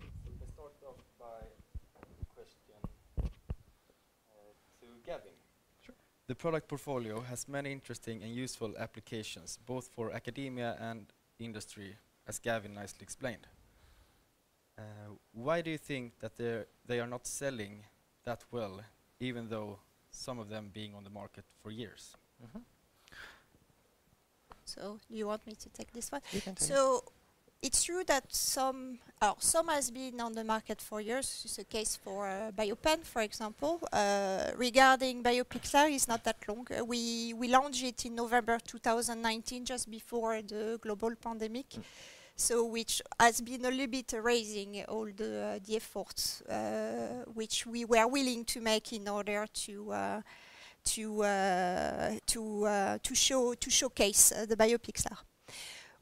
So 0.00 0.30
we 0.40 0.46
start 0.48 0.72
off 0.88 1.00
by 1.20 1.44
a 2.00 2.24
question 2.34 2.80
uh, 3.20 3.26
to 4.80 4.86
Gavin. 5.04 5.36
Sure. 5.84 5.94
The 6.28 6.34
product 6.34 6.68
portfolio 6.68 7.20
has 7.20 7.46
many 7.48 7.70
interesting 7.70 8.22
and 8.22 8.34
useful 8.34 8.74
applications, 8.78 9.58
both 9.64 9.88
for 9.94 10.12
academia 10.12 10.76
and 10.80 11.06
industry, 11.38 11.96
as 12.26 12.40
Gavin 12.40 12.74
nicely 12.74 13.02
explained. 13.02 13.46
Uh, 14.76 14.82
why 15.32 15.62
do 15.62 15.70
you 15.70 15.78
think 15.78 16.18
that 16.18 16.36
they 16.86 17.00
are 17.00 17.06
not 17.06 17.26
selling 17.26 17.84
that 18.24 18.44
well, 18.50 18.80
even 19.20 19.48
though 19.48 19.78
some 20.10 20.40
of 20.40 20.48
them 20.48 20.70
being 20.74 20.94
on 20.94 21.04
the 21.04 21.10
market 21.10 21.44
for 21.62 21.70
years? 21.70 22.16
Mm 22.42 22.48
-hmm. 22.52 22.62
So 24.64 24.98
do 25.08 25.16
you 25.16 25.26
want 25.26 25.46
me 25.46 25.54
to 25.54 25.68
take 25.70 25.92
this 25.92 26.12
one? 26.12 26.22
So 26.56 27.02
it's 27.62 27.84
true 27.84 28.04
that 28.06 28.24
some 28.32 28.98
uh, 29.22 29.32
some 29.38 29.68
has 29.68 29.90
been 29.90 30.20
on 30.20 30.32
the 30.32 30.44
market 30.44 30.80
for 30.80 31.00
years. 31.00 31.42
It's 31.44 31.58
a 31.58 31.64
case 31.64 31.96
for 31.96 32.28
uh, 32.28 32.52
BioPen, 32.52 33.02
for 33.02 33.22
example. 33.22 33.80
Uh, 33.92 34.50
regarding 34.56 35.22
BioPixlar, 35.22 35.90
it's 35.92 36.06
not 36.06 36.22
that 36.24 36.36
long. 36.48 36.66
Uh, 36.70 36.84
we 36.84 37.32
we 37.34 37.48
launched 37.48 37.84
it 37.84 38.04
in 38.04 38.14
November 38.14 38.58
2019, 38.58 39.64
just 39.64 39.90
before 39.90 40.42
the 40.42 40.78
global 40.80 41.14
pandemic. 41.16 41.70
Mm. 41.70 41.82
So, 42.38 42.66
which 42.66 43.00
has 43.18 43.40
been 43.40 43.64
a 43.64 43.70
little 43.70 43.86
bit 43.86 44.12
raising 44.22 44.84
all 44.84 45.08
the 45.16 45.56
uh, 45.56 45.58
the 45.64 45.76
efforts 45.76 46.42
uh, 46.42 47.24
which 47.32 47.66
we 47.66 47.86
were 47.86 48.06
willing 48.06 48.44
to 48.44 48.60
make 48.60 48.92
in 48.92 49.08
order 49.08 49.46
to 49.64 50.22
to 50.86 51.22
uh, 51.22 52.14
to 52.26 52.64
uh, 52.64 52.98
to 53.02 53.14
show 53.14 53.54
to 53.54 53.70
showcase 53.70 54.32
uh, 54.32 54.46
the 54.46 54.56
BioPixlar. 54.56 55.18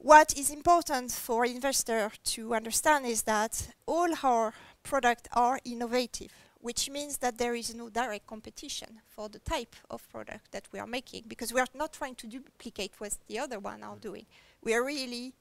What 0.05 0.37
is 0.37 0.51
important 0.51 1.11
for 1.11 1.47
investors 1.47 2.11
to 2.25 2.53
understand 2.53 3.07
is 3.07 3.23
that 3.23 3.69
all 3.87 4.07
our 4.21 4.53
products 4.83 5.27
are 5.33 5.59
innovative, 5.65 6.31
which 6.61 6.91
means 6.91 7.17
that 7.17 7.39
there 7.39 7.55
is 7.55 7.73
no 7.73 7.89
direct 7.89 8.27
competition 8.27 9.01
for 9.07 9.29
the 9.29 9.39
type 9.39 9.75
of 9.89 10.07
product 10.11 10.51
that 10.51 10.67
we 10.71 10.77
are 10.77 10.85
making, 10.85 11.23
because 11.27 11.51
we 11.51 11.59
are 11.59 11.65
not 11.73 11.91
trying 11.91 12.13
to 12.17 12.27
duplicate 12.27 12.91
what 12.99 13.17
the 13.27 13.39
other 13.39 13.57
one 13.57 13.81
are 13.81 13.95
doing. 13.95 14.27
We 14.61 14.75
are 14.75 14.85
really 14.85 15.33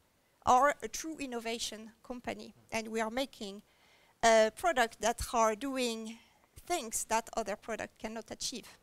are 0.46 0.74
a 0.82 0.88
true 0.88 1.18
innovation 1.18 1.90
company, 2.02 2.54
and 2.72 2.88
we 2.88 3.02
are 3.02 3.10
making 3.10 3.60
a 4.22 4.50
product 4.56 4.98
that 5.02 5.20
are 5.34 5.54
doing 5.54 6.16
things 6.66 7.04
that 7.10 7.28
other 7.36 7.56
products 7.56 7.96
cannot 7.98 8.30
achieve. 8.30 8.78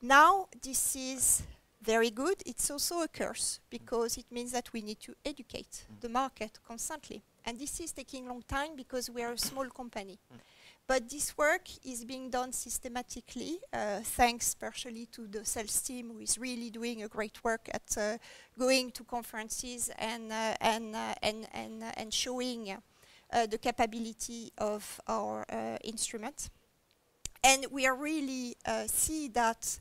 Now, 0.00 0.48
this 0.62 0.96
is 0.96 1.42
very 1.86 2.10
good. 2.10 2.42
It's 2.44 2.70
also 2.70 3.02
a 3.02 3.08
curse 3.08 3.60
because 3.70 4.18
it 4.18 4.26
means 4.30 4.50
that 4.52 4.72
we 4.72 4.82
need 4.82 5.00
to 5.00 5.14
educate 5.24 5.86
the 6.00 6.08
market 6.08 6.58
constantly. 6.66 7.22
And 7.44 7.58
this 7.58 7.80
is 7.80 7.92
taking 7.92 8.26
a 8.26 8.28
long 8.28 8.42
time 8.42 8.74
because 8.76 9.08
we 9.08 9.22
are 9.22 9.32
a 9.32 9.38
small 9.38 9.68
company. 9.70 10.18
But 10.88 11.08
this 11.08 11.36
work 11.36 11.68
is 11.84 12.04
being 12.04 12.30
done 12.30 12.52
systematically, 12.52 13.58
uh, 13.72 14.00
thanks 14.02 14.54
partially 14.54 15.06
to 15.06 15.26
the 15.26 15.44
sales 15.44 15.80
team 15.80 16.10
who 16.12 16.20
is 16.20 16.38
really 16.38 16.70
doing 16.70 17.02
a 17.02 17.08
great 17.08 17.42
work 17.42 17.68
at 17.72 17.96
uh, 17.96 18.18
going 18.56 18.92
to 18.92 19.02
conferences 19.02 19.90
and, 19.98 20.32
uh, 20.32 20.54
and, 20.60 20.94
uh, 20.94 21.14
and, 21.22 21.48
and, 21.52 21.82
uh, 21.82 21.90
and 21.96 22.14
showing 22.14 22.70
uh, 22.70 23.46
the 23.46 23.58
capability 23.58 24.52
of 24.58 25.00
our 25.08 25.44
instrument. 25.82 26.50
And 27.42 27.66
we 27.70 27.86
are 27.86 27.96
really 27.96 28.56
see 28.86 29.28
that 29.28 29.80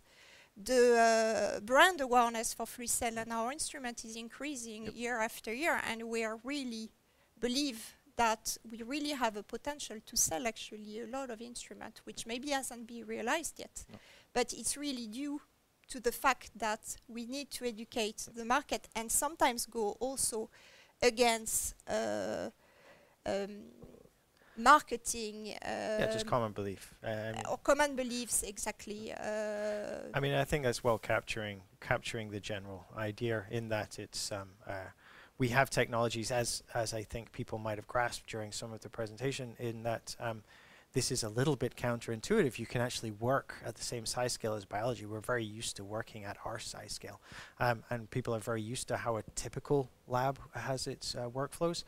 the 0.55 1.55
uh, 1.57 1.59
brand 1.59 2.01
awareness 2.01 2.53
for 2.53 2.65
Fluicell 2.65 3.17
and 3.17 3.31
our 3.31 3.51
instrument 3.51 4.05
is 4.05 4.15
increasing 4.15 4.85
yep. 4.85 4.93
year 4.95 5.19
after 5.19 5.53
year, 5.53 5.81
and 5.89 6.03
we 6.03 6.23
are 6.23 6.39
really 6.43 6.91
believe 7.39 7.95
that 8.15 8.57
we 8.71 8.81
really 8.83 9.11
have 9.11 9.35
a 9.35 9.43
potential 9.43 9.97
to 10.05 10.15
sell 10.15 10.47
actually 10.47 11.01
a 11.01 11.07
lot 11.07 11.29
of 11.29 11.41
instrument, 11.41 12.01
which 12.05 12.25
maybe 12.25 12.49
hasn't 12.49 12.87
been 12.87 13.05
realized 13.05 13.59
yet. 13.59 13.83
No. 13.91 13.97
But 14.33 14.53
it's 14.53 14.77
really 14.77 15.07
due 15.07 15.41
to 15.89 15.99
the 15.99 16.11
fact 16.11 16.51
that 16.57 16.97
we 17.07 17.25
need 17.25 17.51
to 17.51 17.65
educate 17.65 18.27
the 18.35 18.45
market 18.45 18.87
and 18.95 19.11
sometimes 19.11 19.65
go 19.65 19.97
also 19.99 20.49
against 21.01 21.75
uh, 21.87 22.49
um, 23.25 23.65
marketing. 24.57 25.47
yeah, 25.47 26.05
just 26.11 26.25
um, 26.25 26.29
common 26.29 26.51
belief. 26.51 26.93
Um, 27.03 27.35
or 27.49 27.57
common 27.57 27.95
beliefs, 27.95 28.43
exactly. 28.43 29.11
Uh, 29.13 30.09
I 30.13 30.19
mean, 30.19 30.33
I 30.33 30.43
think 30.43 30.63
that's 30.63 30.83
well 30.83 30.97
capturing 30.97 31.61
capturing 31.79 32.31
the 32.31 32.39
general 32.39 32.85
idea 32.97 33.45
in 33.51 33.69
that 33.69 33.99
it's 33.99 34.31
um, 34.31 34.49
uh, 34.67 34.89
we 35.37 35.49
have 35.49 35.69
technologies 35.69 36.31
as 36.31 36.63
as 36.73 36.93
I 36.93 37.03
think 37.03 37.31
people 37.31 37.57
might 37.57 37.77
have 37.77 37.87
grasped 37.87 38.29
during 38.29 38.51
some 38.51 38.73
of 38.73 38.81
the 38.81 38.89
presentation 38.89 39.55
in 39.59 39.83
that. 39.83 40.15
Um, 40.19 40.43
this 40.93 41.11
is 41.11 41.23
a 41.23 41.29
little 41.29 41.57
bit 41.57 41.75
counterintuitive. 41.75 42.57
You 42.57 42.65
can 42.65 42.79
actually 42.79 43.11
work 43.11 43.55
at 43.65 43.75
the 43.75 43.83
same 43.83 44.05
size 44.05 44.31
scale 44.31 44.53
as 44.53 44.63
biology. 44.63 45.05
We're 45.05 45.19
very 45.19 45.43
used 45.43 45.75
to 45.75 45.83
working 45.83 46.23
at 46.23 46.37
our 46.45 46.57
size 46.57 46.93
scale. 46.93 47.19
Um, 47.59 47.83
and 47.89 48.09
people 48.09 48.33
are 48.33 48.39
very 48.39 48.61
used 48.61 48.87
to 48.87 48.95
how 48.95 49.17
a 49.17 49.23
typical 49.35 49.89
lab 50.07 50.39
has 50.53 50.87
its 50.87 51.13
uh, 51.13 51.27
workflows 51.27 51.83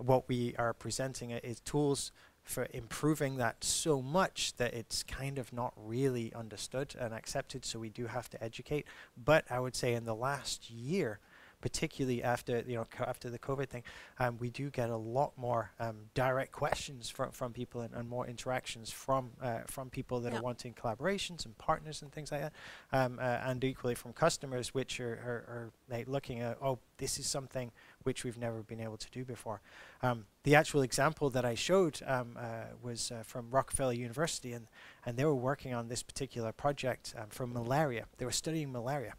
what 0.00 0.28
we 0.28 0.54
are 0.58 0.72
presenting 0.72 1.30
is 1.30 1.60
tools 1.60 2.12
for 2.42 2.66
improving 2.72 3.36
that 3.36 3.62
so 3.62 4.00
much 4.02 4.54
that 4.56 4.72
it's 4.74 5.02
kind 5.02 5.38
of 5.38 5.52
not 5.52 5.72
really 5.76 6.32
understood 6.34 6.94
and 6.98 7.14
accepted, 7.14 7.64
so 7.64 7.78
we 7.78 7.90
do 7.90 8.06
have 8.06 8.28
to 8.30 8.42
educate. 8.42 8.86
But 9.16 9.44
I 9.50 9.60
would 9.60 9.76
say 9.76 9.94
in 9.94 10.04
the 10.04 10.14
last 10.14 10.70
year, 10.70 11.20
particularly 11.60 12.22
after 12.22 12.64
you 12.66 12.76
know 12.76 12.86
after 12.98 13.28
the 13.28 13.38
COVID 13.38 13.68
thing, 13.68 13.82
um, 14.18 14.38
we 14.38 14.48
do 14.48 14.70
get 14.70 14.88
a 14.88 14.96
lot 14.96 15.32
more 15.36 15.70
um, 15.78 15.96
direct 16.14 16.52
questions 16.52 17.10
from 17.10 17.30
from 17.32 17.52
people 17.52 17.82
and, 17.82 17.92
and 17.94 18.08
more 18.08 18.26
interactions 18.26 18.90
from 18.90 19.32
uh, 19.42 19.60
from 19.66 19.90
people 19.90 20.20
that 20.20 20.32
Yeah. 20.32 20.38
are 20.38 20.42
wanting 20.42 20.72
collaborations 20.72 21.44
and 21.44 21.56
partners 21.58 22.00
and 22.00 22.10
things 22.10 22.32
like 22.32 22.40
that, 22.40 22.52
um, 22.92 23.18
uh, 23.20 23.22
and 23.22 23.62
equally 23.62 23.94
from 23.94 24.14
customers 24.14 24.72
which 24.72 24.98
are, 25.00 25.12
are, 25.12 25.44
are 25.54 25.70
like 25.90 26.08
looking 26.08 26.40
at 26.40 26.56
oh 26.62 26.78
this 26.96 27.18
is 27.18 27.26
something 27.26 27.70
which 28.02 28.24
we've 28.24 28.38
never 28.38 28.62
been 28.62 28.80
able 28.80 28.96
to 28.96 29.10
do 29.10 29.24
before. 29.24 29.60
Um, 30.02 30.26
the 30.44 30.54
actual 30.54 30.82
example 30.82 31.30
that 31.30 31.44
I 31.44 31.54
showed 31.54 32.00
um, 32.06 32.36
uh, 32.38 32.74
was 32.82 33.10
uh, 33.10 33.22
from 33.24 33.50
Rockefeller 33.50 33.92
University, 33.92 34.52
and, 34.52 34.66
and 35.04 35.16
they 35.16 35.24
were 35.24 35.34
working 35.34 35.74
on 35.74 35.88
this 35.88 36.02
particular 36.02 36.52
project 36.52 37.14
um, 37.18 37.26
for 37.28 37.46
malaria. 37.46 38.06
They 38.18 38.24
were 38.24 38.32
studying 38.32 38.72
malaria. 38.72 39.14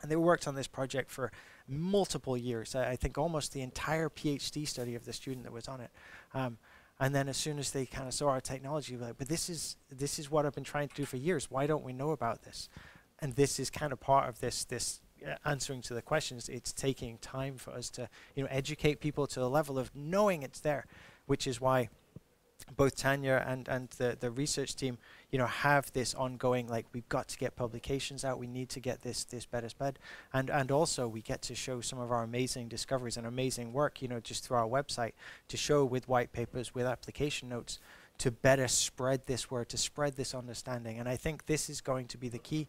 And 0.00 0.10
they 0.10 0.16
worked 0.16 0.48
on 0.48 0.56
this 0.56 0.66
project 0.66 1.10
for 1.10 1.30
multiple 1.68 2.36
years. 2.36 2.74
I, 2.74 2.90
I 2.90 2.96
think 2.96 3.18
almost 3.18 3.52
the 3.52 3.62
entire 3.62 4.08
PhD 4.08 4.66
study 4.66 4.94
of 4.94 5.04
the 5.04 5.12
student 5.12 5.44
that 5.44 5.52
was 5.52 5.68
on 5.68 5.80
it. 5.80 5.90
Um, 6.34 6.58
and 6.98 7.14
then 7.14 7.28
as 7.28 7.36
soon 7.36 7.58
as 7.58 7.70
they 7.70 7.86
kind 7.86 8.06
of 8.06 8.14
saw 8.14 8.28
our 8.28 8.40
technology, 8.40 8.96
like, 8.96 9.18
but 9.18 9.28
this 9.28 9.48
is 9.48 9.76
this 9.90 10.18
is 10.18 10.30
what 10.30 10.46
I've 10.46 10.54
been 10.54 10.62
trying 10.62 10.88
to 10.88 10.94
do 10.94 11.04
for 11.04 11.16
years. 11.16 11.50
Why 11.50 11.66
don't 11.66 11.82
we 11.82 11.92
know 11.92 12.10
about 12.10 12.42
this? 12.42 12.68
And 13.18 13.34
this 13.34 13.58
is 13.58 13.70
kind 13.70 13.92
of 13.92 14.00
part 14.00 14.28
of 14.28 14.40
this 14.40 14.64
this 14.64 15.00
Uh, 15.26 15.36
answering 15.44 15.82
to 15.82 15.94
the 15.94 16.02
questions. 16.02 16.48
It's 16.48 16.72
taking 16.72 17.18
time 17.18 17.56
for 17.56 17.72
us 17.72 17.90
to 17.90 18.08
you 18.34 18.42
know 18.42 18.48
educate 18.50 19.00
people 19.00 19.26
to 19.28 19.40
the 19.40 19.48
level 19.48 19.78
of 19.78 19.90
knowing 19.94 20.42
it's 20.42 20.60
there, 20.60 20.86
which 21.26 21.46
is 21.46 21.60
why 21.60 21.88
both 22.76 22.96
Tanya 22.96 23.44
and 23.46 23.68
and 23.68 23.90
the 23.90 24.16
the 24.18 24.30
research 24.30 24.74
team 24.74 24.98
you 25.30 25.38
know 25.38 25.46
have 25.46 25.92
this 25.92 26.14
ongoing 26.14 26.68
like 26.68 26.86
we've 26.92 27.08
got 27.08 27.28
to 27.28 27.38
get 27.38 27.56
publications 27.56 28.24
out. 28.24 28.38
We 28.38 28.46
need 28.46 28.68
to 28.70 28.80
get 28.80 29.02
this 29.02 29.24
this 29.24 29.46
better 29.46 29.68
spread, 29.68 29.98
and 30.32 30.50
and 30.50 30.70
also 30.70 31.06
we 31.06 31.20
get 31.20 31.42
to 31.42 31.54
show 31.54 31.80
some 31.80 31.98
of 31.98 32.10
our 32.10 32.22
amazing 32.22 32.68
discoveries 32.68 33.16
and 33.16 33.26
amazing 33.26 33.72
work 33.72 34.02
you 34.02 34.08
know 34.08 34.20
just 34.20 34.44
through 34.44 34.56
our 34.56 34.68
website 34.68 35.12
to 35.48 35.56
show 35.56 35.84
with 35.84 36.08
white 36.08 36.32
papers 36.32 36.74
with 36.74 36.86
application 36.86 37.48
notes 37.48 37.78
to 38.18 38.30
better 38.30 38.68
spread 38.68 39.26
this 39.26 39.50
word 39.50 39.68
to 39.68 39.76
spread 39.76 40.16
this 40.16 40.34
understanding. 40.34 40.98
And 40.98 41.08
I 41.08 41.16
think 41.16 41.46
this 41.46 41.68
is 41.68 41.80
going 41.80 42.06
to 42.08 42.18
be 42.18 42.28
the 42.28 42.38
key 42.38 42.68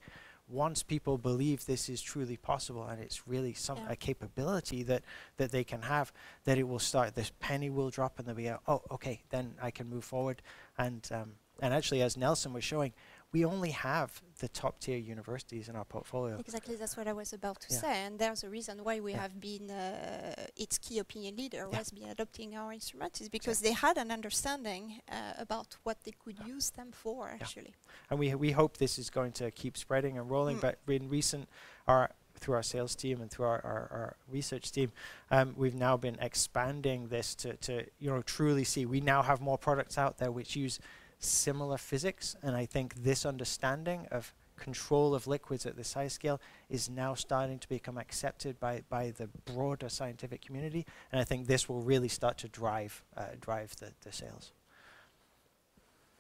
once 0.53 0.84
people 0.84 1.17
believe 1.17 1.65
this 1.65 1.89
is 1.89 2.01
truly 2.01 2.38
possible 2.38 2.84
and 2.84 3.01
it's 3.01 3.27
really 3.27 3.53
some 3.53 3.77
Yeah. 3.77 3.89
a 3.91 3.95
capability 3.95 4.84
that 4.84 5.03
that 5.38 5.51
they 5.51 5.63
can 5.63 5.81
have 5.81 6.13
that 6.45 6.57
it 6.57 6.67
will 6.67 6.80
start 6.80 7.15
this 7.15 7.31
penny 7.39 7.69
will 7.69 7.89
drop 7.89 8.19
and 8.19 8.27
they'll 8.27 8.35
be 8.35 8.49
uh, 8.49 8.57
oh 8.67 8.81
okay 8.91 9.23
then 9.31 9.55
i 9.61 9.71
can 9.71 9.89
move 9.89 10.03
forward 10.03 10.41
and 10.77 11.09
um, 11.11 11.31
and 11.61 11.73
actually 11.73 12.01
as 12.01 12.15
nelson 12.17 12.53
was 12.53 12.63
showing 12.63 12.93
we 13.34 13.43
only 13.43 13.72
have 13.72 14.22
the 14.39 14.47
top 14.47 14.80
tier 14.80 14.97
universities 14.97 15.68
in 15.68 15.76
our 15.76 15.84
portfolio 15.85 16.38
Exactly, 16.39 16.76
that's 16.76 16.95
what 16.95 17.07
I 17.07 17.14
was 17.14 17.34
about 17.34 17.60
to 17.61 17.73
Yeah. 17.73 17.80
say, 17.81 18.03
and 18.05 18.19
there's 18.19 18.43
a 18.43 18.49
reason 18.49 18.84
why 18.84 18.99
we 18.99 19.11
Yeah. 19.14 19.22
have 19.22 19.39
been 19.41 19.72
uh, 19.72 20.45
its 20.55 20.77
key 20.77 20.99
opinion 20.99 21.35
leader 21.35 21.68
Yeah. 21.69 21.77
has 21.77 21.89
been 21.91 22.10
adopting 22.10 22.55
our 22.55 22.72
instruments 22.72 23.19
is 23.22 23.30
because 23.30 23.60
they 23.60 23.73
had 23.73 23.97
an 23.97 24.11
understanding 24.11 25.01
uh, 25.10 25.34
about 25.38 25.77
what 25.84 26.03
they 26.03 26.11
could 26.23 26.38
use 26.45 26.69
them 26.72 26.91
for 26.91 27.30
actually. 27.30 27.73
and 28.10 28.19
we 28.19 28.35
we 28.35 28.51
hope 28.51 28.77
this 28.77 28.97
is 28.99 29.10
going 29.10 29.31
to 29.34 29.49
keep 29.51 29.76
spreading 29.77 30.18
and 30.18 30.30
rolling. 30.30 30.57
Mm. 30.57 30.61
But 30.61 30.76
in 30.88 31.10
recent, 31.10 31.49
our 31.88 32.11
through 32.39 32.55
our 32.55 32.64
sales 32.64 32.93
team 32.95 33.22
and 33.22 33.31
through 33.31 33.45
our, 33.45 33.61
our, 33.64 33.88
our 33.99 34.15
research 34.27 34.72
team, 34.72 34.91
um, 35.31 35.53
we've 35.55 35.76
now 35.76 35.95
been 35.95 36.18
expanding 36.19 37.07
this 37.07 37.35
to, 37.35 37.55
to 37.57 37.85
you 37.99 38.10
know 38.10 38.22
truly 38.22 38.64
see. 38.64 38.85
We 38.85 39.01
now 39.01 39.22
have 39.23 39.39
more 39.41 39.57
products 39.57 39.97
out 39.97 40.18
there 40.18 40.31
which 40.31 40.55
use 40.55 40.80
similar 41.23 41.77
physics, 41.77 42.35
and 42.41 42.55
I 42.55 42.65
think 42.65 42.95
this 43.03 43.25
understanding 43.25 44.07
of 44.11 44.33
control 44.55 45.15
of 45.15 45.27
liquids 45.27 45.65
at 45.65 45.75
the 45.75 45.83
size 45.83 46.13
scale 46.13 46.39
is 46.69 46.89
now 46.89 47.15
starting 47.15 47.59
to 47.59 47.67
become 47.67 47.97
accepted 47.97 48.59
by, 48.59 48.83
by 48.89 49.11
the 49.11 49.27
broader 49.45 49.89
scientific 49.89 50.41
community, 50.41 50.85
and 51.11 51.19
I 51.19 51.23
think 51.23 51.47
this 51.47 51.67
will 51.67 51.81
really 51.81 52.07
start 52.07 52.37
to 52.39 52.47
drive 52.47 53.03
uh, 53.17 53.23
drive 53.39 53.75
the, 53.77 53.91
the 54.01 54.11
sales. 54.11 54.51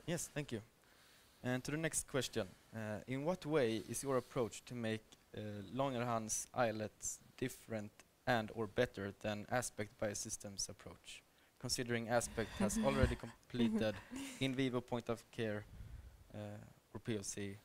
Yes, 0.05 0.29
thank 0.33 0.51
you. 0.51 0.61
And 1.43 1.63
to 1.63 1.71
the 1.71 1.77
next 1.77 2.07
question. 2.07 2.47
Uh, 2.75 2.99
in 3.07 3.23
what 3.23 3.45
way 3.45 3.83
is 3.87 4.01
your 4.01 4.17
approach 4.17 4.63
to 4.65 4.73
make 4.73 5.03
uh, 5.37 5.41
Langerhans 5.75 6.47
islets 6.53 7.19
different 7.37 7.91
and 8.25 8.49
or 8.55 8.65
better 8.67 9.13
than 9.21 9.45
Aspect 9.51 9.91
Biosystems 9.99 10.69
approach? 10.69 11.21
Considering 11.63 12.09
Aspect 12.09 12.49
has 12.59 12.77
already 12.85 13.15
completed 13.15 13.95
in 14.41 14.53
vivo 14.53 14.81
point 14.81 15.07
of 15.09 15.23
care 15.31 15.63
uh, 16.35 16.93
or 16.93 16.99
POC, 16.99 17.55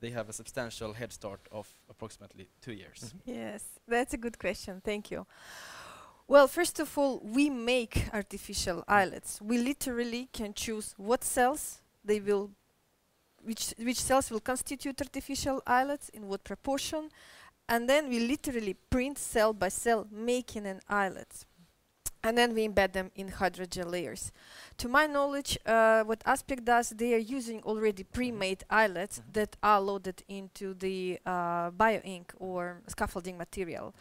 they 0.00 0.10
have 0.10 0.28
a 0.28 0.32
substantial 0.32 0.92
head 0.92 1.12
start 1.12 1.40
of 1.50 1.66
approximately 1.88 2.46
two 2.60 2.72
years. 2.72 3.14
Yes, 3.24 3.62
that's 3.86 4.12
a 4.12 4.18
good 4.18 4.38
question. 4.38 4.82
Thank 4.84 5.10
you. 5.10 5.26
Well, 6.28 6.46
first 6.46 6.78
of 6.78 6.98
all, 6.98 7.20
we 7.24 7.48
make 7.48 8.04
artificial 8.12 8.84
islets. 8.86 9.40
We 9.40 9.56
literally 9.56 10.28
can 10.30 10.52
choose 10.52 10.94
what 10.98 11.24
cells 11.24 11.80
they 12.04 12.20
will, 12.20 12.50
which 13.42 13.72
which 13.78 14.00
cells 14.02 14.30
will 14.30 14.44
constitute 14.52 15.00
artificial 15.00 15.62
islets 15.66 16.10
in 16.10 16.28
what 16.28 16.44
proportion, 16.44 17.08
and 17.66 17.88
then 17.88 18.10
we 18.10 18.18
literally 18.20 18.74
print 18.90 19.16
cell 19.18 19.54
by 19.54 19.70
cell, 19.70 20.06
making 20.10 20.66
an 20.66 20.80
islet, 20.86 21.46
and 22.28 22.36
then 22.36 22.54
we 22.54 22.68
embed 22.68 22.92
them 22.92 23.10
in 23.14 23.30
hydrogel 23.30 23.90
layers. 23.90 24.32
To 24.76 24.88
my 24.88 25.06
knowledge, 25.06 25.58
uh, 25.64 26.04
what 26.04 26.22
Aspect 26.26 26.64
does, 26.64 26.90
they 26.90 27.14
are 27.14 27.24
using 27.38 27.62
already 27.62 28.04
pre-made 28.04 28.64
islets 28.68 29.18
Mhm. 29.20 29.32
that 29.32 29.56
are 29.62 29.80
loaded 29.80 30.22
into 30.28 30.74
the 30.74 31.18
uh, 31.24 31.70
bioink 31.70 32.26
or 32.38 32.82
scaffolding 32.86 33.38
material. 33.38 33.94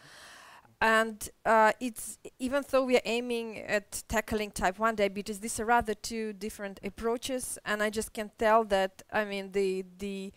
And 0.79 1.29
uh, 1.45 1.71
it's 1.79 2.19
even 2.37 2.63
though 2.69 2.83
we 2.85 2.95
are 2.97 3.01
aiming 3.05 3.59
at 3.59 4.03
tackling 4.07 4.51
type 4.51 4.77
1 4.77 4.95
diabetes, 4.95 5.39
these 5.39 5.59
are 5.59 5.65
rather 5.65 5.95
two 5.95 6.33
different 6.33 6.79
approaches. 6.83 7.57
And 7.65 7.81
I 7.81 7.89
just 7.89 8.13
can 8.13 8.29
tell 8.37 8.63
that 8.65 9.01
I 9.11 9.25
mean 9.25 9.51
the 9.53 9.85
the 9.97 10.31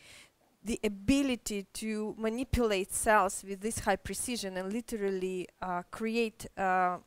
the 0.62 0.79
ability 0.85 1.67
to 1.73 2.15
manipulate 2.19 2.93
cells 2.93 3.45
with 3.49 3.61
this 3.61 3.81
high 3.81 3.97
precision 3.97 4.57
and 4.59 4.73
literally 4.73 5.49
uh, 5.62 5.83
create 5.91 6.47
uh, 6.57 6.99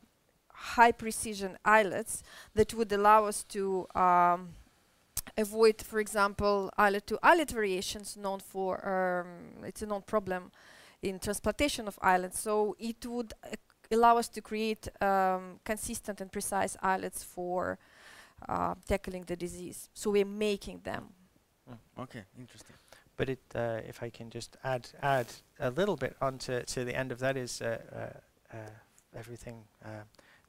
high 0.54 0.92
precision 0.92 1.58
islets 1.64 2.22
that 2.54 2.72
would 2.74 2.92
allow 2.92 3.26
us 3.26 3.42
to 3.44 3.86
um, 3.94 4.50
avoid, 5.36 5.82
for 5.82 6.00
example, 6.00 6.70
islet 6.78 7.06
to 7.06 7.18
islet 7.22 7.50
variations 7.50 8.16
known 8.16 8.40
for 8.40 8.86
um, 8.88 9.64
it's 9.66 9.82
a 9.82 9.86
known 9.86 10.02
problem 10.02 10.50
in 11.02 11.18
transplantation 11.18 11.88
of 11.88 11.98
islets. 12.00 12.40
So 12.40 12.76
it 12.78 13.04
would 13.06 13.34
uh, 13.44 13.56
allow 13.90 14.16
us 14.16 14.28
to 14.28 14.40
create 14.40 14.88
um, 15.02 15.60
consistent 15.64 16.20
and 16.20 16.30
precise 16.30 16.76
islets 16.82 17.22
for 17.22 17.78
uh, 18.48 18.74
tackling 18.86 19.24
the 19.24 19.36
disease. 19.36 19.88
So 19.94 20.10
we're 20.10 20.24
making 20.24 20.80
them. 20.84 21.08
Okay, 21.98 22.22
interesting. 22.38 22.76
But 23.16 23.28
it, 23.30 23.40
uh, 23.54 23.80
if 23.88 24.02
I 24.02 24.10
can 24.10 24.28
just 24.28 24.56
add 24.64 24.88
add 25.00 25.26
a 25.60 25.70
little 25.70 25.96
bit 25.96 26.16
onto 26.20 26.62
to 26.62 26.84
the 26.84 26.94
end 26.94 27.12
of 27.12 27.20
that 27.20 27.36
is 27.36 27.62
uh, 27.62 27.78
uh, 27.94 28.56
uh, 28.56 28.70
everything 29.16 29.62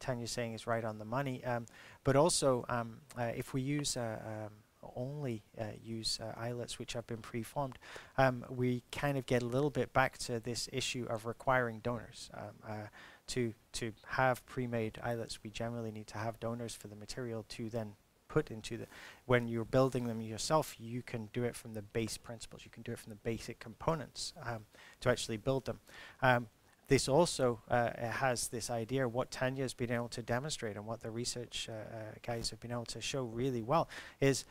Tanya's 0.06 0.32
saying 0.32 0.54
is 0.54 0.68
right 0.68 0.84
on 0.84 1.00
the 1.00 1.06
money. 1.06 1.44
Um, 1.44 1.66
but 2.04 2.16
also, 2.16 2.64
um, 2.70 2.98
uh, 3.18 3.32
if 3.36 3.54
we 3.54 3.62
use 3.62 3.98
uh, 3.98 4.20
um, 4.26 4.52
only 4.96 5.42
uh, 5.60 5.66
use 5.84 6.20
uh, 6.22 6.32
islets 6.38 6.78
which 6.78 6.94
have 6.94 7.08
been 7.08 7.22
preformed, 7.22 7.80
um, 8.18 8.46
we 8.50 8.84
kind 8.92 9.18
of 9.18 9.26
get 9.26 9.42
a 9.42 9.46
little 9.46 9.72
bit 9.72 9.92
back 9.94 10.18
to 10.20 10.40
this 10.40 10.70
issue 10.72 11.08
of 11.10 11.26
requiring 11.26 11.80
donors. 11.80 12.30
Um, 12.34 12.56
uh, 12.68 12.88
to 13.28 13.54
to 13.74 13.92
have 14.06 14.46
pre-made 14.46 15.00
islets, 15.04 15.40
we 15.44 15.50
generally 15.50 15.92
need 15.92 16.08
to 16.08 16.20
have 16.20 16.40
donors 16.40 16.76
for 16.76 16.88
the 16.88 16.96
material 16.96 17.44
to 17.50 17.70
then 17.70 17.94
put 18.28 18.52
into 18.52 18.78
the 18.78 18.86
when 19.26 19.48
you're 19.48 19.66
building 19.66 20.06
them 20.06 20.22
yourself, 20.22 20.76
you 20.80 21.02
can 21.02 21.30
do 21.34 21.44
it 21.44 21.56
from 21.56 21.74
the 21.74 21.82
base 21.82 22.18
principles. 22.18 22.62
You 22.64 22.72
can 22.72 22.84
do 22.84 22.92
it 22.92 23.00
from 23.00 23.10
the 23.10 23.18
basic 23.18 23.60
components 23.60 24.34
um, 24.44 24.66
to 25.00 25.10
actually 25.10 25.38
build 25.38 25.66
them. 25.66 25.80
Um, 26.22 26.48
this 26.88 27.08
also 27.08 27.62
uh, 27.70 27.90
has 27.98 28.48
this 28.50 28.70
idea 28.70 29.08
what 29.08 29.32
Tanya 29.32 29.64
has 29.64 29.74
been 29.74 29.92
able 29.92 30.10
to 30.10 30.22
demonstrate 30.22 30.76
and 30.76 30.86
what 30.86 31.02
the 31.02 31.12
research 31.12 31.70
uh, 31.70 31.74
uh, 31.74 32.00
guys 32.26 32.50
have 32.52 32.60
been 32.60 32.72
able 32.72 32.86
to 32.86 33.02
show 33.02 33.24
really 33.24 33.62
well 33.62 33.90
is 34.22 34.46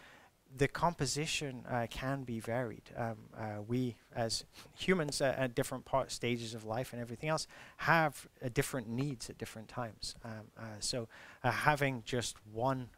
the 0.56 0.68
composition 0.68 1.64
uh, 1.68 1.86
can 1.90 2.22
be 2.22 2.38
varied. 2.38 2.82
Um, 2.96 3.16
uh, 3.36 3.62
we, 3.66 3.96
as 4.14 4.44
humans 4.76 5.20
uh, 5.20 5.34
at 5.36 5.54
different 5.54 5.84
part 5.84 6.12
stages 6.12 6.54
of 6.54 6.64
life 6.64 6.92
and 6.92 7.02
everything 7.02 7.28
else, 7.28 7.46
have 7.78 8.28
uh, 8.44 8.48
different 8.54 8.88
needs 8.88 9.28
at 9.28 9.38
different 9.38 9.68
times. 9.68 10.14
Um, 10.24 10.46
so 10.78 11.08
having 11.42 12.02
just 12.06 12.36
one 12.52 12.88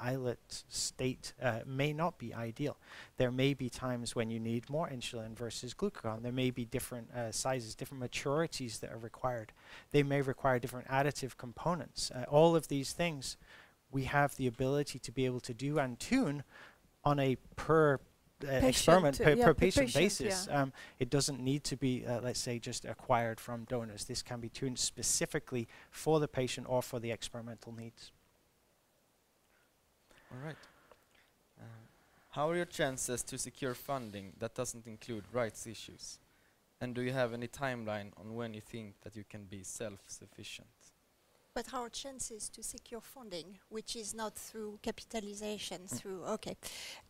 islet 0.00 0.38
state 0.68 1.32
uh, 1.40 1.60
may 1.66 1.92
not 1.92 2.18
be 2.18 2.34
ideal. 2.34 2.76
There 3.16 3.30
may 3.30 3.54
be 3.54 3.68
times 3.68 4.16
when 4.16 4.30
you 4.30 4.40
need 4.40 4.68
more 4.68 4.88
insulin 4.88 5.36
versus 5.36 5.74
glucagon. 5.74 6.22
There 6.22 6.32
may 6.32 6.50
be 6.50 6.64
different 6.64 7.10
uh, 7.12 7.30
sizes, 7.32 7.74
different 7.74 8.02
maturities 8.02 8.80
that 8.80 8.90
are 8.90 8.98
required. 8.98 9.52
They 9.92 10.02
may 10.02 10.20
require 10.20 10.58
different 10.58 10.88
additive 10.88 11.36
components. 11.36 12.10
Uh, 12.10 12.24
all 12.28 12.56
of 12.56 12.68
these 12.68 12.92
things 12.92 13.36
we 13.90 14.04
have 14.04 14.36
the 14.36 14.46
ability 14.46 14.98
to 14.98 15.12
be 15.12 15.24
able 15.24 15.40
to 15.40 15.54
do 15.54 15.78
and 15.78 15.98
tune 15.98 16.44
on 17.04 17.18
a 17.18 17.36
per 17.56 17.98
uh, 18.46 18.50
experiment 18.50 19.20
uh, 19.20 19.24
per, 19.24 19.30
yeah, 19.32 19.44
per 19.44 19.54
patient, 19.54 19.86
patient, 19.86 20.02
basis. 20.02 20.48
Um, 20.50 20.72
it 20.98 21.10
doesn't 21.10 21.40
need 21.40 21.64
to 21.64 21.76
be, 21.76 22.04
uh, 22.06 22.20
let's 22.20 22.38
say, 22.38 22.58
just 22.58 22.84
acquired 22.84 23.40
from 23.40 23.64
donors. 23.64 24.04
This 24.04 24.22
can 24.22 24.40
be 24.40 24.48
tuned 24.48 24.78
specifically 24.78 25.68
for 25.90 26.20
the 26.20 26.28
patient 26.28 26.66
or 26.68 26.82
for 26.82 27.00
the 27.00 27.10
experimental 27.10 27.72
needs. 27.72 28.12
All 30.30 30.44
right. 30.44 30.56
Um, 31.60 31.66
how 32.30 32.50
are 32.50 32.56
your 32.56 32.66
chances 32.66 33.22
to 33.24 33.38
secure 33.38 33.74
funding 33.74 34.32
that 34.38 34.54
doesn't 34.54 34.86
include 34.86 35.24
rights 35.32 35.66
issues? 35.66 36.18
And 36.80 36.94
do 36.94 37.00
you 37.02 37.12
have 37.12 37.32
any 37.32 37.48
timeline 37.48 38.12
on 38.16 38.34
when 38.34 38.54
you 38.54 38.60
think 38.60 39.00
that 39.02 39.16
you 39.16 39.24
can 39.28 39.44
be 39.44 39.62
self-sufficient? 39.64 40.68
But 41.54 41.74
our 41.74 41.88
chances 41.88 42.48
to 42.50 42.62
secure 42.62 43.00
funding, 43.00 43.58
which 43.68 43.96
is 43.96 44.14
not 44.14 44.36
through 44.36 44.78
capitalization, 44.80 45.88
through 45.88 46.22
okay, 46.24 46.56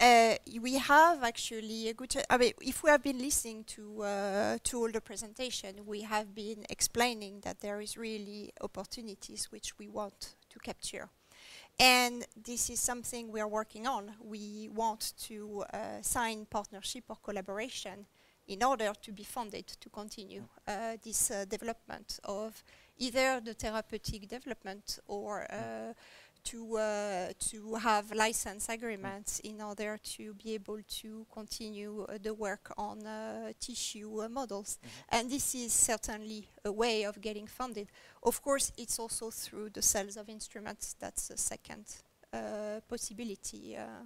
uh, 0.00 0.36
we 0.62 0.74
have 0.74 1.22
actually 1.22 1.90
a 1.90 1.92
good. 1.92 2.14
I 2.30 2.38
mean, 2.38 2.52
if 2.62 2.82
we 2.82 2.88
have 2.88 3.02
been 3.02 3.18
listening 3.18 3.64
to 3.64 4.02
uh, 4.04 4.58
to 4.64 4.78
all 4.78 4.90
the 4.90 5.02
presentation, 5.02 5.84
we 5.84 6.00
have 6.00 6.34
been 6.34 6.64
explaining 6.70 7.40
that 7.40 7.60
there 7.60 7.82
is 7.82 7.98
really 7.98 8.52
opportunities 8.62 9.52
which 9.52 9.76
we 9.78 9.86
want 9.88 10.36
to 10.48 10.58
capture, 10.60 11.10
and 11.78 12.24
this 12.44 12.70
is 12.70 12.80
something 12.80 13.30
we 13.30 13.40
are 13.40 13.48
working 13.48 13.86
on. 13.86 14.12
We 14.20 14.68
want 14.74 15.12
to 15.28 15.64
uh, 15.72 16.02
sign 16.02 16.46
partnership 16.50 17.04
or 17.08 17.16
collaboration 17.22 18.06
in 18.48 18.62
order 18.62 18.92
to 19.02 19.12
be 19.12 19.22
funded 19.22 19.66
to 19.66 19.88
continue 19.90 20.44
uh, 20.66 20.96
this 21.02 21.30
uh, 21.30 21.44
development 21.48 22.18
of 22.24 22.62
either 22.96 23.40
the 23.40 23.54
therapeutic 23.54 24.28
development 24.28 24.98
or 25.06 25.46
uh, 25.52 25.92
to 26.50 26.76
uh, 26.76 27.32
to 27.38 27.74
have 27.74 28.12
license 28.14 28.68
agreements 28.68 29.40
in 29.40 29.60
order 29.60 29.98
to 30.02 30.34
be 30.34 30.54
able 30.54 30.80
to 30.88 31.26
continue 31.32 32.06
uh, 32.08 32.18
the 32.22 32.32
work 32.32 32.72
on 32.76 33.06
uh, 33.06 33.52
tissue 33.60 34.22
uh, 34.22 34.28
models. 34.28 34.78
And 35.10 35.30
this 35.30 35.54
is 35.54 35.72
certainly 35.72 36.48
a 36.64 36.72
way 36.72 37.04
of 37.04 37.20
getting 37.20 37.46
funded. 37.46 37.88
Of 38.22 38.40
course, 38.42 38.72
it's 38.76 38.98
also 38.98 39.30
through 39.30 39.70
the 39.70 39.82
sales 39.82 40.16
of 40.16 40.28
instruments. 40.28 40.96
That's 40.98 41.30
a 41.30 41.36
second 41.36 41.84
uh, 42.32 42.80
possibility 42.88 43.76
uh, 43.76 44.04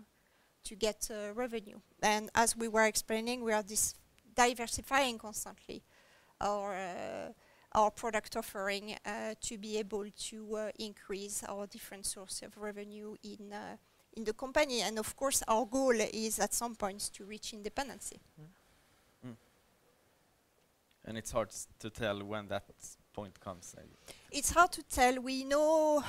to 0.64 0.74
get 0.74 1.10
uh, 1.10 1.32
revenue. 1.34 1.80
And 2.02 2.30
as 2.34 2.56
we 2.56 2.68
were 2.68 2.86
explaining, 2.86 3.44
we 3.44 3.52
are 3.52 3.64
diversifying 4.34 5.18
constantly 5.18 5.82
our 6.40 6.74
uh, 6.74 7.32
our 7.74 7.90
product 7.90 8.36
offering 8.36 8.96
uh, 9.04 9.34
to 9.40 9.58
be 9.58 9.78
able 9.78 10.06
to 10.28 10.56
uh, 10.56 10.70
increase 10.78 11.42
our 11.48 11.66
different 11.66 12.06
source 12.06 12.42
of 12.42 12.56
revenue 12.56 13.16
in 13.22 13.52
uh, 13.52 13.76
in 14.14 14.24
the 14.24 14.32
company. 14.32 14.82
And 14.82 14.98
of 14.98 15.16
course, 15.16 15.42
our 15.48 15.64
goal 15.66 15.94
is 16.12 16.38
at 16.38 16.54
some 16.54 16.74
points 16.74 17.08
to 17.10 17.24
reach 17.24 17.52
independency. 17.52 18.20
And 21.04 21.18
it's 21.18 21.32
hard 21.32 21.50
to 21.80 21.90
tell 21.90 22.22
when 22.22 22.46
that 22.48 22.64
point 23.12 23.40
comes. 23.40 23.74
It's 24.30 24.52
hard 24.52 24.70
to 24.72 24.82
tell. 24.84 25.20
We 25.20 25.44
know 25.44 26.04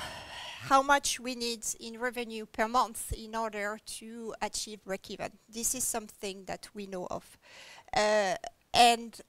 how 0.60 0.82
much 0.82 1.18
we 1.18 1.34
need 1.34 1.64
in 1.80 1.98
revenue 1.98 2.46
per 2.46 2.68
month 2.68 3.12
in 3.12 3.34
order 3.34 3.78
to 3.98 4.34
achieve 4.40 4.84
break-even. 4.84 5.30
This 5.48 5.74
is 5.74 5.84
something 5.84 6.44
that 6.44 6.68
we 6.74 6.86
know 6.86 7.06
of. 7.10 7.38
Uh, 7.96 8.36
and 8.72 9.20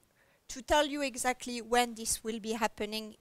to 0.49 0.61
tell 0.61 0.85
you 0.85 1.01
exactly 1.01 1.61
when 1.61 1.95
this 1.95 2.23
will 2.23 2.39
be 2.39 2.53
happening, 2.53 3.15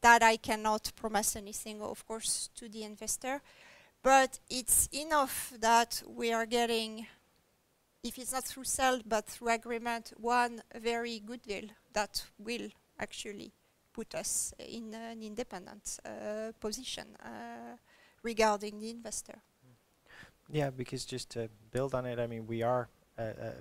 that 0.00 0.22
I 0.22 0.36
cannot 0.36 0.92
promise 0.94 1.36
anything, 1.36 1.82
of 1.82 2.06
course, 2.06 2.50
to 2.56 2.68
the 2.68 2.84
investor. 2.84 3.42
But 4.02 4.38
it's 4.48 4.88
enough 4.92 5.52
that 5.58 6.02
we 6.06 6.32
are 6.32 6.46
getting, 6.46 7.06
if 8.04 8.16
it's 8.18 8.32
not 8.32 8.44
through 8.44 8.64
sale, 8.64 9.00
but 9.04 9.26
through 9.26 9.48
agreement, 9.48 10.12
one 10.16 10.62
very 10.80 11.18
good 11.20 11.42
deal 11.42 11.64
that 11.92 12.24
will 12.38 12.68
actually 12.98 13.52
put 13.92 14.14
us 14.14 14.54
in 14.58 14.94
an 14.94 15.22
independent 15.22 15.98
uh, 16.04 16.52
position 16.60 17.16
uh, 17.24 17.76
regarding 18.22 18.78
the 18.78 18.90
investor. 18.90 19.40
Yeah, 20.50 20.70
because 20.70 21.04
just 21.04 21.30
to 21.30 21.50
build 21.72 21.94
on 21.94 22.06
it, 22.06 22.18
I 22.18 22.26
mean, 22.26 22.46
we 22.46 22.62
are, 22.62 22.88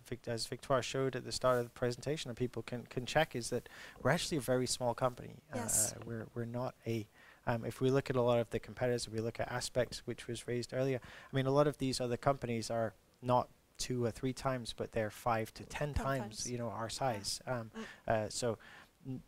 Vic- 0.07 0.27
as 0.27 0.45
Victoire 0.47 0.81
showed 0.83 1.15
at 1.15 1.25
the 1.25 1.31
start 1.31 1.57
of 1.57 1.63
the 1.65 1.69
presentation, 1.71 2.29
and 2.29 2.37
people 2.37 2.61
can, 2.61 2.83
can 2.89 3.05
check, 3.05 3.35
is 3.35 3.49
that 3.49 3.67
we're 4.01 4.11
actually 4.11 4.37
a 4.37 4.41
very 4.41 4.67
small 4.67 4.93
company. 4.93 5.35
Yes. 5.55 5.93
Uh, 5.93 5.99
we're, 6.05 6.27
we're 6.35 6.45
not 6.45 6.75
a, 6.85 7.07
um, 7.47 7.65
if 7.65 7.81
we 7.81 7.89
look 7.89 8.09
at 8.09 8.15
a 8.15 8.21
lot 8.21 8.39
of 8.39 8.49
the 8.51 8.59
competitors, 8.59 9.07
if 9.07 9.13
we 9.13 9.19
look 9.19 9.39
at 9.39 9.51
Aspects, 9.51 10.03
which 10.05 10.27
was 10.27 10.47
raised 10.47 10.73
earlier, 10.73 10.99
I 11.31 11.35
mean, 11.35 11.45
a 11.45 11.51
lot 11.51 11.67
of 11.67 11.77
these 11.77 11.99
other 11.99 12.17
companies 12.17 12.69
are 12.69 12.93
not 13.21 13.49
two 13.77 14.03
or 14.05 14.11
three 14.11 14.33
times, 14.33 14.73
but 14.75 14.91
they're 14.91 15.09
five 15.11 15.53
to 15.55 15.63
ten, 15.63 15.93
Ten 15.93 16.05
times, 16.05 16.19
times. 16.43 16.51
you 16.51 16.57
know, 16.57 16.69
our 16.69 16.89
size. 16.89 17.41
Um, 17.47 17.71
Mm. 18.07 18.25
uh, 18.25 18.29
so 18.29 18.57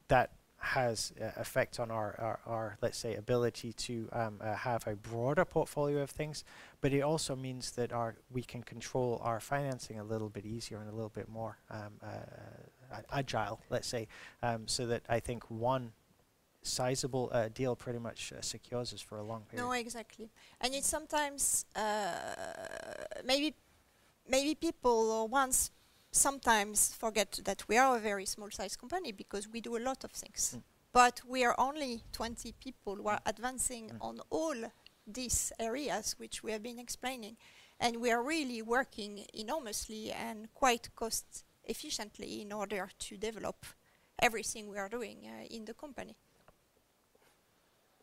that 0.09 0.31
has 0.59 1.13
uh, 1.21 1.31
effect 1.37 1.79
on 1.79 1.89
our, 1.89 2.15
our, 2.19 2.39
our, 2.45 2.77
let's 2.81 2.97
say, 2.97 3.15
ability 3.15 3.73
to 3.73 4.09
um, 4.11 4.39
uh, 4.41 4.53
have 4.55 4.85
a 4.87 4.95
broader 4.95 5.45
portfolio 5.45 6.01
of 6.01 6.09
things 6.09 6.43
but 6.81 6.93
it 6.93 7.01
also 7.01 7.35
means 7.35 7.71
that 7.71 7.91
our 7.91 8.15
we 8.31 8.41
can 8.41 8.63
control 8.63 9.19
our 9.23 9.39
financing 9.39 9.99
a 9.99 10.03
little 10.03 10.29
bit 10.29 10.45
easier 10.45 10.79
and 10.79 10.89
a 10.89 10.93
little 10.93 11.09
bit 11.09 11.27
more 11.27 11.57
um, 11.69 11.93
uh, 12.01 13.01
agile, 13.11 13.59
let's 13.69 13.87
say, 13.87 14.07
um, 14.41 14.67
so 14.67 14.87
that 14.87 15.03
I 15.09 15.19
think 15.19 15.49
one 15.49 15.91
sizable 16.61 17.29
uh, 17.31 17.49
deal 17.53 17.75
pretty 17.75 17.99
much 17.99 18.33
uh, 18.33 18.41
secures 18.41 18.93
us 18.93 19.01
for 19.01 19.17
a 19.17 19.23
long 19.23 19.43
period. 19.49 19.65
No, 19.65 19.71
exactly. 19.71 20.29
And 20.61 20.73
it's 20.73 20.87
sometimes 20.87 21.65
uh, 21.75 22.35
maybe 23.25 23.55
maybe 24.27 24.55
people 24.55 25.11
or 25.11 25.27
once 25.27 25.71
sometimes 26.11 26.95
forget 26.95 27.39
that 27.43 27.67
we 27.67 27.77
are 27.77 27.97
a 27.97 27.99
very 27.99 28.25
small 28.25 28.49
size 28.51 28.75
company 28.75 29.11
because 29.11 29.47
we 29.47 29.61
do 29.61 29.77
a 29.77 29.79
lot 29.79 30.03
of 30.03 30.11
things. 30.11 30.55
Mm. 30.57 30.63
But 30.91 31.21
we 31.27 31.45
are 31.45 31.55
only 31.57 32.03
20 32.11 32.53
people 32.53 32.95
who 32.95 33.07
are 33.07 33.21
advancing 33.25 33.89
Mm. 33.89 33.97
on 34.01 34.19
all 34.29 34.71
these 35.07 35.51
areas 35.59 36.15
which 36.19 36.43
we 36.43 36.51
have 36.51 36.63
been 36.63 36.79
explaining. 36.79 37.37
And 37.79 37.97
we 38.01 38.11
are 38.11 38.21
really 38.23 38.61
working 38.61 39.25
enormously 39.33 40.11
and 40.11 40.47
quite 40.53 40.89
cost 40.95 41.45
efficiently 41.63 42.41
in 42.41 42.51
order 42.51 42.89
to 42.99 43.17
develop 43.17 43.65
everything 44.21 44.67
we 44.67 44.77
are 44.77 44.89
doing 44.89 45.25
uh, 45.27 45.45
in 45.49 45.65
the 45.65 45.73
company. 45.73 46.15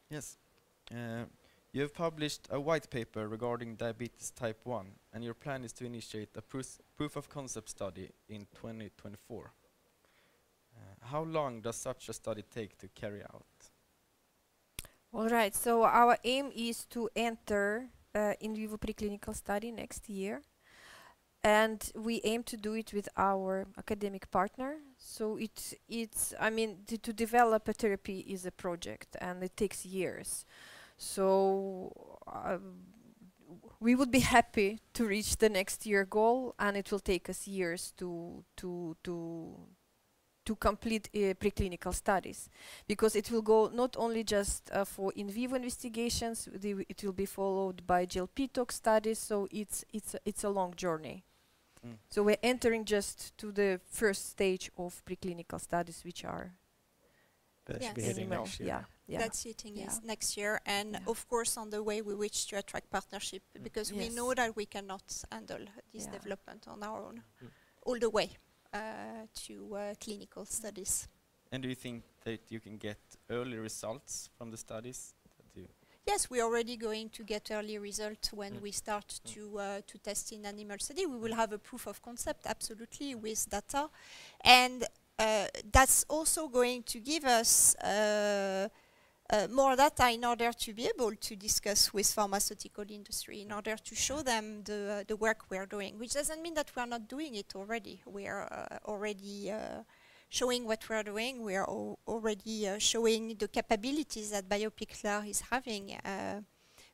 Yes. 0.09 0.37
Uh, 0.91 1.25
you 1.77 1.83
have 1.83 1.93
published 1.93 2.49
a 2.51 2.59
white 2.59 2.89
paper 2.89 3.29
regarding 3.29 3.77
diabetes 3.77 4.31
type 4.31 4.61
1, 4.65 4.87
and 5.13 5.23
your 5.23 5.35
plan 5.35 5.63
is 5.63 5.75
to 5.75 5.85
initiate 5.85 6.31
a 6.35 6.41
proof, 6.41 7.17
of 7.17 7.29
concept 7.29 7.69
study 7.69 8.09
in 8.31 8.47
2024. 8.55 9.53
Uh, 10.75 10.79
how 11.03 11.23
long 11.23 11.61
does 11.61 11.77
such 11.77 12.09
a 12.09 12.15
study 12.15 12.43
take 12.51 12.79
to 12.79 12.89
carry 12.89 13.23
out? 13.23 13.45
All 15.13 15.29
right. 15.29 15.55
So 15.55 15.83
our 15.83 16.17
aim 16.25 16.51
is 16.57 16.87
to 16.87 17.11
enter 17.15 17.91
uh, 18.15 18.33
in 18.41 18.57
vivo 18.57 18.79
preclinical 18.79 19.37
study 19.37 19.71
next 19.71 20.09
year, 20.09 20.41
and 21.45 21.93
we 21.95 22.23
aim 22.25 22.43
to 22.45 22.57
do 22.57 22.73
it 22.73 22.95
with 22.95 23.07
our 23.19 23.67
academic 23.77 24.31
partner. 24.31 24.77
So 24.97 25.37
it's 25.37 25.75
it's 25.91 26.33
I 26.41 26.49
mean 26.49 26.79
to 26.87 27.13
develop 27.13 27.69
a 27.69 27.75
therapy 27.75 28.21
is 28.21 28.47
a 28.47 28.51
project 28.51 29.15
and 29.21 29.43
it 29.43 29.55
takes 29.59 29.85
years. 29.85 30.47
So 30.97 31.93
um, 32.27 32.79
we 33.81 33.95
would 33.95 34.11
be 34.11 34.21
happy 34.21 34.81
to 34.95 35.07
reach 35.07 35.37
the 35.37 35.49
next 35.49 35.87
year 35.87 36.05
goal, 36.05 36.55
and 36.59 36.77
it 36.77 36.91
will 36.91 37.01
take 37.01 37.29
us 37.29 37.47
years 37.47 37.93
to 37.99 38.45
to 38.57 38.97
to 39.05 39.57
to 40.45 40.57
complete 40.57 41.09
uh, 41.15 41.35
preclinical 41.35 41.93
studies 41.95 42.49
because 42.87 43.17
it 43.17 43.31
will 43.31 43.43
go 43.43 43.69
not 43.73 43.97
only 43.99 44.23
just 44.25 44.71
uh, 44.73 44.85
for 44.85 45.13
in 45.17 45.29
vivo 45.31 45.57
investigations, 45.57 46.49
the 46.53 46.71
w- 46.71 46.87
it 46.89 47.03
will 47.05 47.13
be 47.13 47.27
followed 47.27 47.87
by 47.87 48.07
GLP 48.07 48.49
tox 48.49 48.77
studies. 48.77 49.19
So 49.19 49.49
it's 49.51 49.85
it's 49.93 50.15
a, 50.15 50.19
it's 50.25 50.45
a 50.45 50.49
long 50.51 50.75
journey. 50.75 51.25
Mm. 51.87 51.99
So 52.11 52.23
we're 52.23 52.39
entering 52.43 52.85
just 52.85 53.37
to 53.39 53.53
the 53.53 53.81
first 53.91 54.31
stage 54.31 54.71
of 54.79 55.03
preclinical 55.05 55.61
studies, 55.61 56.03
which 56.05 56.25
are 56.25 56.55
That 57.67 57.83
should 57.83 57.95
be 57.95 58.03
Yes. 58.03 58.07
hitting 58.07 58.29
next 58.31 58.59
year. 58.61 58.69
Yeah, 58.69 58.85
yeah. 59.07 59.19
That's 59.19 59.43
hitting 59.45 59.77
yes 59.77 60.01
Yeah. 60.03 60.07
next 60.07 60.37
year, 60.37 60.61
and 60.67 60.93
Yeah. 60.93 61.01
of 61.07 61.27
course 61.29 61.57
on 61.61 61.71
the 61.71 61.83
way 61.83 62.03
we 62.03 62.15
wish 62.15 62.47
to 62.47 62.57
attract 62.59 62.91
partnership 62.91 63.43
because 63.63 63.93
we 63.93 64.09
know 64.09 64.35
that 64.35 64.57
we 64.57 64.67
cannot 64.67 65.25
handle 65.31 65.65
this 65.93 66.05
Yeah. 66.05 66.13
development 66.13 66.67
on 66.69 66.83
our 66.83 67.03
own 67.05 67.23
Mm. 67.43 67.51
all 67.87 67.99
the 67.99 68.11
way 68.11 68.37
uh, 68.73 69.27
to 69.47 69.77
uh, 69.77 69.95
clinical 70.01 70.45
studies. 70.45 71.09
And 71.53 71.63
do 71.63 71.69
you 71.69 71.77
think 71.77 72.05
that 72.25 72.51
you 72.51 72.61
can 72.61 72.77
get 72.79 72.99
early 73.31 73.59
results 73.59 74.29
from 74.37 74.51
the 74.51 74.57
studies? 74.57 75.15
That 75.39 75.61
you 75.61 75.69
Yes, 76.07 76.31
we're 76.31 76.45
already 76.45 76.77
going 76.77 77.11
to 77.11 77.25
get 77.25 77.51
early 77.51 77.79
results 77.79 78.33
when 78.33 78.55
Mm. 78.55 78.63
we 78.63 78.73
start 78.73 79.09
Mm. 79.09 79.35
to 79.35 79.59
uh, 79.59 79.81
to 79.87 79.99
test 79.99 80.33
in 80.33 80.47
animal 80.47 80.79
study. 80.79 81.07
We 81.07 81.19
will 81.19 81.35
have 81.35 81.53
a 81.55 81.59
proof 81.59 81.87
of 81.87 82.01
concept 82.01 82.47
absolutely 82.47 83.15
with 83.15 83.49
data, 83.49 83.89
and 84.41 84.85
uh, 85.19 85.47
that's 85.73 86.05
also 86.09 86.49
going 86.49 86.83
to 86.85 87.01
give 87.01 87.25
us 87.25 87.75
uh, 87.77 88.69
uh, 89.31 89.49
more 89.51 89.75
data 89.75 90.11
in 90.11 90.25
order 90.25 90.53
to 90.53 90.73
be 90.73 90.87
able 90.87 91.13
to 91.17 91.37
discuss 91.37 91.93
with 91.93 92.07
pharmaceutical 92.13 92.85
industry, 92.89 93.43
in 93.43 93.53
order 93.53 93.77
to 93.77 93.95
show 93.95 94.23
them 94.23 94.63
the, 94.65 95.01
uh, 95.01 95.05
the 95.07 95.17
work 95.17 95.51
we 95.51 95.57
are 95.57 95.67
doing, 95.67 95.99
which 95.99 96.13
doesn't 96.13 96.41
mean 96.43 96.55
that 96.55 96.71
we 96.77 96.83
are 96.83 96.87
not 96.87 97.09
doing 97.09 97.35
it 97.35 97.53
already. 97.57 98.01
We 98.07 98.27
are 98.27 98.45
uh, 98.45 98.89
already 98.89 99.51
uh, 99.51 99.83
showing 100.29 100.65
what 100.65 100.89
we 100.89 100.95
are 100.97 101.03
doing. 101.03 101.43
We 101.43 101.57
are 101.57 101.67
already 101.67 102.69
uh, 102.69 102.79
showing 102.79 103.35
the 103.37 103.49
capabilities 103.49 104.31
that 104.31 104.49
BioPixlar 104.49 105.29
is 105.29 105.41
having. 105.41 105.95
Uh, 105.95 106.43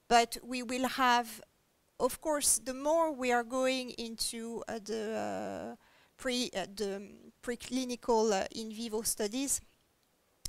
but 0.09 0.39
we 0.43 0.63
will 0.63 0.89
have, 0.89 1.41
of 2.01 2.21
course, 2.21 2.59
the 2.59 2.75
more 2.75 3.13
we 3.13 3.31
are 3.31 3.45
going 3.45 3.91
into 3.91 4.63
the 4.67 5.77
pre 6.17 6.51
the 6.51 7.09
preclinical 7.43 8.47
in 8.53 8.71
vivo 8.71 9.03
studies, 9.03 9.61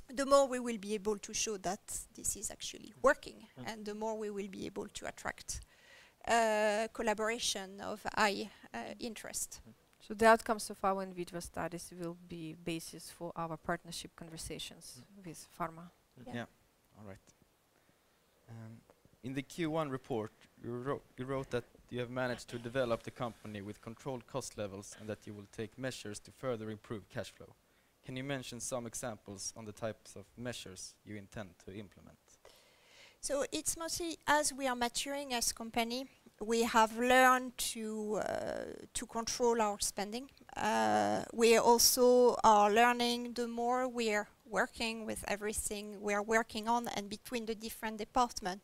the 0.08 0.26
more 0.26 0.46
we 0.46 0.60
will 0.60 0.78
be 0.78 0.94
able 0.94 1.18
to 1.18 1.34
show 1.34 1.56
that 1.58 1.80
this 2.14 2.36
is 2.36 2.50
actually 2.50 2.92
working, 3.02 3.46
mm. 3.58 3.72
and 3.72 3.84
the 3.84 3.94
more 3.94 4.16
we 4.16 4.30
will 4.30 4.48
be 4.48 4.66
able 4.66 4.88
to 4.88 5.06
attract 5.06 5.60
uh, 6.28 6.88
collaboration 6.92 7.80
of 7.80 8.06
high 8.16 8.50
uh, 8.72 8.78
interest. 9.00 9.60
Mm. 9.68 9.72
So 10.06 10.14
the 10.14 10.26
outcomes 10.26 10.70
of 10.70 10.84
our 10.84 11.02
in 11.02 11.14
vitro 11.14 11.40
studies 11.40 11.92
will 11.98 12.16
be 12.28 12.54
basis 12.64 13.10
for 13.10 13.32
our 13.36 13.56
partnership 13.56 14.10
conversations 14.16 15.00
mm. 15.00 15.26
with 15.26 15.46
pharma. 15.58 15.90
Yeah. 16.26 16.34
yeah. 16.34 16.44
all 16.98 17.06
right. 17.06 17.18
Um, 18.50 18.76
in 19.22 19.32
the 19.32 19.42
Q1 19.42 19.90
report, 19.90 20.32
you, 20.62 20.70
wrote, 20.70 21.02
you 21.16 21.24
wrote 21.24 21.50
that 21.50 21.64
you 21.88 22.00
have 22.00 22.10
managed 22.10 22.48
to 22.48 22.58
develop 22.58 23.02
the 23.02 23.10
company 23.10 23.62
with 23.62 23.80
controlled 23.80 24.26
cost 24.26 24.58
levels 24.58 24.94
and 25.00 25.08
that 25.08 25.26
you 25.26 25.32
will 25.32 25.46
take 25.56 25.78
measures 25.78 26.18
to 26.20 26.30
further 26.30 26.70
improve 26.70 27.08
cash 27.08 27.32
flow. 27.32 27.54
Can 28.04 28.16
you 28.16 28.24
mention 28.24 28.60
some 28.60 28.86
examples 28.86 29.52
on 29.56 29.64
the 29.64 29.72
types 29.72 30.14
of 30.14 30.24
measures 30.36 30.94
you 31.06 31.16
intend 31.16 31.50
to 31.64 31.72
implement? 31.72 32.18
So 33.20 33.46
it's 33.50 33.76
mostly 33.78 34.18
as 34.26 34.52
we 34.52 34.68
are 34.68 34.76
maturing 34.76 35.32
as 35.32 35.52
company, 35.52 36.06
we 36.40 36.64
have 36.64 36.98
learned 36.98 37.56
to 37.56 38.20
uh, 38.22 38.64
to 38.92 39.06
control 39.06 39.62
our 39.62 39.80
spending. 39.80 40.28
Uh, 40.54 41.22
we 41.32 41.56
also 41.56 42.36
are 42.44 42.70
learning 42.70 43.32
the 43.32 43.48
more 43.48 43.88
we 43.88 44.12
are 44.12 44.28
working 44.44 45.06
with 45.06 45.24
everything 45.26 46.00
we 46.02 46.12
are 46.12 46.22
working 46.22 46.68
on 46.68 46.88
and 46.88 47.08
between 47.08 47.46
the 47.46 47.54
different 47.54 47.96
departments 47.96 48.62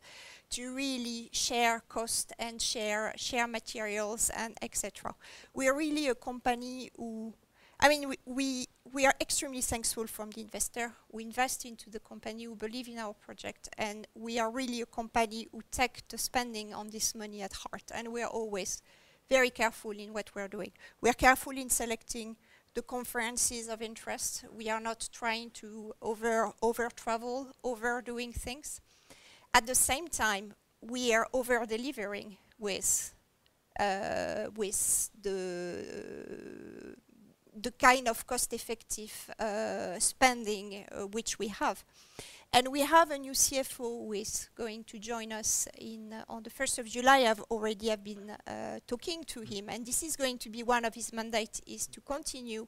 to 0.50 0.74
really 0.74 1.30
share 1.32 1.82
cost 1.88 2.32
and 2.38 2.60
share 2.60 3.14
share 3.16 3.46
materials 3.46 4.30
and 4.36 4.58
etc. 4.60 5.14
We 5.54 5.68
are 5.68 5.76
really 5.76 6.08
a 6.08 6.14
company 6.14 6.90
who 6.96 7.32
I 7.82 7.88
mean, 7.88 8.10
we, 8.10 8.16
we, 8.26 8.66
we, 8.92 9.06
are 9.06 9.14
extremely 9.22 9.62
thankful 9.62 10.06
from 10.06 10.30
the 10.32 10.42
investor 10.42 10.92
who 11.10 11.18
invest 11.18 11.64
into 11.64 11.88
the 11.88 11.98
company, 11.98 12.44
who 12.44 12.54
believe 12.54 12.88
in 12.88 12.98
our 12.98 13.14
project, 13.14 13.70
and 13.78 14.06
we 14.14 14.38
are 14.38 14.50
really 14.50 14.82
a 14.82 14.86
company 14.86 15.48
who 15.50 15.62
take 15.70 16.06
the 16.08 16.18
spending 16.18 16.74
on 16.74 16.90
this 16.90 17.14
money 17.14 17.40
at 17.40 17.54
heart, 17.54 17.84
and 17.94 18.12
we 18.12 18.22
are 18.22 18.28
always 18.28 18.82
very 19.30 19.48
careful 19.48 19.92
in 19.92 20.12
what 20.12 20.34
we're 20.34 20.48
doing. 20.48 20.72
We 21.00 21.08
are 21.08 21.14
careful 21.14 21.52
in 21.52 21.70
selecting 21.70 22.36
the 22.74 22.82
conferences 22.82 23.68
of 23.68 23.80
interest. 23.80 24.44
We 24.54 24.68
are 24.68 24.80
not 24.80 25.08
trying 25.10 25.50
to 25.52 25.94
over, 26.02 26.52
over 26.60 26.90
travel, 26.94 27.48
overdoing 27.64 28.32
things. 28.34 28.82
At 29.54 29.66
the 29.66 29.74
same 29.74 30.06
time, 30.08 30.52
we 30.82 31.14
are 31.14 31.26
over 31.32 31.64
delivering 31.64 32.36
with 32.58 33.14
uh, 33.78 34.50
with 34.54 35.10
the 35.22 36.96
the 37.62 37.72
kind 37.72 38.08
of 38.08 38.26
cost-effective 38.26 39.30
uh, 39.38 39.98
spending 39.98 40.84
uh, 40.90 41.06
which 41.06 41.38
we 41.38 41.48
have. 41.48 41.84
And 42.52 42.68
we 42.68 42.80
have 42.80 43.12
a 43.12 43.18
new 43.18 43.32
CFO 43.32 44.06
who 44.06 44.12
is 44.12 44.48
going 44.56 44.82
to 44.84 44.98
join 44.98 45.32
us 45.32 45.68
in 45.78 46.12
uh, 46.12 46.24
on 46.28 46.42
the 46.42 46.50
1st 46.50 46.80
of 46.80 46.86
July. 46.86 47.18
I've 47.20 47.42
already 47.42 47.88
have 47.88 48.02
been 48.02 48.30
uh, 48.30 48.80
talking 48.86 49.22
to 49.24 49.42
him, 49.42 49.68
and 49.68 49.86
this 49.86 50.02
is 50.02 50.16
going 50.16 50.38
to 50.38 50.50
be 50.50 50.64
one 50.64 50.84
of 50.84 50.94
his 50.94 51.12
mandates 51.12 51.60
is 51.66 51.86
to 51.88 52.00
continue 52.00 52.66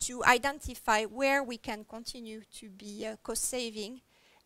to 0.00 0.24
identify 0.24 1.04
where 1.04 1.44
we 1.44 1.56
can 1.56 1.84
continue 1.84 2.42
to 2.58 2.68
be 2.68 3.06
uh, 3.06 3.14
cost-saving, 3.22 4.00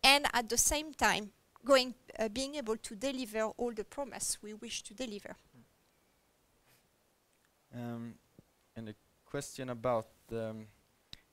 and 0.05 0.27
at 0.35 0.49
the 0.51 0.59
same 0.59 0.93
time, 0.93 1.31
going 1.65 1.95
uh, 2.19 2.29
being 2.29 2.57
able 2.57 2.77
to 2.77 2.95
deliver 2.95 3.45
all 3.57 3.73
the 3.73 3.85
promise 3.85 4.37
we 4.43 4.53
wish 4.53 4.83
to 4.83 4.95
deliver. 4.95 5.35
Um, 7.75 8.15
and 8.77 8.95
question 9.37 9.69
about 9.69 10.07
um, 10.33 10.67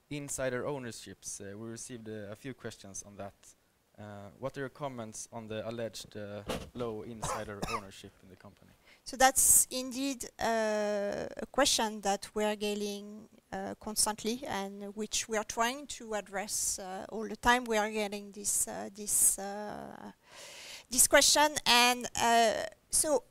insider 0.09 0.67
ownerships. 0.67 1.39
Uh, 1.39 1.57
we 1.57 1.69
received 1.69 2.09
uh, 2.09 2.33
a 2.33 2.35
few 2.35 2.53
questions 2.53 3.01
on 3.07 3.15
that. 3.15 3.33
Uh, 3.97 4.03
what 4.39 4.57
are 4.57 4.59
your 4.59 4.75
comments 4.83 5.29
on 5.31 5.47
the 5.47 5.59
alleged 5.69 6.17
uh, 6.17 6.41
low 6.73 7.03
insider 7.03 7.61
ownership 7.71 8.11
in 8.21 8.27
the 8.29 8.35
company? 8.35 8.71
So 9.05 9.15
that's 9.15 9.67
indeed 9.71 10.25
uh, 10.37 11.45
a 11.45 11.47
question 11.49 12.01
that 12.01 12.27
we 12.33 12.43
are 12.43 12.57
getting 12.57 13.29
constantly 13.79 14.43
and 14.47 14.95
which 14.95 15.29
we 15.29 15.37
are 15.37 15.45
trying 15.57 15.87
to 15.87 16.15
address 16.15 16.79
all 17.09 17.27
the 17.29 17.37
time. 17.37 17.63
We 17.63 17.77
are 17.77 17.91
getting 17.91 18.31
this 18.31 18.67
this 18.95 19.37
this 20.91 21.07
question 21.07 21.49
and 21.65 22.07
so 22.89 23.23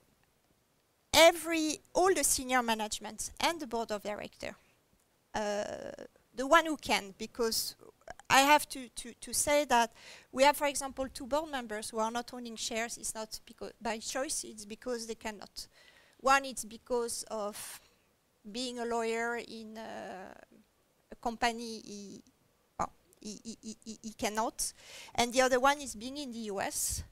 every 1.13 1.79
all 1.95 2.15
the 2.15 2.25
senior 2.25 2.63
management 2.63 3.31
and 3.41 3.61
the 3.61 3.67
board 3.67 3.91
of 3.91 4.03
director, 4.03 4.57
the 5.35 6.47
one 6.47 6.67
who 6.67 6.77
can, 6.77 7.15
because 7.19 7.77
I 8.29 8.41
have 8.41 8.69
to, 8.71 8.89
to, 8.89 9.13
to 9.21 9.35
say 9.35 9.65
that 9.67 9.93
we 10.33 10.43
have, 10.45 10.57
for 10.57 10.67
example, 10.67 11.07
two 11.13 11.27
board 11.27 11.51
members 11.51 11.91
who 11.91 11.99
are 11.99 12.11
not 12.11 12.33
owning 12.33 12.57
shares. 12.57 12.97
It's 12.97 13.15
not 13.15 13.39
because 13.47 13.73
by 13.81 13.99
choice, 13.99 14.45
it's 14.45 14.65
because 14.65 15.07
they 15.07 15.15
cannot. 15.15 15.67
One, 16.19 16.45
it's 16.45 16.65
because 16.65 17.25
of 17.31 17.81
being 18.51 18.79
a 18.79 18.85
lawyer 18.85 19.37
in 19.37 19.77
a 19.77 21.17
company 21.23 21.81
he, 21.85 22.23
well, 22.79 22.93
he, 23.21 23.39
he, 23.45 23.77
he, 23.85 23.99
he, 24.03 24.13
cannot. 24.15 24.73
And 25.15 25.33
the 25.33 25.43
other 25.43 25.61
one 25.61 25.81
is 25.81 25.95
being 25.95 26.17
in 26.17 26.33
the 26.33 26.51
US 26.53 27.05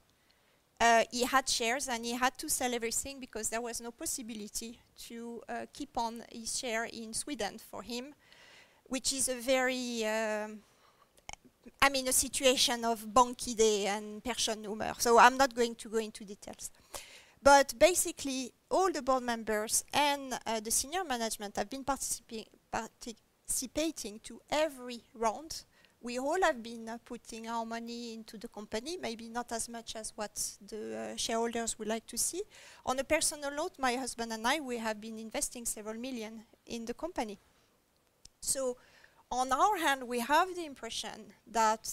uh, 0.80 1.04
he 1.10 1.24
had 1.24 1.48
shares 1.48 1.88
and 1.88 2.04
he 2.04 2.12
had 2.12 2.36
to 2.38 2.48
sell 2.48 2.74
everything 2.74 3.20
because 3.20 3.50
there 3.50 3.60
was 3.60 3.80
no 3.80 3.90
possibility 3.90 4.78
to 4.98 5.42
uh, 5.48 5.66
keep 5.72 5.96
on 5.98 6.22
his 6.32 6.58
share 6.58 6.84
in 6.86 7.12
Sweden 7.12 7.58
for 7.58 7.82
him, 7.82 8.14
which 8.84 9.12
is 9.12 9.28
a 9.28 9.34
very, 9.34 10.04
um, 10.06 10.60
I 11.82 11.90
mean, 11.90 12.08
a 12.08 12.12
situation 12.12 12.84
of 12.84 13.06
BankID 13.06 13.86
and 13.86 14.24
personnummer. 14.24 14.98
So 15.00 15.18
I'm 15.18 15.36
not 15.36 15.54
going 15.54 15.74
to 15.74 15.88
go 15.90 15.98
into 15.98 16.24
details. 16.24 16.70
But 17.42 17.74
basically, 17.78 18.52
all 18.70 18.90
the 18.90 19.02
board 19.02 19.22
members 19.22 19.84
and 19.92 20.38
uh, 20.46 20.60
the 20.60 20.70
senior 20.70 21.04
management 21.04 21.56
have 21.56 21.68
been 21.68 21.84
participi 21.84 22.46
participating 22.70 24.20
to 24.20 24.40
every 24.50 25.02
round 25.14 25.64
we 26.02 26.18
all 26.18 26.40
have 26.42 26.62
been 26.62 26.88
uh, 26.88 26.98
putting 27.04 27.46
our 27.46 27.66
money 27.66 28.14
into 28.14 28.38
the 28.38 28.48
company, 28.48 28.96
maybe 28.96 29.28
not 29.28 29.52
as 29.52 29.68
much 29.68 29.96
as 29.96 30.12
what 30.16 30.32
the 30.66 30.96
uh, 30.96 31.16
shareholders 31.16 31.78
would 31.78 31.88
like 31.88 32.06
to 32.06 32.16
see. 32.16 32.42
On 32.86 32.98
a 32.98 33.04
personal 33.04 33.50
note, 33.50 33.72
my 33.78 33.96
husband 33.96 34.32
and 34.32 34.46
I, 34.46 34.60
we 34.60 34.78
have 34.78 35.00
been 35.00 35.18
investing 35.18 35.66
several 35.66 35.96
million 35.96 36.42
in 36.66 36.86
the 36.86 36.94
company. 36.94 37.38
So 38.40 38.78
on 39.30 39.52
our 39.52 39.76
hand, 39.76 40.08
we 40.08 40.20
have 40.20 40.54
the 40.54 40.64
impression 40.64 41.34
that 41.46 41.86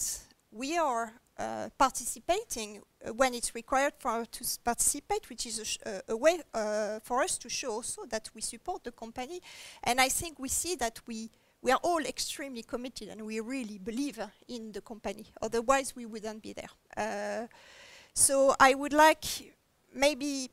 we 0.50 0.78
are 0.78 1.12
uh, 1.38 1.68
participating 1.78 2.80
uh, 3.06 3.12
when 3.12 3.34
it's 3.34 3.54
required 3.54 3.92
for 3.98 4.10
us 4.10 4.26
to 4.28 4.44
participate, 4.64 5.28
which 5.28 5.46
is 5.46 5.78
a, 5.84 5.88
uh, 5.88 6.00
a 6.08 6.16
way 6.16 6.40
uh, 6.54 6.98
for 7.04 7.22
us 7.22 7.38
to 7.38 7.48
show 7.48 7.72
also 7.72 8.06
that 8.06 8.30
we 8.34 8.40
support 8.40 8.82
the 8.82 8.90
company. 8.90 9.40
And 9.84 10.00
I 10.00 10.08
think 10.08 10.38
we 10.38 10.48
see 10.48 10.74
that 10.76 11.00
we 11.06 11.30
we 11.62 11.72
are 11.72 11.80
all 11.82 12.04
extremely 12.04 12.62
committed 12.62 13.08
and 13.08 13.22
we 13.22 13.40
really 13.40 13.78
believe 13.78 14.18
in 14.48 14.72
the 14.72 14.80
company. 14.80 15.26
Otherwise, 15.42 15.94
we 15.96 16.06
wouldn't 16.06 16.42
be 16.42 16.52
there. 16.52 16.70
Uh, 16.96 17.46
so 18.14 18.54
I 18.58 18.74
would 18.74 18.92
like 18.92 19.24
maybe 19.94 20.50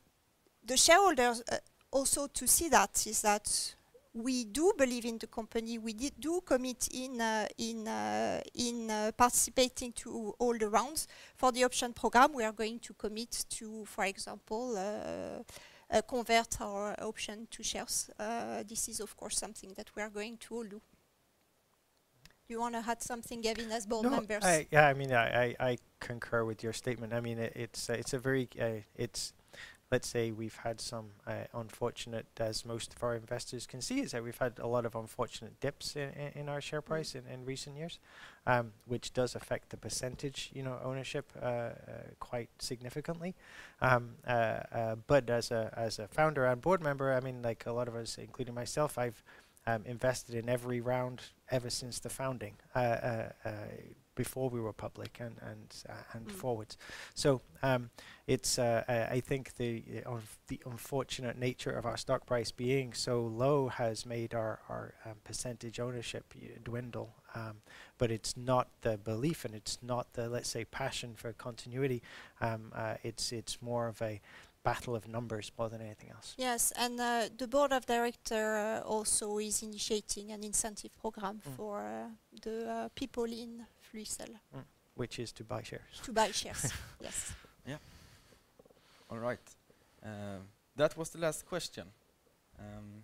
the 0.66 0.78
shareholders 0.78 1.44
uh, 1.52 1.58
also 1.92 2.28
to 2.28 2.48
see 2.48 2.70
that 2.70 3.06
is 3.08 3.22
that 3.22 3.76
we 4.14 4.46
do 4.46 4.74
believe 4.78 5.06
in 5.06 5.18
the 5.18 5.28
company. 5.28 5.78
We 5.78 5.94
do 5.94 6.42
commit 6.46 6.88
in 6.94 7.20
uh, 7.20 7.48
in 7.58 7.88
uh, 7.88 8.42
in 8.54 8.90
uh, 8.90 9.12
participating 9.18 9.92
to 9.94 10.34
all 10.40 10.58
the 10.58 10.70
rounds. 10.70 11.08
For 11.36 11.52
the 11.52 11.66
option 11.66 11.94
program, 11.94 12.34
we 12.34 12.44
are 12.44 12.54
going 12.54 12.80
to 12.80 12.94
commit 12.94 13.46
to, 13.50 13.86
for 13.86 14.06
example. 14.06 14.78
Uh, 14.78 15.44
uh, 15.88 16.02
convert 16.02 16.62
our 16.62 16.96
option 17.04 17.48
to 17.52 17.62
shares. 17.62 18.10
Uh, 18.18 18.64
this 18.68 18.88
is, 18.88 19.00
of 19.00 19.16
course, 19.16 19.38
something 19.38 19.72
that 19.76 19.96
we 19.96 20.02
are 20.02 20.10
going 20.10 20.36
to 20.36 20.56
all 20.56 20.64
do 20.64 20.82
you 22.50 22.60
want 22.60 22.76
to 22.76 22.84
add 22.90 23.02
something, 23.02 23.42
Gavin, 23.42 23.72
as 23.72 23.86
board 23.86 24.04
no, 24.04 24.12
members? 24.12 24.44
I, 24.44 24.68
yeah, 24.72 24.88
I 24.88 24.94
mean, 24.94 25.12
I, 25.12 25.44
I, 25.44 25.56
I, 25.60 25.78
concur 26.00 26.46
with 26.46 26.62
your 26.62 26.74
statement. 26.74 27.14
I 27.14 27.20
mean, 27.20 27.40
it, 27.40 27.54
it's 27.56 27.90
uh, 27.90 27.94
it's 27.94 28.14
a 28.14 28.20
very 28.20 28.48
uh, 28.62 28.82
it's 28.96 29.34
let's 29.92 30.08
say 30.08 30.32
we've 30.32 30.58
had 30.58 30.82
some 30.82 31.06
uh, 31.28 31.34
unfortunate, 31.54 32.26
as 32.38 32.66
most 32.66 32.94
of 32.94 33.04
our 33.04 33.16
investors 33.16 33.68
can 33.68 33.82
see, 33.82 34.00
is 34.00 34.12
that 34.12 34.24
we've 34.24 34.38
had 34.38 34.54
a 34.60 34.68
lot 34.68 34.86
of 34.86 34.96
unfortunate 34.96 35.60
dips 35.60 35.96
in, 35.96 36.10
in, 36.10 36.32
in 36.36 36.50
our 36.50 36.60
share 36.60 36.82
price 36.82 37.14
in, 37.16 37.24
in 37.32 37.46
recent 37.46 37.78
years, 37.78 38.00
um, 38.48 38.74
which 38.86 39.14
does 39.14 39.36
affect 39.36 39.70
the 39.70 39.78
percentage, 39.78 40.50
you 40.54 40.64
know, 40.64 40.80
ownership 40.84 41.32
uh, 41.42 41.46
uh, 41.46 41.72
quite 42.20 42.50
significantly. 42.60 43.36
Um, 43.82 44.16
uh, 44.28 44.32
uh, 44.32 44.96
but 45.08 45.30
as 45.30 45.52
a 45.52 45.72
as 45.78 46.00
a 46.00 46.08
founder 46.08 46.46
and 46.46 46.62
board 46.62 46.82
member, 46.82 47.14
I 47.14 47.20
mean, 47.20 47.42
like 47.42 47.66
a 47.66 47.72
lot 47.72 47.88
of 47.88 47.96
us, 47.96 48.18
including 48.18 48.56
myself, 48.56 48.98
I've 48.98 49.24
um, 49.68 49.84
invested 49.86 50.36
in 50.36 50.50
every 50.50 50.82
round 50.82 51.22
ever 51.52 51.70
since 51.70 52.00
the 52.00 52.10
founding, 52.10 52.56
uh, 52.76 52.80
uh, 52.80 53.30
uh, 53.46 53.50
before 54.16 54.50
we 54.50 54.62
were 54.62 54.74
public 54.74 55.18
and 55.20 55.36
and 55.42 55.76
uh, 55.90 55.94
and 56.14 56.28
Mm. 56.28 56.32
forwards. 56.32 56.78
So 57.14 57.42
um, 57.62 57.90
it's 58.28 58.58
uh, 58.58 58.84
I 59.12 59.20
think 59.20 59.56
the 59.58 59.84
uh, 60.06 60.20
the 60.48 60.62
unfortunate 60.66 61.38
nature 61.38 61.72
of 61.72 61.86
our 61.86 61.98
stock 61.98 62.26
price 62.26 62.52
being 62.52 62.94
so 62.94 63.22
low 63.22 63.68
has 63.68 64.06
made 64.06 64.34
our 64.34 64.60
our 64.70 64.94
um, 65.06 65.16
percentage 65.24 65.80
ownership 65.80 66.34
dwindle. 66.64 67.16
Um, 67.36 67.58
but 67.98 68.12
it's 68.12 68.38
not 68.38 68.70
the 68.82 68.98
belief 68.98 69.44
and 69.44 69.54
it's 69.54 69.80
not 69.82 70.14
the 70.14 70.30
let's 70.30 70.50
say 70.50 70.64
passion 70.66 71.16
for 71.16 71.34
continuity. 71.34 72.02
Um, 72.40 72.72
uh, 72.74 72.96
it's 73.04 73.32
it's 73.34 73.62
more 73.62 73.88
of 73.88 74.02
a 74.02 74.22
battle 74.66 74.96
of 74.96 75.08
numbers 75.08 75.52
more 75.58 75.70
than 75.70 75.82
anything 75.82 76.10
else. 76.12 76.36
Yes, 76.38 76.74
and 76.76 77.00
uh, 77.00 77.30
the 77.38 77.48
board 77.48 77.72
of 77.72 77.86
director 77.86 78.82
uh, 78.84 78.88
also 78.88 79.38
is 79.40 79.62
initiating 79.64 80.32
an 80.32 80.44
incentive 80.44 80.92
program 81.02 81.36
Mm. 81.36 81.56
for 81.58 81.78
uh, 81.86 82.10
the 82.42 82.58
uh, 82.70 82.90
people 82.96 83.26
in 83.26 83.66
Fluicell 83.82 84.36
which 84.96 85.20
is 85.20 85.32
to 85.34 85.44
buy 85.44 85.62
shares. 85.62 86.02
to 86.04 86.12
buy 86.12 86.32
shares. 86.32 86.72
yes. 87.02 87.34
Yeah. 87.68 87.78
All 89.10 89.20
right. 89.20 89.40
Um, 90.04 90.48
that 90.76 90.98
was 90.98 91.10
the 91.10 91.20
last 91.20 91.46
question. 91.46 91.86
Um, 92.60 93.04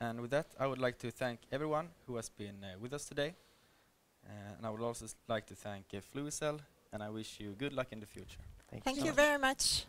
and 0.00 0.20
with 0.20 0.30
that, 0.30 0.46
I 0.58 0.66
would 0.66 0.78
like 0.78 0.98
to 0.98 1.10
thank 1.10 1.40
everyone 1.52 1.88
who 2.06 2.16
has 2.16 2.28
been 2.28 2.64
uh, 2.64 2.78
with 2.80 2.92
us 2.92 3.04
today. 3.04 3.34
Uh, 4.26 4.30
and 4.56 4.66
I 4.66 4.70
would 4.70 4.80
also 4.80 5.06
like 5.28 5.46
to 5.46 5.54
thank 5.54 5.86
uh, 5.94 5.98
Fluicell, 6.00 6.60
and 6.92 7.02
I 7.02 7.08
wish 7.10 7.40
you 7.40 7.54
good 7.58 7.72
luck 7.72 7.88
in 7.92 8.00
the 8.00 8.06
future. 8.06 8.40
Thank, 8.70 8.84
Thank 8.84 8.98
so 8.98 9.04
you 9.06 9.12
very 9.12 9.38
much. 9.38 9.86